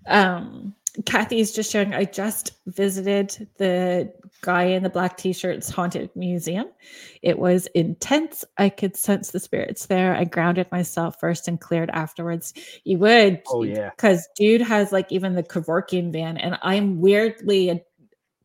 Um, 0.06 0.74
Kathy 1.06 1.40
is 1.40 1.52
just 1.52 1.70
showing. 1.70 1.94
I 1.94 2.04
just 2.04 2.52
visited 2.66 3.48
the 3.58 4.12
guy 4.42 4.64
in 4.64 4.82
the 4.82 4.90
black 4.90 5.16
t-shirts 5.16 5.70
haunted 5.70 6.10
museum. 6.16 6.66
It 7.22 7.38
was 7.38 7.66
intense. 7.74 8.44
I 8.58 8.70
could 8.70 8.96
sense 8.96 9.30
the 9.30 9.38
spirits 9.40 9.86
there. 9.86 10.16
I 10.16 10.24
grounded 10.24 10.66
myself 10.72 11.20
first 11.20 11.46
and 11.46 11.60
cleared 11.60 11.90
afterwards. 11.90 12.52
You 12.84 12.98
would, 12.98 13.42
Oh, 13.48 13.62
yeah. 13.62 13.90
because 13.90 14.28
dude 14.36 14.62
has 14.62 14.90
like 14.92 15.10
even 15.12 15.34
the 15.34 15.42
Kevorkian 15.44 16.12
van, 16.12 16.36
and 16.38 16.58
I'm 16.62 17.00
weirdly 17.00 17.70
a, 17.70 17.80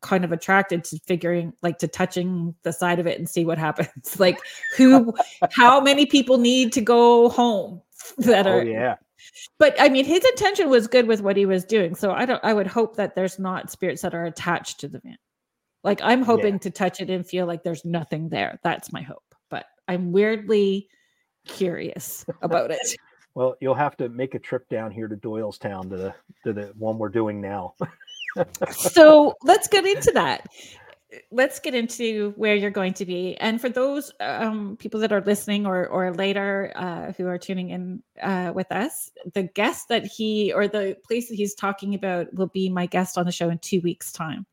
kind 0.01 0.23
of 0.23 0.31
attracted 0.31 0.83
to 0.83 0.99
figuring 1.07 1.51
like 1.63 1.79
to 1.79 1.87
touching 1.87 2.53
the 2.61 2.71
side 2.71 2.99
of 2.99 3.07
it 3.07 3.17
and 3.17 3.27
see 3.27 3.43
what 3.43 3.57
happens. 3.57 4.15
Like 4.19 4.39
who, 4.77 5.15
how 5.51 5.81
many 5.81 6.05
people 6.05 6.37
need 6.37 6.73
to 6.73 6.81
go 6.81 7.29
home 7.29 7.81
that 8.19 8.45
are 8.45 8.57
Oh 8.57 8.59
are 8.59 8.63
yeah. 8.63 8.95
But 9.59 9.75
I 9.79 9.89
mean, 9.89 10.05
his 10.05 10.23
intention 10.23 10.69
was 10.69 10.87
good 10.87 11.07
with 11.07 11.21
what 11.21 11.37
he 11.37 11.45
was 11.45 11.63
doing. 11.63 11.95
So 11.95 12.11
I 12.11 12.25
don't. 12.25 12.43
I 12.43 12.53
would 12.53 12.67
hope 12.67 12.95
that 12.97 13.15
there's 13.15 13.39
not 13.39 13.71
spirits 13.71 14.01
that 14.01 14.15
are 14.15 14.25
attached 14.25 14.79
to 14.81 14.87
the 14.87 14.99
van. 14.99 15.17
Like 15.83 16.01
I'm 16.03 16.23
hoping 16.23 16.59
to 16.59 16.71
touch 16.71 16.99
it 16.99 17.09
and 17.09 17.25
feel 17.25 17.45
like 17.45 17.63
there's 17.63 17.85
nothing 17.85 18.29
there. 18.29 18.59
That's 18.63 18.91
my 18.91 19.01
hope. 19.01 19.23
But 19.49 19.65
I'm 19.87 20.11
weirdly 20.11 20.89
curious 21.45 22.25
about 22.41 22.71
it. 22.71 22.95
Well, 23.35 23.57
you'll 23.59 23.75
have 23.75 23.97
to 23.97 24.07
make 24.07 24.33
a 24.33 24.39
trip 24.39 24.69
down 24.69 24.91
here 24.91 25.09
to 25.09 25.17
Doylestown 25.17 25.89
to 25.89 25.97
the 25.97 26.15
to 26.45 26.53
the 26.53 26.71
one 26.77 26.97
we're 26.97 27.09
doing 27.09 27.41
now. 27.41 27.73
so 28.71 29.33
let's 29.43 29.67
get 29.67 29.85
into 29.85 30.11
that. 30.13 30.47
Let's 31.31 31.59
get 31.59 31.73
into 31.75 32.33
where 32.37 32.55
you're 32.55 32.71
going 32.71 32.93
to 32.95 33.05
be. 33.05 33.35
And 33.37 33.59
for 33.61 33.69
those 33.69 34.11
um, 34.19 34.77
people 34.77 34.99
that 35.01 35.11
are 35.11 35.21
listening 35.21 35.65
or 35.65 35.87
or 35.87 36.13
later 36.13 36.71
uh, 36.75 37.11
who 37.13 37.27
are 37.27 37.37
tuning 37.37 37.69
in 37.69 38.03
uh, 38.21 38.51
with 38.55 38.71
us, 38.71 39.11
the 39.33 39.43
guest 39.43 39.87
that 39.89 40.05
he 40.05 40.51
or 40.53 40.67
the 40.67 40.97
place 41.07 41.29
that 41.29 41.35
he's 41.35 41.53
talking 41.55 41.93
about 41.95 42.33
will 42.33 42.47
be 42.47 42.69
my 42.69 42.85
guest 42.85 43.17
on 43.17 43.25
the 43.25 43.31
show 43.31 43.49
in 43.49 43.57
two 43.59 43.81
weeks' 43.81 44.11
time. 44.11 44.45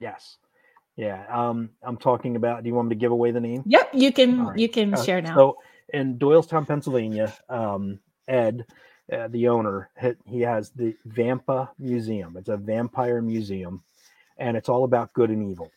yes. 0.00 0.38
Yeah. 0.96 1.26
Um, 1.28 1.68
I'm 1.82 1.98
talking 1.98 2.36
about. 2.36 2.62
Do 2.62 2.68
you 2.68 2.74
want 2.74 2.88
me 2.88 2.94
to 2.94 2.98
give 2.98 3.12
away 3.12 3.30
the 3.30 3.40
name? 3.40 3.62
Yep, 3.66 3.90
you 3.92 4.12
can 4.12 4.46
right. 4.46 4.58
you 4.58 4.68
can 4.68 4.94
Uh, 4.94 5.02
share 5.02 5.20
now. 5.20 5.34
So 5.36 5.58
in 5.92 6.18
Doylestown, 6.18 6.66
Pennsylvania, 6.66 7.34
um, 7.50 8.00
Ed, 8.26 8.64
uh, 9.12 9.28
the 9.28 9.46
owner, 9.48 9.90
he 10.24 10.40
has 10.40 10.70
the 10.70 10.96
Vampa 11.04 11.70
Museum. 11.78 12.34
It's 12.38 12.48
a 12.48 12.56
vampire 12.56 13.20
museum, 13.20 13.82
and 14.38 14.56
it's 14.56 14.70
all 14.70 14.84
about 14.84 15.12
good 15.12 15.28
and 15.28 15.50
evil. 15.50 15.70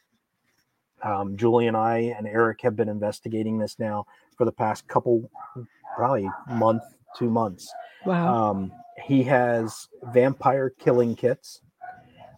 Um, 1.04 1.38
Julie 1.38 1.68
and 1.68 1.78
I 1.78 2.14
and 2.18 2.28
Eric 2.28 2.62
have 2.62 2.76
been 2.76 2.90
investigating 2.90 3.58
this 3.58 3.78
now 3.80 4.06
for 4.38 4.46
the 4.46 4.52
past 4.52 4.88
couple, 4.88 5.30
probably 5.96 6.30
month, 6.50 6.84
two 7.18 7.30
months. 7.30 7.72
wow. 8.06 8.52
Um, 8.52 8.72
he 9.06 9.24
has 9.24 9.88
vampire 10.14 10.70
killing 10.70 11.16
kits, 11.16 11.62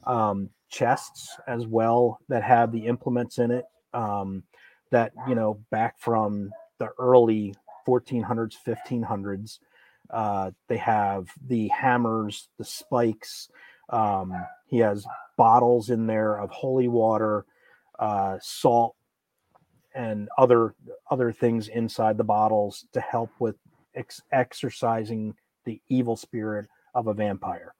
um, 0.06 0.50
chests 0.70 1.38
as 1.48 1.66
well 1.68 2.20
that 2.30 2.44
have 2.44 2.72
the 2.72 2.86
implements 2.86 3.40
in 3.40 3.52
it. 3.52 3.66
Um, 3.94 4.44
that 4.92 5.14
you 5.28 5.36
know, 5.36 5.60
back 5.72 6.00
from 6.00 6.52
the 6.78 6.90
early 7.00 7.56
1400s, 7.88 8.56
1500s, 8.66 9.60
uh, 10.10 10.52
they 10.68 10.78
have 10.78 11.30
the 11.48 11.70
hammers, 11.70 12.50
the 12.58 12.66
spikes. 12.66 13.50
Um, 13.90 14.34
he 14.68 14.80
has 14.80 15.06
bottles 15.38 15.90
in 15.90 16.08
there 16.08 16.38
of 16.38 16.50
holy 16.52 16.88
water, 16.88 17.46
uh, 18.02 18.38
salt, 18.42 18.96
and 19.96 20.28
other 20.38 20.76
other 21.10 21.32
things 21.32 21.68
inside 21.70 22.18
the 22.18 22.24
bottles 22.24 22.86
to 22.94 23.00
help 23.00 23.30
with 23.40 23.56
ex- 23.96 24.22
exercising 24.32 25.34
the 25.66 25.82
evil 25.90 26.16
spirit 26.16 26.68
of 26.96 27.08
a 27.08 27.14
vampire. 27.14 27.74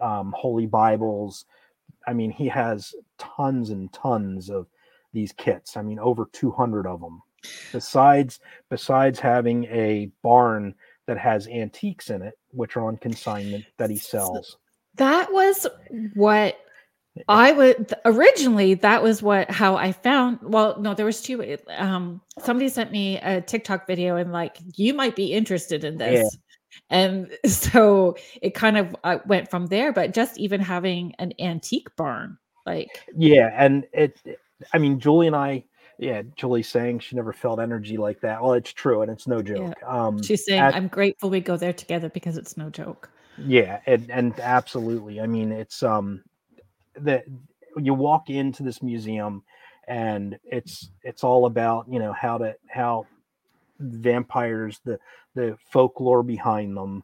Um, 0.00 0.34
holy 0.36 0.66
Bibles. 0.66 1.46
I 2.06 2.12
mean, 2.12 2.30
he 2.30 2.46
has 2.48 2.94
tons 3.18 3.70
and 3.70 3.92
tons 3.92 4.50
of 4.50 4.66
these 5.12 5.32
kits. 5.32 5.76
I 5.76 5.82
mean, 5.82 5.98
over 5.98 6.28
200 6.32 6.86
of 6.86 7.00
them. 7.00 7.22
Besides, 7.72 8.40
besides 8.70 9.18
having 9.18 9.64
a 9.64 10.10
barn 10.22 10.74
that 11.06 11.18
has 11.18 11.48
antiques 11.48 12.10
in 12.10 12.22
it, 12.22 12.38
which 12.50 12.76
are 12.76 12.86
on 12.86 12.96
consignment 12.96 13.64
that 13.78 13.90
he 13.90 13.96
sells. 13.96 14.58
That 14.96 15.32
was 15.32 15.66
what 16.14 16.58
I 17.28 17.52
would 17.52 17.94
originally 18.04 18.74
that 18.74 19.02
was 19.02 19.22
what 19.22 19.50
how 19.50 19.76
I 19.76 19.92
found 19.92 20.38
well 20.42 20.80
no 20.80 20.94
there 20.94 21.06
was 21.06 21.22
two 21.22 21.56
um 21.76 22.20
somebody 22.38 22.68
sent 22.68 22.92
me 22.92 23.18
a 23.18 23.40
TikTok 23.40 23.86
video 23.86 24.16
and 24.16 24.32
like 24.32 24.58
you 24.76 24.94
might 24.94 25.16
be 25.16 25.32
interested 25.32 25.84
in 25.84 25.96
this 25.96 26.36
and 26.90 27.30
so 27.46 28.16
it 28.42 28.54
kind 28.54 28.76
of 28.76 28.94
uh, 29.04 29.18
went 29.26 29.50
from 29.50 29.66
there 29.66 29.92
but 29.92 30.14
just 30.14 30.38
even 30.38 30.60
having 30.60 31.14
an 31.18 31.32
antique 31.38 31.94
barn 31.96 32.38
Like 32.66 33.08
yeah, 33.16 33.54
and 33.56 33.86
it. 33.92 34.18
I 34.74 34.78
mean, 34.78 34.98
Julie 34.98 35.28
and 35.28 35.36
I. 35.36 35.64
Yeah, 35.98 36.22
Julie 36.34 36.64
saying 36.64 36.98
she 36.98 37.16
never 37.16 37.32
felt 37.32 37.58
energy 37.58 37.96
like 37.96 38.20
that. 38.20 38.42
Well, 38.42 38.52
it's 38.52 38.72
true, 38.72 39.00
and 39.00 39.10
it's 39.10 39.26
no 39.26 39.40
joke. 39.40 39.74
Yeah. 39.80 39.88
Um, 39.88 40.22
She's 40.22 40.44
saying, 40.44 40.60
at, 40.60 40.74
"I'm 40.74 40.88
grateful 40.88 41.30
we 41.30 41.40
go 41.40 41.56
there 41.56 41.72
together 41.72 42.10
because 42.10 42.36
it's 42.36 42.56
no 42.56 42.68
joke." 42.68 43.08
Yeah, 43.38 43.80
and 43.86 44.10
and 44.10 44.38
absolutely. 44.40 45.20
I 45.20 45.26
mean, 45.26 45.52
it's 45.52 45.82
um 45.82 46.22
that 46.98 47.24
you 47.76 47.94
walk 47.94 48.30
into 48.30 48.62
this 48.62 48.82
museum 48.82 49.42
and 49.88 50.38
it's 50.44 50.90
it's 51.02 51.22
all 51.22 51.46
about 51.46 51.86
you 51.88 51.98
know 51.98 52.12
how 52.12 52.38
to 52.38 52.54
how 52.68 53.06
vampires 53.78 54.80
the 54.84 54.98
the 55.34 55.56
folklore 55.70 56.22
behind 56.22 56.76
them 56.76 57.02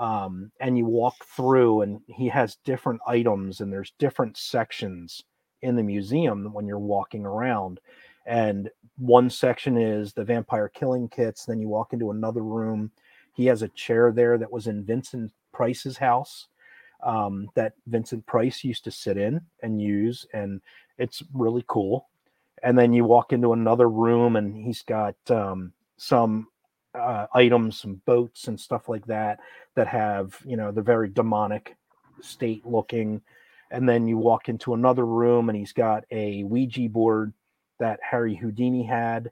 um, 0.00 0.50
and 0.60 0.78
you 0.78 0.86
walk 0.86 1.24
through 1.24 1.82
and 1.82 2.00
he 2.06 2.28
has 2.28 2.56
different 2.64 3.00
items 3.06 3.60
and 3.60 3.70
there's 3.70 3.92
different 3.98 4.36
sections 4.36 5.22
in 5.60 5.76
the 5.76 5.82
museum 5.82 6.52
when 6.54 6.66
you're 6.66 6.78
walking 6.78 7.26
around. 7.26 7.80
And 8.26 8.70
one 8.96 9.28
section 9.28 9.76
is 9.76 10.14
the 10.14 10.24
vampire 10.24 10.68
killing 10.68 11.08
kits 11.08 11.44
then 11.44 11.60
you 11.60 11.68
walk 11.68 11.92
into 11.92 12.10
another 12.10 12.42
room. 12.42 12.92
He 13.34 13.46
has 13.46 13.60
a 13.60 13.68
chair 13.68 14.10
there 14.10 14.38
that 14.38 14.50
was 14.50 14.66
in 14.66 14.84
vincent 14.84 15.32
price's 15.52 15.98
house 15.98 16.46
um, 17.02 17.48
that 17.54 17.74
vincent 17.86 18.24
price 18.26 18.64
used 18.64 18.84
to 18.84 18.90
sit 18.90 19.16
in 19.16 19.40
and 19.62 19.80
use 19.80 20.26
and 20.32 20.60
it's 20.98 21.22
really 21.32 21.64
cool. 21.66 22.08
And 22.62 22.78
then 22.78 22.92
you 22.92 23.04
walk 23.04 23.32
into 23.32 23.52
another 23.52 23.88
room 23.88 24.36
and 24.36 24.54
he's 24.54 24.82
got 24.82 25.14
um, 25.30 25.72
some 25.96 26.48
uh, 26.94 27.26
items 27.34 27.78
some 27.78 28.02
boats 28.04 28.48
and 28.48 28.58
stuff 28.58 28.88
like 28.88 29.06
that 29.06 29.38
that 29.76 29.86
have 29.86 30.36
you 30.44 30.56
know 30.56 30.72
the 30.72 30.82
very 30.82 31.08
demonic 31.08 31.76
state 32.20 32.66
looking. 32.66 33.22
And 33.70 33.88
then 33.88 34.08
you 34.08 34.18
walk 34.18 34.48
into 34.48 34.74
another 34.74 35.06
room 35.06 35.48
and 35.48 35.56
he's 35.56 35.72
got 35.72 36.04
a 36.10 36.42
ouija 36.44 36.88
board 36.88 37.32
that 37.78 37.98
harry 38.02 38.34
houdini 38.34 38.84
had 38.84 39.30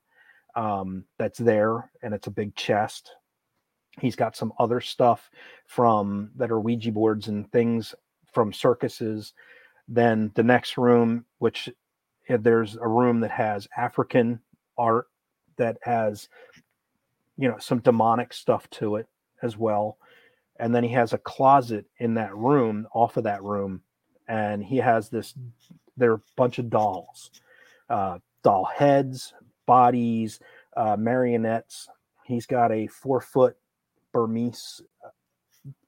um, 0.56 1.04
that's 1.18 1.38
there 1.38 1.90
and 2.02 2.14
it's 2.14 2.26
a 2.26 2.32
big 2.32 2.54
chest 2.56 3.12
he's 4.00 4.16
got 4.16 4.36
some 4.36 4.52
other 4.58 4.80
stuff 4.80 5.30
from 5.66 6.30
that 6.36 6.50
are 6.50 6.60
ouija 6.60 6.92
boards 6.92 7.28
and 7.28 7.50
things 7.52 7.94
from 8.32 8.52
circuses 8.52 9.32
then 9.88 10.30
the 10.34 10.42
next 10.42 10.76
room 10.76 11.24
which 11.38 11.68
there's 12.28 12.76
a 12.76 12.86
room 12.86 13.20
that 13.20 13.30
has 13.30 13.66
African 13.76 14.40
art 14.76 15.06
that 15.56 15.78
has, 15.82 16.28
you 17.36 17.48
know, 17.48 17.58
some 17.58 17.78
demonic 17.80 18.32
stuff 18.32 18.68
to 18.70 18.96
it 18.96 19.08
as 19.42 19.56
well. 19.56 19.98
And 20.58 20.74
then 20.74 20.84
he 20.84 20.90
has 20.90 21.12
a 21.12 21.18
closet 21.18 21.86
in 21.98 22.14
that 22.14 22.34
room, 22.36 22.86
off 22.92 23.16
of 23.16 23.24
that 23.24 23.42
room, 23.42 23.82
and 24.26 24.62
he 24.62 24.76
has 24.78 25.08
this. 25.08 25.34
There 25.96 26.12
are 26.12 26.16
a 26.16 26.22
bunch 26.36 26.58
of 26.58 26.68
dolls, 26.68 27.30
uh, 27.88 28.18
doll 28.42 28.64
heads, 28.64 29.32
bodies, 29.66 30.40
uh, 30.76 30.96
marionettes. 30.98 31.88
He's 32.24 32.46
got 32.46 32.72
a 32.72 32.88
four 32.88 33.20
foot 33.20 33.56
Burmese 34.18 34.82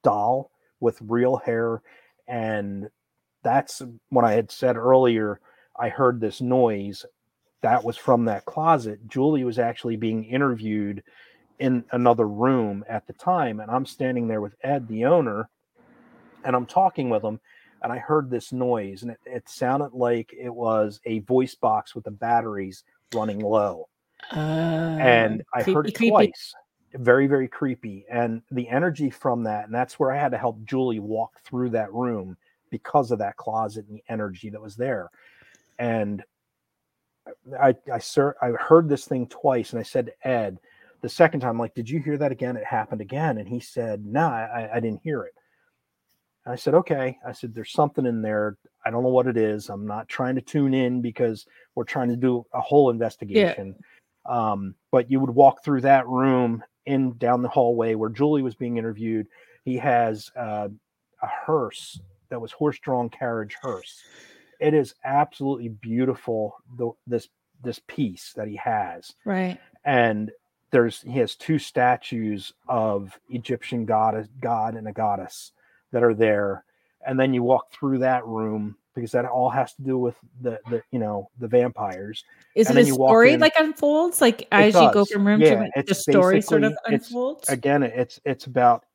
doll 0.03 0.51
with 0.79 0.97
real 1.01 1.37
hair, 1.37 1.81
and 2.27 2.89
that's 3.43 3.81
what 4.09 4.25
I 4.25 4.33
had 4.33 4.51
said 4.51 4.77
earlier 4.77 5.39
I 5.75 5.89
heard 5.89 6.19
this 6.19 6.41
noise 6.41 7.05
that 7.61 7.83
was 7.83 7.97
from 7.97 8.25
that 8.25 8.45
closet. 8.45 9.07
Julie 9.07 9.43
was 9.43 9.59
actually 9.59 9.95
being 9.95 10.25
interviewed 10.25 11.03
in 11.59 11.83
another 11.91 12.27
room 12.27 12.83
at 12.89 13.05
the 13.07 13.13
time. 13.13 13.59
And 13.59 13.69
I'm 13.69 13.85
standing 13.85 14.27
there 14.27 14.41
with 14.41 14.55
Ed, 14.63 14.87
the 14.87 15.05
owner, 15.05 15.49
and 16.43 16.55
I'm 16.55 16.65
talking 16.65 17.09
with 17.09 17.23
him. 17.23 17.39
And 17.83 17.91
I 17.91 17.97
heard 17.97 18.29
this 18.29 18.51
noise, 18.51 19.01
and 19.01 19.11
it, 19.11 19.19
it 19.25 19.49
sounded 19.49 19.93
like 19.93 20.31
it 20.37 20.53
was 20.53 20.99
a 21.05 21.19
voice 21.19 21.55
box 21.55 21.95
with 21.95 22.03
the 22.03 22.11
batteries 22.11 22.83
running 23.13 23.39
low. 23.39 23.87
Uh, 24.31 24.35
and 24.35 25.43
I 25.53 25.63
creepy, 25.63 25.75
heard 25.75 25.87
it 25.87 25.95
creepy. 25.95 26.09
twice. 26.11 26.53
Very, 26.93 27.27
very 27.27 27.47
creepy. 27.47 28.05
And 28.09 28.41
the 28.51 28.67
energy 28.67 29.09
from 29.09 29.43
that, 29.43 29.65
and 29.65 29.73
that's 29.73 29.99
where 29.99 30.11
I 30.11 30.17
had 30.17 30.31
to 30.31 30.37
help 30.37 30.63
Julie 30.65 30.99
walk 30.99 31.39
through 31.45 31.69
that 31.71 31.93
room 31.93 32.37
because 32.69 33.11
of 33.11 33.19
that 33.19 33.37
closet 33.37 33.85
and 33.87 33.97
the 33.97 34.03
energy 34.09 34.49
that 34.49 34.61
was 34.61 34.75
there 34.75 35.09
and 35.81 36.23
I 37.59 37.75
I 37.91 37.99
sir 37.99 38.35
I 38.41 38.49
heard 38.51 38.87
this 38.87 39.05
thing 39.05 39.27
twice, 39.27 39.71
and 39.71 39.79
I 39.79 39.83
said 39.83 40.07
to 40.07 40.27
Ed 40.27 40.59
the 41.01 41.09
second 41.09 41.39
time, 41.39 41.57
like, 41.57 41.73
did 41.73 41.89
you 41.89 41.99
hear 41.99 42.17
that 42.17 42.31
again? 42.31 42.55
It 42.55 42.63
happened 42.63 43.01
again, 43.01 43.39
and 43.39 43.47
he 43.47 43.59
said, 43.59 44.05
no, 44.05 44.29
nah, 44.29 44.35
I, 44.35 44.69
I 44.75 44.79
didn't 44.79 45.01
hear 45.03 45.23
it. 45.23 45.33
And 46.45 46.53
I 46.53 46.55
said, 46.55 46.75
okay. 46.75 47.17
I 47.25 47.31
said, 47.31 47.55
there's 47.55 47.71
something 47.71 48.05
in 48.05 48.21
there. 48.21 48.57
I 48.85 48.91
don't 48.91 49.01
know 49.01 49.09
what 49.09 49.25
it 49.25 49.35
is. 49.35 49.69
I'm 49.69 49.87
not 49.87 50.07
trying 50.07 50.35
to 50.35 50.41
tune 50.41 50.75
in 50.75 51.01
because 51.01 51.47
we're 51.73 51.85
trying 51.85 52.09
to 52.09 52.15
do 52.15 52.45
a 52.53 52.61
whole 52.61 52.91
investigation. 52.91 53.75
Yeah. 54.27 54.51
Um, 54.51 54.75
but 54.91 55.09
you 55.09 55.19
would 55.19 55.31
walk 55.31 55.63
through 55.63 55.81
that 55.81 56.07
room 56.07 56.63
in 56.91 57.17
down 57.17 57.41
the 57.41 57.47
hallway 57.47 57.95
where 57.95 58.09
Julie 58.09 58.41
was 58.43 58.55
being 58.55 58.77
interviewed. 58.77 59.27
He 59.63 59.77
has 59.77 60.29
uh, 60.35 60.67
a 61.21 61.27
hearse 61.27 61.99
that 62.29 62.41
was 62.41 62.51
horse-drawn 62.51 63.09
carriage 63.09 63.55
hearse. 63.61 64.03
It 64.59 64.73
is 64.73 64.93
absolutely 65.03 65.69
beautiful 65.69 66.55
the, 66.77 66.91
this 67.07 67.29
this 67.63 67.79
piece 67.87 68.33
that 68.35 68.47
he 68.47 68.57
has. 68.57 69.13
Right. 69.25 69.59
And 69.85 70.31
there's 70.71 71.01
he 71.01 71.19
has 71.19 71.35
two 71.35 71.59
statues 71.59 72.53
of 72.67 73.19
egyptian 73.29 73.85
goddess 73.85 74.27
god 74.39 74.75
and 74.75 74.87
a 74.87 74.93
goddess 74.93 75.51
that 75.91 76.03
are 76.03 76.13
there. 76.13 76.63
And 77.05 77.19
then 77.19 77.33
you 77.33 77.43
walk 77.43 77.71
through 77.71 77.99
that 77.99 78.25
room 78.25 78.77
because 78.95 79.11
that 79.11 79.25
all 79.25 79.49
has 79.49 79.73
to 79.73 79.81
do 79.81 79.97
with 79.97 80.15
the 80.41 80.59
the 80.69 80.81
you 80.91 80.99
know 80.99 81.29
the 81.39 81.47
vampires 81.47 82.23
is 82.55 82.67
and 82.67 82.77
it 82.77 82.89
a 82.89 82.93
story 82.93 83.33
in, 83.33 83.39
like 83.39 83.53
unfolds 83.57 84.21
like 84.21 84.47
as 84.51 84.73
does. 84.73 84.83
you 84.83 84.93
go 84.93 85.05
from 85.05 85.25
room 85.25 85.41
yeah, 85.41 85.49
to 85.49 85.55
room 85.55 85.71
the 85.87 85.95
story 85.95 86.41
sort 86.41 86.63
of 86.63 86.73
unfolds 86.85 87.47
again 87.49 87.83
it's 87.83 88.19
it's 88.25 88.45
about 88.45 88.85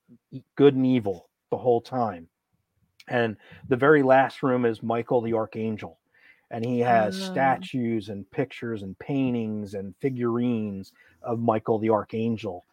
good 0.55 0.75
and 0.75 0.87
evil 0.87 1.29
the 1.51 1.57
whole 1.57 1.81
time 1.81 2.29
and 3.09 3.37
the 3.69 3.77
very 3.77 4.03
last 4.03 4.43
room 4.43 4.65
is 4.65 4.83
Michael 4.83 5.21
the 5.21 5.35
Archangel. 5.35 5.99
And 6.51 6.65
he 6.65 6.81
has 6.81 7.21
oh. 7.21 7.33
statues 7.33 8.09
and 8.09 8.29
pictures 8.31 8.83
and 8.83 8.99
paintings 8.99 9.75
and 9.75 9.95
figurines 10.01 10.93
of 11.23 11.41
Michael 11.41 11.79
the 11.79 11.91
Archangel. 11.91 12.65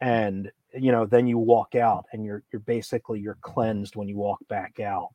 And 0.00 0.50
you 0.78 0.92
know, 0.92 1.06
then 1.06 1.26
you 1.26 1.38
walk 1.38 1.74
out 1.74 2.06
and 2.12 2.24
you're 2.24 2.42
you're 2.52 2.60
basically 2.60 3.18
you're 3.18 3.38
cleansed 3.40 3.96
when 3.96 4.08
you 4.08 4.16
walk 4.16 4.38
back 4.48 4.78
out. 4.78 5.10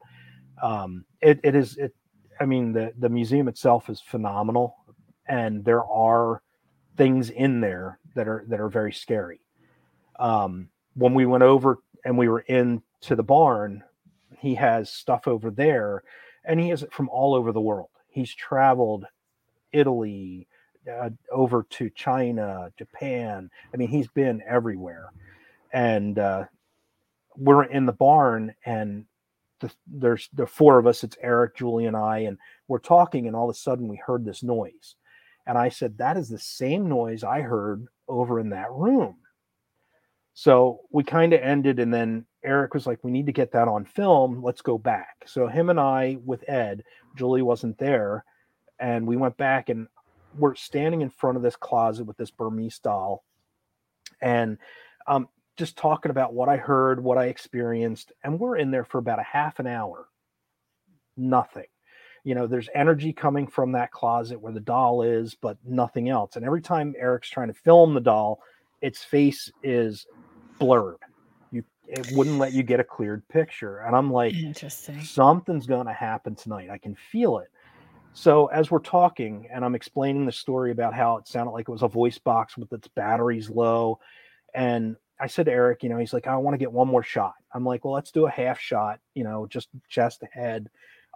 Um, 0.62 1.06
it, 1.22 1.40
it 1.44 1.56
is 1.56 1.78
it 1.78 1.94
I 2.40 2.46
mean 2.46 2.74
the 2.74 2.94
the 3.00 3.10
museum 3.10 3.48
itself 3.48 3.90
is 3.90 4.02
phenomenal 4.02 4.76
and 5.28 5.64
there 5.64 5.84
are 5.86 6.42
things 6.98 7.30
in 7.30 7.62
there 7.62 8.00
that 8.16 8.28
are 8.28 8.46
that 8.48 8.60
are 8.60 8.70
very 8.70 8.94
scary. 8.94 9.42
Um, 10.20 10.70
when 10.96 11.14
we 11.14 11.26
went 11.26 11.44
over 11.44 11.80
and 12.06 12.18
we 12.18 12.28
were 12.28 12.42
in 12.42 12.82
to 13.02 13.16
the 13.16 13.24
barn, 13.24 13.84
he 14.38 14.56
has 14.56 14.92
stuff 14.92 15.28
over 15.28 15.50
there, 15.50 16.04
and 16.44 16.60
he 16.60 16.70
has 16.70 16.84
it 16.84 16.94
from 16.94 17.10
all 17.10 17.34
over 17.34 17.52
the 17.52 17.62
world. 17.62 17.90
He's 18.10 18.34
traveled 18.34 19.06
Italy, 19.72 20.48
uh, 20.92 21.12
over 21.32 21.66
to 21.70 21.90
China, 21.92 22.72
Japan. 22.78 23.50
I 23.74 23.78
mean, 23.78 23.88
he's 23.88 24.08
been 24.10 24.42
everywhere. 24.46 25.12
And 25.72 26.20
uh, 26.20 26.46
we're 27.38 27.64
in 27.64 27.86
the 27.86 27.94
barn, 27.94 28.54
and 28.66 29.06
the, 29.62 29.72
there's 29.88 30.30
the 30.34 30.46
four 30.46 30.78
of 30.78 30.88
us. 30.88 31.04
It's 31.04 31.18
Eric, 31.22 31.56
Julie, 31.56 31.86
and 31.86 31.96
I, 31.96 32.20
and 32.20 32.38
we're 32.68 32.80
talking, 32.80 33.28
and 33.28 33.36
all 33.36 33.50
of 33.50 33.56
a 33.56 33.58
sudden 33.58 33.88
we 33.88 33.98
heard 33.98 34.26
this 34.26 34.44
noise. 34.44 34.96
And 35.48 35.58
I 35.58 35.70
said, 35.70 35.98
That 35.98 36.18
is 36.18 36.30
the 36.30 36.40
same 36.40 36.90
noise 36.90 37.24
I 37.24 37.42
heard 37.42 37.88
over 38.08 38.40
in 38.40 38.50
that 38.50 38.72
room. 38.72 39.16
So 40.34 40.82
we 40.92 41.04
kind 41.04 41.34
of 41.34 41.42
ended, 41.42 41.80
and 41.80 41.94
then 41.94 42.26
Eric 42.44 42.74
was 42.74 42.88
like, 42.88 43.04
"We 43.04 43.12
need 43.12 43.26
to 43.26 43.32
get 43.32 43.52
that 43.52 43.68
on 43.68 43.86
film. 43.86 44.42
Let's 44.42 44.62
go 44.62 44.78
back." 44.78 45.24
So 45.26 45.48
him 45.48 45.70
and 45.70 45.80
I, 45.80 46.18
with 46.26 46.48
Ed, 46.50 46.84
Julie 47.16 47.42
wasn't 47.42 47.78
there, 47.78 48.24
and 48.80 49.06
we 49.06 49.18
went 49.18 49.38
back, 49.38 49.70
and 49.70 49.88
we're 50.38 50.56
standing 50.56 51.02
in 51.02 51.10
front 51.10 51.38
of 51.38 51.44
this 51.44 51.56
closet 51.56 52.06
with 52.06 52.18
this 52.18 52.32
Burmese 52.32 52.80
doll, 52.80 53.24
and 54.22 54.58
um, 55.06 55.28
just 55.62 55.78
talking 55.78 56.10
about 56.10 56.34
what 56.34 56.50
I 56.50 56.58
heard, 56.58 57.04
what 57.04 57.20
I 57.20 57.26
experienced, 57.26 58.12
and 58.24 58.40
we're 58.40 58.58
in 58.58 58.72
there 58.72 58.84
for 58.84 58.98
about 58.98 59.20
a 59.20 59.24
half 59.24 59.60
an 59.60 59.68
hour. 59.68 60.08
Nothing. 61.16 61.68
You 62.24 62.34
know, 62.34 62.48
there's 62.48 62.68
energy 62.74 63.14
coming 63.14 63.46
from 63.46 63.74
that 63.74 63.92
closet 63.92 64.42
where 64.42 64.54
the 64.54 64.60
doll 64.60 65.04
is, 65.04 65.36
but 65.36 65.58
nothing 65.64 66.10
else. 66.10 66.36
And 66.36 66.44
every 66.44 66.62
time 66.64 66.96
Eric's 66.98 67.30
trying 67.30 67.50
to 67.50 67.54
film 67.54 67.94
the 67.94 68.02
doll, 68.02 68.42
its 68.82 69.04
face 69.04 69.52
is 69.62 70.08
blurred. 70.58 70.98
You 71.52 71.64
it 71.88 72.08
wouldn't 72.14 72.40
let 72.40 72.54
you 72.54 72.64
get 72.64 72.80
a 72.80 72.84
cleared 72.84 73.28
picture. 73.28 73.82
And 73.82 73.96
I'm 73.96 74.12
like, 74.12 74.34
interesting. 74.34 75.00
Something's 75.02 75.68
going 75.68 75.86
to 75.86 75.94
happen 75.94 76.34
tonight. 76.34 76.72
I 76.72 76.80
can 76.80 76.96
feel 76.96 77.38
it. 77.38 77.50
So 78.14 78.48
as 78.48 78.72
we're 78.72 78.80
talking, 78.80 79.48
and 79.54 79.64
I'm 79.64 79.76
explaining 79.76 80.26
the 80.26 80.32
story 80.32 80.72
about 80.72 80.96
how 80.96 81.18
it 81.18 81.28
sounded 81.28 81.52
like 81.52 81.70
it 81.70 81.72
was 81.72 81.84
a 81.84 81.88
voice 81.88 82.18
box 82.18 82.58
with 82.58 82.74
its 82.74 82.88
batteries 82.88 83.48
low, 83.48 84.00
and 84.56 84.96
I 85.22 85.28
said 85.28 85.46
to 85.46 85.52
Eric, 85.52 85.84
you 85.84 85.90
know, 85.90 86.00
he's 86.00 86.14
like, 86.14 86.26
I 86.26 86.36
want 86.38 86.56
to 86.56 86.58
get 86.58 86.72
one 86.72 86.88
more 86.88 87.04
shot. 87.04 87.36
I'm 87.54 87.64
like, 87.64 87.86
well, 87.86 87.94
let's 87.94 88.12
do 88.12 88.26
a 88.26 88.32
half 88.32 88.60
shot, 88.60 89.00
you 89.14 89.24
know, 89.24 89.46
just 89.46 89.70
chest 89.88 90.24
ahead. 90.24 90.68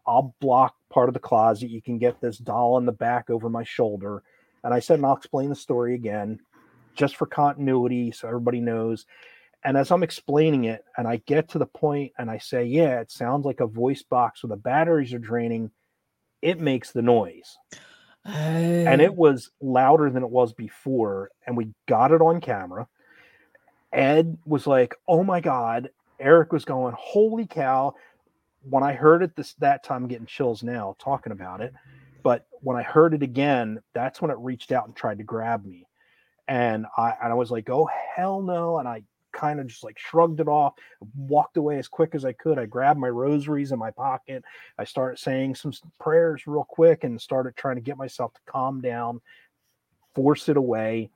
I'll 0.06 0.36
block 0.40 0.76
part 0.92 1.10
of 1.10 1.14
the 1.16 1.20
closet. 1.20 1.72
You 1.72 1.82
can 1.82 1.98
get 1.98 2.22
this 2.22 2.38
doll 2.38 2.78
in 2.78 2.86
the 2.86 2.92
back 2.92 3.32
over 3.32 3.50
my 3.50 3.64
shoulder. 3.64 4.22
And 4.64 4.74
I 4.74 4.80
said, 4.80 5.00
and 5.00 5.06
I'll 5.08 5.18
explain 5.18 5.50
the 5.50 5.56
story 5.56 5.96
again 5.96 6.40
just 6.94 7.16
for 7.16 7.26
continuity 7.26 8.12
so 8.12 8.28
everybody 8.28 8.62
knows. 8.62 9.08
And 9.64 9.76
as 9.76 9.90
I'm 9.90 10.04
explaining 10.04 10.66
it, 10.66 10.86
and 10.96 11.08
I 11.08 11.18
get 11.26 11.50
to 11.50 11.58
the 11.58 11.66
point 11.66 12.12
and 12.20 12.30
I 12.30 12.38
say, 12.38 12.66
yeah, 12.66 13.00
it 13.00 13.12
sounds 13.12 13.44
like 13.44 13.60
a 13.60 13.68
voice 13.68 14.04
box 14.04 14.44
where 14.44 14.50
the 14.50 14.56
batteries 14.56 15.14
are 15.16 15.20
draining, 15.20 15.72
it 16.44 16.60
makes 16.60 16.92
the 16.92 17.02
noise. 17.02 17.58
And 18.24 19.02
it 19.02 19.10
oh. 19.10 19.14
was 19.14 19.50
louder 19.60 20.12
than 20.12 20.22
it 20.22 20.30
was 20.30 20.54
before. 20.54 21.32
And 21.48 21.58
we 21.58 21.72
got 21.88 22.12
it 22.12 22.22
on 22.22 22.42
camera. 22.42 22.88
Ed 23.96 24.38
was 24.46 24.68
like, 24.68 24.94
oh 25.08 25.24
my 25.24 25.40
God. 25.40 25.90
Eric 26.20 26.52
was 26.54 26.66
going, 26.66 26.94
holy 26.98 27.48
cow. 27.48 27.96
When 28.70 28.84
I 28.84 28.94
heard 28.94 29.24
it 29.24 29.36
this 29.36 29.54
that 29.56 29.84
time, 29.84 30.04
I'm 30.04 30.10
getting 30.10 30.26
chills 30.26 30.64
now 30.64 30.96
talking 31.00 31.32
about 31.32 31.62
it. 31.62 31.74
But 32.24 32.48
when 32.62 32.78
I 32.78 32.84
heard 32.84 33.14
it 33.14 33.24
again, 33.24 33.80
that's 33.94 34.22
when 34.22 34.32
it 34.32 34.38
reached 34.40 34.72
out 34.72 34.88
and 34.88 34.96
tried 34.96 35.20
to 35.20 35.24
grab 35.24 35.66
me. 35.66 35.88
And 36.48 36.86
I 36.98 37.14
and 37.22 37.32
I 37.32 37.36
was 37.36 37.52
like, 37.52 37.70
oh 37.70 37.88
hell 38.16 38.42
no. 38.42 38.80
And 38.80 38.88
I 38.88 39.04
kind 39.32 39.60
of 39.60 39.68
just 39.68 39.84
like 39.84 40.00
shrugged 40.00 40.40
it 40.40 40.48
off, 40.48 40.74
walked 41.16 41.58
away 41.58 41.78
as 41.78 41.88
quick 41.88 42.16
as 42.16 42.26
I 42.26 42.34
could. 42.34 42.58
I 42.58 42.66
grabbed 42.66 43.00
my 43.00 43.10
rosaries 43.10 43.72
in 43.72 43.80
my 43.80 43.92
pocket. 43.92 44.44
I 44.78 44.86
started 44.86 45.20
saying 45.20 45.56
some 45.56 45.74
prayers 46.00 46.48
real 46.48 46.66
quick 46.68 47.04
and 47.04 47.22
started 47.22 47.56
trying 47.56 47.76
to 47.76 47.82
get 47.82 47.98
myself 47.98 48.34
to 48.34 48.40
calm 48.48 48.82
down, 48.82 49.22
force 50.16 50.50
it 50.50 50.58
away. 50.58 51.12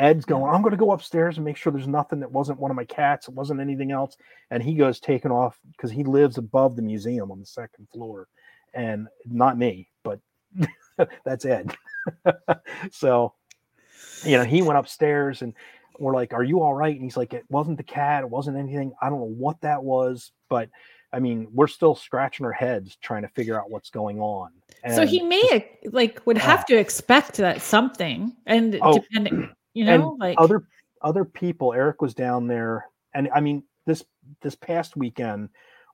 Ed's 0.00 0.24
going, 0.24 0.52
I'm 0.52 0.62
going 0.62 0.72
to 0.72 0.78
go 0.78 0.92
upstairs 0.92 1.36
and 1.36 1.44
make 1.44 1.58
sure 1.58 1.70
there's 1.70 1.86
nothing 1.86 2.20
that 2.20 2.32
wasn't 2.32 2.58
one 2.58 2.70
of 2.70 2.76
my 2.76 2.86
cats. 2.86 3.28
It 3.28 3.34
wasn't 3.34 3.60
anything 3.60 3.92
else. 3.92 4.16
And 4.50 4.62
he 4.62 4.74
goes 4.74 4.98
taking 4.98 5.30
off 5.30 5.60
because 5.72 5.90
he 5.90 6.04
lives 6.04 6.38
above 6.38 6.74
the 6.74 6.82
museum 6.82 7.30
on 7.30 7.38
the 7.38 7.46
second 7.46 7.86
floor. 7.92 8.26
And 8.72 9.08
not 9.26 9.58
me, 9.58 9.90
but 10.02 10.20
that's 11.24 11.44
Ed. 11.44 11.76
so, 12.90 13.34
you 14.24 14.38
know, 14.38 14.44
he 14.44 14.62
went 14.62 14.78
upstairs 14.78 15.42
and 15.42 15.52
we're 15.98 16.14
like, 16.14 16.32
Are 16.32 16.44
you 16.44 16.62
all 16.62 16.72
right? 16.72 16.94
And 16.94 17.04
he's 17.04 17.18
like, 17.18 17.34
It 17.34 17.44
wasn't 17.50 17.76
the 17.76 17.82
cat. 17.82 18.22
It 18.22 18.30
wasn't 18.30 18.56
anything. 18.56 18.92
I 19.02 19.10
don't 19.10 19.18
know 19.18 19.34
what 19.36 19.60
that 19.60 19.84
was. 19.84 20.32
But 20.48 20.70
I 21.12 21.18
mean, 21.18 21.46
we're 21.52 21.66
still 21.66 21.94
scratching 21.94 22.46
our 22.46 22.52
heads 22.52 22.96
trying 23.02 23.22
to 23.22 23.28
figure 23.28 23.60
out 23.60 23.70
what's 23.70 23.90
going 23.90 24.18
on. 24.18 24.50
And 24.82 24.94
so 24.94 25.04
he 25.04 25.20
may 25.20 25.68
like 25.84 26.22
would 26.26 26.38
have 26.38 26.60
uh, 26.60 26.64
to 26.68 26.78
expect 26.78 27.36
that 27.36 27.60
something 27.60 28.34
and 28.46 28.78
oh, 28.80 28.94
depending 28.94 29.50
you 29.74 29.84
know 29.84 30.16
like 30.18 30.36
other 30.38 30.64
other 31.02 31.24
people 31.24 31.72
eric 31.72 32.02
was 32.02 32.14
down 32.14 32.46
there 32.46 32.86
and 33.14 33.28
i 33.34 33.40
mean 33.40 33.62
this 33.86 34.04
this 34.42 34.54
past 34.54 34.96
weekend 34.96 35.48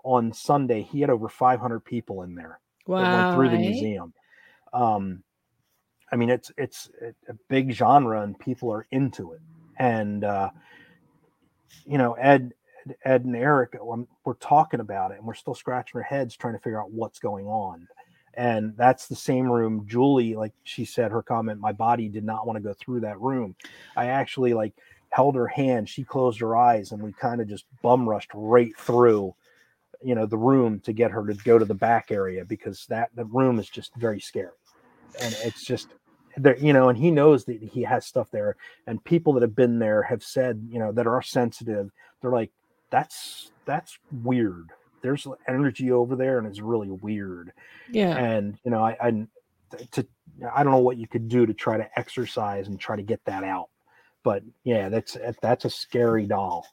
on 0.04 0.32
sunday 0.32 0.82
he 0.82 1.00
had 1.00 1.10
over 1.10 1.28
500 1.28 1.80
people 1.80 2.22
in 2.22 2.34
there 2.34 2.60
wow, 2.86 3.02
that 3.02 3.12
went 3.12 3.34
through 3.34 3.50
the 3.50 3.58
museum. 3.58 4.12
Um 4.72 5.22
i 6.10 6.16
mean 6.16 6.30
it's 6.30 6.50
it's 6.56 6.90
a 7.28 7.34
big 7.48 7.72
genre 7.72 8.22
and 8.22 8.38
people 8.38 8.70
are 8.72 8.86
into 8.90 9.32
it. 9.32 9.40
And 9.78 10.24
uh 10.24 10.50
you 11.84 11.98
know 11.98 12.14
ed 12.14 12.52
ed 13.04 13.24
and 13.24 13.36
eric 13.36 13.76
um, 13.90 14.06
we're 14.24 14.34
talking 14.34 14.80
about 14.80 15.10
it 15.10 15.18
and 15.18 15.26
we're 15.26 15.34
still 15.34 15.54
scratching 15.54 15.98
our 15.98 16.04
heads 16.04 16.36
trying 16.36 16.54
to 16.54 16.60
figure 16.60 16.80
out 16.80 16.90
what's 16.92 17.18
going 17.18 17.46
on 17.46 17.88
and 18.36 18.76
that's 18.76 19.06
the 19.06 19.16
same 19.16 19.50
room 19.50 19.84
julie 19.88 20.34
like 20.34 20.52
she 20.64 20.84
said 20.84 21.10
her 21.10 21.22
comment 21.22 21.60
my 21.60 21.72
body 21.72 22.08
did 22.08 22.24
not 22.24 22.46
want 22.46 22.56
to 22.56 22.62
go 22.62 22.74
through 22.74 23.00
that 23.00 23.20
room. 23.20 23.54
I 23.96 24.06
actually 24.06 24.54
like 24.54 24.74
held 25.10 25.34
her 25.34 25.46
hand 25.46 25.88
she 25.88 26.04
closed 26.04 26.40
her 26.40 26.56
eyes 26.56 26.92
and 26.92 27.02
we 27.02 27.12
kind 27.12 27.40
of 27.40 27.48
just 27.48 27.64
bum 27.82 28.08
rushed 28.08 28.30
right 28.34 28.76
through 28.78 29.34
you 30.02 30.14
know 30.14 30.26
the 30.26 30.36
room 30.36 30.80
to 30.80 30.92
get 30.92 31.10
her 31.10 31.26
to 31.26 31.34
go 31.34 31.58
to 31.58 31.64
the 31.64 31.74
back 31.74 32.10
area 32.10 32.44
because 32.44 32.86
that 32.88 33.10
the 33.14 33.24
room 33.24 33.58
is 33.58 33.68
just 33.68 33.94
very 33.96 34.20
scary. 34.20 34.50
And 35.22 35.34
it's 35.44 35.64
just 35.64 35.88
there 36.36 36.58
you 36.58 36.72
know 36.72 36.90
and 36.90 36.98
he 36.98 37.10
knows 37.10 37.44
that 37.46 37.62
he 37.62 37.82
has 37.82 38.04
stuff 38.04 38.30
there 38.30 38.56
and 38.86 39.02
people 39.04 39.32
that 39.32 39.42
have 39.42 39.56
been 39.56 39.78
there 39.78 40.02
have 40.02 40.22
said 40.22 40.62
you 40.68 40.78
know 40.78 40.92
that 40.92 41.06
are 41.06 41.22
sensitive 41.22 41.90
they're 42.20 42.30
like 42.30 42.50
that's 42.90 43.52
that's 43.64 43.98
weird 44.22 44.70
there's 45.02 45.26
energy 45.48 45.92
over 45.92 46.16
there 46.16 46.38
and 46.38 46.46
it's 46.46 46.60
really 46.60 46.90
weird. 46.90 47.52
Yeah. 47.90 48.16
And 48.16 48.58
you 48.64 48.70
know, 48.70 48.82
I, 48.84 48.96
I 49.00 49.26
to 49.92 50.06
I 50.54 50.62
don't 50.62 50.72
know 50.72 50.78
what 50.78 50.96
you 50.96 51.06
could 51.06 51.28
do 51.28 51.46
to 51.46 51.54
try 51.54 51.76
to 51.76 51.98
exercise 51.98 52.68
and 52.68 52.78
try 52.78 52.96
to 52.96 53.02
get 53.02 53.24
that 53.24 53.44
out. 53.44 53.68
But 54.22 54.42
yeah, 54.64 54.88
that's 54.88 55.16
that's 55.42 55.64
a 55.64 55.70
scary 55.70 56.26
doll. 56.26 56.66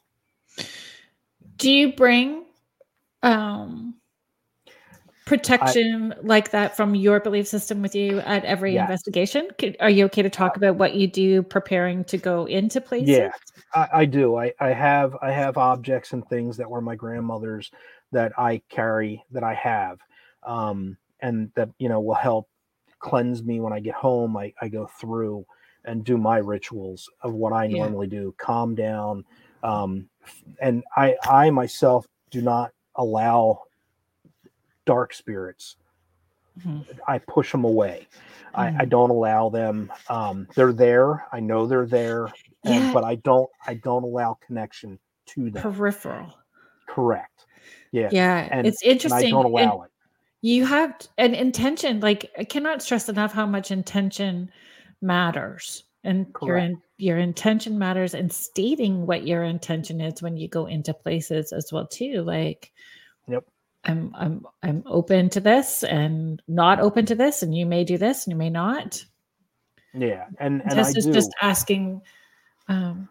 Do 1.56 1.70
you 1.70 1.92
bring 1.92 2.44
um 3.22 3.94
protection 5.24 6.12
I, 6.12 6.20
like 6.22 6.50
that 6.50 6.76
from 6.76 6.94
your 6.94 7.20
belief 7.20 7.46
system 7.46 7.80
with 7.80 7.94
you 7.94 8.20
at 8.20 8.44
every 8.44 8.74
yeah. 8.74 8.82
investigation? 8.82 9.48
Are 9.80 9.90
you 9.90 10.04
okay 10.06 10.22
to 10.22 10.30
talk 10.30 10.56
about 10.56 10.76
what 10.76 10.94
you 10.94 11.06
do 11.06 11.42
preparing 11.42 12.04
to 12.04 12.18
go 12.18 12.44
into 12.46 12.80
places? 12.80 13.08
Yeah, 13.08 13.30
I, 13.74 13.88
I 13.92 14.04
do. 14.04 14.36
I, 14.36 14.52
I 14.60 14.70
have 14.70 15.16
I 15.22 15.30
have 15.30 15.56
objects 15.56 16.12
and 16.12 16.26
things 16.28 16.56
that 16.56 16.68
were 16.68 16.80
my 16.80 16.94
grandmother's 16.94 17.70
that 18.14 18.32
I 18.38 18.62
carry 18.68 19.22
that 19.32 19.44
I 19.44 19.54
have, 19.54 19.98
um, 20.44 20.96
and 21.20 21.50
that 21.54 21.68
you 21.78 21.88
know 21.88 22.00
will 22.00 22.14
help 22.14 22.48
cleanse 22.98 23.42
me 23.42 23.60
when 23.60 23.72
I 23.72 23.80
get 23.80 23.94
home. 23.94 24.36
I, 24.36 24.52
I 24.60 24.68
go 24.68 24.86
through 24.86 25.44
and 25.84 26.04
do 26.04 26.16
my 26.16 26.38
rituals 26.38 27.10
of 27.22 27.34
what 27.34 27.52
I 27.52 27.66
yeah. 27.66 27.78
normally 27.78 28.06
do, 28.06 28.34
calm 28.38 28.74
down, 28.74 29.24
um, 29.62 30.08
and 30.60 30.82
I 30.96 31.16
I 31.24 31.50
myself 31.50 32.06
do 32.30 32.40
not 32.40 32.72
allow 32.96 33.62
dark 34.86 35.12
spirits. 35.12 35.76
Mm-hmm. 36.60 36.82
I 37.08 37.18
push 37.18 37.50
them 37.50 37.64
away. 37.64 38.06
Mm-hmm. 38.06 38.60
I, 38.60 38.66
I, 38.66 38.70
mm-hmm. 38.70 38.88
don't 38.88 39.10
allow 39.10 39.48
them. 39.48 39.92
Um, 40.08 40.46
they're 40.54 40.72
there. 40.72 41.26
I 41.32 41.40
know 41.40 41.66
they're 41.66 41.86
there, 41.86 42.26
and, 42.64 42.84
yeah. 42.84 42.92
but 42.92 43.04
I 43.04 43.16
don't. 43.16 43.50
I 43.66 43.74
don't 43.74 44.04
allow 44.04 44.38
connection 44.46 44.98
to 45.26 45.50
them. 45.50 45.62
Peripheral. 45.62 46.32
Correct. 46.86 47.46
Yeah. 47.94 48.08
Yeah. 48.10 48.48
And, 48.50 48.66
it's 48.66 48.82
interesting. 48.82 49.28
I 49.28 49.30
don't 49.30 49.44
allow 49.44 49.82
and 49.82 49.84
it. 49.84 49.90
You 50.42 50.66
have 50.66 50.96
an 51.16 51.32
intention. 51.32 52.00
Like 52.00 52.28
I 52.36 52.42
cannot 52.42 52.82
stress 52.82 53.08
enough 53.08 53.32
how 53.32 53.46
much 53.46 53.70
intention 53.70 54.50
matters. 55.00 55.84
And 56.02 56.32
Correct. 56.34 56.48
your 56.48 56.56
in, 56.58 56.82
your 56.98 57.18
intention 57.18 57.78
matters 57.78 58.12
and 58.12 58.32
stating 58.32 59.06
what 59.06 59.26
your 59.26 59.44
intention 59.44 60.00
is 60.00 60.20
when 60.20 60.36
you 60.36 60.48
go 60.48 60.66
into 60.66 60.92
places 60.92 61.52
as 61.52 61.72
well 61.72 61.86
too. 61.86 62.22
Like 62.22 62.72
Yep. 63.28 63.44
I'm 63.84 64.12
I'm 64.14 64.46
I'm 64.64 64.82
open 64.86 65.30
to 65.30 65.40
this 65.40 65.84
and 65.84 66.42
not 66.48 66.80
open 66.80 67.06
to 67.06 67.14
this, 67.14 67.42
and 67.42 67.54
you 67.56 67.64
may 67.64 67.84
do 67.84 67.96
this 67.96 68.26
and 68.26 68.32
you 68.32 68.36
may 68.36 68.50
not. 68.50 69.04
Yeah, 69.92 70.26
and 70.40 70.62
and 70.62 70.72
this 70.72 70.96
I 70.96 70.98
is 70.98 71.06
do. 71.06 71.12
just 71.12 71.30
asking 71.40 72.00
um, 72.68 73.08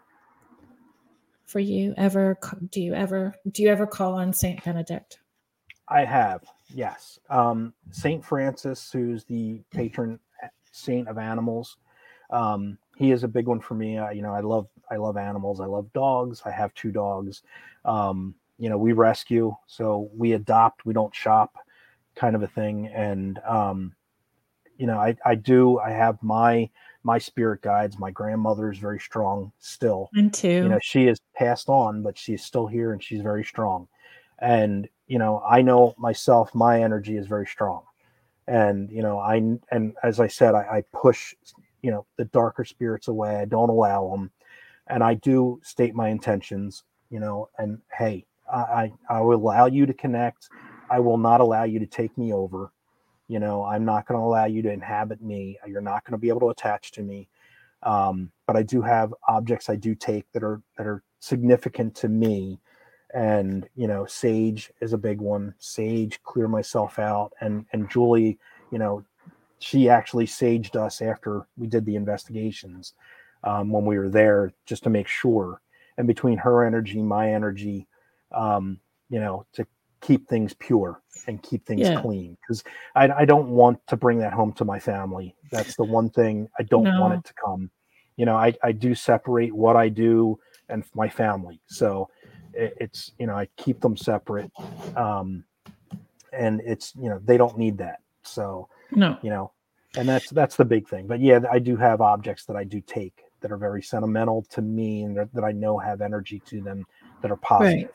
for 1.54 1.60
you 1.60 1.94
ever 1.98 2.36
do 2.72 2.82
you 2.82 2.96
ever 2.96 3.36
do 3.52 3.62
you 3.62 3.70
ever 3.70 3.86
call 3.86 4.16
on 4.16 4.34
saint 4.34 4.64
benedict? 4.66 5.20
I 5.88 6.04
have 6.04 6.42
yes. 6.74 7.20
Um, 7.30 7.76
saint 7.92 8.26
francis 8.26 8.92
who's 8.92 9.24
the 9.24 9.62
patron 9.70 10.20
saint 10.72 11.08
of 11.08 11.20
animals 11.20 11.78
um, 12.32 12.80
he 12.98 13.12
is 13.12 13.24
a 13.24 13.28
big 13.28 13.46
one 13.46 13.60
for 13.60 13.76
me. 13.76 14.00
Uh, 14.00 14.10
you 14.10 14.24
know 14.24 14.34
i 14.34 14.40
love 14.40 14.68
i 14.90 14.96
love 14.96 15.16
animals. 15.16 15.62
I 15.62 15.66
love 15.66 15.94
dogs. 15.94 16.42
I 16.44 16.50
have 16.50 16.74
two 16.74 16.92
dogs. 16.92 17.44
Um, 17.86 18.34
you 18.58 18.70
know 18.70 18.80
we 18.80 18.94
rescue 18.94 19.56
so 19.68 20.10
we 20.16 20.34
adopt 20.34 20.88
we 20.88 20.94
don't 20.96 21.14
shop 21.14 21.56
kind 22.16 22.36
of 22.36 22.42
a 22.42 22.48
thing. 22.48 22.88
And 22.88 23.38
um, 23.48 23.94
you 24.80 24.88
know 24.88 24.98
i 24.98 25.16
i 25.24 25.36
do 25.36 25.78
i 25.78 25.92
have 25.92 26.18
my 26.24 26.68
my 27.04 27.18
spirit 27.18 27.62
guides. 27.62 28.00
My 28.00 28.12
grandmother 28.12 28.72
is 28.72 28.80
very 28.80 29.00
strong 29.00 29.52
still. 29.60 30.10
And 30.14 30.34
too. 30.34 30.48
You 30.48 30.70
know, 30.70 30.80
she 30.82 31.08
is 31.08 31.20
passed 31.36 31.70
on, 31.70 32.02
but 32.02 32.18
she's 32.18 32.44
still 32.44 32.68
here 32.68 32.94
and 32.94 33.04
she's 33.04 33.22
very 33.22 33.44
strong. 33.44 33.88
And 34.40 34.88
you 35.08 35.20
know, 35.20 35.42
I 35.48 35.62
know 35.62 35.94
myself, 35.98 36.54
my 36.56 36.82
energy 36.82 37.18
is 37.18 37.28
very 37.28 37.46
strong. 37.46 37.84
And 38.48 38.90
you 38.90 39.02
know, 39.02 39.20
I 39.20 39.36
and 39.72 39.94
as 40.04 40.20
I 40.20 40.28
said, 40.28 40.56
I, 40.56 40.62
I 40.78 40.84
push, 40.94 41.34
you 41.82 41.92
know, 41.92 42.06
the 42.18 42.26
darker 42.26 42.66
spirits 42.66 43.08
away. 43.08 43.38
I 43.38 43.46
don't 43.46 43.70
allow 43.70 44.10
them, 44.10 44.32
and 44.88 45.04
I 45.04 45.14
do 45.14 45.62
state 45.64 45.96
my 45.96 46.10
intentions. 46.10 46.84
You 47.10 47.20
know, 47.20 47.50
and 47.58 47.80
hey, 47.98 48.26
I 48.52 48.92
I 49.10 49.22
will 49.22 49.38
allow 49.38 49.68
you 49.68 49.86
to 49.86 49.94
connect. 49.94 50.50
I 50.90 51.00
will 51.00 51.18
not 51.18 51.40
allow 51.40 51.64
you 51.64 51.80
to 51.80 51.86
take 51.86 52.18
me 52.18 52.34
over 52.34 52.73
you 53.34 53.40
know 53.40 53.64
i'm 53.64 53.84
not 53.84 54.06
going 54.06 54.20
to 54.20 54.24
allow 54.24 54.46
you 54.46 54.62
to 54.62 54.72
inhabit 54.72 55.20
me. 55.20 55.58
You're 55.66 55.82
not 55.82 56.04
going 56.04 56.12
to 56.12 56.20
be 56.20 56.30
able 56.30 56.42
to 56.42 56.50
attach 56.50 56.92
to 56.92 57.02
me. 57.02 57.28
Um, 57.82 58.32
but 58.46 58.56
i 58.56 58.62
do 58.62 58.80
have 58.84 59.12
objects 59.28 59.70
i 59.70 59.76
do 59.76 59.96
take 59.96 60.32
that 60.34 60.44
are 60.44 60.62
that 60.78 60.86
are 60.86 61.02
significant 61.20 61.96
to 61.96 62.08
me. 62.08 62.60
And 63.16 63.68
you 63.76 63.88
know 63.88 64.06
sage 64.06 64.72
is 64.82 64.94
a 64.94 65.06
big 65.10 65.20
one. 65.20 65.56
Sage 65.58 66.22
clear 66.22 66.48
myself 66.48 67.00
out. 67.00 67.34
And 67.42 67.66
and 67.74 67.90
julie 67.90 68.38
you 68.72 68.78
know 68.78 69.04
she 69.58 69.90
actually 69.90 70.28
saged 70.28 70.76
us 70.76 71.02
after 71.02 71.48
we 71.58 71.66
did 71.66 71.86
the 71.86 71.96
investigations 71.96 72.94
um, 73.44 73.72
when 73.72 73.86
we 73.86 73.98
were 73.98 74.10
there 74.10 74.54
just 74.68 74.84
to 74.84 74.92
make 74.92 75.08
sure. 75.08 75.60
And 75.98 76.06
between 76.08 76.38
her 76.38 76.64
energy 76.64 77.02
my 77.02 77.34
energy 77.34 77.88
um, 78.32 78.80
you 79.10 79.20
know 79.20 79.48
to 79.54 79.66
keep 80.04 80.28
things 80.28 80.54
pure 80.54 81.02
and 81.28 81.42
keep 81.42 81.66
things 81.66 81.88
Yeah. 81.88 82.02
clean 82.02 82.38
because 82.42 82.64
I, 82.96 83.10
I 83.10 83.26
don't 83.26 83.50
want 83.50 83.80
to 83.88 83.96
bring 83.96 84.20
that 84.20 84.34
home 84.34 84.52
to 84.54 84.66
my 84.66 84.78
family. 84.78 85.36
That's 85.52 85.76
the 85.76 85.86
one 85.86 86.10
thing 86.10 86.50
I 86.60 86.64
don't 86.64 87.00
want 87.00 87.14
it 87.14 87.24
to 87.26 87.34
come. 87.34 87.72
You 88.18 88.26
know, 88.26 88.36
I, 88.36 88.54
I 88.62 88.74
do 88.74 88.94
separate 88.94 89.56
what 89.56 89.76
I 89.76 89.90
do 89.90 90.38
and 90.70 90.84
my 90.94 91.08
family. 91.08 91.62
So 91.68 92.10
it, 92.54 92.76
it's, 92.80 93.12
you 93.18 93.28
know, 93.28 93.36
I 93.36 93.48
keep 93.56 93.80
them 93.80 93.96
separate. 93.96 94.52
Um, 94.98 95.46
and 96.34 96.62
it's, 96.66 96.94
you 96.96 97.10
know, 97.10 97.20
they 97.24 97.38
don't 97.38 97.58
need 97.58 97.78
that. 97.78 98.00
So, 98.24 98.68
No. 98.92 99.18
you 99.22 99.30
know, 99.30 99.54
and 99.96 100.10
that's, 100.10 100.30
that's 100.32 100.58
the 100.58 100.66
big 100.66 100.88
thing. 100.90 101.08
But 101.08 101.22
yeah, 101.22 101.40
I 101.50 101.60
do 101.60 101.78
have 101.78 102.02
objects 102.02 102.46
that 102.46 102.56
I 102.58 102.66
do 102.66 102.82
take 102.82 103.24
that 103.42 103.52
are 103.52 103.58
very 103.58 103.82
sentimental 103.82 104.44
to 104.50 104.62
me 104.62 105.04
and 105.04 105.16
that, 105.18 105.34
that 105.34 105.44
I 105.44 105.52
know 105.54 105.78
have 105.78 106.02
energy 106.02 106.42
to 106.48 106.62
them 106.62 106.86
that 107.22 107.32
are 107.32 107.38
positive. 107.38 107.92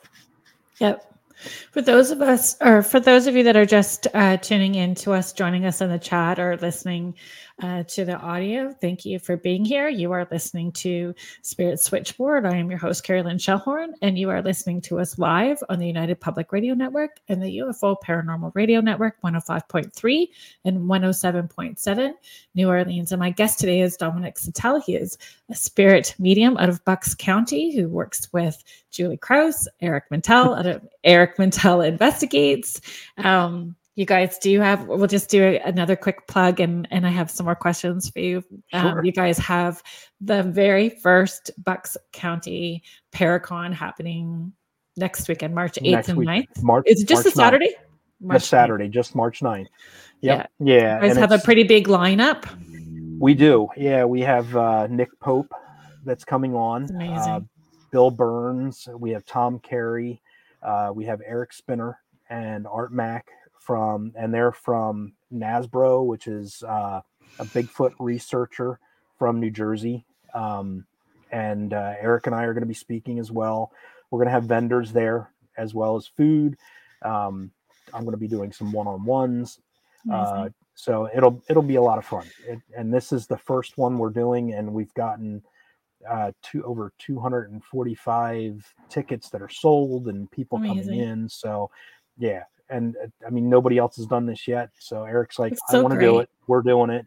Yep. 0.79 1.18
For 1.71 1.81
those 1.81 2.11
of 2.11 2.21
us, 2.21 2.55
or 2.61 2.81
for 2.81 2.99
those 2.99 3.27
of 3.27 3.35
you 3.35 3.43
that 3.43 3.55
are 3.55 3.65
just 3.65 4.07
uh, 4.13 4.37
tuning 4.37 4.75
in 4.75 4.95
to 4.95 5.13
us, 5.13 5.31
joining 5.31 5.65
us 5.65 5.81
in 5.81 5.89
the 5.89 5.99
chat 5.99 6.39
or 6.39 6.57
listening 6.57 7.15
uh, 7.61 7.83
to 7.83 8.05
the 8.05 8.17
audio, 8.17 8.73
thank 8.81 9.05
you 9.05 9.19
for 9.19 9.37
being 9.37 9.63
here. 9.63 9.89
You 9.89 10.11
are 10.11 10.27
listening 10.31 10.71
to 10.73 11.13
Spirit 11.41 11.79
Switchboard. 11.79 12.45
I 12.45 12.55
am 12.55 12.69
your 12.69 12.79
host, 12.79 13.05
Kerrilynn 13.05 13.39
Shellhorn, 13.39 13.93
and 14.01 14.17
you 14.17 14.29
are 14.29 14.41
listening 14.41 14.81
to 14.81 14.99
us 14.99 15.17
live 15.17 15.61
on 15.69 15.79
the 15.79 15.87
United 15.87 16.19
Public 16.19 16.51
Radio 16.51 16.73
Network 16.73 17.19
and 17.29 17.41
the 17.41 17.59
UFO 17.59 17.95
Paranormal 18.03 18.51
Radio 18.55 18.81
Network 18.81 19.21
105.3 19.21 20.27
and 20.65 20.77
107.7 20.79 22.13
New 22.55 22.69
Orleans. 22.69 23.11
And 23.11 23.19
my 23.19 23.29
guest 23.29 23.59
today 23.59 23.81
is 23.81 23.97
Dominic 23.97 24.35
Sattele. 24.35 24.83
He 24.83 24.95
is 24.95 25.17
a 25.49 25.55
spirit 25.55 26.15
medium 26.19 26.57
out 26.57 26.69
of 26.69 26.83
Bucks 26.85 27.15
County 27.15 27.75
who 27.75 27.87
works 27.87 28.31
with 28.33 28.63
Julie 28.91 29.17
Kraus, 29.17 29.67
Eric 29.81 30.09
Mintel 30.09 30.57
out 30.57 30.65
of 30.65 30.87
Eric 31.03 31.28
Mintel 31.37 31.85
Investigates. 31.87 32.81
Um, 33.17 33.75
you 33.95 34.05
guys 34.05 34.37
do 34.37 34.61
have, 34.61 34.87
we'll 34.87 35.07
just 35.07 35.29
do 35.29 35.59
another 35.65 35.95
quick 35.97 36.25
plug 36.27 36.59
and, 36.61 36.87
and 36.89 37.05
I 37.05 37.09
have 37.09 37.29
some 37.29 37.45
more 37.45 37.55
questions 37.55 38.09
for 38.09 38.19
you. 38.19 38.43
Um, 38.71 38.93
Sure. 38.93 39.03
you 39.05 39.11
guys 39.11 39.37
have 39.39 39.83
the 40.21 40.43
very 40.43 40.89
first 40.89 41.51
Bucks 41.63 41.97
County 42.13 42.81
Paracon 43.11 43.73
happening 43.73 44.53
next 44.95 45.27
weekend, 45.27 45.53
March 45.53 45.73
8th 45.75 45.91
Next 45.91 46.09
and 46.09 46.17
week, 46.17 46.27
9th. 46.29 46.63
March, 46.63 46.85
Is 46.87 47.01
it 47.01 47.07
just 47.09 47.25
March 47.25 47.33
a 47.33 47.37
9th. 47.37 47.41
Saturday? 47.41 47.75
9th. 48.23 48.41
Saturday, 48.41 48.87
just 48.87 49.15
March 49.15 49.41
9th. 49.41 49.67
Yep. 50.21 50.51
Yeah. 50.59 50.95
You 50.95 51.01
guys 51.01 51.11
and 51.11 51.19
have 51.19 51.31
a 51.31 51.39
pretty 51.39 51.63
big 51.63 51.87
lineup. 51.87 52.45
We 53.19 53.33
do. 53.33 53.67
Yeah, 53.75 54.05
we 54.05 54.21
have 54.21 54.55
uh, 54.55 54.87
Nick 54.87 55.09
Pope 55.19 55.51
that's 56.05 56.23
coming 56.23 56.55
on. 56.55 56.89
Uh, 57.01 57.41
Bill 57.91 58.11
Birnes. 58.11 58.87
We 58.97 59.11
have 59.11 59.25
Tom 59.25 59.59
Carey. 59.59 60.21
Uh, 60.61 60.91
we 60.93 61.05
have 61.05 61.21
Eric 61.25 61.53
Spinner 61.53 61.99
and 62.29 62.67
Art 62.67 62.91
Mack 62.91 63.27
from, 63.59 64.13
and 64.15 64.33
they're 64.33 64.51
from 64.51 65.13
NASBRO, 65.33 66.05
which 66.05 66.27
is 66.27 66.63
uh, 66.63 67.01
a 67.39 67.45
Bigfoot 67.45 67.93
researcher 67.99 68.79
from 69.17 69.39
New 69.39 69.51
Jersey. 69.51 70.05
Um, 70.33 70.85
and 71.31 71.73
uh, 71.73 71.93
Eric 71.99 72.27
and 72.27 72.35
I 72.35 72.43
are 72.43 72.53
going 72.53 72.61
to 72.61 72.67
be 72.67 72.73
speaking 72.73 73.19
as 73.19 73.31
well. 73.31 73.71
We're 74.09 74.19
going 74.19 74.27
to 74.27 74.33
have 74.33 74.45
vendors 74.45 74.91
there 74.91 75.31
as 75.57 75.73
well 75.73 75.95
as 75.95 76.07
food. 76.07 76.57
Um, 77.03 77.51
I'm 77.93 78.03
going 78.03 78.11
to 78.11 78.17
be 78.17 78.27
doing 78.27 78.51
some 78.51 78.71
one-on-ones. 78.71 79.59
Uh, 80.11 80.49
so 80.75 81.09
it'll 81.13 81.43
it'll 81.49 81.61
be 81.61 81.75
a 81.75 81.81
lot 81.81 81.97
of 81.97 82.05
fun. 82.05 82.25
It, 82.47 82.59
and 82.75 82.93
this 82.93 83.11
is 83.11 83.27
the 83.27 83.37
first 83.37 83.77
one 83.77 83.97
we're 83.97 84.09
doing, 84.09 84.53
and 84.53 84.73
we've 84.73 84.93
gotten 84.93 85.43
uh, 86.09 86.31
two 86.41 86.63
over 86.63 86.93
245 86.99 88.73
tickets 88.89 89.29
that 89.29 89.41
are 89.41 89.49
sold, 89.49 90.07
and 90.07 90.29
people 90.31 90.57
Amazing. 90.57 90.83
coming 90.83 90.99
in. 90.99 91.29
So 91.29 91.71
yeah, 92.17 92.43
and 92.69 92.95
uh, 93.03 93.07
I 93.25 93.29
mean 93.29 93.49
nobody 93.49 93.77
else 93.77 93.95
has 93.97 94.05
done 94.05 94.25
this 94.25 94.47
yet. 94.47 94.69
So 94.79 95.03
Eric's 95.03 95.39
like, 95.39 95.53
It's 95.53 95.61
I 95.69 95.81
want 95.81 95.93
to 95.93 95.99
do 95.99 96.19
it. 96.19 96.29
We're 96.47 96.61
doing 96.61 96.89
it. 96.89 97.05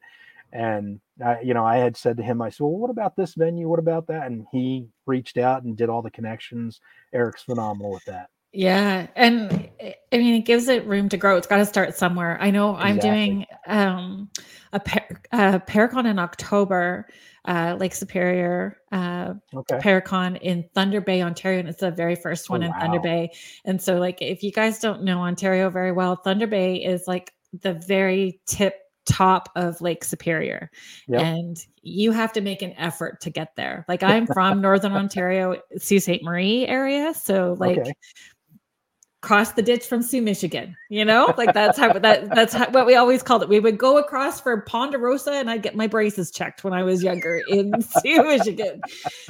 And 0.53 1.01
I, 1.25 1.41
you 1.41 1.55
know, 1.55 1.65
I 1.65 1.79
had 1.79 1.97
said 1.97 2.19
to 2.19 2.23
him, 2.23 2.43
I 2.43 2.51
said, 2.51 2.61
well, 2.61 2.73
what 2.77 2.91
about 2.91 3.17
this 3.17 3.35
venue? 3.35 3.69
What 3.69 3.79
about 3.79 4.07
that? 4.09 4.27
And 4.27 4.47
he 4.53 4.87
reached 5.07 5.39
out 5.39 5.63
and 5.63 5.77
did 5.77 5.89
all 5.89 6.03
the 6.03 6.11
connections. 6.11 6.81
Eric's 7.13 7.43
phenomenal 7.43 7.91
with 7.91 8.05
that. 8.05 8.29
Yeah, 8.53 9.07
and 9.17 9.71
I 9.81 10.19
mean, 10.19 10.35
it 10.35 10.45
gives 10.45 10.69
it 10.69 10.87
room 10.87 11.09
to 11.09 11.17
grow. 11.17 11.37
It's 11.39 11.47
got 11.47 11.57
to 11.57 11.67
start 11.67 11.97
somewhere. 11.97 12.37
I 12.41 12.51
know 12.51 12.77
I'm 12.77 12.99
doing 12.99 13.47
um, 13.67 14.29
a, 14.75 14.81
par- 14.81 15.21
a 15.33 15.59
Paracon 15.61 16.05
in 16.07 16.19
October, 16.19 17.09
uh, 17.47 17.77
Lake 17.81 17.95
Superior 17.95 18.77
uh, 18.93 19.35
Okay. 19.55 19.79
Paracon 19.79 20.39
in 20.43 20.69
Thunder 20.75 21.01
Bay, 21.01 21.23
Ontario, 21.23 21.61
and 21.61 21.69
it's 21.69 21.81
the 21.81 21.91
very 21.91 22.15
first 22.15 22.47
Oh, 22.51 22.55
one 22.55 22.63
in 22.63 22.73
Thunder. 22.75 23.01
Bay. 23.01 23.31
And 23.65 23.81
so, 23.81 23.97
like, 23.99 24.21
if 24.21 24.43
you 24.43 24.53
guys 24.53 24.81
don't 24.81 25.03
know 25.03 25.21
Ontario 25.23 25.71
very 25.71 25.93
well, 25.93 26.17
Thunder 26.17 26.47
Bay 26.47 26.77
is 26.77 27.09
like 27.09 27.33
the 27.63 27.73
very 27.87 28.39
tip 28.47 28.75
top 29.05 29.49
of 29.57 29.81
Lake 29.81 30.05
Superior, 30.05 30.71
Yep. 31.09 31.21
and 31.23 31.57
you 31.83 32.13
have 32.13 32.33
to 32.35 32.41
make 32.41 32.63
an 32.63 32.73
effort 32.79 33.21
to 33.23 33.31
get 33.31 33.57
there. 33.57 33.85
Like, 33.89 34.03
I'm 34.05 34.27
from 34.27 34.61
Northern 34.61 34.93
Ontario, 34.93 35.57
Sault 35.79 36.03
Ste. 36.03 36.23
Marie 36.23 36.67
area, 36.69 37.13
so 37.15 37.57
like 37.59 37.79
Okay. 37.79 37.93
Cross 39.23 39.53
the 39.53 39.63
ditch 39.63 39.87
from 39.87 40.03
Soo, 40.03 40.21
Michigan. 40.21 40.77
You 40.89 41.05
know, 41.05 41.33
like 41.39 41.55
that's 41.55 41.79
how 41.79 41.93
that 41.93 42.29
that's 42.35 42.53
how, 42.53 42.69
what 42.71 42.87
we 42.87 42.97
always 42.97 43.23
called 43.23 43.43
it. 43.43 43.49
We 43.49 43.61
would 43.61 43.79
go 43.79 43.97
across 43.97 44.41
for 44.41 44.61
Ponderosa, 44.63 45.33
and 45.33 45.49
I'd 45.49 45.63
get 45.63 45.77
my 45.77 45.87
braces 45.87 46.31
checked 46.31 46.65
when 46.65 46.73
I 46.73 46.83
was 46.83 47.03
younger 47.03 47.41
in 47.49 47.81
Soo, 48.03 48.23
Michigan. 48.25 48.83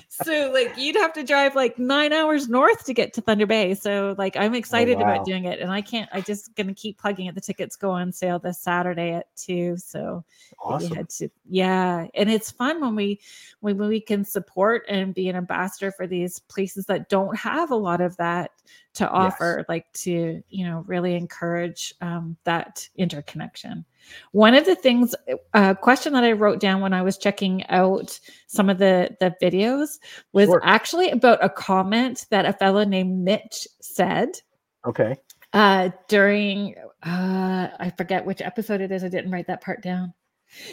So 0.09 0.51
like 0.52 0.77
you'd 0.78 0.97
have 0.97 1.12
to 1.12 1.23
drive 1.23 1.55
like 1.55 1.78
nine 1.78 2.12
hours 2.12 2.48
north 2.48 2.85
to 2.86 2.94
get 2.94 3.12
to 3.14 3.20
Thunder 3.20 3.47
Bay. 3.47 3.74
So 3.74 4.14
like 4.19 4.36
I'm 4.36 4.55
oh, 4.55 4.56
excited 4.56 4.97
wow. 4.97 5.05
about 5.05 5.27
doing 5.27 5.44
it, 5.44 5.60
and 5.60 5.70
I 5.70 5.82
can't. 5.82 6.09
I 6.12 6.23
just 6.23 6.55
gonna 6.56 6.74
keep 6.74 6.98
plugging 6.98 7.27
it. 7.27 7.35
The 7.35 7.40
tickets 7.40 7.77
go 7.77 7.90
on 7.90 8.12
sale 8.12 8.39
this 8.39 8.59
Saturday 8.59 9.12
at 9.12 9.27
two. 9.36 9.77
So 9.77 10.24
Awesome. 10.64 10.94
had 10.94 11.09
to 11.10 11.28
yeah 11.48 12.06
and 12.14 12.31
it's 12.31 12.51
fun 12.51 12.81
when 12.81 12.94
we 12.94 13.20
when 13.60 13.77
we 13.78 14.01
can 14.01 14.24
support 14.24 14.85
and 14.89 15.12
be 15.12 15.28
an 15.28 15.35
ambassador 15.35 15.90
for 15.90 16.06
these 16.06 16.39
places 16.39 16.86
that 16.86 17.09
don't 17.09 17.36
have 17.36 17.73
a 17.73 17.77
lot 17.77 18.01
of 18.01 18.16
that 18.19 18.52
to 18.94 19.09
offer 19.09 19.64
like 19.69 19.90
to 19.93 20.43
you 20.48 20.66
know 20.66 20.85
really 20.86 21.14
encourage 21.14 21.94
um, 22.01 22.36
that 22.44 22.89
interconnection 22.97 23.85
one 24.32 24.55
of 24.55 24.64
the 24.66 24.74
things 24.74 25.14
a 25.55 25.74
question 25.74 26.12
that 26.12 26.24
i 26.24 26.32
wrote 26.32 26.60
down 26.60 26.81
when 26.81 26.93
i 26.93 27.01
was 27.02 27.16
checking 27.16 27.64
out 27.69 28.19
some 28.47 28.69
of 28.69 28.78
the 28.78 29.09
the 29.20 29.35
videos 29.43 29.98
was 30.32 30.47
Sure. 30.47 30.60
actually 30.64 31.10
about 31.10 31.43
a 31.44 31.48
comment 31.48 32.27
that 32.31 32.44
a 32.44 32.52
fellow 32.52 32.85
named 32.85 33.19
mitch 33.24 33.66
said 33.81 34.28
Okay. 34.86 35.16
uh 35.52 35.90
during 36.09 36.74
uh 37.05 37.69
i 37.78 37.93
forget 37.97 38.27
which 38.27 38.43
episode 38.43 38.81
it 38.81 38.90
is 38.93 39.05
i 39.05 39.09
didn't 39.09 39.31
write 39.31 39.47
that 39.47 39.60
part 39.62 39.82
down 39.82 40.12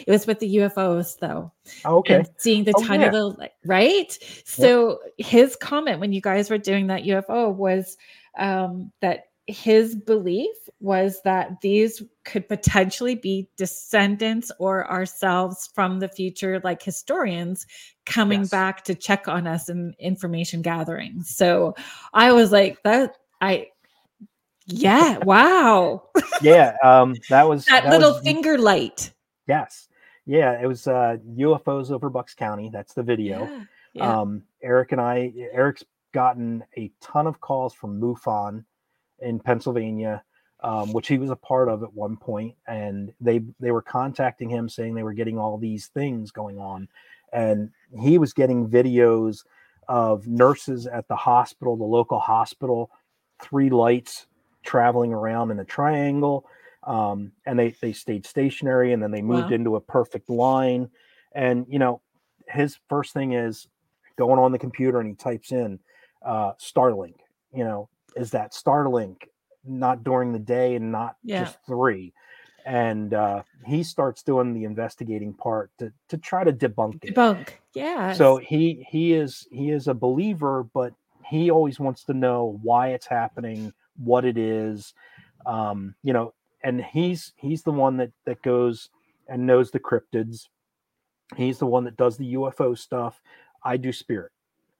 it 0.06 0.10
was 0.10 0.26
with 0.26 0.38
the 0.40 0.56
ufos 0.56 1.18
though 1.18 1.50
Oh, 1.84 1.98
Okay. 1.98 2.14
and 2.16 2.28
seeing 2.36 2.64
the 2.64 2.72
Oh, 2.76 2.84
tiny 2.84 3.04
yeah. 3.04 3.10
little 3.12 3.36
right 3.64 4.18
so 4.44 5.00
his 5.18 5.56
comment 5.56 6.00
when 6.00 6.12
you 6.12 6.20
guys 6.20 6.50
were 6.50 6.58
doing 6.58 6.86
that 6.88 7.02
ufo 7.04 7.54
was 7.54 7.96
um 8.38 8.92
that 9.00 9.24
his 9.46 9.96
belief 9.96 10.54
was 10.78 11.20
that 11.22 11.60
these 11.60 12.02
could 12.24 12.46
potentially 12.48 13.16
be 13.16 13.48
descendants 13.56 14.52
or 14.60 14.88
ourselves 14.88 15.68
from 15.74 15.98
the 15.98 16.08
future 16.08 16.60
like 16.62 16.80
historians 16.82 17.66
coming 18.06 18.40
Yes. 18.42 18.50
back 18.50 18.84
to 18.84 18.94
check 18.94 19.26
on 19.26 19.48
us 19.48 19.68
and 19.68 19.94
information 19.98 20.62
gathering 20.62 21.22
so 21.24 21.74
i 22.14 22.30
was 22.30 22.52
like 22.52 22.80
that 22.84 23.16
i 23.40 23.66
yeah 24.66 25.18
wow 25.24 26.02
yeah. 26.42 26.76
Um, 26.84 27.14
that 27.28 27.48
was 27.48 27.64
that, 27.66 27.84
that 27.84 27.90
little 27.90 28.12
was- 28.14 28.22
finger 28.22 28.56
light 28.56 29.12
Yes. 29.50 29.88
Yeah. 30.26 30.60
It 30.60 30.66
was 30.66 30.86
uh, 30.86 31.16
UFOs 31.36 31.90
over 31.90 32.08
Bucks 32.08 32.34
County. 32.34 32.70
That's 32.72 32.94
the 32.94 33.02
video. 33.02 33.44
yeah, 33.44 33.64
yeah. 33.94 34.20
Um, 34.20 34.42
Eric 34.62 34.92
and 34.92 35.00
I, 35.00 35.32
Eric's 35.52 35.84
gotten 36.12 36.64
a 36.76 36.90
ton 37.00 37.26
of 37.26 37.40
calls 37.40 37.74
from 37.74 38.00
MUFON 38.00 38.64
in 39.20 39.38
Pennsylvania, 39.38 40.22
um, 40.62 40.92
which 40.92 41.08
he 41.08 41.18
was 41.18 41.30
a 41.30 41.36
part 41.36 41.68
of 41.68 41.82
at 41.82 41.94
one 41.94 42.16
point, 42.16 42.54
and 42.66 43.12
they 43.20 43.42
they 43.58 43.70
were 43.70 43.82
contacting 43.82 44.48
him 44.48 44.68
saying 44.68 44.94
they 44.94 45.02
were 45.02 45.12
getting 45.12 45.38
all 45.38 45.58
these 45.58 45.88
things 45.88 46.30
going 46.30 46.58
on, 46.58 46.88
and 47.32 47.70
he 47.98 48.18
was 48.18 48.32
getting 48.32 48.68
videos 48.68 49.44
of 49.88 50.26
nurses 50.26 50.86
at 50.86 51.08
the 51.08 51.16
hospital, 51.16 51.76
the 51.76 51.84
local 51.84 52.20
hospital, 52.20 52.90
three 53.42 53.70
lights 53.70 54.26
traveling 54.62 55.12
around 55.12 55.50
in 55.50 55.58
a 55.58 55.64
triangle. 55.64 56.46
Um, 56.82 57.32
and 57.46 57.58
they, 57.58 57.70
they 57.80 57.92
stayed 57.92 58.24
stationary 58.26 58.92
and 58.92 59.02
then 59.02 59.10
they 59.10 59.22
moved 59.22 59.50
Wow. 59.50 59.54
into 59.54 59.76
a 59.76 59.80
perfect 59.80 60.30
line. 60.30 60.90
And, 61.34 61.66
you 61.68 61.78
know, 61.78 62.02
his 62.48 62.78
first 62.88 63.12
thing 63.12 63.32
is 63.32 63.68
going 64.16 64.38
on 64.38 64.52
the 64.52 64.58
computer 64.58 64.98
and 65.00 65.08
he 65.08 65.14
types 65.14 65.52
in 65.52 65.80
uh, 66.24 66.52
Starlink. 66.54 67.16
You 67.52 67.64
know, 67.64 67.88
is 68.16 68.30
that 68.32 68.52
Starlink 68.52 69.24
not 69.64 70.04
during 70.04 70.32
the 70.32 70.38
day 70.38 70.74
and 70.74 70.90
not 70.90 71.16
Yeah. 71.22 71.38
just 71.38 71.58
three? 71.66 72.14
And 72.64 73.14
uh, 73.14 73.42
he 73.66 73.82
starts 73.82 74.22
doing 74.22 74.52
the 74.54 74.64
investigating 74.64 75.34
part 75.34 75.70
to 75.78 75.92
to 76.08 76.18
try 76.18 76.44
to 76.44 76.52
debunk 76.52 77.04
it. 77.04 77.14
debunk 77.14 77.60
yeah 77.74 78.10
So 78.10 78.38
he 78.38 78.84
he 78.88 79.12
is 79.12 79.46
he 79.50 79.70
is 79.70 79.86
a 79.88 79.94
believer, 79.94 80.64
but 80.64 80.94
he 81.26 81.50
always 81.50 81.78
wants 81.78 82.04
to 82.04 82.14
know 82.14 82.58
why 82.62 82.88
it's 82.88 83.06
happening, 83.06 83.72
what 83.96 84.24
it 84.24 84.36
is. 84.36 84.94
Um, 85.46 85.94
you 86.02 86.12
know, 86.12 86.34
and 86.62 86.82
he's 86.84 87.32
he's 87.36 87.62
the 87.62 87.72
one 87.72 87.96
that 87.98 88.10
that 88.26 88.42
goes 88.42 88.90
and 89.28 89.46
knows 89.46 89.70
the 89.70 89.80
cryptids. 89.80 90.48
He's 91.36 91.58
the 91.58 91.66
one 91.66 91.84
that 91.84 91.96
does 91.96 92.16
the 92.16 92.34
UFO 92.34 92.76
stuff. 92.76 93.20
I 93.64 93.76
do 93.76 93.92
spirit. 93.92 94.32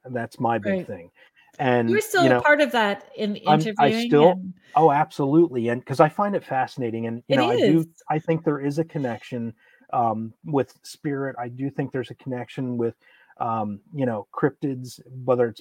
And 0.04 0.14
that's 0.16 0.40
my 0.40 0.58
big 0.58 0.72
Right. 0.72 0.86
thing. 0.86 1.10
And 1.58 1.90
You're 1.90 2.00
still 2.00 2.22
you 2.24 2.30
know, 2.30 2.38
a 2.38 2.42
part 2.42 2.60
of 2.60 2.72
that 2.72 3.10
in 3.16 3.36
I'm- 3.46 3.60
interviewing. 3.60 3.76
I 3.94 4.06
still- 4.06 4.30
and- 4.30 4.54
Oh, 4.74 4.90
absolutely, 4.90 5.68
and 5.68 5.80
because 5.80 6.00
I 6.00 6.08
find 6.08 6.34
it 6.34 6.44
fascinating, 6.44 7.06
and 7.06 7.22
you 7.28 7.34
It 7.34 7.36
know, 7.36 7.50
I 7.50 7.56
do. 7.56 7.84
I 8.08 8.18
think 8.18 8.44
there 8.44 8.60
is 8.60 8.78
a 8.78 8.84
connection 8.84 9.54
um, 9.92 10.32
with 10.44 10.72
spirit. 10.84 11.34
I 11.38 11.48
do 11.48 11.68
think 11.68 11.90
there's 11.92 12.10
a 12.12 12.14
connection 12.14 12.76
with, 12.78 12.94
um, 13.38 13.80
you 13.92 14.06
know, 14.06 14.28
cryptids, 14.32 15.00
whether 15.24 15.48
it's 15.48 15.60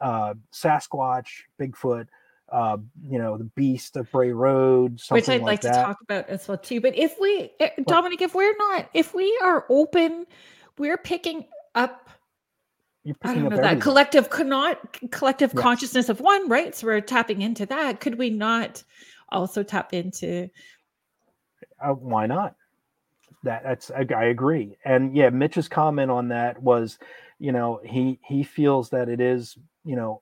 uh, 0.00 0.34
Sasquatch, 0.52 1.44
Bigfoot, 1.58 2.06
uh, 2.52 2.76
you 3.08 3.18
know, 3.18 3.36
the 3.38 3.44
Beast 3.44 3.96
of 3.96 4.10
Bray 4.10 4.32
Road, 4.32 5.00
something 5.00 5.16
which 5.16 5.28
I'd 5.28 5.42
like, 5.42 5.62
like, 5.64 5.72
to 5.74 5.82
talk 5.82 5.98
about 6.02 6.28
as 6.28 6.46
well 6.48 6.58
too. 6.58 6.80
But 6.80 6.96
if 6.96 7.16
we, 7.20 7.50
eh, 7.60 7.70
Dominic, 7.86 8.22
if 8.22 8.34
we're 8.34 8.56
not, 8.56 8.88
if 8.94 9.14
we 9.14 9.38
are 9.42 9.66
open, 9.68 10.26
we're 10.78 10.98
picking 10.98 11.46
up. 11.74 12.10
You're 13.04 13.16
I 13.22 13.34
don't 13.34 13.46
up 13.46 13.52
know 13.52 13.62
that 13.62 13.80
collective 13.80 14.28
cannot 14.30 15.10
collective 15.10 15.52
Yes. 15.54 15.62
consciousness 15.62 16.08
of 16.08 16.20
one, 16.20 16.48
right? 16.48 16.74
So 16.74 16.86
we're 16.86 17.00
tapping 17.00 17.40
into 17.42 17.66
that. 17.66 18.00
Could 18.00 18.18
we 18.18 18.30
not 18.30 18.82
also 19.30 19.62
tap 19.62 19.94
into? 19.94 20.50
uh, 21.80 21.92
why 21.92 22.26
not? 22.26 22.56
That 23.42 23.62
that's 23.62 23.90
I, 23.90 24.06
I 24.14 24.24
agree, 24.24 24.76
and 24.84 25.16
yeah, 25.16 25.30
Mitch's 25.30 25.66
comment 25.68 26.10
on 26.10 26.28
that 26.28 26.60
was, 26.62 26.98
you 27.38 27.52
know, 27.52 27.80
he 27.84 28.18
he 28.22 28.42
feels 28.42 28.90
that 28.90 29.08
it 29.08 29.20
is, 29.20 29.56
you 29.82 29.96
know, 29.96 30.20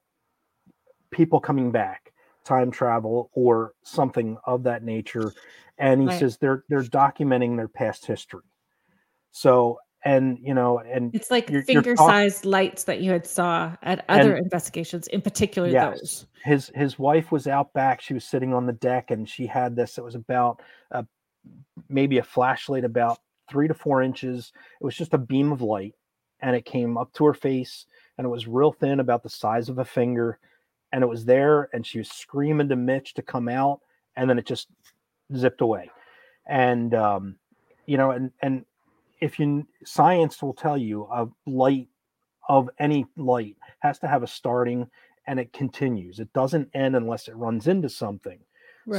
people 1.11 1.41
coming 1.41 1.73
back, 1.73 2.08
time 2.49 2.71
travel 2.71 3.31
or 3.35 3.75
something 3.83 4.37
of 4.45 4.63
that 4.65 4.83
nature, 4.83 5.33
and 5.79 6.01
he 6.01 6.07
Right. 6.09 6.19
says 6.19 6.39
they're 6.39 6.65
they're 6.69 6.83
documenting 6.83 7.57
their 7.57 7.69
past 7.69 8.07
history. 8.07 8.43
So 9.31 9.79
and 10.05 10.39
you 10.41 10.55
know 10.55 10.79
and 10.79 11.15
It's 11.15 11.31
like 11.31 11.51
You're- 11.51 11.65
you're 11.69 11.83
talk- 11.83 11.85
finger-sized 11.85 12.45
lights 12.45 12.85
that 12.85 13.01
you 13.01 13.11
had 13.11 13.27
saw 13.27 13.77
at 13.83 14.05
other 14.09 14.37
investigations, 14.37 15.07
in 15.09 15.21
particular 15.21 15.69
Yes. 15.69 15.99
those. 16.01 16.27
his 16.45 16.73
his 16.75 16.99
wife 16.99 17.31
was 17.33 17.47
out 17.47 17.73
back 17.73 18.01
she 18.01 18.15
was 18.15 18.25
sitting 18.25 18.55
on 18.55 18.65
the 18.65 18.73
deck 18.73 19.11
and 19.11 19.29
she 19.29 19.45
had 19.47 19.75
this 19.77 19.99
it 19.99 20.05
was 20.05 20.15
about 20.15 20.63
uh, 20.93 21.03
maybe 21.89 22.19
a 22.19 22.23
flashlight 22.23 22.85
about 22.85 23.19
three 23.51 23.67
to 23.69 23.75
four 23.75 24.01
inches 24.03 24.53
it 24.81 24.85
was 24.85 24.97
just 24.97 25.15
a 25.15 25.19
beam 25.19 25.51
of 25.53 25.63
light 25.63 25.95
and 26.41 26.55
it 26.55 26.65
came 26.65 26.97
up 26.97 27.13
to 27.13 27.25
her 27.25 27.35
face 27.35 27.87
and 28.17 28.25
it 28.25 28.31
was 28.31 28.47
real 28.47 28.71
thin 28.73 29.01
about 29.01 29.23
the 29.25 29.29
size 29.29 29.69
of 29.69 29.79
a 29.79 29.85
finger 29.85 30.39
and 30.93 31.03
it 31.03 31.07
was 31.07 31.25
there 31.25 31.69
and 31.73 31.87
she 31.87 31.99
was 31.99 32.09
screaming 32.09 32.69
to 32.69 32.77
mitch 32.77 33.15
to 33.15 33.23
come 33.23 33.49
out 33.49 33.81
and 34.17 34.29
then 34.29 34.39
it 34.39 34.47
just 34.47 34.69
zipped 35.37 35.61
away 35.61 35.91
and 36.47 36.95
um 36.95 37.37
you 37.87 37.97
know 37.97 38.13
and 38.13 38.31
and 38.43 38.65
if 39.21 39.39
you 39.39 39.67
science 39.85 40.41
will 40.43 40.55
tell 40.55 40.79
you 40.79 41.05
a 41.13 41.27
light 41.47 41.89
of 42.49 42.71
any 42.79 43.07
light 43.17 43.57
has 43.81 43.99
to 43.99 44.09
have 44.09 44.23
a 44.23 44.27
starting 44.27 44.89
and 45.29 45.39
it 45.39 45.53
continues. 45.53 46.19
It 46.19 46.33
doesn't 46.33 46.71
end 46.73 46.97
unless 46.97 47.29
it 47.29 47.37
runs 47.37 47.69
into 47.69 47.91
something. 47.91 48.39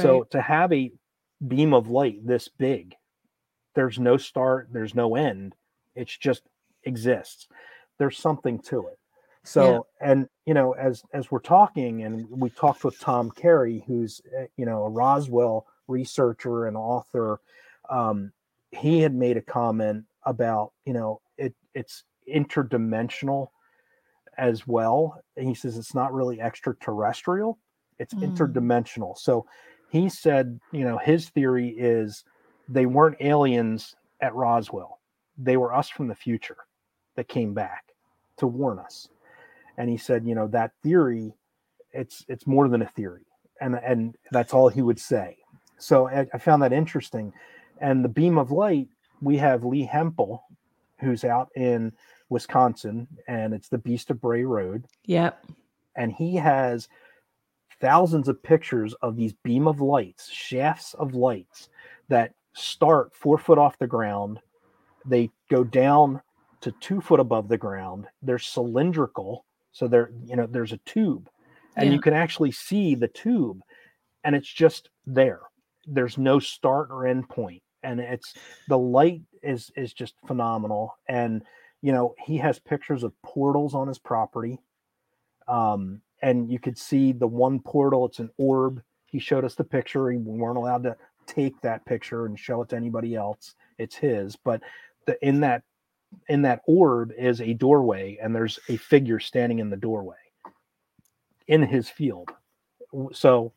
So 0.02 0.22
to 0.30 0.40
have 0.40 0.72
a 0.72 0.92
beam 1.48 1.74
of 1.74 1.90
light 1.90 2.24
this 2.24 2.46
big, 2.46 2.94
there's 3.74 3.98
no 3.98 4.16
start, 4.16 4.68
there's 4.70 4.94
no 4.94 5.16
end. 5.16 5.56
It's 5.96 6.16
just 6.16 6.42
exists. 6.84 7.48
There's 7.98 8.16
something 8.16 8.60
to 8.60 8.86
it. 8.86 8.99
So 9.44 9.86
and 10.00 10.28
you 10.46 10.54
know 10.54 10.72
as 10.72 11.02
as 11.12 11.30
we're 11.30 11.40
talking 11.40 12.02
and 12.02 12.28
we 12.30 12.50
talked 12.50 12.84
with 12.84 12.98
Tom 12.98 13.30
Carey 13.30 13.82
who's 13.86 14.20
uh, 14.38 14.44
you 14.56 14.66
know 14.66 14.84
a 14.84 14.90
Roswell 14.90 15.66
researcher 15.88 16.66
and 16.66 16.76
author 16.76 17.40
um 17.88 18.32
he 18.70 19.00
had 19.00 19.14
made 19.14 19.36
a 19.36 19.42
comment 19.42 20.04
about 20.24 20.72
you 20.84 20.92
know 20.92 21.20
it 21.38 21.54
it's 21.74 22.04
interdimensional 22.32 23.48
as 24.38 24.66
well. 24.66 25.22
And 25.36 25.48
he 25.48 25.54
says 25.54 25.76
it's 25.76 25.94
not 25.94 26.12
really 26.12 26.40
extraterrestrial, 26.40 27.58
it's 27.98 28.14
Mm. 28.14 28.32
interdimensional. 28.32 29.16
So 29.18 29.46
he 29.88 30.08
said, 30.08 30.60
you 30.72 30.84
know, 30.84 30.98
his 30.98 31.28
theory 31.30 31.68
is 31.70 32.24
they 32.68 32.86
weren't 32.86 33.16
aliens 33.20 33.96
at 34.20 34.34
Roswell. 34.34 35.00
They 35.36 35.56
were 35.56 35.74
us 35.74 35.88
from 35.88 36.08
the 36.08 36.14
future 36.14 36.58
that 37.16 37.28
came 37.28 37.54
back 37.54 37.92
to 38.36 38.46
warn 38.46 38.78
us. 38.78 39.08
And 39.76 39.88
he 39.88 39.96
said, 39.96 40.26
you 40.26 40.34
know, 40.34 40.48
that 40.48 40.72
theory, 40.82 41.32
it's 41.92 42.24
it's 42.28 42.46
more 42.46 42.68
than 42.68 42.82
a 42.82 42.88
theory. 42.88 43.26
And 43.60 43.76
and 43.76 44.16
that's 44.30 44.54
all 44.54 44.68
he 44.68 44.82
would 44.82 45.00
say. 45.00 45.36
So 45.78 46.08
I, 46.08 46.26
I 46.32 46.38
found 46.38 46.62
that 46.62 46.72
interesting. 46.72 47.32
And 47.80 48.04
the 48.04 48.08
beam 48.08 48.38
of 48.38 48.50
light, 48.50 48.88
we 49.22 49.36
have 49.38 49.64
Lee 49.64 49.84
Hempel, 49.84 50.44
who's 50.98 51.24
out 51.24 51.48
in 51.56 51.92
Wisconsin, 52.28 53.08
and 53.26 53.54
it's 53.54 53.68
the 53.68 53.78
Beast 53.78 54.10
of 54.10 54.20
Bray 54.20 54.44
Road. 54.44 54.84
Yep. 55.06 55.44
And 55.96 56.12
he 56.12 56.36
has 56.36 56.88
thousands 57.80 58.28
of 58.28 58.42
pictures 58.42 58.94
of 59.02 59.16
these 59.16 59.32
beam 59.42 59.66
of 59.66 59.80
lights, 59.80 60.30
shafts 60.30 60.94
of 60.94 61.14
lights 61.14 61.68
that 62.08 62.34
start 62.52 63.14
four 63.14 63.38
foot 63.38 63.58
off 63.58 63.78
the 63.78 63.86
ground. 63.86 64.38
They 65.06 65.30
go 65.50 65.64
down 65.64 66.20
to 66.60 66.72
two 66.72 67.00
foot 67.00 67.20
above 67.20 67.48
the 67.48 67.58
ground. 67.58 68.06
They're 68.22 68.38
cylindrical. 68.38 69.44
So 69.72 69.88
they're, 69.88 70.10
you 70.24 70.36
know, 70.36 70.46
there's 70.46 70.72
a 70.72 70.78
tube 70.78 71.28
and 71.76 71.88
Yeah. 71.88 71.94
you 71.94 72.00
can 72.00 72.14
actually 72.14 72.52
see 72.52 72.94
the 72.94 73.08
tube 73.08 73.62
and 74.24 74.34
it's 74.34 74.52
just 74.52 74.90
there. 75.06 75.40
There's 75.86 76.18
no 76.18 76.38
start 76.38 76.90
or 76.90 77.06
end. 77.06 77.26
And 77.82 78.00
it's 78.00 78.34
the 78.68 78.78
light 78.78 79.22
is 79.42 79.70
is 79.76 79.92
just 79.94 80.14
phenomenal. 80.26 80.98
And 81.08 81.42
you 81.82 81.92
know, 81.92 82.14
he 82.18 82.36
has 82.36 82.58
pictures 82.58 83.02
of 83.02 83.12
portals 83.22 83.74
on 83.74 83.88
his 83.88 83.98
property. 83.98 84.58
Um, 85.48 86.02
and 86.20 86.50
you 86.50 86.58
could 86.58 86.76
see 86.76 87.12
the 87.12 87.26
one 87.26 87.60
portal, 87.60 88.04
it's 88.04 88.18
an 88.18 88.30
orb. 88.36 88.82
He 89.06 89.18
showed 89.18 89.44
us 89.44 89.54
the 89.54 89.64
picture. 89.64 90.04
We 90.04 90.18
weren't 90.18 90.58
allowed 90.58 90.82
to 90.82 90.96
take 91.26 91.58
that 91.62 91.84
picture 91.86 92.26
and 92.26 92.38
show 92.38 92.60
it 92.62 92.68
to 92.68 92.76
anybody 92.76 93.14
else. 93.14 93.54
It's 93.78 93.96
his, 93.96 94.36
but 94.36 94.62
the 95.06 95.16
in 95.26 95.40
that 95.40 95.62
in 96.28 96.42
that 96.42 96.62
orb 96.66 97.12
is 97.16 97.40
a 97.40 97.54
doorway, 97.54 98.18
and 98.22 98.34
there's 98.34 98.58
a 98.68 98.76
figure 98.76 99.18
standing 99.20 99.58
in 99.58 99.70
the 99.70 99.76
doorway 99.76 100.16
in 101.48 101.62
his 101.62 101.88
field. 101.88 102.30
So 103.12 103.52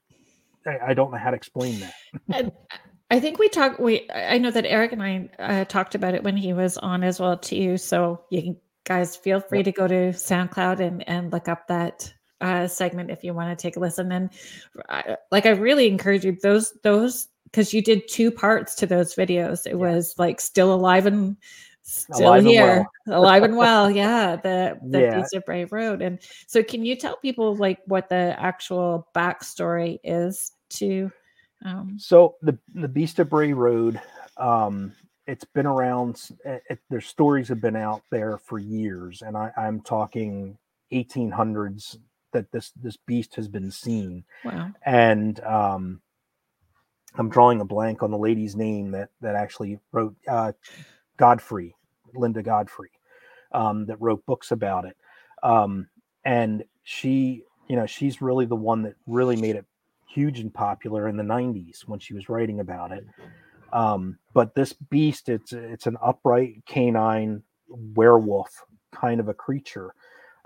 I, 0.65 0.79
I 0.87 0.93
don't 0.93 1.11
know 1.11 1.17
how 1.17 1.31
to 1.31 1.35
explain 1.37 1.79
that. 1.79 1.93
and 2.33 2.51
I 3.11 3.19
think 3.19 3.37
we 3.39 3.49
talked. 3.49 3.79
We 3.79 4.09
I 4.13 4.37
know 4.37 4.51
that 4.51 4.65
Eric 4.65 4.91
and 4.91 5.03
I 5.03 5.29
uh, 5.39 5.65
talked 5.65 5.95
about 5.95 6.15
it 6.15 6.23
when 6.23 6.37
he 6.37 6.53
was 6.53 6.77
on 6.79 7.03
as 7.03 7.19
well 7.19 7.37
too. 7.37 7.77
So 7.77 8.23
you 8.29 8.57
guys 8.85 9.15
feel 9.15 9.39
free 9.39 9.59
Yep. 9.59 9.65
to 9.65 9.71
go 9.71 9.87
to 9.87 10.09
SoundCloud 10.09 10.79
and 10.79 11.07
and 11.07 11.31
look 11.31 11.47
up 11.47 11.67
that 11.67 12.11
uh, 12.41 12.67
segment 12.67 13.11
if 13.11 13.23
you 13.23 13.33
want 13.33 13.57
to 13.57 13.61
take 13.61 13.77
a 13.77 13.79
listen. 13.79 14.11
And 14.11 14.29
uh, 14.89 15.15
like 15.31 15.45
I 15.45 15.51
really 15.51 15.87
encourage 15.87 16.25
you 16.25 16.37
those 16.41 16.73
those 16.83 17.27
because 17.45 17.73
you 17.73 17.81
did 17.83 18.07
two 18.07 18.31
parts 18.31 18.73
to 18.75 18.87
those 18.87 19.15
videos. 19.15 19.67
It 19.67 19.77
was 19.77 20.15
like 20.17 20.41
still 20.41 20.73
alive 20.73 21.05
and 21.05 21.37
still 21.83 22.19
Alive 22.19 22.39
and 22.39 22.47
here, 22.47 22.85
alive 23.07 23.43
and 23.43 23.57
well. 23.57 23.91
Yeah, 23.91 24.35
the 24.37 24.79
the 24.89 25.01
Yeah. 25.01 25.15
Beast 25.17 25.33
of 25.35 25.45
Bray 25.45 25.65
Road. 25.65 26.01
And 26.01 26.19
so, 26.47 26.63
can 26.63 26.85
you 26.85 26.95
tell 26.95 27.17
people 27.17 27.55
like 27.55 27.79
what 27.85 28.09
the 28.09 28.35
actual 28.39 29.07
backstory 29.15 29.99
is 30.03 30.51
to? 30.71 31.11
Um, 31.65 31.97
So 31.99 32.35
the 32.41 32.57
the 32.73 32.87
Beast 32.87 33.19
of 33.19 33.29
Bray 33.29 33.53
Road, 33.53 33.99
um, 34.37 34.93
it's 35.27 35.45
been 35.45 35.65
around. 35.65 36.21
It, 36.45 36.63
it- 36.69 36.79
their 36.89 37.01
stories 37.01 37.47
have 37.49 37.61
been 37.61 37.75
out 37.75 38.01
there 38.11 38.37
for 38.37 38.59
years, 38.59 39.21
and 39.21 39.37
I, 39.37 39.51
I'm 39.57 39.81
talking 39.81 40.57
1800s 40.91 41.97
that 42.31 42.51
this 42.51 42.71
this 42.81 42.97
beast 42.97 43.35
has 43.35 43.47
been 43.47 43.71
seen. 43.71 44.23
wow. 44.43 44.71
And 44.85 45.39
um, 45.41 46.01
I'm 47.15 47.29
drawing 47.29 47.61
a 47.61 47.65
blank 47.65 48.01
on 48.03 48.11
the 48.11 48.17
lady's 48.17 48.55
name 48.55 48.91
that 48.91 49.09
that 49.21 49.35
actually 49.35 49.79
wrote 49.91 50.15
uh, 50.27 50.51
Godfrey, 51.17 51.75
Linda 52.13 52.43
Godfrey, 52.43 52.91
um, 53.51 53.85
that 53.87 54.01
wrote 54.01 54.25
books 54.25 54.51
about 54.51 54.85
it. 54.85 54.97
Um, 55.41 55.87
and 56.25 56.63
she, 56.83 57.43
you 57.67 57.75
know, 57.75 57.85
she's 57.85 58.21
really 58.21 58.45
the 58.45 58.55
one 58.55 58.83
that 58.83 58.95
really 59.07 59.35
made 59.35 59.55
it 59.55 59.65
huge 60.07 60.39
and 60.39 60.53
popular 60.53 61.07
in 61.07 61.17
the 61.17 61.23
90s 61.23 61.81
when 61.87 61.99
she 61.99 62.13
was 62.13 62.29
writing 62.29 62.59
about 62.59 62.91
it. 62.91 63.05
Um, 63.73 64.19
but 64.33 64.53
this 64.53 64.73
beast, 64.73 65.29
it's 65.29 65.51
it's 65.51 65.87
an 65.87 65.97
upright 66.01 66.63
canine 66.67 67.41
werewolf 67.67 68.63
kind 68.91 69.19
of 69.19 69.29
a 69.29 69.33
creature. 69.33 69.93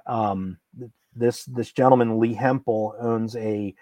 Um, 0.06 0.58
this 1.14 1.44
this 1.46 1.72
gentleman 1.74 2.20
Lee 2.20 2.34
Hempel 2.34 2.96
owns 3.00 3.36
a, 3.36 3.76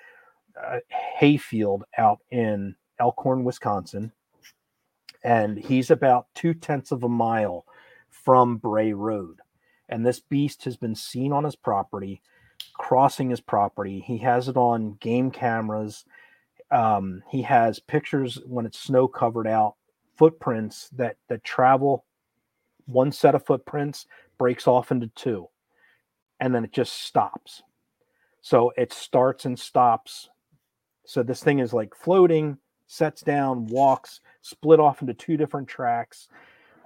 a 0.58 0.80
hayfield 0.90 1.84
out 1.98 2.20
in 2.32 2.76
Elkhorn, 3.00 3.44
Wisconsin, 3.44 4.12
and 5.26 5.58
he's 5.58 5.92
about 5.92 6.28
two 6.36 6.54
tenths 6.54 6.92
of 6.92 7.04
a 7.04 7.10
mile 7.10 7.66
from 8.10 8.58
Bray 8.58 8.94
Road. 8.94 9.40
And 9.90 10.06
this 10.06 10.20
beast 10.20 10.64
has 10.66 10.78
been 10.78 10.96
seen 10.96 11.34
on 11.34 11.44
his 11.44 11.56
property 11.56 12.22
crossing 12.78 13.30
his 13.30 13.42
property. 13.42 14.04
He 14.06 14.18
has 14.20 14.48
it 14.48 14.58
on 14.58 14.98
game 15.00 15.32
cameras. 15.32 16.06
Um, 16.72 17.24
he 17.30 17.42
has 17.44 17.80
pictures 17.80 18.40
when 18.46 18.66
it's 18.66 18.80
snow 18.80 19.08
covered 19.08 19.48
out, 19.48 19.76
footprints 20.16 20.90
that 20.90 21.18
that 21.30 21.44
travel. 21.44 22.06
One 22.86 23.12
set 23.12 23.36
of 23.36 23.46
footprints 23.46 24.06
breaks 24.38 24.68
off 24.68 24.92
into 24.92 25.08
two, 25.16 25.48
and 26.40 26.54
then 26.54 26.64
it 26.64 26.72
just 26.72 26.94
stops. 26.94 27.64
So 28.42 28.72
it 28.78 28.94
starts 28.94 29.46
and 29.46 29.58
stops. 29.58 30.30
So 31.06 31.24
this 31.24 31.44
thing 31.44 31.60
is 31.60 31.74
like 31.74 31.96
floating, 31.96 32.58
sets 32.88 33.22
down, 33.22 33.68
walks, 33.68 34.22
split 34.46 34.80
off 34.80 35.02
into 35.02 35.14
two 35.14 35.38
different 35.38 35.68
tracks, 35.68 36.28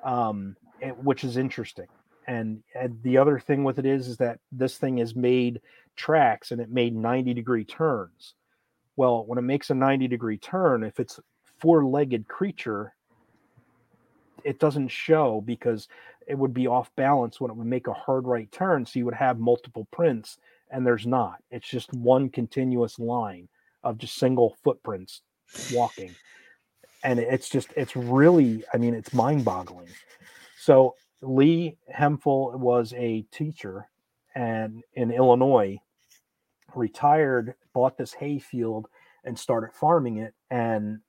um, 0.04 0.56
which 1.04 1.26
is 1.26 1.36
interesting. 1.36 1.88
And, 2.26 2.64
and 2.74 2.98
the 3.04 3.18
other 3.18 3.38
thing 3.38 3.66
with 3.66 3.80
it 3.80 3.86
is, 3.86 4.08
is 4.08 4.18
that 4.18 4.40
this 4.52 4.78
thing 4.78 5.00
is 5.00 5.14
made 5.14 5.60
tracks 5.98 6.52
and 6.52 6.62
it 6.62 6.70
made 6.70 6.96
90 6.96 7.34
degree 7.34 7.66
turns. 7.66 8.36
Well, 8.96 9.26
when 9.26 9.38
it 9.38 9.44
makes 9.44 9.70
a 9.70 9.76
90 9.76 10.08
degree 10.08 10.38
turn, 10.38 10.84
if 10.84 11.00
it's 11.02 11.20
four 11.60 11.86
legged 11.86 12.30
creature, 12.30 12.94
it 14.46 14.60
doesn't 14.60 14.88
show 14.88 15.42
because 15.42 15.90
it 16.28 16.38
would 16.38 16.54
be 16.54 16.68
off 16.68 16.96
balance 16.96 17.42
when 17.42 17.52
it 17.52 17.58
would 17.58 17.68
make 17.68 17.88
a 17.88 17.94
hard 17.94 18.26
right 18.26 18.50
turn. 18.54 18.86
So 18.86 19.00
you 19.00 19.06
would 19.06 19.16
have 19.16 19.38
multiple 19.38 19.86
prints, 19.92 20.38
and 20.72 20.86
there's 20.86 21.06
not. 21.06 21.44
It's 21.52 21.68
just 21.68 21.92
one 21.94 22.30
continuous 22.30 23.00
line 23.00 23.50
of 23.84 23.98
just 23.98 24.16
single 24.16 24.56
footprints 24.64 25.24
walking. 25.74 26.16
And 27.04 27.20
it's 27.20 27.50
just, 27.50 27.70
it's 27.76 27.96
really, 27.96 28.64
I 28.74 28.78
mean, 28.78 28.94
it's 28.94 29.14
mind 29.14 29.46
boggling. 29.46 29.88
So 30.60 30.96
Lee 31.22 31.78
Hemphill 31.90 32.58
was 32.58 32.94
a 32.98 33.22
teacher 33.32 33.88
and 34.36 34.84
in 34.94 35.12
Illinois, 35.12 35.80
retired, 36.76 37.56
bought 37.74 37.98
this 37.98 38.14
hay 38.14 38.40
field 38.40 38.88
and 39.24 39.38
started 39.38 39.74
farming 39.74 40.18
it. 40.18 40.34
And 40.50 41.00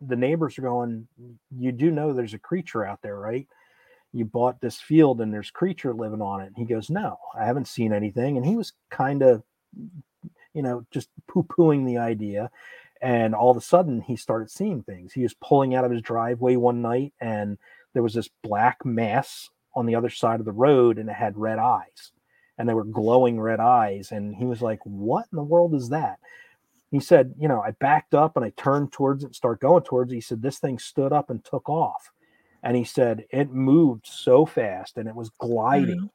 the 0.00 0.16
neighbors 0.16 0.58
are 0.58 0.62
going, 0.62 1.08
You 1.56 1.72
do 1.72 1.90
know 1.90 2.12
there's 2.12 2.34
a 2.34 2.38
creature 2.38 2.84
out 2.84 3.02
there, 3.02 3.18
right? 3.18 3.46
You 4.12 4.24
bought 4.24 4.60
this 4.60 4.80
field 4.80 5.20
and 5.20 5.32
there's 5.32 5.50
creature 5.50 5.92
living 5.92 6.22
on 6.22 6.40
it. 6.40 6.46
And 6.46 6.56
he 6.56 6.64
goes, 6.64 6.90
No, 6.90 7.18
I 7.38 7.44
haven't 7.44 7.68
seen 7.68 7.92
anything. 7.92 8.36
And 8.36 8.46
he 8.46 8.56
was 8.56 8.72
kind 8.90 9.22
of, 9.22 9.42
you 10.52 10.62
know, 10.62 10.86
just 10.90 11.08
poo 11.26 11.42
pooing 11.42 11.84
the 11.86 11.98
idea. 11.98 12.50
And 13.04 13.34
all 13.34 13.50
of 13.50 13.56
a 13.58 13.60
sudden, 13.60 14.00
he 14.00 14.16
started 14.16 14.50
seeing 14.50 14.82
things. 14.82 15.12
He 15.12 15.22
was 15.22 15.34
pulling 15.34 15.74
out 15.74 15.84
of 15.84 15.90
his 15.90 16.00
driveway 16.00 16.56
one 16.56 16.80
night 16.80 17.12
and 17.20 17.58
there 17.92 18.02
was 18.02 18.14
this 18.14 18.30
black 18.42 18.82
mass 18.82 19.50
on 19.76 19.84
the 19.84 19.94
other 19.94 20.08
side 20.08 20.40
of 20.40 20.46
the 20.46 20.52
road 20.52 20.98
and 20.98 21.10
it 21.10 21.14
had 21.14 21.36
red 21.36 21.58
eyes 21.58 22.12
and 22.56 22.66
they 22.66 22.72
were 22.72 22.82
glowing 22.84 23.38
red 23.38 23.60
eyes. 23.60 24.10
And 24.10 24.34
he 24.34 24.46
was 24.46 24.62
like, 24.62 24.80
What 24.84 25.26
in 25.30 25.36
the 25.36 25.42
world 25.42 25.74
is 25.74 25.90
that? 25.90 26.18
He 26.90 26.98
said, 26.98 27.34
You 27.38 27.46
know, 27.46 27.60
I 27.60 27.72
backed 27.72 28.14
up 28.14 28.36
and 28.36 28.44
I 28.44 28.54
turned 28.56 28.90
towards 28.90 29.22
it, 29.22 29.34
start 29.34 29.60
going 29.60 29.82
towards 29.82 30.10
it. 30.10 30.14
He 30.16 30.20
said, 30.22 30.40
This 30.40 30.58
thing 30.58 30.78
stood 30.78 31.12
up 31.12 31.28
and 31.28 31.44
took 31.44 31.68
off. 31.68 32.10
And 32.62 32.74
he 32.74 32.84
said, 32.84 33.26
It 33.28 33.50
moved 33.50 34.06
so 34.06 34.46
fast 34.46 34.96
and 34.96 35.06
it 35.10 35.14
was 35.14 35.28
gliding. 35.28 35.96
Mm-hmm. 35.96 36.06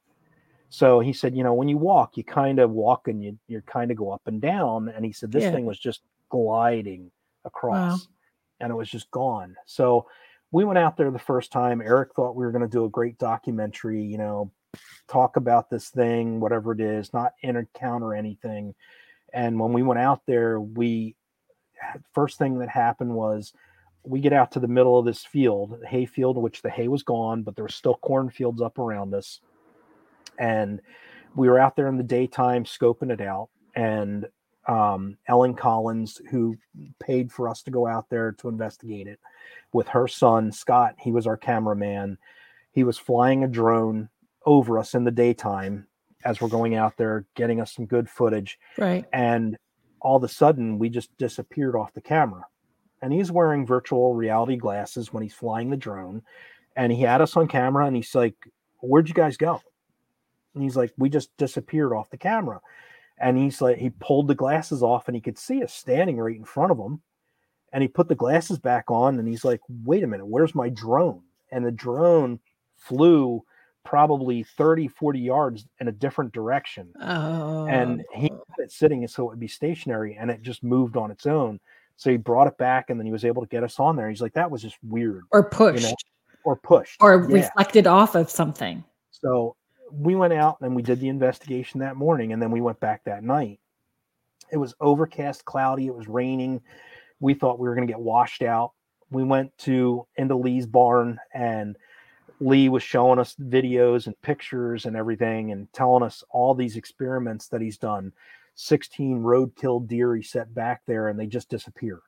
So 0.70 0.98
he 0.98 1.12
said, 1.12 1.36
You 1.36 1.44
know, 1.44 1.54
when 1.54 1.68
you 1.68 1.76
walk, 1.76 2.16
you 2.16 2.24
kind 2.24 2.58
of 2.58 2.72
walk 2.72 3.06
and 3.06 3.22
you, 3.22 3.38
you 3.46 3.62
kind 3.64 3.92
of 3.92 3.96
go 3.96 4.10
up 4.10 4.22
and 4.26 4.40
down. 4.40 4.88
And 4.88 5.04
he 5.04 5.12
said, 5.12 5.30
This 5.30 5.44
yeah. 5.44 5.52
thing 5.52 5.66
was 5.66 5.78
just 5.78 6.00
gliding 6.30 7.10
across 7.44 8.00
wow. 8.00 8.06
and 8.60 8.70
it 8.70 8.76
was 8.76 8.90
just 8.90 9.10
gone. 9.10 9.56
So 9.66 10.06
we 10.52 10.64
went 10.64 10.78
out 10.78 10.96
there 10.96 11.10
the 11.10 11.18
first 11.18 11.52
time. 11.52 11.80
Eric 11.80 12.14
thought 12.14 12.36
we 12.36 12.44
were 12.44 12.52
going 12.52 12.62
to 12.62 12.68
do 12.68 12.84
a 12.84 12.90
great 12.90 13.18
documentary, 13.18 14.02
you 14.02 14.18
know, 14.18 14.50
talk 15.08 15.36
about 15.36 15.70
this 15.70 15.88
thing, 15.90 16.40
whatever 16.40 16.72
it 16.72 16.80
is, 16.80 17.12
not 17.12 17.32
encounter 17.42 18.14
anything. 18.14 18.74
And 19.32 19.58
when 19.60 19.72
we 19.72 19.82
went 19.82 20.00
out 20.00 20.22
there, 20.26 20.60
we 20.60 21.14
first 22.12 22.38
thing 22.38 22.58
that 22.58 22.68
happened 22.68 23.14
was 23.14 23.52
we 24.02 24.20
get 24.20 24.32
out 24.32 24.52
to 24.52 24.60
the 24.60 24.68
middle 24.68 24.98
of 24.98 25.04
this 25.04 25.24
field, 25.24 25.78
hay 25.86 26.06
field, 26.06 26.36
which 26.36 26.62
the 26.62 26.70
hay 26.70 26.88
was 26.88 27.02
gone, 27.02 27.42
but 27.42 27.54
there 27.54 27.64
were 27.64 27.68
still 27.68 27.96
cornfields 27.96 28.62
up 28.62 28.78
around 28.78 29.14
us. 29.14 29.40
And 30.38 30.80
we 31.36 31.48
were 31.48 31.58
out 31.58 31.76
there 31.76 31.88
in 31.88 31.96
the 31.96 32.02
daytime 32.02 32.64
scoping 32.64 33.10
it 33.10 33.20
out. 33.20 33.50
And 33.74 34.26
um, 34.70 35.16
Ellen 35.26 35.54
Collins, 35.54 36.20
who 36.30 36.56
paid 37.00 37.32
for 37.32 37.48
us 37.48 37.62
to 37.64 37.72
go 37.72 37.88
out 37.88 38.08
there 38.08 38.32
to 38.32 38.48
investigate 38.48 39.08
it, 39.08 39.18
with 39.72 39.88
her 39.88 40.06
son 40.06 40.52
Scott, 40.52 40.94
he 40.98 41.10
was 41.10 41.26
our 41.26 41.36
cameraman. 41.36 42.18
He 42.70 42.84
was 42.84 42.96
flying 42.96 43.42
a 43.42 43.48
drone 43.48 44.08
over 44.46 44.78
us 44.78 44.94
in 44.94 45.02
the 45.02 45.10
daytime 45.10 45.88
as 46.24 46.40
we're 46.40 46.48
going 46.48 46.76
out 46.76 46.96
there, 46.96 47.26
getting 47.34 47.60
us 47.60 47.74
some 47.74 47.86
good 47.86 48.08
footage. 48.08 48.58
Right. 48.78 49.04
And 49.12 49.56
all 50.00 50.16
of 50.16 50.24
a 50.24 50.28
sudden, 50.28 50.78
we 50.78 50.88
just 50.88 51.16
disappeared 51.18 51.74
off 51.74 51.92
the 51.92 52.00
camera. 52.00 52.44
And 53.02 53.12
he's 53.12 53.32
wearing 53.32 53.66
virtual 53.66 54.14
reality 54.14 54.56
glasses 54.56 55.12
when 55.12 55.22
he's 55.22 55.34
flying 55.34 55.70
the 55.70 55.76
drone. 55.76 56.22
And 56.76 56.92
he 56.92 57.02
had 57.02 57.20
us 57.20 57.36
on 57.36 57.48
camera 57.48 57.86
and 57.86 57.96
he's 57.96 58.14
like, 58.14 58.36
Where'd 58.82 59.08
you 59.08 59.14
guys 59.14 59.36
go? 59.36 59.60
And 60.54 60.62
he's 60.62 60.76
like, 60.76 60.92
We 60.96 61.08
just 61.08 61.36
disappeared 61.38 61.92
off 61.92 62.10
the 62.10 62.18
camera. 62.18 62.60
And 63.20 63.36
he's 63.36 63.60
like, 63.60 63.76
He 63.78 63.90
pulled 63.90 64.28
the 64.28 64.34
glasses 64.34 64.82
off 64.82 65.08
and 65.08 65.14
he 65.14 65.20
could 65.20 65.38
see 65.38 65.62
us 65.62 65.72
standing 65.72 66.18
right 66.18 66.36
in 66.36 66.44
front 66.44 66.72
of 66.72 66.78
him. 66.78 67.00
And 67.72 67.82
he 67.82 67.88
put 67.88 68.08
the 68.08 68.14
glasses 68.14 68.58
back 68.58 68.90
on 68.90 69.18
and 69.18 69.28
he's 69.28 69.44
like, 69.44 69.60
Wait 69.84 70.02
a 70.02 70.06
minute, 70.06 70.26
where's 70.26 70.54
my 70.54 70.68
drone? 70.70 71.22
And 71.52 71.64
the 71.64 71.70
drone 71.70 72.40
flew 72.76 73.44
probably 73.84 74.42
30, 74.42 74.88
40 74.88 75.18
yards 75.18 75.66
in 75.80 75.88
a 75.88 75.92
different 75.92 76.32
direction. 76.32 76.88
Oh. 77.00 77.66
And 77.66 78.04
he 78.14 78.30
oh. 78.32 78.44
had 78.56 78.64
it 78.64 78.72
sitting 78.72 79.06
so 79.06 79.24
it 79.24 79.30
would 79.30 79.40
be 79.40 79.48
stationary 79.48 80.16
and 80.18 80.30
it 80.30 80.42
just 80.42 80.62
moved 80.62 80.96
on 80.96 81.10
its 81.10 81.26
own. 81.26 81.60
So 81.96 82.10
he 82.10 82.16
brought 82.16 82.46
it 82.46 82.56
back 82.56 82.88
and 82.88 82.98
then 82.98 83.06
he 83.06 83.12
was 83.12 83.24
able 83.24 83.42
to 83.42 83.48
get 83.48 83.62
us 83.62 83.78
on 83.78 83.96
there. 83.96 84.08
He's 84.08 84.22
like, 84.22 84.32
that 84.34 84.50
was 84.50 84.62
just 84.62 84.76
weird. 84.82 85.22
Or 85.32 85.44
pushed. 85.44 85.82
You 85.82 85.90
know? 85.90 85.96
Or 86.44 86.56
pushed. 86.56 86.96
Or 87.00 87.26
yeah. 87.28 87.36
reflected 87.42 87.86
off 87.86 88.14
of 88.14 88.30
something. 88.30 88.82
So 89.10 89.56
we 89.92 90.14
went 90.14 90.32
out 90.32 90.58
and 90.60 90.74
we 90.74 90.82
did 90.82 91.00
the 91.00 91.08
investigation 91.08 91.80
that 91.80 91.96
morning 91.96 92.32
and 92.32 92.40
then 92.40 92.50
we 92.50 92.60
went 92.60 92.80
back 92.80 93.04
that 93.04 93.24
night. 93.24 93.60
It 94.52 94.56
was 94.56 94.74
overcast, 94.80 95.44
cloudy, 95.44 95.86
it 95.86 95.94
was 95.94 96.08
raining. 96.08 96.60
We 97.20 97.34
thought 97.34 97.58
we 97.58 97.68
were 97.68 97.74
going 97.74 97.86
to 97.86 97.92
get 97.92 98.00
washed 98.00 98.42
out. 98.42 98.72
We 99.10 99.24
went 99.24 99.56
to 99.58 100.06
into 100.16 100.36
Lee's 100.36 100.66
barn 100.66 101.18
and 101.34 101.76
Lee 102.40 102.68
was 102.68 102.82
showing 102.82 103.18
us 103.18 103.34
videos 103.36 104.06
and 104.06 104.20
pictures 104.22 104.86
and 104.86 104.96
everything 104.96 105.52
and 105.52 105.70
telling 105.72 106.02
us 106.02 106.24
all 106.30 106.54
these 106.54 106.76
experiments 106.76 107.48
that 107.48 107.60
he's 107.60 107.76
done. 107.76 108.12
16 108.54 109.20
roadkill 109.20 109.86
deer 109.86 110.16
he 110.16 110.22
set 110.22 110.54
back 110.54 110.82
there 110.86 111.08
and 111.08 111.18
they 111.18 111.26
just 111.26 111.50
disappear. 111.50 112.00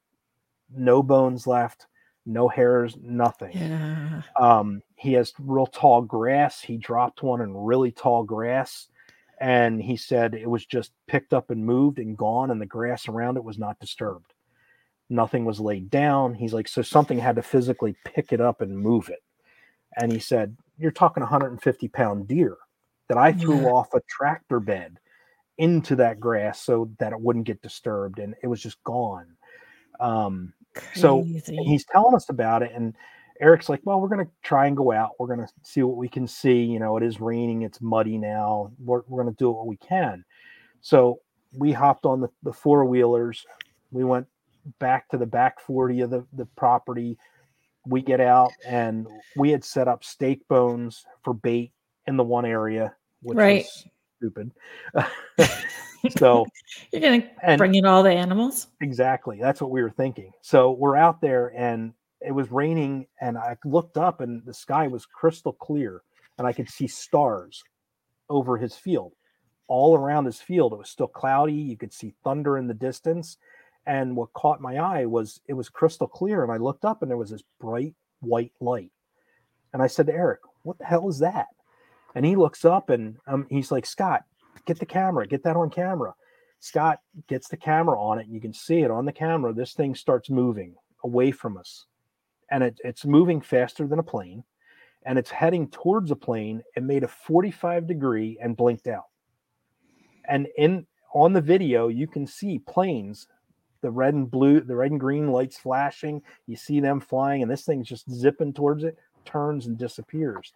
No 0.75 1.03
bones 1.03 1.47
left, 1.47 1.87
no 2.25 2.49
hairs, 2.49 2.97
nothing. 3.03 3.57
Yeah. 3.57 4.23
Um, 4.39 4.83
he 4.97 5.13
has 5.15 5.33
real 5.39 5.67
tall 5.67 6.03
grass. 6.03 6.61
He 6.61 6.77
dropped 6.77 7.23
one 7.23 7.41
in 7.41 7.57
really 7.57 7.93
tall 7.93 8.23
grass 8.23 8.89
and 9.41 9.83
he 9.83 9.97
said 9.97 10.35
it 10.35 10.49
was 10.49 10.65
just 10.65 10.93
picked 11.09 11.35
up 11.35 11.51
and 11.51 11.65
moved 11.65 11.99
and 11.99 12.17
gone 12.17 12.51
and 12.51 12.61
the 12.61 12.67
grass 12.67 13.09
around 13.09 13.37
it 13.37 13.45
was 13.45 13.59
not 13.59 13.81
disturbed. 13.81 14.35
Nothing 15.11 15.45
was 15.45 15.61
laid 15.61 15.91
down. 15.91 16.35
He's 16.35 16.55
like, 16.55 16.69
so 16.69 16.81
something 16.81 17.19
had 17.19 17.37
to 17.37 17.43
physically 17.43 17.97
pick 18.05 18.33
it 18.33 18.41
up 18.41 18.61
and 18.61 18.79
move 18.79 19.09
it 19.09 19.23
and 19.97 20.13
he 20.13 20.19
said, 20.19 20.57
"You're 20.79 20.91
talking 20.91 21.23
150 21.23 21.89
pound 21.89 22.29
deer 22.29 22.57
that 23.09 23.19
I 23.19 23.33
threw 23.33 23.63
yeah. 23.63 23.69
off 23.69 23.95
a 23.95 24.01
tractor 24.09 24.61
bed 24.61 24.99
into 25.59 25.97
that 25.97 26.21
grass 26.21 26.61
so 26.61 26.91
that 26.99 27.13
it 27.13 27.21
wouldn't 27.21 27.47
get 27.47 27.63
disturbed, 27.63 28.19
and 28.19 28.35
it 28.43 28.47
was 28.47 28.63
just 28.63 28.83
gone." 28.85 29.37
Um, 30.01 30.53
so 30.95 31.23
he's 31.23 31.85
telling 31.85 32.15
us 32.15 32.29
about 32.29 32.63
it, 32.63 32.73
and 32.75 32.95
Eric's 33.41 33.69
like, 33.69 33.81
"Well, 33.85 34.01
we're 34.01 34.09
going 34.09 34.25
to 34.25 34.31
try 34.43 34.67
and 34.67 34.77
go 34.77 34.93
out. 34.93 35.13
We're 35.19 35.35
going 35.35 35.47
to 35.47 35.53
see 35.63 35.83
what 35.83 35.97
we 35.97 36.09
can 36.09 36.27
see. 36.27 36.63
You 36.63 36.79
know, 36.79 36.97
it 36.97 37.03
is 37.03 37.21
raining. 37.21 37.63
It's 37.63 37.81
muddy 37.81 38.19
now. 38.19 38.73
We're, 38.79 39.03
we're 39.07 39.23
going 39.23 39.35
to 39.35 39.39
do 39.39 39.51
what 39.51 39.67
we 39.67 39.77
can." 39.77 40.25
So 40.81 41.21
we 41.57 41.73
hopped 41.73 42.07
on 42.07 42.21
the, 42.21 42.29
the 42.43 42.53
four 42.53 42.85
wheelers. 42.85 43.45
We 43.91 44.05
went 44.05 44.27
back 44.79 45.09
to 45.11 45.19
the 45.19 45.27
back 45.27 45.61
40 45.61 46.03
of 46.03 46.11
the, 46.11 46.27
the 46.33 46.47
property 46.57 47.19
we 47.87 48.01
get 48.01 48.21
out 48.21 48.53
and 48.67 49.07
we 49.37 49.51
had 49.51 49.65
set 49.65 49.89
up 49.89 50.05
steak 50.05 50.47
bones 50.49 51.05
for 51.25 51.35
bait 51.35 51.73
in 52.07 52.17
the 52.17 52.25
one 52.25 52.45
area, 52.45 52.95
which 53.23 53.37
right. 53.37 53.65
was 53.65 53.87
stupid. 54.23 54.53
so 56.17 56.47
you're 56.93 57.01
gonna 57.01 57.57
bring 57.57 57.75
in 57.75 57.85
all 57.85 58.03
the 58.03 58.13
animals. 58.13 58.69
Exactly. 58.81 59.39
That's 59.41 59.61
what 59.61 59.71
we 59.71 59.83
were 59.83 59.91
thinking. 59.91 60.33
So 60.41 60.73
we're 60.73 60.97
out 60.97 61.21
there 61.21 61.53
and 61.57 61.93
it 62.21 62.33
was 62.33 62.51
raining 62.51 63.07
and 63.21 63.37
I 63.37 63.57
looked 63.65 63.97
up 63.97 64.21
and 64.21 64.45
the 64.45 64.55
sky 64.55 64.87
was 64.87 65.07
crystal 65.07 65.53
clear 65.53 66.03
and 66.39 66.47
I 66.47 66.53
could 66.53 66.69
see 66.69 66.87
stars 66.87 67.63
over 68.29 68.57
his 68.57 68.77
field. 68.77 69.13
All 69.69 69.97
around 69.97 70.27
his 70.27 70.41
field, 70.41 70.73
it 70.73 70.79
was 70.79 70.91
still 70.91 71.09
cloudy. 71.09 71.55
You 71.55 71.77
could 71.77 71.93
see 71.93 72.15
thunder 72.23 72.59
in 72.59 72.67
the 72.67 72.75
distance 72.75 73.39
and 73.87 74.15
what 74.15 74.33
caught 74.35 74.61
my 74.61 74.77
eye 74.77 75.07
was 75.07 75.41
it 75.49 75.55
was 75.55 75.69
crystal 75.69 76.07
clear. 76.07 76.45
And 76.45 76.53
I 76.53 76.59
looked 76.59 76.85
up 76.85 77.03
and 77.03 77.11
there 77.11 77.19
was 77.19 77.31
this 77.31 77.43
bright 77.61 77.95
white 78.21 78.53
light. 78.61 78.93
And 79.73 79.83
I 79.83 79.89
said 79.89 80.07
to 80.07 80.15
Eric, 80.15 80.41
What 80.63 80.79
the 80.79 80.85
hell 80.85 81.09
is 81.09 81.19
that? 81.21 81.49
And 82.15 82.25
he 82.25 82.37
looks 82.37 82.65
up 82.65 82.91
and 82.91 83.17
um, 83.27 83.47
he's 83.49 83.71
like, 83.71 83.87
Scott, 83.87 84.25
get 84.67 84.79
the 84.79 84.87
camera, 84.87 85.27
get 85.27 85.43
that 85.45 85.57
on 85.57 85.71
camera. 85.71 86.15
Scott 86.63 87.01
gets 87.27 87.49
the 87.49 87.57
camera 87.57 88.01
on 88.01 88.21
it, 88.21 88.27
and 88.27 88.35
you 88.35 88.41
can 88.41 88.53
see 88.53 88.83
it 88.83 88.91
on 88.91 89.05
the 89.05 89.13
camera. 89.13 89.53
This 89.53 89.73
thing 89.75 89.97
starts 89.97 90.31
moving 90.31 90.77
away 91.03 91.33
from 91.33 91.57
us, 91.57 91.87
and 92.53 92.63
it, 92.63 92.79
it's 92.85 93.05
moving 93.05 93.41
faster 93.41 93.89
than 93.89 93.99
a 93.99 94.05
plane, 94.05 94.45
and 95.05 95.19
it's 95.19 95.31
heading 95.31 95.69
towards 95.69 96.13
a 96.13 96.17
plane. 96.17 96.63
It 96.77 96.85
made 96.85 97.03
a 97.03 97.09
45 97.09 97.89
degree 97.89 98.39
and 98.41 98.57
blinked 98.57 98.87
out. 98.87 99.07
And 100.29 100.47
in 100.57 100.87
on 101.13 101.33
the 101.33 101.41
video, 101.41 101.89
you 101.89 102.07
can 102.07 102.29
see 102.29 102.61
planes, 102.61 103.27
the 103.81 103.91
red 103.91 104.15
and 104.15 104.31
blue, 104.31 104.61
the 104.61 104.77
red 104.77 104.93
and 104.93 105.01
green 105.01 105.33
lights 105.33 105.59
flashing. 105.59 106.23
You 106.47 106.55
see 106.55 106.79
them 106.79 107.01
flying, 107.01 107.43
and 107.43 107.51
this 107.51 107.65
thing's 107.65 107.89
just 107.89 108.09
zipping 108.09 108.53
towards 108.53 108.85
it, 108.85 108.97
turns 109.25 109.67
and 109.67 109.77
disappears. 109.77 110.53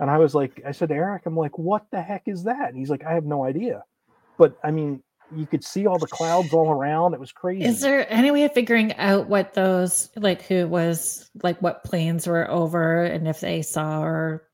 And 0.00 0.10
I 0.10 0.18
was 0.18 0.34
like, 0.34 0.62
I 0.66 0.72
said 0.72 0.90
Eric, 0.90 1.22
I'm 1.26 1.36
like, 1.36 1.58
what 1.58 1.86
the 1.90 2.02
heck 2.02 2.22
is 2.26 2.44
that? 2.44 2.68
And 2.68 2.76
he's 2.76 2.90
like, 2.90 3.04
I 3.04 3.12
have 3.14 3.24
no 3.24 3.44
idea. 3.44 3.84
But 4.36 4.58
I 4.64 4.70
mean, 4.70 5.02
you 5.34 5.46
could 5.46 5.64
see 5.64 5.86
all 5.86 5.98
the 5.98 6.06
clouds 6.06 6.52
all 6.52 6.70
around. 6.70 7.14
It 7.14 7.20
was 7.20 7.32
crazy. 7.32 7.64
Is 7.64 7.80
there 7.80 8.10
any 8.12 8.30
way 8.30 8.44
of 8.44 8.52
figuring 8.52 8.94
out 8.94 9.28
what 9.28 9.54
those 9.54 10.10
like 10.16 10.42
who 10.42 10.66
was 10.66 11.30
like 11.42 11.60
what 11.62 11.84
planes 11.84 12.26
were 12.26 12.50
over 12.50 13.04
and 13.04 13.28
if 13.28 13.40
they 13.40 13.62
saw 13.62 14.02
or 14.02 14.44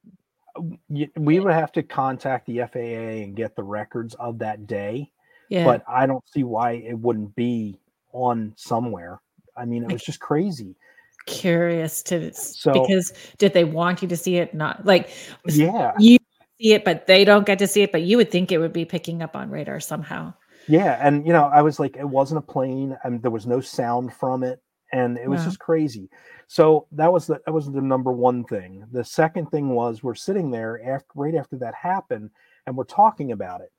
we 0.88 1.40
would 1.40 1.52
have 1.52 1.72
to 1.72 1.82
contact 1.82 2.46
the 2.46 2.58
FAA 2.58 3.22
and 3.22 3.36
get 3.36 3.56
the 3.56 3.62
records 3.62 4.14
of 4.14 4.38
that 4.40 4.66
day. 4.66 5.10
yeah. 5.48 5.64
But 5.64 5.84
I 5.88 6.06
don't 6.06 6.28
see 6.28 6.44
why 6.44 6.72
it 6.72 6.98
wouldn't 6.98 7.34
be 7.34 7.80
on 8.12 8.52
somewhere. 8.56 9.20
I 9.56 9.64
mean, 9.64 9.84
it 9.84 9.92
was 9.92 10.02
just 10.02 10.20
crazy. 10.20 10.76
Curious 11.26 12.02
to 12.04 12.32
So- 12.32 12.72
because 12.72 13.12
did 13.38 13.52
they 13.52 13.64
want 13.64 14.02
you 14.02 14.08
to 14.08 14.16
see 14.16 14.36
it 14.36 14.54
not 14.54 14.84
like 14.86 15.10
Yeah. 15.46 15.92
you 15.98 16.18
see 16.60 16.72
it 16.72 16.84
but 16.84 17.06
they 17.06 17.24
don't 17.24 17.46
get 17.46 17.58
to 17.60 17.66
see 17.66 17.82
it 17.82 17.92
but 17.92 18.02
you 18.02 18.16
would 18.16 18.30
think 18.30 18.50
it 18.52 18.58
would 18.58 18.72
be 18.72 18.84
picking 18.84 19.22
up 19.22 19.36
on 19.36 19.50
radar 19.50 19.80
somehow 19.80 20.32
Yeah, 20.68 20.98
and 21.00 21.26
you 21.26 21.32
know, 21.32 21.44
I 21.46 21.62
was 21.62 21.80
like, 21.80 21.96
it 21.96 22.04
wasn't 22.08 22.38
a 22.38 22.42
plane, 22.52 22.96
and 23.02 23.20
there 23.22 23.30
was 23.30 23.46
no 23.46 23.60
sound 23.60 24.12
from 24.12 24.44
it, 24.44 24.60
and 24.92 25.18
it 25.18 25.28
was 25.28 25.40
Wow. 25.40 25.44
just 25.46 25.58
crazy. 25.58 26.10
So 26.46 26.86
that 26.92 27.10
was 27.12 27.26
the 27.26 27.40
that 27.46 27.52
was 27.52 27.66
the 27.72 27.80
number 27.80 28.12
one 28.12 28.44
thing. 28.44 28.84
The 28.92 29.02
second 29.02 29.46
thing 29.50 29.70
was 29.74 30.02
we're 30.04 30.14
sitting 30.14 30.50
there 30.50 30.80
after 30.84 31.08
right 31.14 31.34
after 31.34 31.56
that 31.56 31.74
happened, 31.74 32.30
and 32.66 32.76
we're 32.76 32.84
talking 32.84 33.32
about 33.32 33.62
it, 33.62 33.72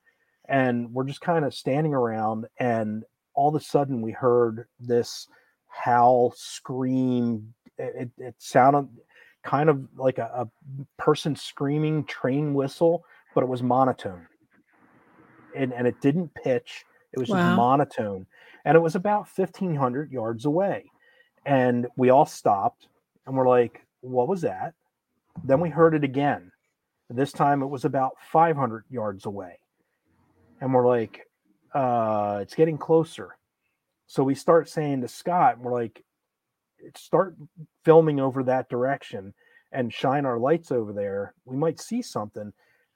and 0.49 0.91
we're 0.93 1.05
just 1.05 1.21
kind 1.21 1.45
of 1.45 1.53
standing 1.53 1.93
around, 1.93 2.47
and 2.59 3.05
all 3.35 3.49
of 3.49 3.55
a 3.55 3.63
sudden 3.63 4.01
we 4.01 4.11
heard 4.11 4.67
this 4.79 5.27
howl, 5.71 6.33
scream. 6.35 7.53
It, 7.77 7.93
it, 8.17 8.23
it 8.25 8.35
sounded 8.37 8.89
kind 9.43 9.69
of 9.69 9.87
like 9.95 10.19
a, 10.19 10.47
a 10.47 10.85
person 10.97 11.35
screaming 11.35 12.03
train 12.05 12.53
whistle, 12.53 13.03
but 13.33 13.43
it 13.43 13.47
was 13.47 13.63
monotone 13.63 14.27
and, 15.55 15.73
and 15.73 15.87
it 15.87 15.99
didn't 16.01 16.33
pitch. 16.33 16.85
It 17.13 17.19
was 17.19 17.27
just 17.27 17.39
monotone. 17.55 18.25
And 18.65 18.75
it 18.75 18.79
was 18.79 18.95
about 18.95 19.27
1,500 19.35 20.11
yards 20.11 20.45
away. 20.45 20.85
And 21.45 21.87
we 21.97 22.09
all 22.09 22.25
stopped 22.25 22.87
and 23.25 23.35
we're 23.35 23.47
like, 23.47 23.81
what 24.01 24.27
was 24.27 24.41
that? 24.41 24.73
Then 25.43 25.59
we 25.59 25.69
heard 25.69 25.95
it 25.95 26.03
again. 26.03 26.51
This 27.09 27.31
time 27.31 27.61
it 27.61 27.67
was 27.67 27.83
about 27.83 28.13
500 28.31 28.85
yards 28.89 29.25
away. 29.25 29.59
And 30.61 30.73
we're 30.73 30.87
like, 30.87 31.27
uh, 31.73 32.39
it's 32.41 32.55
getting 32.55 32.77
closer. 32.77 33.35
So 34.11 34.25
we 34.25 34.35
start 34.35 34.67
saying 34.67 34.99
to 35.01 35.07
Scott, 35.07 35.57
we're 35.57 35.71
like, 35.71 36.03
start 36.97 37.37
filming 37.85 38.19
over 38.19 38.43
that 38.43 38.67
direction 38.67 39.33
and 39.71 39.93
shine 39.93 40.25
our 40.25 40.37
lights 40.37 40.69
over 40.69 40.91
there. 40.91 41.33
We 41.45 41.55
might 41.55 41.79
see 41.79 42.01
something. 42.01 42.51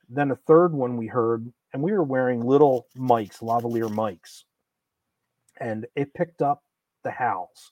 Then 0.09 0.31
a 0.31 0.35
third 0.35 0.73
one 0.73 0.97
we 0.97 1.07
heard, 1.07 1.49
and 1.71 1.81
we 1.81 1.93
were 1.93 2.03
wearing 2.03 2.45
little 2.45 2.87
mics, 2.97 3.41
lavalier 3.41 3.89
mics, 3.89 4.43
and 5.57 5.85
it 5.95 6.13
picked 6.13 6.41
up 6.41 6.65
the 7.05 7.11
howls. 7.11 7.71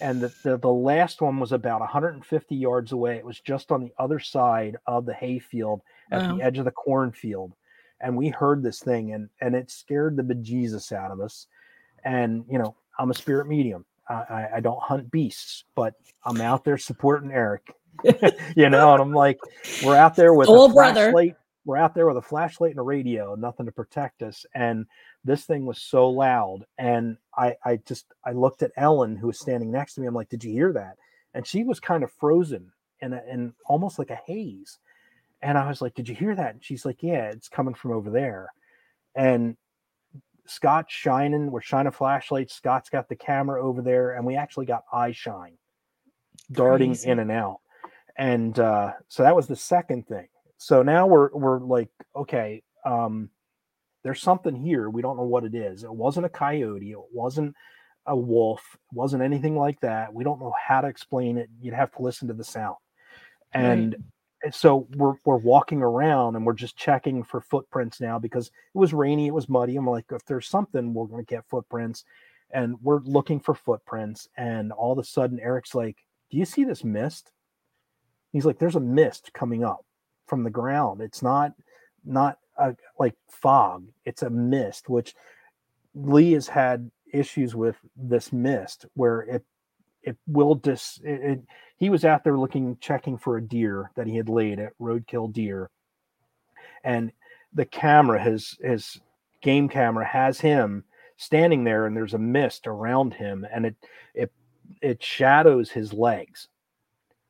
And 0.00 0.20
the, 0.20 0.34
the, 0.42 0.58
the 0.58 0.66
last 0.66 1.22
one 1.22 1.38
was 1.38 1.52
about 1.52 1.78
150 1.82 2.56
yards 2.56 2.90
away. 2.90 3.14
It 3.14 3.24
was 3.24 3.38
just 3.38 3.70
on 3.70 3.80
the 3.84 3.92
other 3.96 4.18
side 4.18 4.76
of 4.88 5.06
the 5.06 5.14
hayfield 5.14 5.82
at 6.10 6.22
Wow. 6.22 6.36
the 6.36 6.42
edge 6.42 6.58
of 6.58 6.64
the 6.64 6.72
cornfield. 6.72 7.52
And 8.00 8.16
we 8.16 8.30
heard 8.30 8.64
this 8.64 8.80
thing 8.80 9.12
and, 9.12 9.28
and 9.40 9.54
it 9.54 9.70
scared 9.70 10.16
the 10.16 10.24
bejesus 10.24 10.90
out 10.90 11.12
of 11.12 11.20
us. 11.20 11.46
And, 12.04 12.44
you 12.50 12.58
know, 12.58 12.76
I'm 12.98 13.10
a 13.10 13.14
spirit 13.14 13.46
medium. 13.46 13.84
I, 14.08 14.48
I, 14.56 14.60
don't 14.60 14.82
hunt 14.82 15.10
beasts, 15.10 15.64
but 15.74 15.94
I'm 16.24 16.40
out 16.40 16.64
there 16.64 16.76
supporting 16.76 17.30
Eric. 17.32 17.74
you 18.56 18.68
know, 18.68 18.92
and 18.92 19.02
I'm 19.02 19.12
like, 19.12 19.38
we're 19.84 19.96
out 19.96 20.16
there 20.16 20.34
with 20.34 20.46
Soul 20.46 20.70
a 20.70 20.74
brother. 20.74 21.12
flashlight. 21.12 21.36
We're 21.64 21.76
out 21.78 21.94
there 21.94 22.06
with 22.08 22.16
a 22.16 22.22
flashlight 22.22 22.72
and 22.72 22.80
a 22.80 22.82
radio, 22.82 23.36
nothing 23.36 23.66
to 23.66 23.72
protect 23.72 24.22
us. 24.22 24.44
And 24.54 24.86
this 25.24 25.44
thing 25.44 25.64
was 25.64 25.80
so 25.80 26.10
loud. 26.10 26.66
And 26.76 27.16
I, 27.36 27.54
I 27.64 27.76
just, 27.86 28.06
I 28.24 28.32
looked 28.32 28.62
at 28.62 28.72
Ellen, 28.76 29.16
who 29.16 29.28
was 29.28 29.38
standing 29.38 29.70
next 29.70 29.94
to 29.94 30.00
me. 30.00 30.08
I'm 30.08 30.14
like, 30.14 30.28
did 30.28 30.42
you 30.42 30.52
hear 30.52 30.72
that? 30.72 30.96
And 31.34 31.46
she 31.46 31.62
was 31.62 31.78
kind 31.78 32.02
of 32.02 32.10
frozen 32.18 32.72
and 33.00 33.14
a, 33.14 33.22
in 33.30 33.54
almost 33.66 33.98
like 33.98 34.10
a 34.10 34.18
haze. 34.26 34.78
And 35.40 35.56
I 35.56 35.68
was 35.68 35.80
like, 35.80 35.94
did 35.94 36.08
you 36.08 36.14
hear 36.14 36.34
that? 36.34 36.54
And 36.54 36.64
she's 36.64 36.84
like, 36.84 37.02
yeah, 37.02 37.30
it's 37.30 37.48
coming 37.48 37.74
from 37.74 37.92
over 37.92 38.10
there. 38.10 38.48
And 39.14 39.56
Scott's 40.52 40.92
shining. 40.92 41.50
We're 41.50 41.60
shining 41.60 41.92
flashlights. 41.92 42.54
Scott's 42.54 42.90
got 42.90 43.08
the 43.08 43.16
camera 43.16 43.64
over 43.64 43.82
there, 43.82 44.12
and 44.12 44.26
we 44.26 44.36
actually 44.36 44.66
got 44.66 44.84
eye 44.92 45.12
shine 45.12 45.56
darting 46.50 46.90
Crazy. 46.90 47.08
in 47.08 47.18
and 47.18 47.30
out. 47.30 47.60
And 48.16 48.58
uh, 48.58 48.92
so 49.08 49.22
that 49.22 49.34
was 49.34 49.46
the 49.46 49.56
second 49.56 50.06
thing. 50.06 50.28
So 50.58 50.82
now 50.82 51.06
we're 51.06 51.30
we're 51.32 51.60
like, 51.60 51.88
okay, 52.14 52.62
um, 52.84 53.30
there's 54.04 54.20
something 54.20 54.54
here. 54.54 54.90
We 54.90 55.02
don't 55.02 55.16
know 55.16 55.24
what 55.24 55.44
it 55.44 55.54
is. 55.54 55.84
It 55.84 55.92
wasn't 55.92 56.26
a 56.26 56.30
coyote. 56.30 56.92
It 56.92 56.98
wasn't 57.12 57.54
a 58.06 58.16
wolf. 58.16 58.62
It 58.74 58.96
wasn't 58.96 59.22
anything 59.22 59.56
like 59.56 59.80
that. 59.80 60.12
We 60.12 60.24
don't 60.24 60.40
know 60.40 60.52
how 60.60 60.80
to 60.82 60.88
explain 60.88 61.38
it. 61.38 61.48
You'd 61.60 61.74
have 61.74 61.92
to 61.92 62.02
listen 62.02 62.28
to 62.28 62.34
the 62.34 62.44
sound. 62.44 62.76
And 63.52 63.94
and 63.94 64.04
so 64.50 64.88
we're 64.96 65.14
we're 65.24 65.36
walking 65.36 65.82
around 65.82 66.36
and 66.36 66.44
we're 66.44 66.52
just 66.52 66.76
checking 66.76 67.22
for 67.22 67.40
footprints 67.40 68.00
now 68.00 68.18
because 68.18 68.48
it 68.48 68.78
was 68.78 68.92
rainy, 68.92 69.28
it 69.28 69.34
was 69.34 69.48
muddy. 69.48 69.76
I'm 69.76 69.86
like, 69.86 70.06
if 70.10 70.24
there's 70.24 70.48
something, 70.48 70.92
we're 70.94 71.06
gonna 71.06 71.22
get 71.22 71.48
footprints. 71.48 72.04
And 72.54 72.76
we're 72.82 73.00
looking 73.00 73.40
for 73.40 73.54
footprints. 73.54 74.28
And 74.36 74.72
all 74.72 74.92
of 74.92 74.98
a 74.98 75.04
sudden, 75.04 75.40
Eric's 75.40 75.74
like, 75.74 76.04
Do 76.30 76.36
you 76.36 76.44
see 76.44 76.64
this 76.64 76.84
mist? 76.84 77.30
He's 78.32 78.44
like, 78.44 78.58
There's 78.58 78.76
a 78.76 78.80
mist 78.80 79.32
coming 79.32 79.64
up 79.64 79.84
from 80.26 80.44
the 80.44 80.50
ground. 80.50 81.00
It's 81.00 81.22
not 81.22 81.52
not 82.04 82.38
a, 82.56 82.74
like 82.98 83.14
fog, 83.28 83.86
it's 84.04 84.22
a 84.22 84.30
mist, 84.30 84.88
which 84.88 85.14
Lee 85.94 86.32
has 86.32 86.48
had 86.48 86.90
issues 87.12 87.54
with 87.54 87.76
this 87.96 88.32
mist 88.32 88.86
where 88.94 89.20
it 89.20 89.44
it 90.02 90.16
will 90.26 90.54
dis 90.54 91.00
it, 91.04 91.20
it 91.22 91.40
he 91.76 91.90
was 91.90 92.04
out 92.04 92.24
there 92.24 92.38
looking 92.38 92.76
checking 92.80 93.18
for 93.18 93.36
a 93.36 93.42
deer 93.42 93.90
that 93.96 94.06
he 94.06 94.16
had 94.16 94.28
laid 94.28 94.58
at 94.58 94.78
roadkill 94.80 95.32
deer. 95.32 95.70
And 96.84 97.12
the 97.52 97.64
camera 97.64 98.22
his 98.22 98.56
his 98.62 99.00
game 99.40 99.68
camera 99.68 100.04
has 100.04 100.40
him 100.40 100.84
standing 101.16 101.64
there 101.64 101.86
and 101.86 101.96
there's 101.96 102.14
a 102.14 102.18
mist 102.18 102.66
around 102.66 103.14
him 103.14 103.46
and 103.52 103.66
it 103.66 103.76
it 104.14 104.32
it 104.80 105.02
shadows 105.02 105.70
his 105.70 105.92
legs. 105.92 106.48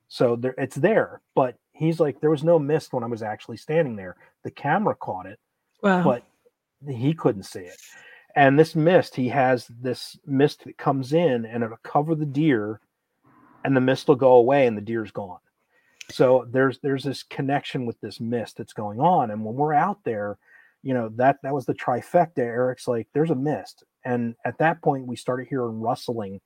So 0.08 0.36
there 0.36 0.54
it's 0.58 0.76
there 0.76 1.20
but 1.34 1.56
he's 1.72 2.00
like 2.00 2.20
there 2.20 2.30
was 2.30 2.44
no 2.44 2.58
mist 2.58 2.92
when 2.92 3.02
i 3.02 3.06
was 3.06 3.22
actually 3.22 3.56
standing 3.56 3.96
there. 3.96 4.16
The 4.44 4.50
camera 4.50 4.94
caught 4.94 5.26
it 5.26 5.38
wow. 5.82 6.02
but 6.02 6.24
he 6.88 7.14
couldn't 7.14 7.44
see 7.44 7.60
it. 7.60 7.76
And 8.34 8.58
this 8.58 8.74
mist, 8.74 9.14
he 9.14 9.28
has 9.28 9.66
this 9.66 10.18
mist 10.26 10.64
that 10.64 10.78
comes 10.78 11.12
in 11.12 11.44
and 11.44 11.62
it'll 11.62 11.76
cover 11.82 12.14
the 12.14 12.26
deer, 12.26 12.80
and 13.64 13.76
the 13.76 13.80
mist 13.80 14.08
will 14.08 14.16
go 14.16 14.32
away 14.32 14.66
and 14.66 14.76
the 14.76 14.82
deer's 14.82 15.10
gone. 15.10 15.38
So 16.10 16.46
there's 16.50 16.78
there's 16.80 17.04
this 17.04 17.22
connection 17.22 17.86
with 17.86 18.00
this 18.00 18.20
mist 18.20 18.56
that's 18.58 18.72
going 18.72 19.00
on. 19.00 19.30
And 19.30 19.44
when 19.44 19.54
we're 19.54 19.74
out 19.74 19.98
there, 20.04 20.38
you 20.82 20.94
know, 20.94 21.10
that 21.16 21.38
that 21.42 21.54
was 21.54 21.66
the 21.66 21.74
trifecta. 21.74 22.38
Eric's 22.38 22.88
like, 22.88 23.08
there's 23.12 23.30
a 23.30 23.34
mist. 23.34 23.84
And 24.04 24.34
at 24.44 24.58
that 24.58 24.82
point 24.82 25.06
we 25.06 25.16
started 25.16 25.46
hearing 25.48 25.80
rustling 25.80 26.40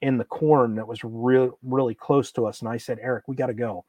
in 0.00 0.18
the 0.18 0.24
corn 0.24 0.76
that 0.76 0.86
was 0.86 1.00
real 1.02 1.58
really 1.62 1.94
close 1.94 2.32
to 2.32 2.46
us. 2.46 2.60
And 2.60 2.68
I 2.68 2.76
said, 2.76 2.98
Eric, 3.00 3.24
we 3.26 3.36
gotta 3.36 3.54
go. 3.54 3.84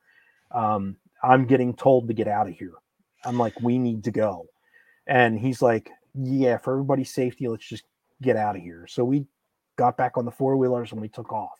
Um, 0.52 0.98
I'm 1.24 1.46
getting 1.46 1.76
told 1.76 2.08
to 2.08 2.14
get 2.14 2.28
out 2.28 2.48
of 2.48 2.56
here. 2.56 2.74
I'm 3.24 3.38
like, 3.38 3.60
we 3.62 3.78
need 3.78 4.04
to 4.06 4.12
go. 4.12 4.48
And 5.08 5.40
he's 5.40 5.62
like, 5.62 5.92
Yeah, 6.18 6.58
for 6.58 6.74
everybody's 6.74 7.14
safety, 7.14 7.48
let's 7.48 7.68
just 7.68 7.86
get 8.22 8.38
out 8.38 8.56
of 8.56 8.62
here. 8.62 8.88
So 8.90 9.06
we 9.06 9.26
got 9.78 9.98
back 9.98 10.18
on 10.18 10.26
the 10.26 10.32
four 10.32 10.58
wheelers 10.58 10.92
and 10.92 11.02
we 11.02 11.10
took 11.10 11.34
off. 11.34 11.60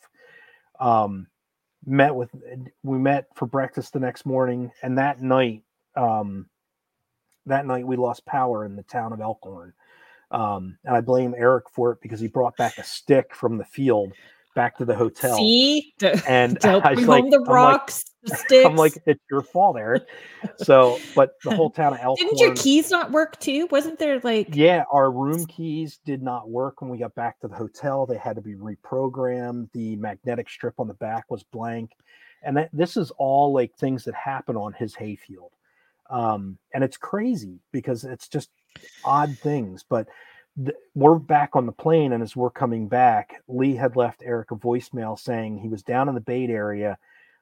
Um, 0.80 1.28
met 1.86 2.14
with 2.14 2.30
we 2.82 2.98
met 2.98 3.26
for 3.34 3.46
breakfast 3.46 3.92
the 3.92 4.00
next 4.00 4.26
morning, 4.26 4.72
and 4.82 4.98
that 4.98 5.22
night, 5.22 5.62
um, 5.96 6.46
that 7.46 7.66
night 7.66 7.86
we 7.86 7.96
lost 7.96 8.26
power 8.26 8.64
in 8.64 8.76
the 8.76 8.82
town 8.84 9.12
of 9.12 9.20
Elkhorn. 9.20 9.72
Um, 10.30 10.78
and 10.84 10.96
I 10.96 11.00
blame 11.02 11.34
Eric 11.38 11.66
for 11.70 11.92
it 11.92 12.00
because 12.02 12.20
he 12.20 12.28
brought 12.28 12.56
back 12.56 12.78
a 12.78 12.84
stick 12.84 13.34
from 13.34 13.58
the 13.58 13.64
field 13.64 14.12
back 14.54 14.78
to 14.78 14.84
the 14.84 14.96
hotel. 14.96 15.56
see 15.60 15.94
D- 15.98 16.14
And 16.26 16.58
I 16.82 16.90
was 16.90 17.08
like, 17.08 17.28
the 17.30 17.40
I'm 17.46 17.60
rocks 18.30 18.44
I'm 18.52 18.76
like, 18.76 18.98
it's 19.06 19.22
your 19.30 19.42
fault, 19.42 19.76
Eric. 19.78 20.06
So, 20.58 21.00
but 21.16 21.32
the 21.42 21.54
whole 21.54 21.70
town 21.70 21.94
of 21.94 21.98
Elkhorn. 22.00 22.28
Didn't 22.28 22.38
your 22.38 22.54
keys 22.54 22.90
not 22.90 23.10
work 23.10 23.38
too? 23.40 23.66
Wasn't 23.70 23.98
there 23.98 24.20
like? 24.20 24.54
Yeah, 24.54 24.84
our 24.92 25.10
room 25.10 25.44
keys 25.46 25.98
did 26.04 26.22
not 26.22 26.48
work 26.48 26.80
when 26.80 26.90
we 26.90 26.98
got 26.98 27.14
back 27.16 27.40
to 27.40 27.48
the 27.48 27.56
hotel. 27.56 28.06
They 28.06 28.16
had 28.16 28.36
to 28.36 28.42
be 28.42 28.54
reprogrammed. 28.54 29.70
The 29.72 29.96
magnetic 29.96 30.48
strip 30.48 30.78
on 30.78 30.86
the 30.86 30.94
back 30.94 31.30
was 31.30 31.42
blank, 31.42 31.92
and 32.42 32.56
that, 32.56 32.70
this 32.72 32.96
is 32.96 33.10
all 33.18 33.52
like 33.52 33.74
things 33.74 34.04
that 34.04 34.14
happen 34.14 34.56
on 34.56 34.72
his 34.72 34.94
hayfield. 34.94 35.50
Um, 36.10 36.58
and 36.72 36.84
it's 36.84 36.96
crazy 36.96 37.58
because 37.72 38.04
it's 38.04 38.28
just 38.28 38.50
odd 39.04 39.36
things, 39.38 39.84
but 39.88 40.06
th- 40.64 40.76
we're 40.94 41.18
back 41.18 41.50
on 41.54 41.66
the 41.66 41.72
plane, 41.72 42.12
and 42.12 42.22
as 42.22 42.36
we're 42.36 42.50
coming 42.50 42.88
back, 42.88 43.42
Lee 43.48 43.74
had 43.74 43.96
left 43.96 44.22
Eric 44.24 44.50
a 44.50 44.56
voicemail 44.56 45.18
saying 45.18 45.58
he 45.58 45.68
was 45.68 45.82
down 45.82 46.08
in 46.08 46.14
the 46.14 46.20
Bait 46.20 46.50
area. 46.50 46.98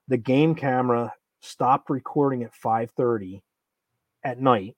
The 0.08 0.16
game 0.16 0.54
camera 0.54 1.14
stopped 1.40 1.90
recording 1.90 2.42
at 2.42 2.54
5:30 2.54 3.42
at 4.22 4.40
night 4.40 4.76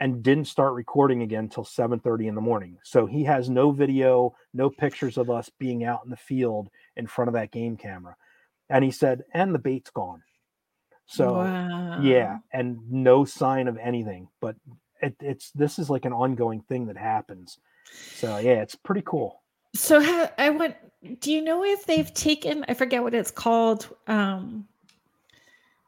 and 0.00 0.22
didn't 0.22 0.46
start 0.46 0.74
recording 0.74 1.22
again 1.22 1.44
until 1.44 1.64
7:30 1.64 2.26
in 2.26 2.34
the 2.34 2.40
morning. 2.40 2.78
So 2.82 3.06
he 3.06 3.24
has 3.24 3.50
no 3.50 3.70
video, 3.70 4.34
no 4.54 4.70
pictures 4.70 5.18
of 5.18 5.30
us 5.30 5.50
being 5.58 5.84
out 5.84 6.04
in 6.04 6.10
the 6.10 6.16
field 6.16 6.70
in 6.96 7.06
front 7.06 7.28
of 7.28 7.34
that 7.34 7.50
game 7.50 7.76
camera. 7.76 8.16
And 8.68 8.84
he 8.84 8.90
said, 8.90 9.24
and 9.32 9.54
the 9.54 9.58
bait's 9.58 9.90
gone. 9.90 10.22
So 11.06 11.34
wow. 11.34 12.00
yeah, 12.02 12.38
and 12.52 12.78
no 12.90 13.24
sign 13.24 13.66
of 13.66 13.76
anything. 13.76 14.28
But 14.40 14.56
it, 15.02 15.16
it's 15.20 15.50
this 15.52 15.78
is 15.78 15.90
like 15.90 16.04
an 16.04 16.12
ongoing 16.12 16.60
thing 16.62 16.86
that 16.86 16.96
happens. 16.96 17.58
So 17.90 18.38
yeah, 18.38 18.62
it's 18.62 18.76
pretty 18.76 19.02
cool. 19.04 19.39
So 19.74 20.00
how, 20.00 20.30
I 20.38 20.50
went. 20.50 20.76
Do 21.20 21.32
you 21.32 21.40
know 21.42 21.64
if 21.64 21.86
they've 21.86 22.12
taken? 22.12 22.64
I 22.68 22.74
forget 22.74 23.02
what 23.02 23.14
it's 23.14 23.30
called. 23.30 23.88
Um, 24.06 24.66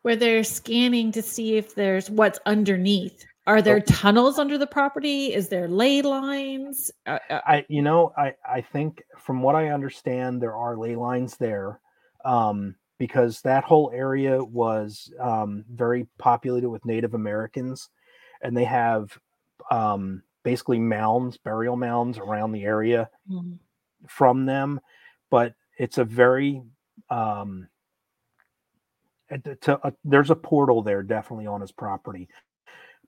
where 0.02 0.16
they're 0.16 0.44
scanning 0.44 1.12
to 1.12 1.22
see 1.22 1.56
if 1.56 1.74
there's 1.74 2.10
what's 2.10 2.38
underneath. 2.44 3.24
Are 3.46 3.62
there 3.62 3.76
oh. 3.76 3.92
tunnels 3.92 4.38
under 4.38 4.58
the 4.58 4.66
property? 4.66 5.32
Is 5.32 5.48
there 5.48 5.66
ley 5.66 6.02
lines? 6.02 6.90
Uh, 7.06 7.18
uh, 7.30 7.40
I, 7.44 7.64
you 7.68 7.82
know, 7.82 8.12
I, 8.16 8.34
I 8.48 8.60
think 8.60 9.02
from 9.18 9.42
what 9.42 9.56
I 9.56 9.70
understand, 9.70 10.40
there 10.40 10.54
are 10.54 10.76
ley 10.76 10.94
lines 10.94 11.36
there, 11.36 11.80
um, 12.24 12.76
because 12.98 13.40
that 13.40 13.64
whole 13.64 13.90
area 13.92 14.42
was 14.44 15.12
um, 15.18 15.64
very 15.72 16.06
populated 16.18 16.68
with 16.68 16.84
Native 16.84 17.14
Americans, 17.14 17.88
and 18.42 18.56
they 18.56 18.64
have 18.64 19.18
um, 19.72 20.22
basically 20.44 20.78
mounds, 20.78 21.36
burial 21.36 21.76
mounds 21.76 22.18
around 22.18 22.52
the 22.52 22.64
area 22.64 23.08
mm-hmm. 23.30 23.54
From 24.06 24.46
them. 24.46 24.80
But 25.30 25.54
it's 25.78 25.98
a 25.98 26.04
very 26.04 26.62
um, 27.10 27.68
to, 29.62 29.80
uh, 29.82 29.90
there's 30.04 30.30
a 30.30 30.36
portal 30.36 30.82
there 30.82 31.02
definitely 31.02 31.46
on 31.46 31.60
his 31.60 31.72
property 31.72 32.28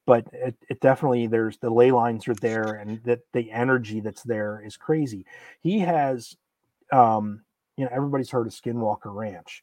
but 0.07 0.27
it, 0.33 0.57
it, 0.69 0.81
definitely 0.81 1.27
there's 1.27 1.59
the 1.59 1.71
ley 1.71 1.91
lines 1.91 2.29
are 2.29 2.35
there 2.35 2.75
and 2.75 3.03
that 3.05 3.21
the 3.33 3.51
energy 3.51 4.01
that's 4.01 4.23
there 4.23 4.63
is 4.65 4.77
crazy 4.77 5.27
he 5.61 5.79
has 5.81 6.37
um 6.93 7.43
you 7.77 7.85
know 7.85 7.91
everybody's 7.93 8.31
heard 8.31 8.47
of 8.47 8.53
skinwalker 8.53 9.15
ranch 9.15 9.63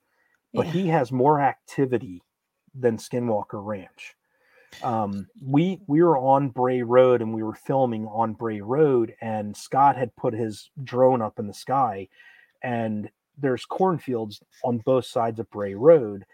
but 0.53 0.65
yeah. 0.67 0.71
he 0.71 0.87
has 0.87 1.11
more 1.11 1.39
activity 1.39 2.21
than 2.75 2.97
skinwalker 2.97 3.63
ranch 3.63 4.15
um 4.83 5.27
we 5.45 5.79
we 5.87 6.01
were 6.01 6.17
on 6.17 6.47
bray 6.49 6.81
road 6.81 7.21
and 7.21 7.33
we 7.33 7.43
were 7.43 7.53
filming 7.53 8.07
on 8.07 8.33
bray 8.33 8.61
road 8.61 9.13
and 9.21 9.55
scott 9.55 9.97
had 9.97 10.15
put 10.15 10.33
his 10.33 10.69
drone 10.83 11.21
up 11.21 11.39
in 11.39 11.47
the 11.47 11.53
sky 11.53 12.07
and 12.63 13.09
there's 13.37 13.65
cornfields 13.65 14.41
on 14.63 14.77
both 14.77 15.05
sides 15.05 15.39
of 15.39 15.49
bray 15.49 15.73
road 15.73 16.25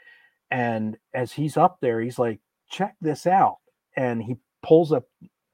and 0.51 0.97
as 1.13 1.31
he's 1.31 1.57
up 1.57 1.79
there, 1.81 2.01
he's 2.01 2.19
like, 2.19 2.39
check 2.69 2.95
this 3.01 3.27
out. 3.27 3.57
And 3.95 4.21
he 4.21 4.37
pulls 4.63 4.91
up 4.91 5.05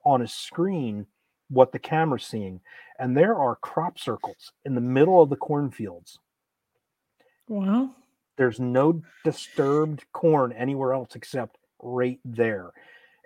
on 0.05 0.21
his 0.21 0.33
screen 0.33 1.07
what 1.49 1.71
the 1.71 1.79
camera's 1.79 2.25
seeing. 2.25 2.61
And 2.99 3.17
there 3.17 3.35
are 3.35 3.55
crop 3.55 3.97
circles 3.97 4.51
in 4.65 4.75
the 4.75 4.81
middle 4.81 5.21
of 5.21 5.29
the 5.29 5.35
cornfields. 5.35 6.19
Wow. 7.47 7.91
There's 8.37 8.59
no 8.59 9.01
disturbed 9.23 10.05
corn 10.11 10.51
anywhere 10.53 10.93
else 10.93 11.15
except 11.15 11.57
right 11.83 12.19
there. 12.25 12.71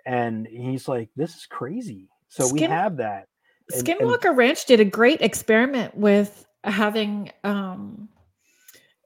And 0.06 0.46
he's 0.46 0.88
like, 0.88 1.10
this 1.16 1.36
is 1.36 1.46
crazy. 1.46 2.08
So 2.28 2.44
Skin- 2.44 2.54
we 2.54 2.62
have 2.62 2.96
that. 2.98 3.28
And, 3.72 3.84
Skinwalker 3.84 4.30
and- 4.30 4.38
Ranch 4.38 4.66
did 4.66 4.80
a 4.80 4.84
great 4.84 5.20
experiment 5.20 5.94
with 5.96 6.46
having 6.64 7.30
um 7.44 8.08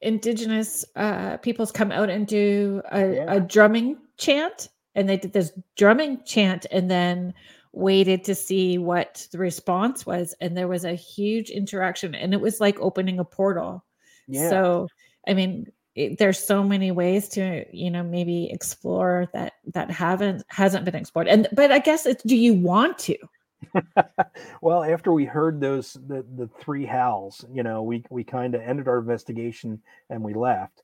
indigenous 0.02 0.84
uh, 0.96 1.36
peoples 1.38 1.70
come 1.70 1.92
out 1.92 2.10
and 2.10 2.26
do 2.26 2.82
a, 2.90 3.14
yeah. 3.14 3.34
a 3.34 3.40
drumming 3.40 3.96
chant 4.18 4.68
and 4.94 5.08
they 5.08 5.16
did 5.16 5.32
this 5.32 5.52
drumming 5.76 6.20
chant 6.24 6.66
and 6.70 6.90
then 6.90 7.32
waited 7.72 8.24
to 8.24 8.34
see 8.34 8.76
what 8.78 9.26
the 9.32 9.38
response 9.38 10.04
was 10.04 10.34
and 10.40 10.56
there 10.56 10.68
was 10.68 10.84
a 10.84 10.94
huge 10.94 11.50
interaction 11.50 12.14
and 12.14 12.34
it 12.34 12.40
was 12.40 12.60
like 12.60 12.78
opening 12.80 13.18
a 13.18 13.24
portal 13.24 13.84
yeah. 14.26 14.50
so 14.50 14.86
i 15.28 15.32
mean 15.32 15.66
it, 15.94 16.18
there's 16.18 16.38
so 16.38 16.62
many 16.62 16.90
ways 16.90 17.28
to 17.28 17.64
you 17.72 17.90
know 17.90 18.02
maybe 18.02 18.50
explore 18.50 19.28
that 19.32 19.54
that 19.74 19.90
haven't 19.90 20.42
hasn't 20.48 20.84
been 20.84 20.94
explored 20.94 21.28
and 21.28 21.48
but 21.52 21.70
i 21.70 21.78
guess 21.78 22.06
it's 22.06 22.22
do 22.24 22.36
you 22.36 22.54
want 22.54 22.98
to 22.98 23.16
well, 24.62 24.82
after 24.84 25.12
we 25.12 25.24
heard 25.24 25.60
those 25.60 25.94
the 26.06 26.24
the 26.36 26.48
three 26.60 26.84
howls, 26.84 27.44
you 27.52 27.62
know, 27.62 27.82
we 27.82 28.04
we 28.10 28.24
kind 28.24 28.54
of 28.54 28.60
ended 28.60 28.88
our 28.88 28.98
investigation 28.98 29.80
and 30.10 30.22
we 30.22 30.34
left. 30.34 30.82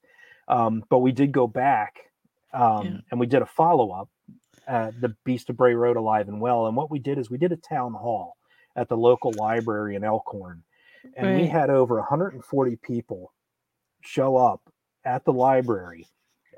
Um, 0.49 0.85
but 0.89 0.99
we 0.99 1.13
did 1.13 1.33
go 1.33 1.47
back 1.47 2.11
um, 2.55 2.87
yeah. 2.87 2.97
and 3.11 3.21
we 3.21 3.27
did 3.27 3.43
a 3.43 3.47
follow 3.47 3.91
up 3.91 4.09
at 4.67 4.99
the 5.01 5.15
Beast 5.25 5.51
of 5.51 5.57
Bray 5.57 5.75
Road 5.75 5.97
Alive 5.97 6.29
and 6.29 6.41
Well. 6.41 6.67
And 6.67 6.77
what 6.77 6.91
we 6.91 6.99
did 6.99 7.19
is 7.19 7.31
we 7.31 7.39
did 7.39 7.53
a 7.53 7.57
town 7.57 7.93
hall 7.93 8.37
at 8.77 8.89
the 8.89 8.97
local 8.97 9.33
library 9.37 9.97
in 9.97 10.05
Elkhorn, 10.05 10.63
and 11.17 11.27
right. 11.27 11.41
we 11.41 11.47
had 11.47 11.71
over 11.71 11.97
140 11.97 12.77
people 12.77 13.33
show 14.01 14.37
up 14.37 14.63
at 15.05 15.25
the 15.25 15.33
library 15.33 16.07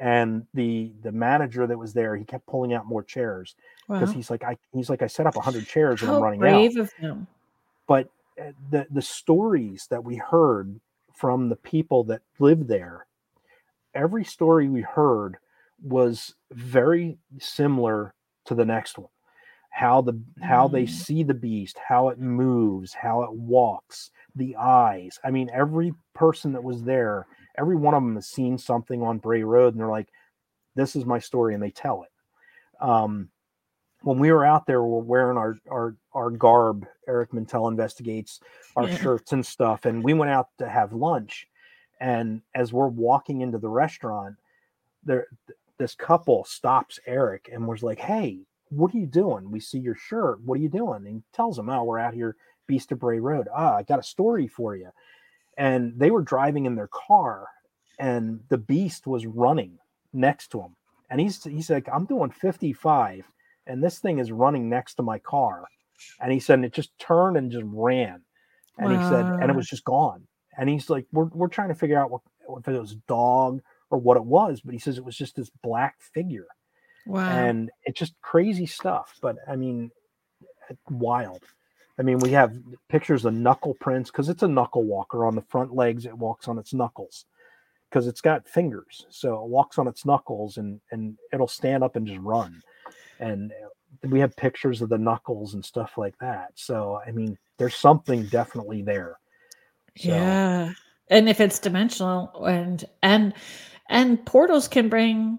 and 0.01 0.47
the 0.55 0.91
the 1.03 1.13
manager 1.13 1.67
that 1.67 1.79
was 1.79 1.93
there 1.93 2.17
he 2.17 2.25
kept 2.25 2.47
pulling 2.47 2.73
out 2.73 2.87
more 2.87 3.03
chairs 3.03 3.55
because 3.87 4.09
wow. 4.09 4.15
he's 4.15 4.31
like 4.31 4.43
i 4.43 4.57
he's 4.73 4.89
like 4.89 5.03
i 5.03 5.07
set 5.07 5.27
up 5.27 5.37
100 5.37 5.67
chairs 5.67 6.03
and 6.03 6.11
i'm 6.11 6.23
running 6.23 6.41
brave 6.41 6.77
out 6.77 6.81
of 6.81 6.93
him. 6.95 7.27
but 7.87 8.09
uh, 8.41 8.51
the 8.71 8.87
the 8.91 9.03
stories 9.03 9.87
that 9.91 10.03
we 10.03 10.17
heard 10.17 10.81
from 11.15 11.49
the 11.49 11.57
people 11.57 12.03
that 12.03 12.23
lived 12.39 12.67
there 12.67 13.07
every 13.95 14.25
story 14.25 14.69
we 14.69 14.81
heard 14.81 15.37
was 15.83 16.35
very 16.51 17.19
similar 17.39 18.15
to 18.47 18.55
the 18.55 18.65
next 18.65 18.99
one 18.99 19.09
how 19.69 20.01
the 20.01 20.19
how 20.43 20.67
mm. 20.67 20.73
they 20.73 20.87
see 20.87 21.23
the 21.23 21.35
beast 21.35 21.79
how 21.87 22.09
it 22.09 22.19
moves 22.19 22.95
how 22.95 23.23
it 23.23 23.33
walks 23.33 24.11
the 24.35 24.57
eyes 24.57 25.19
i 25.25 25.31
mean 25.31 25.51
every 25.53 25.93
person 26.15 26.53
that 26.53 26.65
was 26.65 26.83
there 26.83 27.27
every 27.61 27.77
one 27.77 27.95
of 27.95 28.03
them 28.03 28.15
has 28.15 28.27
seen 28.27 28.57
something 28.59 29.03
on 29.03 29.19
Bray 29.19 29.45
Road 29.45 29.75
and 29.75 29.81
they're 29.81 29.89
like, 29.89 30.09
this 30.75 30.97
is 30.97 31.05
my 31.05 31.19
story, 31.19 31.55
and 31.55 31.63
they 31.63 31.71
tell 31.71 32.05
it. 32.05 32.85
Um, 32.85 33.29
when 34.03 34.19
we 34.19 34.33
were 34.33 34.45
out 34.45 34.67
there, 34.67 34.83
we're 34.83 35.01
wearing 35.01 35.37
our 35.37 35.57
our 35.71 35.97
our 36.15 36.31
garb. 36.31 36.87
Eric 37.07 37.33
Mintel 37.33 37.71
investigates 37.71 38.41
our 38.77 38.89
yeah. 38.89 38.97
shirts 38.97 39.33
and 39.33 39.45
stuff, 39.45 39.85
and 39.85 40.03
we 40.03 40.15
went 40.15 40.31
out 40.31 40.49
to 40.59 40.69
have 40.69 40.93
lunch. 40.93 41.47
And 42.01 42.41
as 42.55 42.73
we're 42.73 42.89
walking 42.89 43.43
into 43.43 43.59
the 43.59 43.69
restaurant, 43.69 44.37
there 45.05 45.27
this 45.79 45.95
couple 45.95 46.45
stops 46.45 46.99
Eric 47.07 47.51
and 47.53 47.67
was 47.67 47.83
like, 47.83 47.99
"Hey, 47.99 48.41
what 48.71 48.95
are 48.95 48.99
you 48.99 49.07
doing? 49.07 49.51
We 49.51 49.61
see 49.61 49.79
your 49.79 49.97
shirt. 49.97 50.41
What 50.43 50.59
are 50.59 50.63
you 50.63 50.71
doing?" 50.71 51.05
And 51.07 51.17
he 51.17 51.23
tells 51.35 51.57
them, 51.57 51.69
"Oh, 51.69 51.85
we're 51.85 51.99
out 51.99 52.15
here, 52.15 52.37
Beast 52.67 52.93
of 52.93 53.01
Bray 53.01 53.21
Road. 53.21 53.49
Ah, 53.55 53.77
I 53.77 53.83
got 53.83 53.99
a 53.99 54.05
story 54.05 54.47
for 54.47 54.77
you." 54.77 54.89
And 55.61 55.93
they 55.97 56.11
were 56.11 56.23
driving 56.23 56.67
in 56.67 56.75
their 56.75 56.89
car 56.89 57.47
and 57.99 58.41
the 58.49 58.59
beast 58.59 59.07
was 59.07 59.27
running 59.27 59.79
next 60.13 60.49
to 60.49 60.61
him 60.61 60.75
and 61.11 61.21
he's 61.21 61.45
he's 61.45 61.71
like 61.71 61.89
i'm 61.93 62.07
doing 62.07 62.31
55 62.31 63.25
and 63.71 63.83
this 63.83 64.01
thing 64.01 64.19
is 64.19 64.33
running 64.33 64.69
next 64.69 64.95
to 64.95 65.03
my 65.03 65.21
car. 65.21 65.65
And 66.21 66.33
he 66.33 66.41
said 66.41 66.65
it 66.65 66.73
just 66.73 66.91
turned 66.99 67.37
and 67.37 67.53
just 67.53 67.65
ran. 67.67 68.23
And 68.79 68.93
wow. 68.93 68.99
he 68.99 69.09
said 69.09 69.25
and 69.25 69.51
it 69.51 69.57
was 69.57 69.69
just 69.69 69.85
gone. 69.85 70.27
And 70.59 70.69
he's 70.69 70.91
like 70.91 71.07
we're, 71.13 71.27
we're 71.27 71.49
trying 71.49 71.69
to 71.69 71.75
figure 71.75 71.99
out 71.99 72.11
what 72.11 72.23
if 72.59 72.67
it 72.67 72.81
was 72.81 72.93
a 72.93 73.03
dog 73.07 73.61
or 73.91 73.99
what 73.99 74.17
it 74.17 74.25
was 74.25 74.61
but 74.61 74.73
he 74.75 74.81
says 74.81 74.99
it 74.99 75.05
was 75.05 75.17
just 75.17 75.37
this 75.37 75.51
black 75.63 76.01
figure. 76.01 76.47
Wow. 77.07 77.29
And 77.29 77.71
it's 77.85 77.99
just 77.99 78.15
crazy 78.21 78.67
stuff 78.67 79.17
but 79.23 79.37
i 79.49 79.57
mean 79.57 79.91
wild 80.89 81.43
I 82.01 82.03
mean, 82.03 82.19
we 82.19 82.31
have 82.31 82.57
pictures 82.89 83.27
of 83.27 83.35
knuckle 83.35 83.75
prints 83.75 84.11
because 84.11 84.31
it's 84.31 84.43
a 84.43 84.49
knuckle 84.49 84.85
walker 84.85 85.27
on 85.27 85.35
the 85.35 85.43
front 85.43 85.75
legs. 85.75 86.07
It 86.07 86.17
walks 86.17 86.49
on 86.49 86.59
its 86.59 86.73
knuckles 86.73 87.27
because 87.91 88.07
it's 88.07 88.23
got 88.23 88.49
fingers, 88.49 89.05
so 89.11 89.35
it 89.45 89.51
walks 89.51 89.77
on 89.77 89.87
its 89.87 90.07
knuckles 90.07 90.57
and 90.57 90.81
and 90.93 91.19
it'll 91.31 91.47
stand 91.47 91.85
up 91.85 91.97
and 91.97 92.07
just 92.07 92.21
run. 92.21 92.63
And 93.19 93.53
we 94.05 94.19
have 94.19 94.35
pictures 94.35 94.81
of 94.81 94.89
the 94.89 94.97
knuckles 94.97 95.53
and 95.53 95.63
stuff 95.63 95.99
like 95.99 96.17
that. 96.21 96.53
So 96.55 97.03
I 97.07 97.11
mean, 97.11 97.37
there's 97.59 97.77
something 97.77 98.25
definitely 98.29 98.81
there. 98.81 99.19
So. 99.99 100.09
Yeah, 100.09 100.73
and 101.09 101.29
if 101.29 101.39
it's 101.39 101.59
dimensional 101.59 102.47
and 102.47 102.83
and 103.03 103.35
and 103.91 104.25
portals 104.25 104.69
can 104.69 104.89
bring 104.89 105.39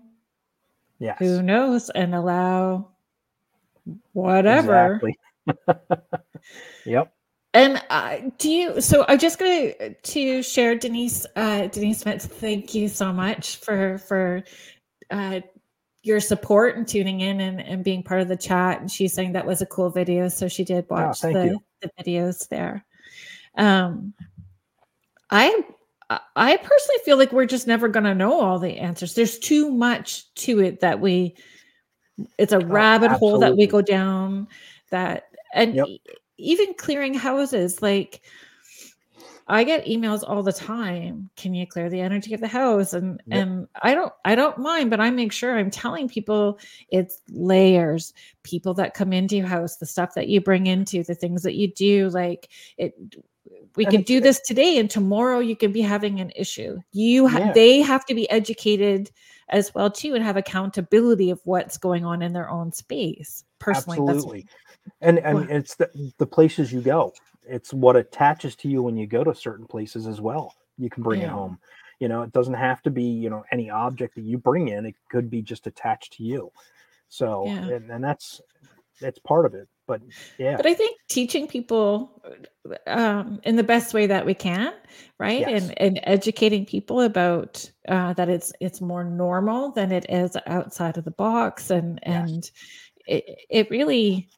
Yes. 0.99 1.17
who 1.17 1.41
knows 1.41 1.89
and 1.89 2.13
allow 2.13 2.89
whatever 4.13 4.85
Exactly. 4.85 5.17
yep. 6.85 7.13
and 7.53 7.81
uh, 7.89 8.17
do 8.37 8.49
you 8.49 8.81
so 8.81 9.05
i'm 9.07 9.19
just 9.19 9.39
going 9.39 9.73
to 9.73 9.93
to 9.95 10.43
share 10.43 10.75
denise 10.75 11.25
uh 11.35 11.67
denise 11.67 11.99
smith 11.99 12.23
thank 12.23 12.73
you 12.73 12.87
so 12.87 13.11
much 13.11 13.57
for 13.57 13.97
for 13.99 14.43
uh 15.09 15.39
your 16.03 16.19
support 16.19 16.77
and 16.77 16.87
tuning 16.87 17.21
in 17.21 17.39
and, 17.41 17.61
and 17.61 17.83
being 17.83 18.01
part 18.01 18.21
of 18.21 18.27
the 18.27 18.37
chat 18.37 18.81
and 18.81 18.89
she's 18.91 19.13
saying 19.13 19.33
that 19.33 19.45
was 19.45 19.61
a 19.61 19.67
cool 19.67 19.89
video 19.89 20.27
so 20.27 20.47
she 20.47 20.63
did 20.63 20.85
watch 20.89 21.19
thank 21.19 21.35
the, 21.35 21.45
you. 21.45 21.59
the 21.81 21.91
videos 21.99 22.47
there 22.47 22.85
um 23.57 24.13
i 25.29 25.63
i 26.35 26.57
personally 26.57 26.99
feel 27.05 27.17
like 27.17 27.31
we're 27.31 27.45
just 27.45 27.67
never 27.67 27.87
going 27.87 28.03
to 28.03 28.15
know 28.15 28.39
all 28.41 28.57
the 28.57 28.77
answers 28.77 29.13
there's 29.13 29.37
too 29.37 29.69
much 29.69 30.33
to 30.33 30.59
it 30.59 30.79
that 30.79 30.99
we 30.99 31.35
it's 32.37 32.53
a 32.53 32.59
rabbit 32.59 33.11
hole 33.11 33.39
that 33.39 33.55
we 33.55 33.67
go 33.67 33.81
down 33.81 34.47
that 34.89 35.30
and 35.53 35.75
Yep. 35.75 35.87
e- 35.87 36.01
even 36.37 36.73
clearing 36.75 37.13
houses 37.13 37.81
like 37.81 38.21
i 39.47 39.63
get 39.63 39.85
emails 39.85 40.23
all 40.27 40.43
the 40.43 40.53
time 40.53 41.29
can 41.35 41.53
you 41.53 41.65
clear 41.67 41.89
the 41.89 41.99
energy 41.99 42.33
of 42.33 42.39
the 42.41 42.47
house 42.47 42.93
and 42.93 43.21
Yep. 43.27 43.37
and 43.41 43.67
i 43.81 43.93
don't 43.93 44.13
i 44.25 44.35
don't 44.35 44.57
mind 44.57 44.89
but 44.89 44.99
i 44.99 45.09
make 45.09 45.31
sure 45.31 45.57
i'm 45.57 45.71
telling 45.71 46.07
people 46.07 46.59
it's 46.89 47.21
layers 47.29 48.13
people 48.43 48.73
that 48.75 48.93
come 48.93 49.13
into 49.13 49.35
your 49.37 49.47
house 49.47 49.77
the 49.77 49.85
stuff 49.85 50.13
that 50.15 50.27
you 50.27 50.41
bring 50.41 50.67
into 50.67 51.03
the 51.03 51.15
things 51.15 51.43
that 51.43 51.55
you 51.55 51.67
do 51.71 52.09
like 52.09 52.49
it 52.77 52.93
we 53.75 53.85
And 53.85 53.91
can 53.93 54.01
do 54.03 54.19
this 54.19 54.39
today 54.41 54.77
and 54.77 54.89
tomorrow 54.89 55.39
you 55.39 55.55
can 55.55 55.71
be 55.71 55.81
having 55.81 56.19
an 56.19 56.31
issue 56.35 56.77
you 56.91 57.27
ha- 57.27 57.39
Yeah. 57.39 57.51
they 57.53 57.81
have 57.81 58.05
to 58.05 58.13
be 58.15 58.29
educated 58.29 59.11
as 59.49 59.73
well 59.75 59.89
too 59.91 60.13
and 60.15 60.23
have 60.23 60.37
accountability 60.37 61.29
of 61.29 61.41
what's 61.45 61.77
going 61.77 62.05
on 62.05 62.21
in 62.21 62.31
their 62.33 62.49
own 62.49 62.71
space 62.71 63.43
personally 63.59 63.99
Absolutely. 63.99 64.45
And 64.99 65.19
and 65.19 65.35
Well- 65.35 65.47
it's 65.49 65.75
the, 65.75 65.89
the 66.17 66.27
places 66.27 66.71
you 66.73 66.81
go. 66.81 67.13
It's 67.47 67.73
what 67.73 67.95
attaches 67.95 68.55
to 68.57 68.67
you 68.69 68.83
when 68.83 68.97
you 68.97 69.07
go 69.07 69.23
to 69.23 69.33
certain 69.33 69.65
places 69.65 70.07
as 70.07 70.21
well. 70.21 70.53
You 70.77 70.89
can 70.89 71.03
bring 71.03 71.21
it 71.21 71.29
home. 71.29 71.59
You 71.99 72.07
know, 72.07 72.23
it 72.23 72.31
doesn't 72.31 72.53
have 72.55 72.81
to 72.83 72.89
be, 72.89 73.03
you 73.03 73.29
know, 73.29 73.43
any 73.51 73.69
object 73.69 74.15
that 74.15 74.23
you 74.23 74.37
bring 74.37 74.69
in. 74.69 74.85
It 74.85 74.95
could 75.09 75.29
be 75.29 75.41
just 75.41 75.67
attached 75.67 76.13
to 76.13 76.23
you. 76.23 76.51
So 77.09 77.45
Yeah. 77.45 77.67
and, 77.67 77.91
and 77.91 78.03
that's 78.03 78.41
that's 78.99 79.19
part 79.19 79.45
of 79.45 79.53
it. 79.55 79.67
But 79.87 80.01
yeah. 80.37 80.55
but 80.55 80.65
i 80.65 80.73
think 80.73 80.97
teaching 81.09 81.47
people 81.47 82.21
um, 82.87 83.41
in 83.43 83.57
the 83.57 83.63
best 83.63 83.93
way 83.93 84.07
that 84.07 84.25
we 84.25 84.33
can 84.33 84.71
right 85.19 85.41
Yes. 85.41 85.63
and 85.63 85.81
and 85.81 85.99
educating 86.03 86.65
people 86.65 87.01
about 87.01 87.69
uh, 87.89 88.13
that 88.13 88.29
it's 88.29 88.53
it's 88.61 88.79
more 88.79 89.03
normal 89.03 89.71
than 89.71 89.91
it 89.91 90.05
is 90.07 90.37
outside 90.47 90.97
of 90.97 91.03
the 91.03 91.11
box 91.11 91.71
and 91.71 91.99
Yes. 92.05 92.29
and 92.29 92.51
it, 93.05 93.25
it 93.49 93.69
really 93.69 94.29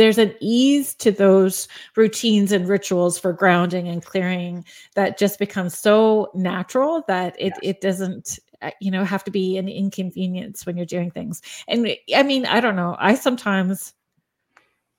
there's 0.00 0.18
an 0.18 0.34
ease 0.40 0.94
to 0.94 1.10
those 1.12 1.68
routines 1.94 2.52
and 2.52 2.66
rituals 2.66 3.18
for 3.18 3.34
grounding 3.34 3.86
and 3.86 4.02
clearing 4.04 4.64
that 4.94 5.18
just 5.18 5.38
becomes 5.38 5.76
so 5.76 6.30
natural 6.34 7.04
that 7.06 7.36
it 7.38 7.52
Yes. 7.56 7.58
it 7.62 7.80
doesn't 7.82 8.38
uh, 8.62 8.70
you 8.80 8.90
know 8.90 9.04
have 9.04 9.24
to 9.24 9.30
be 9.30 9.58
an 9.58 9.68
inconvenience 9.68 10.64
when 10.64 10.76
you're 10.78 10.86
doing 10.86 11.10
things. 11.10 11.42
And 11.68 11.86
eh, 11.86 11.96
i 12.16 12.22
mean 12.22 12.46
i 12.46 12.60
don't 12.60 12.76
know. 12.76 12.96
I 12.98 13.14
sometimes 13.14 13.92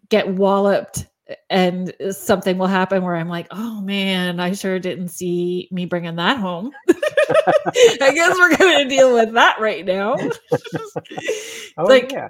get 0.10 0.28
walloped 0.36 1.07
eh, 1.30 1.36
and 1.49 1.94
eh, 1.99 2.11
something 2.11 2.57
will 2.60 2.68
happen 2.68 3.02
where 3.03 3.15
i'm 3.15 3.30
like 3.30 3.48
oh 3.52 3.82
man 3.82 4.40
i 4.40 4.52
sure 4.53 4.80
didn't 4.80 5.10
see 5.10 5.68
me 5.72 5.86
bringing 5.86 6.15
that 6.18 6.38
home. 6.38 6.72
I 6.90 8.11
guess 8.14 8.38
we're 8.38 8.56
gonna 8.57 8.88
deal 8.90 9.14
with 9.14 9.34
that 9.34 9.60
right 9.60 9.86
now. 9.86 10.15
Oh 11.78 11.86
like 11.86 12.11
yeah. 12.11 12.30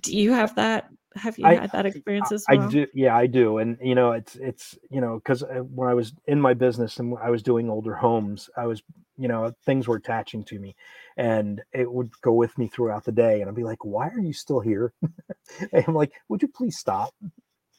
do 0.00 0.16
you 0.16 0.32
have 0.32 0.54
that 0.56 0.90
have 1.16 1.38
you 1.38 1.44
I- 1.46 1.54
had 1.54 1.72
that 1.72 1.86
experience 1.86 2.32
as 2.32 2.46
well? 2.48 2.64
I 2.64 2.70
do. 2.70 2.86
Yeah, 2.94 3.16
I 3.16 3.26
do. 3.26 3.58
And 3.58 3.78
you 3.80 3.94
know, 3.94 4.12
it's 4.12 4.36
it's 4.36 4.78
you 4.90 5.00
know, 5.00 5.16
because 5.16 5.42
uh, 5.42 5.60
when 5.60 5.88
I 5.88 5.94
was 5.94 6.12
in 6.26 6.40
my 6.40 6.54
business 6.54 6.98
and 6.98 7.16
I 7.22 7.30
was 7.30 7.42
doing 7.42 7.68
older 7.70 7.94
homes, 7.94 8.50
I 8.56 8.66
was 8.66 8.82
you 9.16 9.28
know 9.28 9.52
things 9.64 9.86
were 9.88 9.96
attaching 9.96 10.44
to 10.44 10.58
me, 10.58 10.74
and 11.16 11.62
it 11.72 11.90
would 11.90 12.10
go 12.22 12.32
with 12.32 12.56
me 12.58 12.68
throughout 12.68 13.04
the 13.04 13.12
day. 13.12 13.40
And 13.40 13.48
I'd 13.48 13.56
be 13.56 13.64
like, 13.64 13.84
"Why 13.84 14.08
are 14.08 14.20
you 14.20 14.32
still 14.32 14.60
here?" 14.60 14.92
and 15.72 15.84
I'm 15.86 15.94
like, 15.94 16.12
"Would 16.28 16.42
you 16.42 16.48
please 16.48 16.78
stop?" 16.78 17.14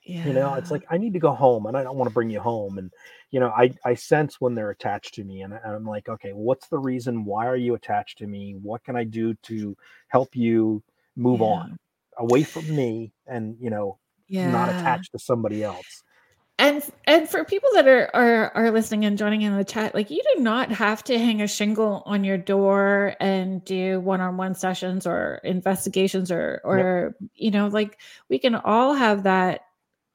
yeah 0.04 0.24
You 0.24 0.34
know, 0.34 0.54
it's 0.56 0.70
like 0.72 0.86
I 0.92 0.98
need 0.98 1.14
to 1.14 1.20
go 1.20 1.34
home, 1.34 1.66
and 1.66 1.76
I 1.78 1.84
don't 1.84 1.98
want 1.98 2.08
to 2.08 2.14
bring 2.14 2.30
you 2.30 2.42
home. 2.42 2.78
And 2.78 2.92
you 3.32 3.40
know, 3.40 3.50
I 3.50 3.72
I 3.86 3.96
sense 3.96 4.40
when 4.42 4.56
they're 4.56 4.70
attached 4.72 5.16
to 5.16 5.24
me, 5.24 5.42
and 5.42 5.54
I'm 5.56 5.86
like, 5.86 6.10
"Okay, 6.10 6.32
what's 6.34 6.68
the 6.68 6.80
reason? 6.80 7.26
Why 7.26 7.48
are 7.48 7.56
you 7.58 7.76
attached 7.76 8.20
to 8.20 8.28
me? 8.28 8.56
What 8.62 8.84
can 8.84 8.96
I 8.96 9.04
do 9.04 9.34
to 9.36 9.76
help 10.10 10.36
you 10.36 10.84
move 11.16 11.42
Yeah. 11.42 11.44
on 11.44 11.78
away 12.18 12.44
from 12.44 12.74
me?" 12.76 13.14
And 13.28 13.58
you 13.60 13.70
know, 13.70 13.98
yeah 14.28 14.50
not 14.52 14.70
attached 14.70 15.12
to 15.12 15.20
somebody 15.20 15.64
else. 15.64 16.04
and 16.58 16.84
and 17.06 17.28
for 17.28 17.44
people 17.44 17.70
that 17.74 17.88
are 17.88 18.10
are 18.14 18.52
are 18.56 18.72
listening 18.72 19.04
and 19.06 19.18
joining 19.18 19.42
in 19.42 19.58
the 19.58 19.64
chat 19.64 19.96
like 19.96 20.10
you 20.12 20.22
do 20.36 20.42
not 20.44 20.72
have 20.72 21.04
to 21.04 21.18
hang 21.18 21.42
a 21.42 21.48
shingle 21.48 22.04
on 22.06 22.24
your 22.24 22.38
door 22.38 23.16
and 23.20 23.66
do 23.66 24.00
one-on-one 24.00 24.54
sessions 24.56 25.08
or 25.08 25.42
investigations 25.44 26.32
or 26.32 26.62
or 26.64 27.16
you 27.36 27.52
know 27.52 27.68
like 27.68 28.00
we 28.30 28.38
can 28.40 28.56
all 28.56 28.94
have 28.94 29.24
that 29.24 29.62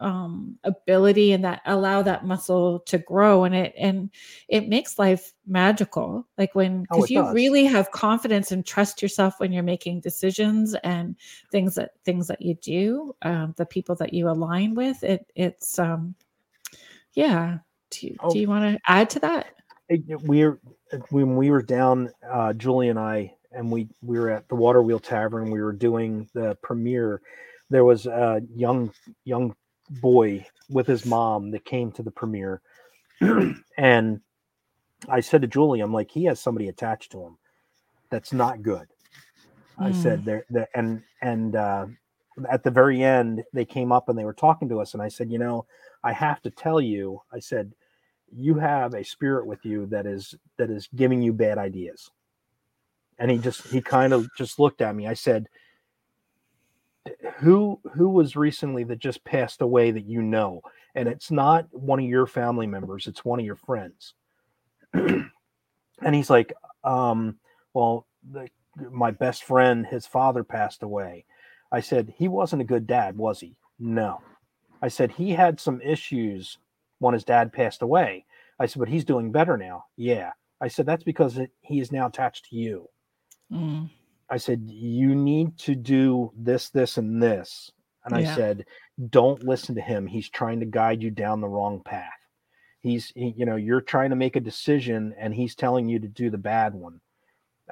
um 0.01 0.59
ability 0.65 1.33
and 1.33 1.43
that 1.45 1.63
allow 1.65 2.03
that 2.03 2.27
muscle 2.27 2.81
to 2.81 2.99
grow 2.99 3.45
and 3.45 3.55
it 3.55 3.73
and 3.79 4.11
it 4.49 4.69
makes 4.69 4.99
life 4.99 5.33
magical 5.47 6.27
like 6.37 6.55
when 6.55 6.83
Oh, 6.91 6.97
because 6.97 7.11
it 7.11 7.15
you 7.15 7.23
does. 7.23 7.35
really 7.35 7.65
have 7.65 7.91
confidence 7.93 8.53
and 8.53 8.67
trust 8.67 9.01
yourself 9.01 9.41
when 9.41 9.53
you're 9.53 9.63
making 9.63 10.01
decisions 10.01 10.75
and 10.85 11.17
things 11.51 11.75
that 11.77 11.93
things 12.05 12.27
that 12.27 12.43
you 12.43 12.55
do 12.57 13.15
um 13.23 13.55
the 13.57 13.65
people 13.65 13.95
that 13.95 14.13
you 14.13 14.29
align 14.29 14.75
with 14.75 15.03
it 15.03 15.25
it's 15.35 15.79
um 15.79 16.15
yeah 17.15 17.59
do 17.91 18.09
you, 18.09 18.17
Oh. 18.23 18.31
do 18.31 18.39
you 18.39 18.49
want 18.49 18.65
to 18.65 18.81
add 18.87 19.09
to 19.11 19.21
that 19.21 19.47
We're 20.25 20.59
when 21.11 21.37
we 21.37 21.51
were 21.51 21.63
down, 21.63 22.11
uh, 22.31 22.53
Julie 22.53 22.89
and 22.89 22.99
I, 22.99 23.33
and 23.53 23.71
we 23.71 23.89
we 24.03 24.19
were 24.19 24.31
at 24.31 24.49
the 24.49 24.55
Water 24.57 24.83
Wheel 24.83 24.99
Tavern. 24.99 25.51
We 25.51 25.63
were 25.63 25.73
doing 25.73 26.29
the 26.35 26.57
premiere. 26.63 27.23
There 27.71 27.85
was 27.85 28.07
a 28.07 28.41
young 28.55 28.93
young 29.25 29.55
boy 29.91 30.47
with 30.71 30.87
his 30.87 31.07
mom 31.07 31.53
that 31.53 31.65
came 31.65 31.93
to 31.93 32.03
the 32.05 32.11
premiere, 32.13 32.63
and 33.79 34.21
I 35.09 35.21
said 35.21 35.43
to 35.43 35.49
Julie, 35.49 35.81
"I'm 35.81 35.95
like, 35.95 36.11
he 36.11 36.25
has 36.27 36.41
somebody 36.41 36.69
attached 36.69 37.13
to 37.13 37.23
him. 37.23 37.39
That's 38.11 38.33
not 38.33 38.63
good." 38.63 38.89
I 39.79 39.91
Mm. 39.91 39.93
said 39.93 40.25
there, 40.27 40.47
there 40.51 40.69
and 40.75 41.03
and 41.23 41.57
uh, 41.57 41.87
at 42.51 42.65
the 42.65 42.71
very 42.73 43.03
end, 43.03 43.45
they 43.55 43.65
came 43.67 43.93
up 43.93 44.09
and 44.09 44.19
they 44.19 44.25
were 44.25 44.35
talking 44.35 44.69
to 44.71 44.81
us, 44.81 44.95
and 44.95 45.03
I 45.03 45.09
said, 45.09 45.31
"You 45.33 45.39
know, 45.39 45.67
I 46.05 46.13
have 46.13 46.43
to 46.43 46.51
tell 46.51 46.81
you," 46.81 47.23
I 47.33 47.41
said 47.41 47.73
you 48.33 48.57
have 48.57 48.95
a 48.95 49.05
spirit 49.05 49.47
with 49.47 49.65
you 49.65 49.87
that 49.89 50.07
is 50.07 50.35
that 50.59 50.71
is 50.71 50.89
giving 50.97 51.23
you 51.23 51.33
bad 51.33 51.59
ideas 51.59 52.11
and 53.19 53.31
he 53.31 53.39
just 53.39 53.67
he 53.69 53.81
kind 53.83 54.13
of 54.13 54.29
just 54.37 54.59
looked 54.61 54.81
at 54.83 54.95
me 54.97 55.07
i 55.07 55.15
said 55.15 55.49
who 57.37 57.81
who 57.95 58.09
was 58.09 58.37
recently 58.37 58.85
that 58.85 58.99
just 58.99 59.25
passed 59.25 59.61
away 59.61 59.91
that 59.91 60.07
you 60.07 60.23
know 60.23 60.61
and 60.95 61.09
it's 61.09 61.31
not 61.31 61.67
one 61.73 61.99
of 61.99 62.07
your 62.07 62.27
family 62.27 62.67
members 62.67 63.07
it's 63.07 63.25
one 63.25 63.39
of 63.39 63.47
your 63.47 63.57
friends 63.57 64.15
and 64.93 65.31
he's 66.13 66.31
like 66.31 66.53
um 66.85 67.37
well 67.75 68.07
the, 68.33 68.49
my 68.91 69.11
best 69.11 69.45
friend 69.45 69.87
his 69.87 70.07
father 70.07 70.45
passed 70.45 70.83
away 70.83 71.25
i 71.73 71.81
said 71.81 72.13
he 72.17 72.29
wasn't 72.29 72.61
a 72.61 72.65
good 72.65 72.87
dad 72.87 73.17
was 73.17 73.41
he 73.41 73.57
no 73.79 74.21
i 74.83 74.89
said 74.89 75.11
he 75.11 75.31
had 75.31 75.61
some 75.61 75.81
issues 75.81 76.59
when 76.99 77.15
his 77.15 77.25
dad 77.25 77.53
passed 77.53 77.83
away. 77.83 78.25
I 78.59 78.67
said, 78.67 78.81
but 78.81 78.89
he's 78.89 79.05
doing 79.05 79.33
better 79.33 79.57
now. 79.57 79.85
Yeah. 79.97 80.33
I 80.61 80.69
said, 80.69 80.87
that's 80.87 81.05
because 81.05 81.39
he 81.61 81.81
is 81.81 81.93
now 81.93 82.07
attached 82.07 82.47
to 82.47 82.57
you. 82.57 82.89
Mm. 83.53 83.91
I 84.31 84.37
said, 84.39 84.63
you 84.67 85.15
need 85.15 85.57
to 85.59 85.75
do 85.75 86.33
this, 86.37 86.71
this, 86.71 86.97
and 86.97 87.23
this. 87.23 87.71
And 88.05 88.15
I 88.15 88.25
said, 88.25 88.65
don't 89.11 89.45
listen 89.45 89.75
to 89.75 89.81
him. 89.81 90.07
He's 90.07 90.29
trying 90.29 90.61
to 90.61 90.67
guide 90.67 91.03
you 91.03 91.11
down 91.11 91.41
the 91.41 91.49
wrong 91.49 91.83
path. 91.85 92.11
He's, 92.81 93.13
he, 93.17 93.35
you 93.37 93.45
know, 93.47 93.57
you're 93.57 93.81
trying 93.81 94.11
to 94.11 94.17
make 94.17 94.37
a 94.37 94.41
decision 94.41 95.15
and 95.19 95.35
he's 95.35 95.55
telling 95.57 95.89
you 95.89 95.99
to 95.99 96.09
do 96.09 96.31
the 96.31 96.39
bad 96.39 96.75
one. 96.75 97.01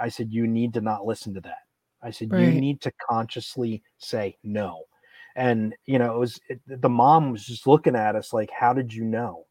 I 0.00 0.08
said, 0.08 0.32
you 0.32 0.46
need 0.46 0.74
to 0.74 0.80
not 0.80 1.06
listen 1.06 1.34
to 1.34 1.40
that. 1.42 1.58
I 2.02 2.10
said, 2.10 2.30
you 2.32 2.52
need 2.52 2.80
to 2.82 2.92
consciously 3.08 3.82
say 3.98 4.36
no. 4.42 4.82
And, 5.36 5.74
you 5.86 5.98
know, 5.98 6.14
it 6.14 6.18
was 6.18 6.40
it, 6.48 6.60
the 6.66 6.88
mom 6.88 7.30
was 7.30 7.44
just 7.44 7.66
looking 7.66 7.96
at 7.96 8.16
us 8.16 8.32
like, 8.32 8.50
how 8.50 8.72
did 8.72 8.92
you 8.92 9.04
know? 9.04 9.46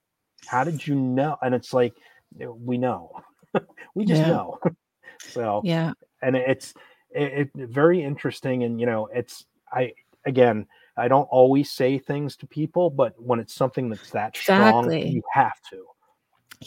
How 0.46 0.64
did 0.64 0.86
you 0.86 0.96
know? 0.96 1.38
And 1.42 1.56
it's 1.56 1.74
like, 1.74 1.94
we 2.38 2.78
know. 2.78 3.12
we 3.96 4.06
just 4.06 4.22
Yeah. 4.22 4.30
know. 4.30 4.60
so, 5.28 5.62
yeah 5.64 5.94
and 6.22 6.36
it's 6.36 6.74
it, 7.16 7.50
it 7.56 7.70
very 7.70 8.04
interesting 8.04 8.64
and 8.64 8.80
you 8.80 8.86
know 8.86 9.08
it's 9.14 9.46
i 9.72 9.92
again 10.26 10.66
i 10.98 11.08
don't 11.08 11.26
always 11.26 11.72
say 11.72 11.98
things 11.98 12.36
to 12.36 12.48
people 12.48 12.90
but 12.90 13.14
when 13.22 13.40
it's 13.40 13.54
something 13.54 13.90
that's 13.90 14.12
that 14.12 14.36
strong 14.36 14.92
you 14.92 15.22
have 15.34 15.60
to 15.70 15.86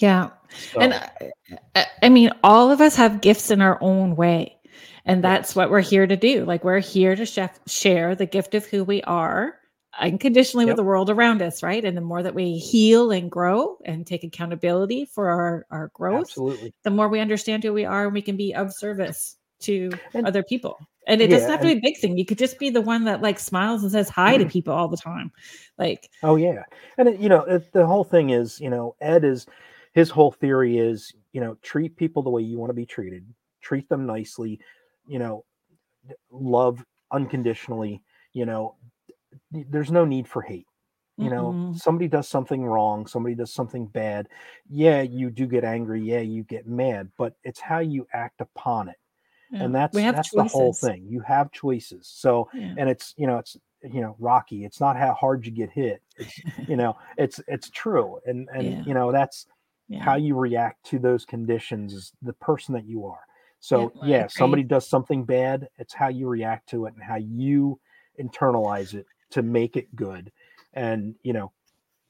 Yeah. 0.00 0.30
So. 0.72 0.80
And 0.80 0.94
I, 1.74 1.86
I 2.02 2.08
mean, 2.08 2.30
all 2.42 2.70
of 2.70 2.80
us 2.80 2.96
have 2.96 3.20
gifts 3.20 3.50
in 3.50 3.60
our 3.60 3.78
own 3.80 4.16
way. 4.16 4.56
And 5.04 5.22
that's 5.22 5.54
what 5.54 5.70
we're 5.70 5.80
here 5.80 6.06
to 6.06 6.16
do. 6.16 6.44
Like, 6.44 6.64
we're 6.64 6.80
here 6.80 7.14
to 7.14 7.24
chef, 7.24 7.58
share 7.66 8.14
the 8.14 8.26
gift 8.26 8.54
of 8.54 8.66
who 8.66 8.82
we 8.82 9.02
are 9.02 9.54
unconditionally 9.98 10.66
yep. 10.66 10.72
with 10.72 10.76
the 10.76 10.84
world 10.84 11.08
around 11.08 11.40
us, 11.40 11.62
right? 11.62 11.84
And 11.84 11.96
the 11.96 12.02
more 12.02 12.22
that 12.22 12.34
we 12.34 12.58
heal 12.58 13.10
and 13.12 13.30
grow 13.30 13.78
and 13.84 14.06
take 14.06 14.24
accountability 14.24 15.06
for 15.06 15.28
our, 15.28 15.66
our 15.70 15.90
growth, 15.94 16.28
Absolutely. 16.28 16.74
the 16.82 16.90
more 16.90 17.08
we 17.08 17.20
understand 17.20 17.62
who 17.62 17.72
we 17.72 17.84
are 17.84 18.04
and 18.04 18.12
we 18.12 18.20
can 18.20 18.36
be 18.36 18.54
of 18.54 18.74
service 18.74 19.35
to 19.60 19.90
and, 20.14 20.26
other 20.26 20.42
people. 20.42 20.78
And 21.06 21.20
it 21.20 21.30
yeah, 21.30 21.36
doesn't 21.36 21.50
have 21.50 21.60
to 21.60 21.66
be 21.66 21.72
a 21.72 21.80
big 21.80 21.98
thing. 21.98 22.18
You 22.18 22.24
could 22.24 22.38
just 22.38 22.58
be 22.58 22.70
the 22.70 22.80
one 22.80 23.04
that 23.04 23.22
like 23.22 23.38
smiles 23.38 23.82
and 23.82 23.92
says 23.92 24.08
hi 24.08 24.36
to 24.36 24.44
mm. 24.44 24.50
people 24.50 24.74
all 24.74 24.88
the 24.88 24.96
time. 24.96 25.30
Like, 25.78 26.10
oh, 26.22 26.36
yeah. 26.36 26.62
And, 26.98 27.08
it, 27.08 27.20
you 27.20 27.28
know, 27.28 27.42
it, 27.42 27.72
the 27.72 27.86
whole 27.86 28.04
thing 28.04 28.30
is, 28.30 28.60
you 28.60 28.70
know, 28.70 28.96
Ed 29.00 29.24
is 29.24 29.46
his 29.92 30.10
whole 30.10 30.32
theory 30.32 30.78
is, 30.78 31.12
you 31.32 31.40
know, 31.40 31.56
treat 31.62 31.96
people 31.96 32.22
the 32.22 32.30
way 32.30 32.42
you 32.42 32.58
want 32.58 32.70
to 32.70 32.74
be 32.74 32.86
treated, 32.86 33.26
treat 33.60 33.88
them 33.88 34.06
nicely, 34.06 34.60
you 35.06 35.18
know, 35.18 35.44
love 36.30 36.84
unconditionally, 37.12 38.02
you 38.32 38.46
know, 38.46 38.74
there's 39.50 39.90
no 39.90 40.04
need 40.04 40.26
for 40.26 40.42
hate 40.42 40.66
you 41.16 41.30
know 41.30 41.46
mm-hmm. 41.46 41.76
somebody 41.76 42.08
does 42.08 42.28
something 42.28 42.64
wrong 42.64 43.06
somebody 43.06 43.34
does 43.34 43.52
something 43.52 43.86
bad 43.86 44.28
yeah 44.68 45.00
you 45.00 45.30
do 45.30 45.46
get 45.46 45.64
angry 45.64 46.00
yeah 46.00 46.20
you 46.20 46.42
get 46.44 46.66
mad 46.66 47.10
but 47.16 47.34
it's 47.42 47.60
how 47.60 47.78
you 47.78 48.06
act 48.12 48.40
upon 48.40 48.88
it 48.88 48.96
yeah. 49.50 49.62
and 49.62 49.74
that's 49.74 49.94
that's 49.94 50.30
choices. 50.30 50.52
the 50.52 50.58
whole 50.58 50.72
thing 50.72 51.06
you 51.08 51.20
have 51.20 51.50
choices 51.52 52.08
so 52.12 52.48
yeah. 52.54 52.74
and 52.78 52.88
it's 52.88 53.14
you 53.16 53.26
know 53.26 53.38
it's 53.38 53.56
you 53.82 54.00
know 54.00 54.16
rocky 54.18 54.64
it's 54.64 54.80
not 54.80 54.96
how 54.96 55.12
hard 55.14 55.46
you 55.46 55.52
get 55.52 55.70
hit 55.70 56.02
it's 56.16 56.40
you 56.68 56.76
know 56.80 56.96
it's 57.16 57.40
it's 57.46 57.70
true 57.70 58.18
and 58.26 58.48
and 58.52 58.64
yeah. 58.64 58.82
you 58.86 58.94
know 58.94 59.12
that's 59.12 59.46
how 60.00 60.16
you 60.16 60.34
react 60.34 60.84
to 60.84 60.98
those 60.98 61.24
conditions 61.24 61.92
is 61.92 62.12
the 62.22 62.32
person 62.32 62.74
that 62.74 62.86
you 62.86 63.06
are 63.06 63.20
so 63.60 63.92
yeah 64.02 64.26
somebody 64.26 64.62
does 64.62 64.86
something 64.86 65.24
bad 65.24 65.68
it's 65.78 65.94
how 65.94 66.08
you 66.08 66.26
react 66.26 66.68
to 66.68 66.86
it 66.86 66.94
and 66.94 67.02
how 67.02 67.16
you 67.16 67.78
internalize 68.20 68.94
it 68.94 69.06
to 69.30 69.42
make 69.42 69.76
it 69.76 69.94
good 69.94 70.32
and 70.74 71.14
you 71.22 71.32
know 71.32 71.52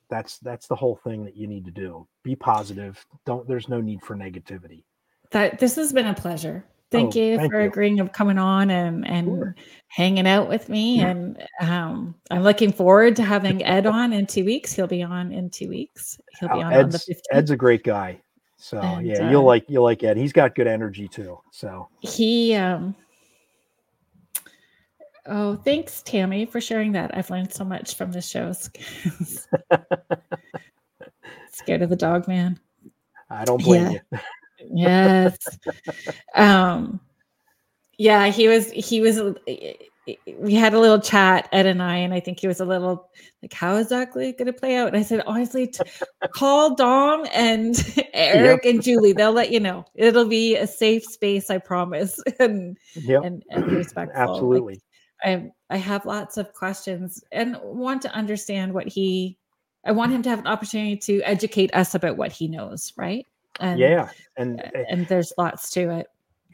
that's 0.08 0.38
that's 0.38 0.66
the 0.68 0.76
whole 0.76 0.96
thing 0.96 1.24
that 1.24 1.36
you 1.36 1.46
need 1.46 1.64
to 1.64 1.70
do 1.70 2.06
be 2.22 2.34
positive 2.34 3.04
don't 3.24 3.46
there's 3.46 3.68
no 3.68 3.80
need 3.80 4.02
for 4.02 4.16
negativity 4.16 4.84
that 5.30 5.58
this 5.58 5.76
has 5.76 5.92
been 5.92 6.06
a 6.06 6.14
pleasure 6.14 6.64
thank 6.90 7.16
oh, 7.16 7.18
you 7.18 7.36
thank 7.36 7.52
for 7.52 7.60
you. 7.60 7.66
agreeing 7.66 8.00
of 8.00 8.12
coming 8.12 8.38
on 8.38 8.70
and 8.70 9.06
and 9.06 9.26
sure. 9.26 9.56
hanging 9.88 10.26
out 10.26 10.48
with 10.48 10.68
me 10.68 10.98
yeah. 10.98 11.08
and 11.08 11.48
um, 11.60 12.14
i'm 12.30 12.42
looking 12.42 12.72
forward 12.72 13.16
to 13.16 13.22
having 13.34 13.64
ed 13.64 13.86
on 13.86 14.12
in 14.12 14.26
two 14.26 14.44
weeks 14.44 14.72
he'll 14.72 14.86
be 14.86 15.02
on 15.02 15.32
in 15.32 15.50
two 15.50 15.68
weeks 15.68 16.18
he'll 16.38 16.48
be 16.48 16.62
on, 16.62 16.72
ed's, 16.72 16.84
on 16.84 16.90
the 16.90 17.14
15th 17.14 17.20
ed's 17.32 17.50
a 17.50 17.56
great 17.56 17.82
guy 17.82 18.20
so 18.56 18.80
and, 18.80 19.06
yeah 19.06 19.26
uh, 19.26 19.30
you'll 19.30 19.44
like 19.44 19.64
you'll 19.68 19.84
like 19.84 20.02
ed 20.02 20.16
he's 20.16 20.32
got 20.32 20.54
good 20.54 20.66
energy 20.66 21.08
too 21.08 21.38
so 21.50 21.88
he 22.00 22.54
um 22.54 22.94
Oh, 25.28 25.56
thanks, 25.56 26.02
Tammy, 26.02 26.46
for 26.46 26.60
sharing 26.60 26.92
that. 26.92 27.10
I've 27.16 27.30
learned 27.30 27.52
so 27.52 27.64
much 27.64 27.96
from 27.96 28.12
the 28.12 28.22
show. 28.22 28.52
Scared 31.50 31.82
of 31.82 31.90
the 31.90 31.96
dog 31.96 32.28
man. 32.28 32.60
I 33.28 33.44
don't 33.44 33.62
blame 33.62 33.90
yeah. 33.90 33.98
you. 34.12 34.18
Yes. 34.76 35.36
Um 36.34 37.00
yeah, 37.98 38.26
he 38.26 38.48
was 38.48 38.70
he 38.70 39.00
was 39.00 39.20
we 40.38 40.54
had 40.54 40.72
a 40.72 40.78
little 40.78 41.00
chat, 41.00 41.48
Ed 41.50 41.66
and 41.66 41.82
I, 41.82 41.96
and 41.96 42.14
I 42.14 42.20
think 42.20 42.38
he 42.38 42.46
was 42.46 42.60
a 42.60 42.64
little 42.64 43.10
like, 43.42 43.52
how 43.52 43.76
exactly 43.76 44.32
going 44.32 44.46
to 44.46 44.52
play 44.52 44.76
out? 44.76 44.88
And 44.88 44.96
I 44.96 45.02
said, 45.02 45.22
honestly, 45.26 45.66
t- 45.66 45.82
call 46.32 46.76
Dom 46.76 47.26
and 47.32 47.76
Eric 48.14 48.64
yep. 48.64 48.74
and 48.74 48.82
Julie. 48.82 49.12
They'll 49.12 49.32
let 49.32 49.50
you 49.50 49.58
know. 49.58 49.84
It'll 49.94 50.26
be 50.26 50.56
a 50.56 50.66
safe 50.66 51.04
space, 51.04 51.50
I 51.50 51.58
promise, 51.58 52.22
and 52.38 52.76
yep. 52.94 53.24
and, 53.24 53.42
and 53.50 53.66
respectful. 53.72 54.20
Absolutely. 54.20 54.74
Like, 54.74 54.82
I 55.24 55.50
I 55.70 55.76
have 55.78 56.06
lots 56.06 56.36
of 56.36 56.52
questions 56.52 57.24
and 57.32 57.58
want 57.62 58.02
to 58.02 58.14
understand 58.14 58.74
what 58.74 58.86
he 58.86 59.38
I 59.84 59.92
want 59.92 60.12
him 60.12 60.22
to 60.22 60.28
have 60.28 60.40
an 60.40 60.46
opportunity 60.46 60.96
to 60.96 61.22
educate 61.22 61.74
us 61.74 61.94
about 61.94 62.16
what 62.16 62.32
he 62.32 62.48
knows, 62.48 62.92
right? 62.96 63.26
And 63.60 63.78
yeah, 63.78 64.10
and 64.36 64.60
and 64.88 65.06
there's 65.06 65.32
lots 65.38 65.70
to 65.70 65.90
it. 65.90 66.08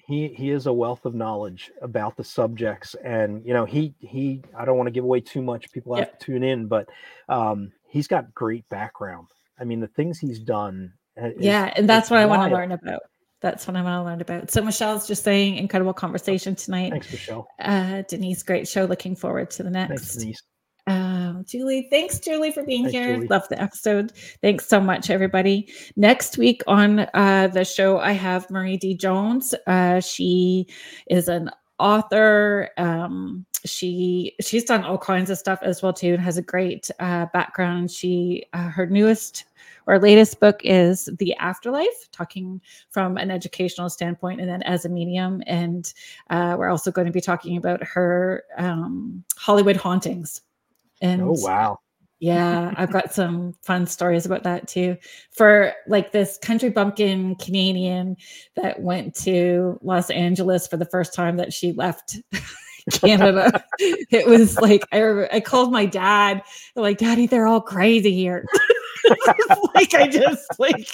He 0.06 0.28
he 0.28 0.50
is 0.50 0.66
a 0.66 0.72
wealth 0.72 1.04
of 1.04 1.14
knowledge 1.14 1.70
about 1.80 2.16
the 2.16 2.24
subjects, 2.24 2.94
and 3.04 3.44
you 3.44 3.52
know 3.52 3.64
he 3.64 3.94
he 3.98 4.42
I 4.56 4.64
don't 4.64 4.76
want 4.76 4.86
to 4.88 4.92
give 4.92 5.04
away 5.04 5.20
too 5.20 5.42
much. 5.42 5.70
People 5.72 5.94
have 5.94 6.06
yep. 6.06 6.18
to 6.18 6.26
tune 6.26 6.42
in, 6.42 6.66
but 6.66 6.88
um, 7.28 7.72
he's 7.88 8.08
got 8.08 8.34
great 8.34 8.68
background. 8.68 9.28
I 9.58 9.64
mean, 9.64 9.80
the 9.80 9.88
things 9.88 10.18
he's 10.18 10.38
done. 10.38 10.92
Uh, 11.20 11.26
is, 11.26 11.34
yeah, 11.38 11.72
and 11.76 11.88
that's 11.88 12.10
what 12.10 12.16
wild. 12.16 12.30
I 12.30 12.36
want 12.36 12.50
to 12.50 12.56
learn 12.56 12.72
about 12.72 13.02
that's 13.42 13.66
what 13.66 13.76
I 13.76 13.82
want 13.82 14.00
to 14.00 14.04
learn 14.04 14.20
about. 14.20 14.50
So 14.50 14.62
Michelle's 14.62 15.06
just 15.06 15.24
saying 15.24 15.56
incredible 15.56 15.92
conversation 15.92 16.54
tonight. 16.54 16.90
Thanks, 16.90 17.10
Michelle. 17.10 17.48
Uh, 17.60 18.02
Denise, 18.08 18.42
great 18.42 18.66
show. 18.66 18.84
Looking 18.84 19.16
forward 19.16 19.50
to 19.50 19.64
the 19.64 19.70
next. 19.70 19.88
Thanks, 19.88 20.16
Denise. 20.16 20.42
Um, 20.86 21.44
Julie, 21.46 21.88
thanks, 21.90 22.18
Julie, 22.18 22.50
for 22.50 22.64
being 22.64 22.84
thanks, 22.84 22.92
here. 22.92 23.14
Julie. 23.14 23.28
Love 23.28 23.48
the 23.48 23.60
episode. 23.60 24.12
Thanks 24.40 24.66
so 24.66 24.80
much, 24.80 25.10
everybody. 25.10 25.72
Next 25.96 26.38
week 26.38 26.62
on 26.66 27.00
uh, 27.14 27.48
the 27.52 27.64
show, 27.64 27.98
I 27.98 28.12
have 28.12 28.50
Marie 28.50 28.76
D. 28.76 28.94
Jones. 28.94 29.54
Uh, 29.66 30.00
she 30.00 30.66
is 31.08 31.28
an 31.28 31.50
author. 31.78 32.70
Um, 32.78 33.46
she 33.64 34.34
she's 34.40 34.64
done 34.64 34.82
all 34.82 34.98
kinds 34.98 35.30
of 35.30 35.38
stuff 35.38 35.60
as 35.62 35.82
well 35.82 35.92
too, 35.92 36.14
and 36.14 36.22
has 36.22 36.36
a 36.36 36.42
great 36.42 36.90
uh, 36.98 37.26
background. 37.32 37.90
She 37.90 38.44
uh, 38.52 38.68
her 38.68 38.86
newest 38.86 39.44
our 39.86 39.98
latest 39.98 40.40
book 40.40 40.60
is 40.62 41.08
The 41.18 41.34
Afterlife, 41.36 42.08
talking 42.12 42.60
from 42.90 43.16
an 43.16 43.30
educational 43.30 43.90
standpoint 43.90 44.40
and 44.40 44.48
then 44.48 44.62
as 44.62 44.84
a 44.84 44.88
medium. 44.88 45.42
And 45.46 45.92
uh, 46.30 46.54
we're 46.58 46.68
also 46.68 46.90
going 46.90 47.06
to 47.06 47.12
be 47.12 47.20
talking 47.20 47.56
about 47.56 47.82
her 47.82 48.44
um, 48.58 49.24
Hollywood 49.36 49.76
hauntings. 49.76 50.40
Oh, 51.02 51.06
and 51.06 51.22
oh, 51.22 51.34
wow. 51.38 51.78
Yeah, 52.20 52.72
I've 52.76 52.92
got 52.92 53.12
some 53.12 53.54
fun 53.62 53.84
stories 53.88 54.26
about 54.26 54.44
that 54.44 54.68
too. 54.68 54.96
For 55.32 55.72
like 55.88 56.12
this 56.12 56.38
country 56.38 56.70
bumpkin 56.70 57.34
Canadian 57.34 58.16
that 58.54 58.80
went 58.80 59.16
to 59.22 59.80
Los 59.82 60.08
Angeles 60.08 60.68
for 60.68 60.76
the 60.76 60.84
first 60.84 61.14
time 61.14 61.36
that 61.38 61.52
she 61.52 61.72
left 61.72 62.20
Canada. 62.92 63.64
it 63.78 64.28
was 64.28 64.56
like 64.60 64.84
I 64.92 65.28
I 65.32 65.40
called 65.40 65.72
my 65.72 65.86
dad, 65.86 66.42
like, 66.76 66.98
Daddy, 66.98 67.26
they're 67.26 67.46
all 67.46 67.60
crazy 67.60 68.14
here. 68.14 68.46
like 69.74 69.94
I 69.94 70.08
just 70.08 70.58
like 70.58 70.88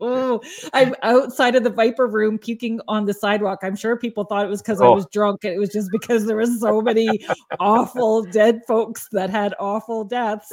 oh 0.00 0.40
I'm 0.72 0.94
outside 1.02 1.54
of 1.54 1.64
the 1.64 1.70
Viper 1.70 2.06
room 2.06 2.38
puking 2.38 2.80
on 2.88 3.04
the 3.04 3.14
sidewalk. 3.14 3.60
I'm 3.62 3.76
sure 3.76 3.96
people 3.96 4.24
thought 4.24 4.44
it 4.44 4.48
was 4.48 4.62
because 4.62 4.80
oh. 4.80 4.92
I 4.92 4.94
was 4.94 5.06
drunk. 5.06 5.44
It 5.44 5.58
was 5.58 5.70
just 5.70 5.90
because 5.90 6.26
there 6.26 6.36
was 6.36 6.60
so 6.60 6.80
many 6.80 7.26
awful 7.60 8.22
dead 8.24 8.62
folks 8.66 9.08
that 9.12 9.30
had 9.30 9.54
awful 9.58 10.04
deaths. 10.04 10.52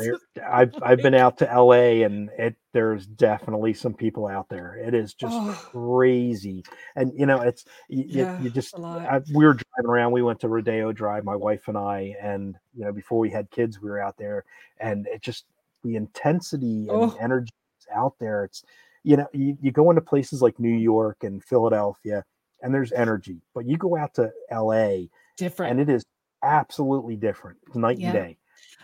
I've 0.49 0.73
I've 0.81 0.99
been 0.99 1.15
out 1.15 1.37
to 1.39 1.45
LA 1.45 2.03
and 2.03 2.29
it 2.37 2.55
there's 2.73 3.05
definitely 3.05 3.73
some 3.73 3.93
people 3.93 4.27
out 4.27 4.49
there. 4.49 4.75
It 4.75 4.95
is 4.95 5.13
just 5.13 5.35
oh. 5.35 5.53
crazy. 5.53 6.63
And 6.95 7.11
you 7.15 7.27
know, 7.27 7.41
it's 7.41 7.65
you, 7.87 8.05
yeah, 8.07 8.41
you 8.41 8.49
just 8.49 8.77
I, 8.77 9.21
we 9.33 9.45
were 9.45 9.53
driving 9.53 9.89
around. 9.89 10.11
We 10.11 10.23
went 10.23 10.39
to 10.41 10.49
Rodeo 10.49 10.91
Drive, 10.91 11.23
my 11.23 11.35
wife 11.35 11.67
and 11.67 11.77
I, 11.77 12.15
and 12.21 12.57
you 12.75 12.83
know, 12.83 12.91
before 12.91 13.19
we 13.19 13.29
had 13.29 13.49
kids, 13.51 13.79
we 13.79 13.89
were 13.89 14.01
out 14.01 14.17
there, 14.17 14.43
and 14.79 15.07
it 15.07 15.21
just 15.21 15.45
the 15.83 15.95
intensity 15.95 16.87
and 16.87 16.91
oh. 16.91 17.17
energy 17.19 17.51
out 17.93 18.15
there. 18.19 18.45
It's 18.45 18.63
you 19.03 19.17
know, 19.17 19.27
you, 19.33 19.57
you 19.61 19.71
go 19.71 19.89
into 19.89 20.01
places 20.01 20.41
like 20.41 20.59
New 20.59 20.75
York 20.75 21.23
and 21.23 21.43
Philadelphia, 21.43 22.23
and 22.61 22.73
there's 22.73 22.91
energy, 22.91 23.41
but 23.53 23.65
you 23.65 23.77
go 23.77 23.97
out 23.97 24.13
to 24.15 24.31
LA, 24.51 25.07
different, 25.37 25.71
and 25.71 25.81
it 25.81 25.93
is 25.93 26.03
absolutely 26.41 27.15
different, 27.15 27.57
night 27.75 27.99
yeah. 27.99 28.07
and 28.07 28.13
day. 28.15 28.37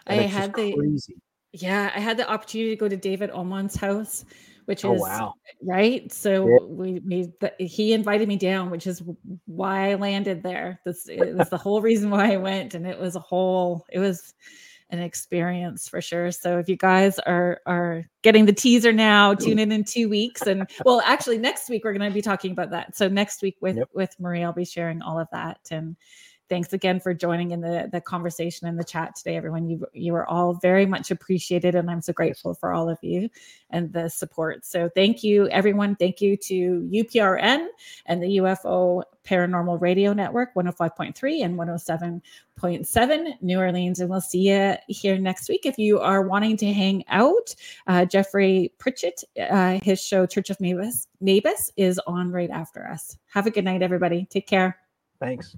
And 0.08 0.20
I 0.20 0.24
had 0.24 0.54
the 0.54 0.74
crazy. 0.74 1.16
Yeah, 1.54 1.92
I 1.96 2.00
had 2.00 2.18
the 2.18 2.30
opportunity 2.30 2.72
to 2.72 2.80
go 2.80 2.88
to 2.88 2.98
David 2.98 3.32
Oman's 3.32 3.76
house, 3.76 4.24
which 4.66 4.86
oh, 4.86 4.94
is 4.94 5.02
wow. 5.02 5.34
right. 5.64 6.12
So 6.12 6.48
yeah. 6.48 6.58
we, 6.68 7.00
we 7.00 7.34
the, 7.40 7.54
he 7.58 7.94
invited 7.94 8.28
me 8.28 8.36
down, 8.36 8.70
which 8.70 8.86
is 8.86 9.02
why 9.46 9.92
I 9.92 9.96
landed 9.96 10.44
there. 10.44 10.80
This 10.86 11.08
is 11.10 11.50
the 11.50 11.58
whole 11.58 11.82
reason 11.82 12.12
why 12.12 12.34
I 12.34 12.38
went, 12.38 12.76
and 12.76 12.86
it 12.86 13.00
was 13.00 13.16
a 13.16 13.20
whole. 13.20 13.86
It 13.92 14.00
was 14.00 14.34
an 14.90 15.00
experience 15.00 15.88
for 15.88 16.02
sure. 16.02 16.32
So 16.32 16.58
if 16.58 16.68
you 16.68 16.76
guys 16.76 17.20
are 17.20 17.62
are 17.66 18.06
getting 18.22 18.46
the 18.46 18.54
teaser 18.54 18.92
now, 18.92 19.34
tune 19.34 19.60
in 19.60 19.72
in 19.72 19.84
two 19.84 20.10
weeks. 20.10 20.42
And 20.44 20.70
well, 20.86 21.02
actually, 21.06 21.38
next 21.38 21.70
week 21.70 21.84
we're 21.84 21.94
going 21.94 22.10
to 22.10 22.14
be 22.14 22.22
talking 22.22 22.52
about 22.52 22.72
that. 22.72 22.96
So 22.96 23.08
next 23.08 23.42
week 23.42 23.58
with 23.62 23.78
yep. 23.78 23.90
with 23.94 24.16
Marie, 24.20 24.44
I'll 24.44 24.54
be 24.54 24.66
sharing 24.66 25.02
all 25.02 25.20
of 25.20 25.28
that 25.32 25.60
and 25.72 25.96
thanks 26.50 26.74
again 26.74 27.00
for 27.00 27.14
joining 27.14 27.52
in 27.52 27.62
the 27.62 27.90
the 27.92 28.02
conversation 28.02 28.68
in 28.68 28.76
the 28.76 28.84
chat 28.84 29.16
today, 29.16 29.38
everyone. 29.38 29.70
You 29.70 29.86
you 29.94 30.16
are 30.16 30.28
all 30.28 30.54
very 30.54 30.86
much 30.86 31.12
appreciated, 31.12 31.76
and 31.76 31.90
I'm 31.90 32.02
so 32.02 32.14
grateful 32.14 32.54
for 32.54 32.74
all 32.74 32.90
of 32.90 32.98
you 33.02 33.30
and 33.70 33.94
the 33.94 34.10
support. 34.10 34.66
So 34.66 34.90
thank 34.96 35.24
you, 35.24 35.48
everyone. 35.50 35.96
Thank 35.96 36.22
you 36.22 36.36
to 36.38 36.90
UPRN 36.92 37.68
and 38.06 38.22
the 38.22 38.38
UFO 38.38 39.04
Paranormal 39.26 39.80
Radio 39.80 40.14
Network, 40.14 40.54
105.3 40.56 41.46
and 41.46 41.58
107.7 41.58 43.34
New 43.42 43.60
Orleans. 43.60 44.00
And 44.00 44.10
we'll 44.10 44.22
see 44.22 44.50
you 44.50 44.76
here 44.88 45.18
next 45.18 45.50
week. 45.50 45.66
If 45.66 45.78
you 45.78 46.00
are 46.00 46.24
wanting 46.24 46.58
to 46.58 46.74
hang 46.74 47.04
out, 47.08 47.56
uh, 47.88 48.06
Jeffrey 48.06 48.74
Pritchett, 48.80 49.24
uh, 49.50 49.80
his 49.84 50.02
show 50.02 50.26
Church 50.26 50.50
of 50.50 50.58
Mabus, 50.58 51.06
Mabus 51.22 51.72
is 51.78 52.00
on 52.08 52.32
right 52.32 52.50
after 52.50 52.88
us. 52.88 53.18
Have 53.28 53.46
a 53.46 53.52
good 53.52 53.66
night, 53.66 53.84
everybody. 53.84 54.26
Take 54.30 54.48
care. 54.48 54.78
Thanks. 55.20 55.56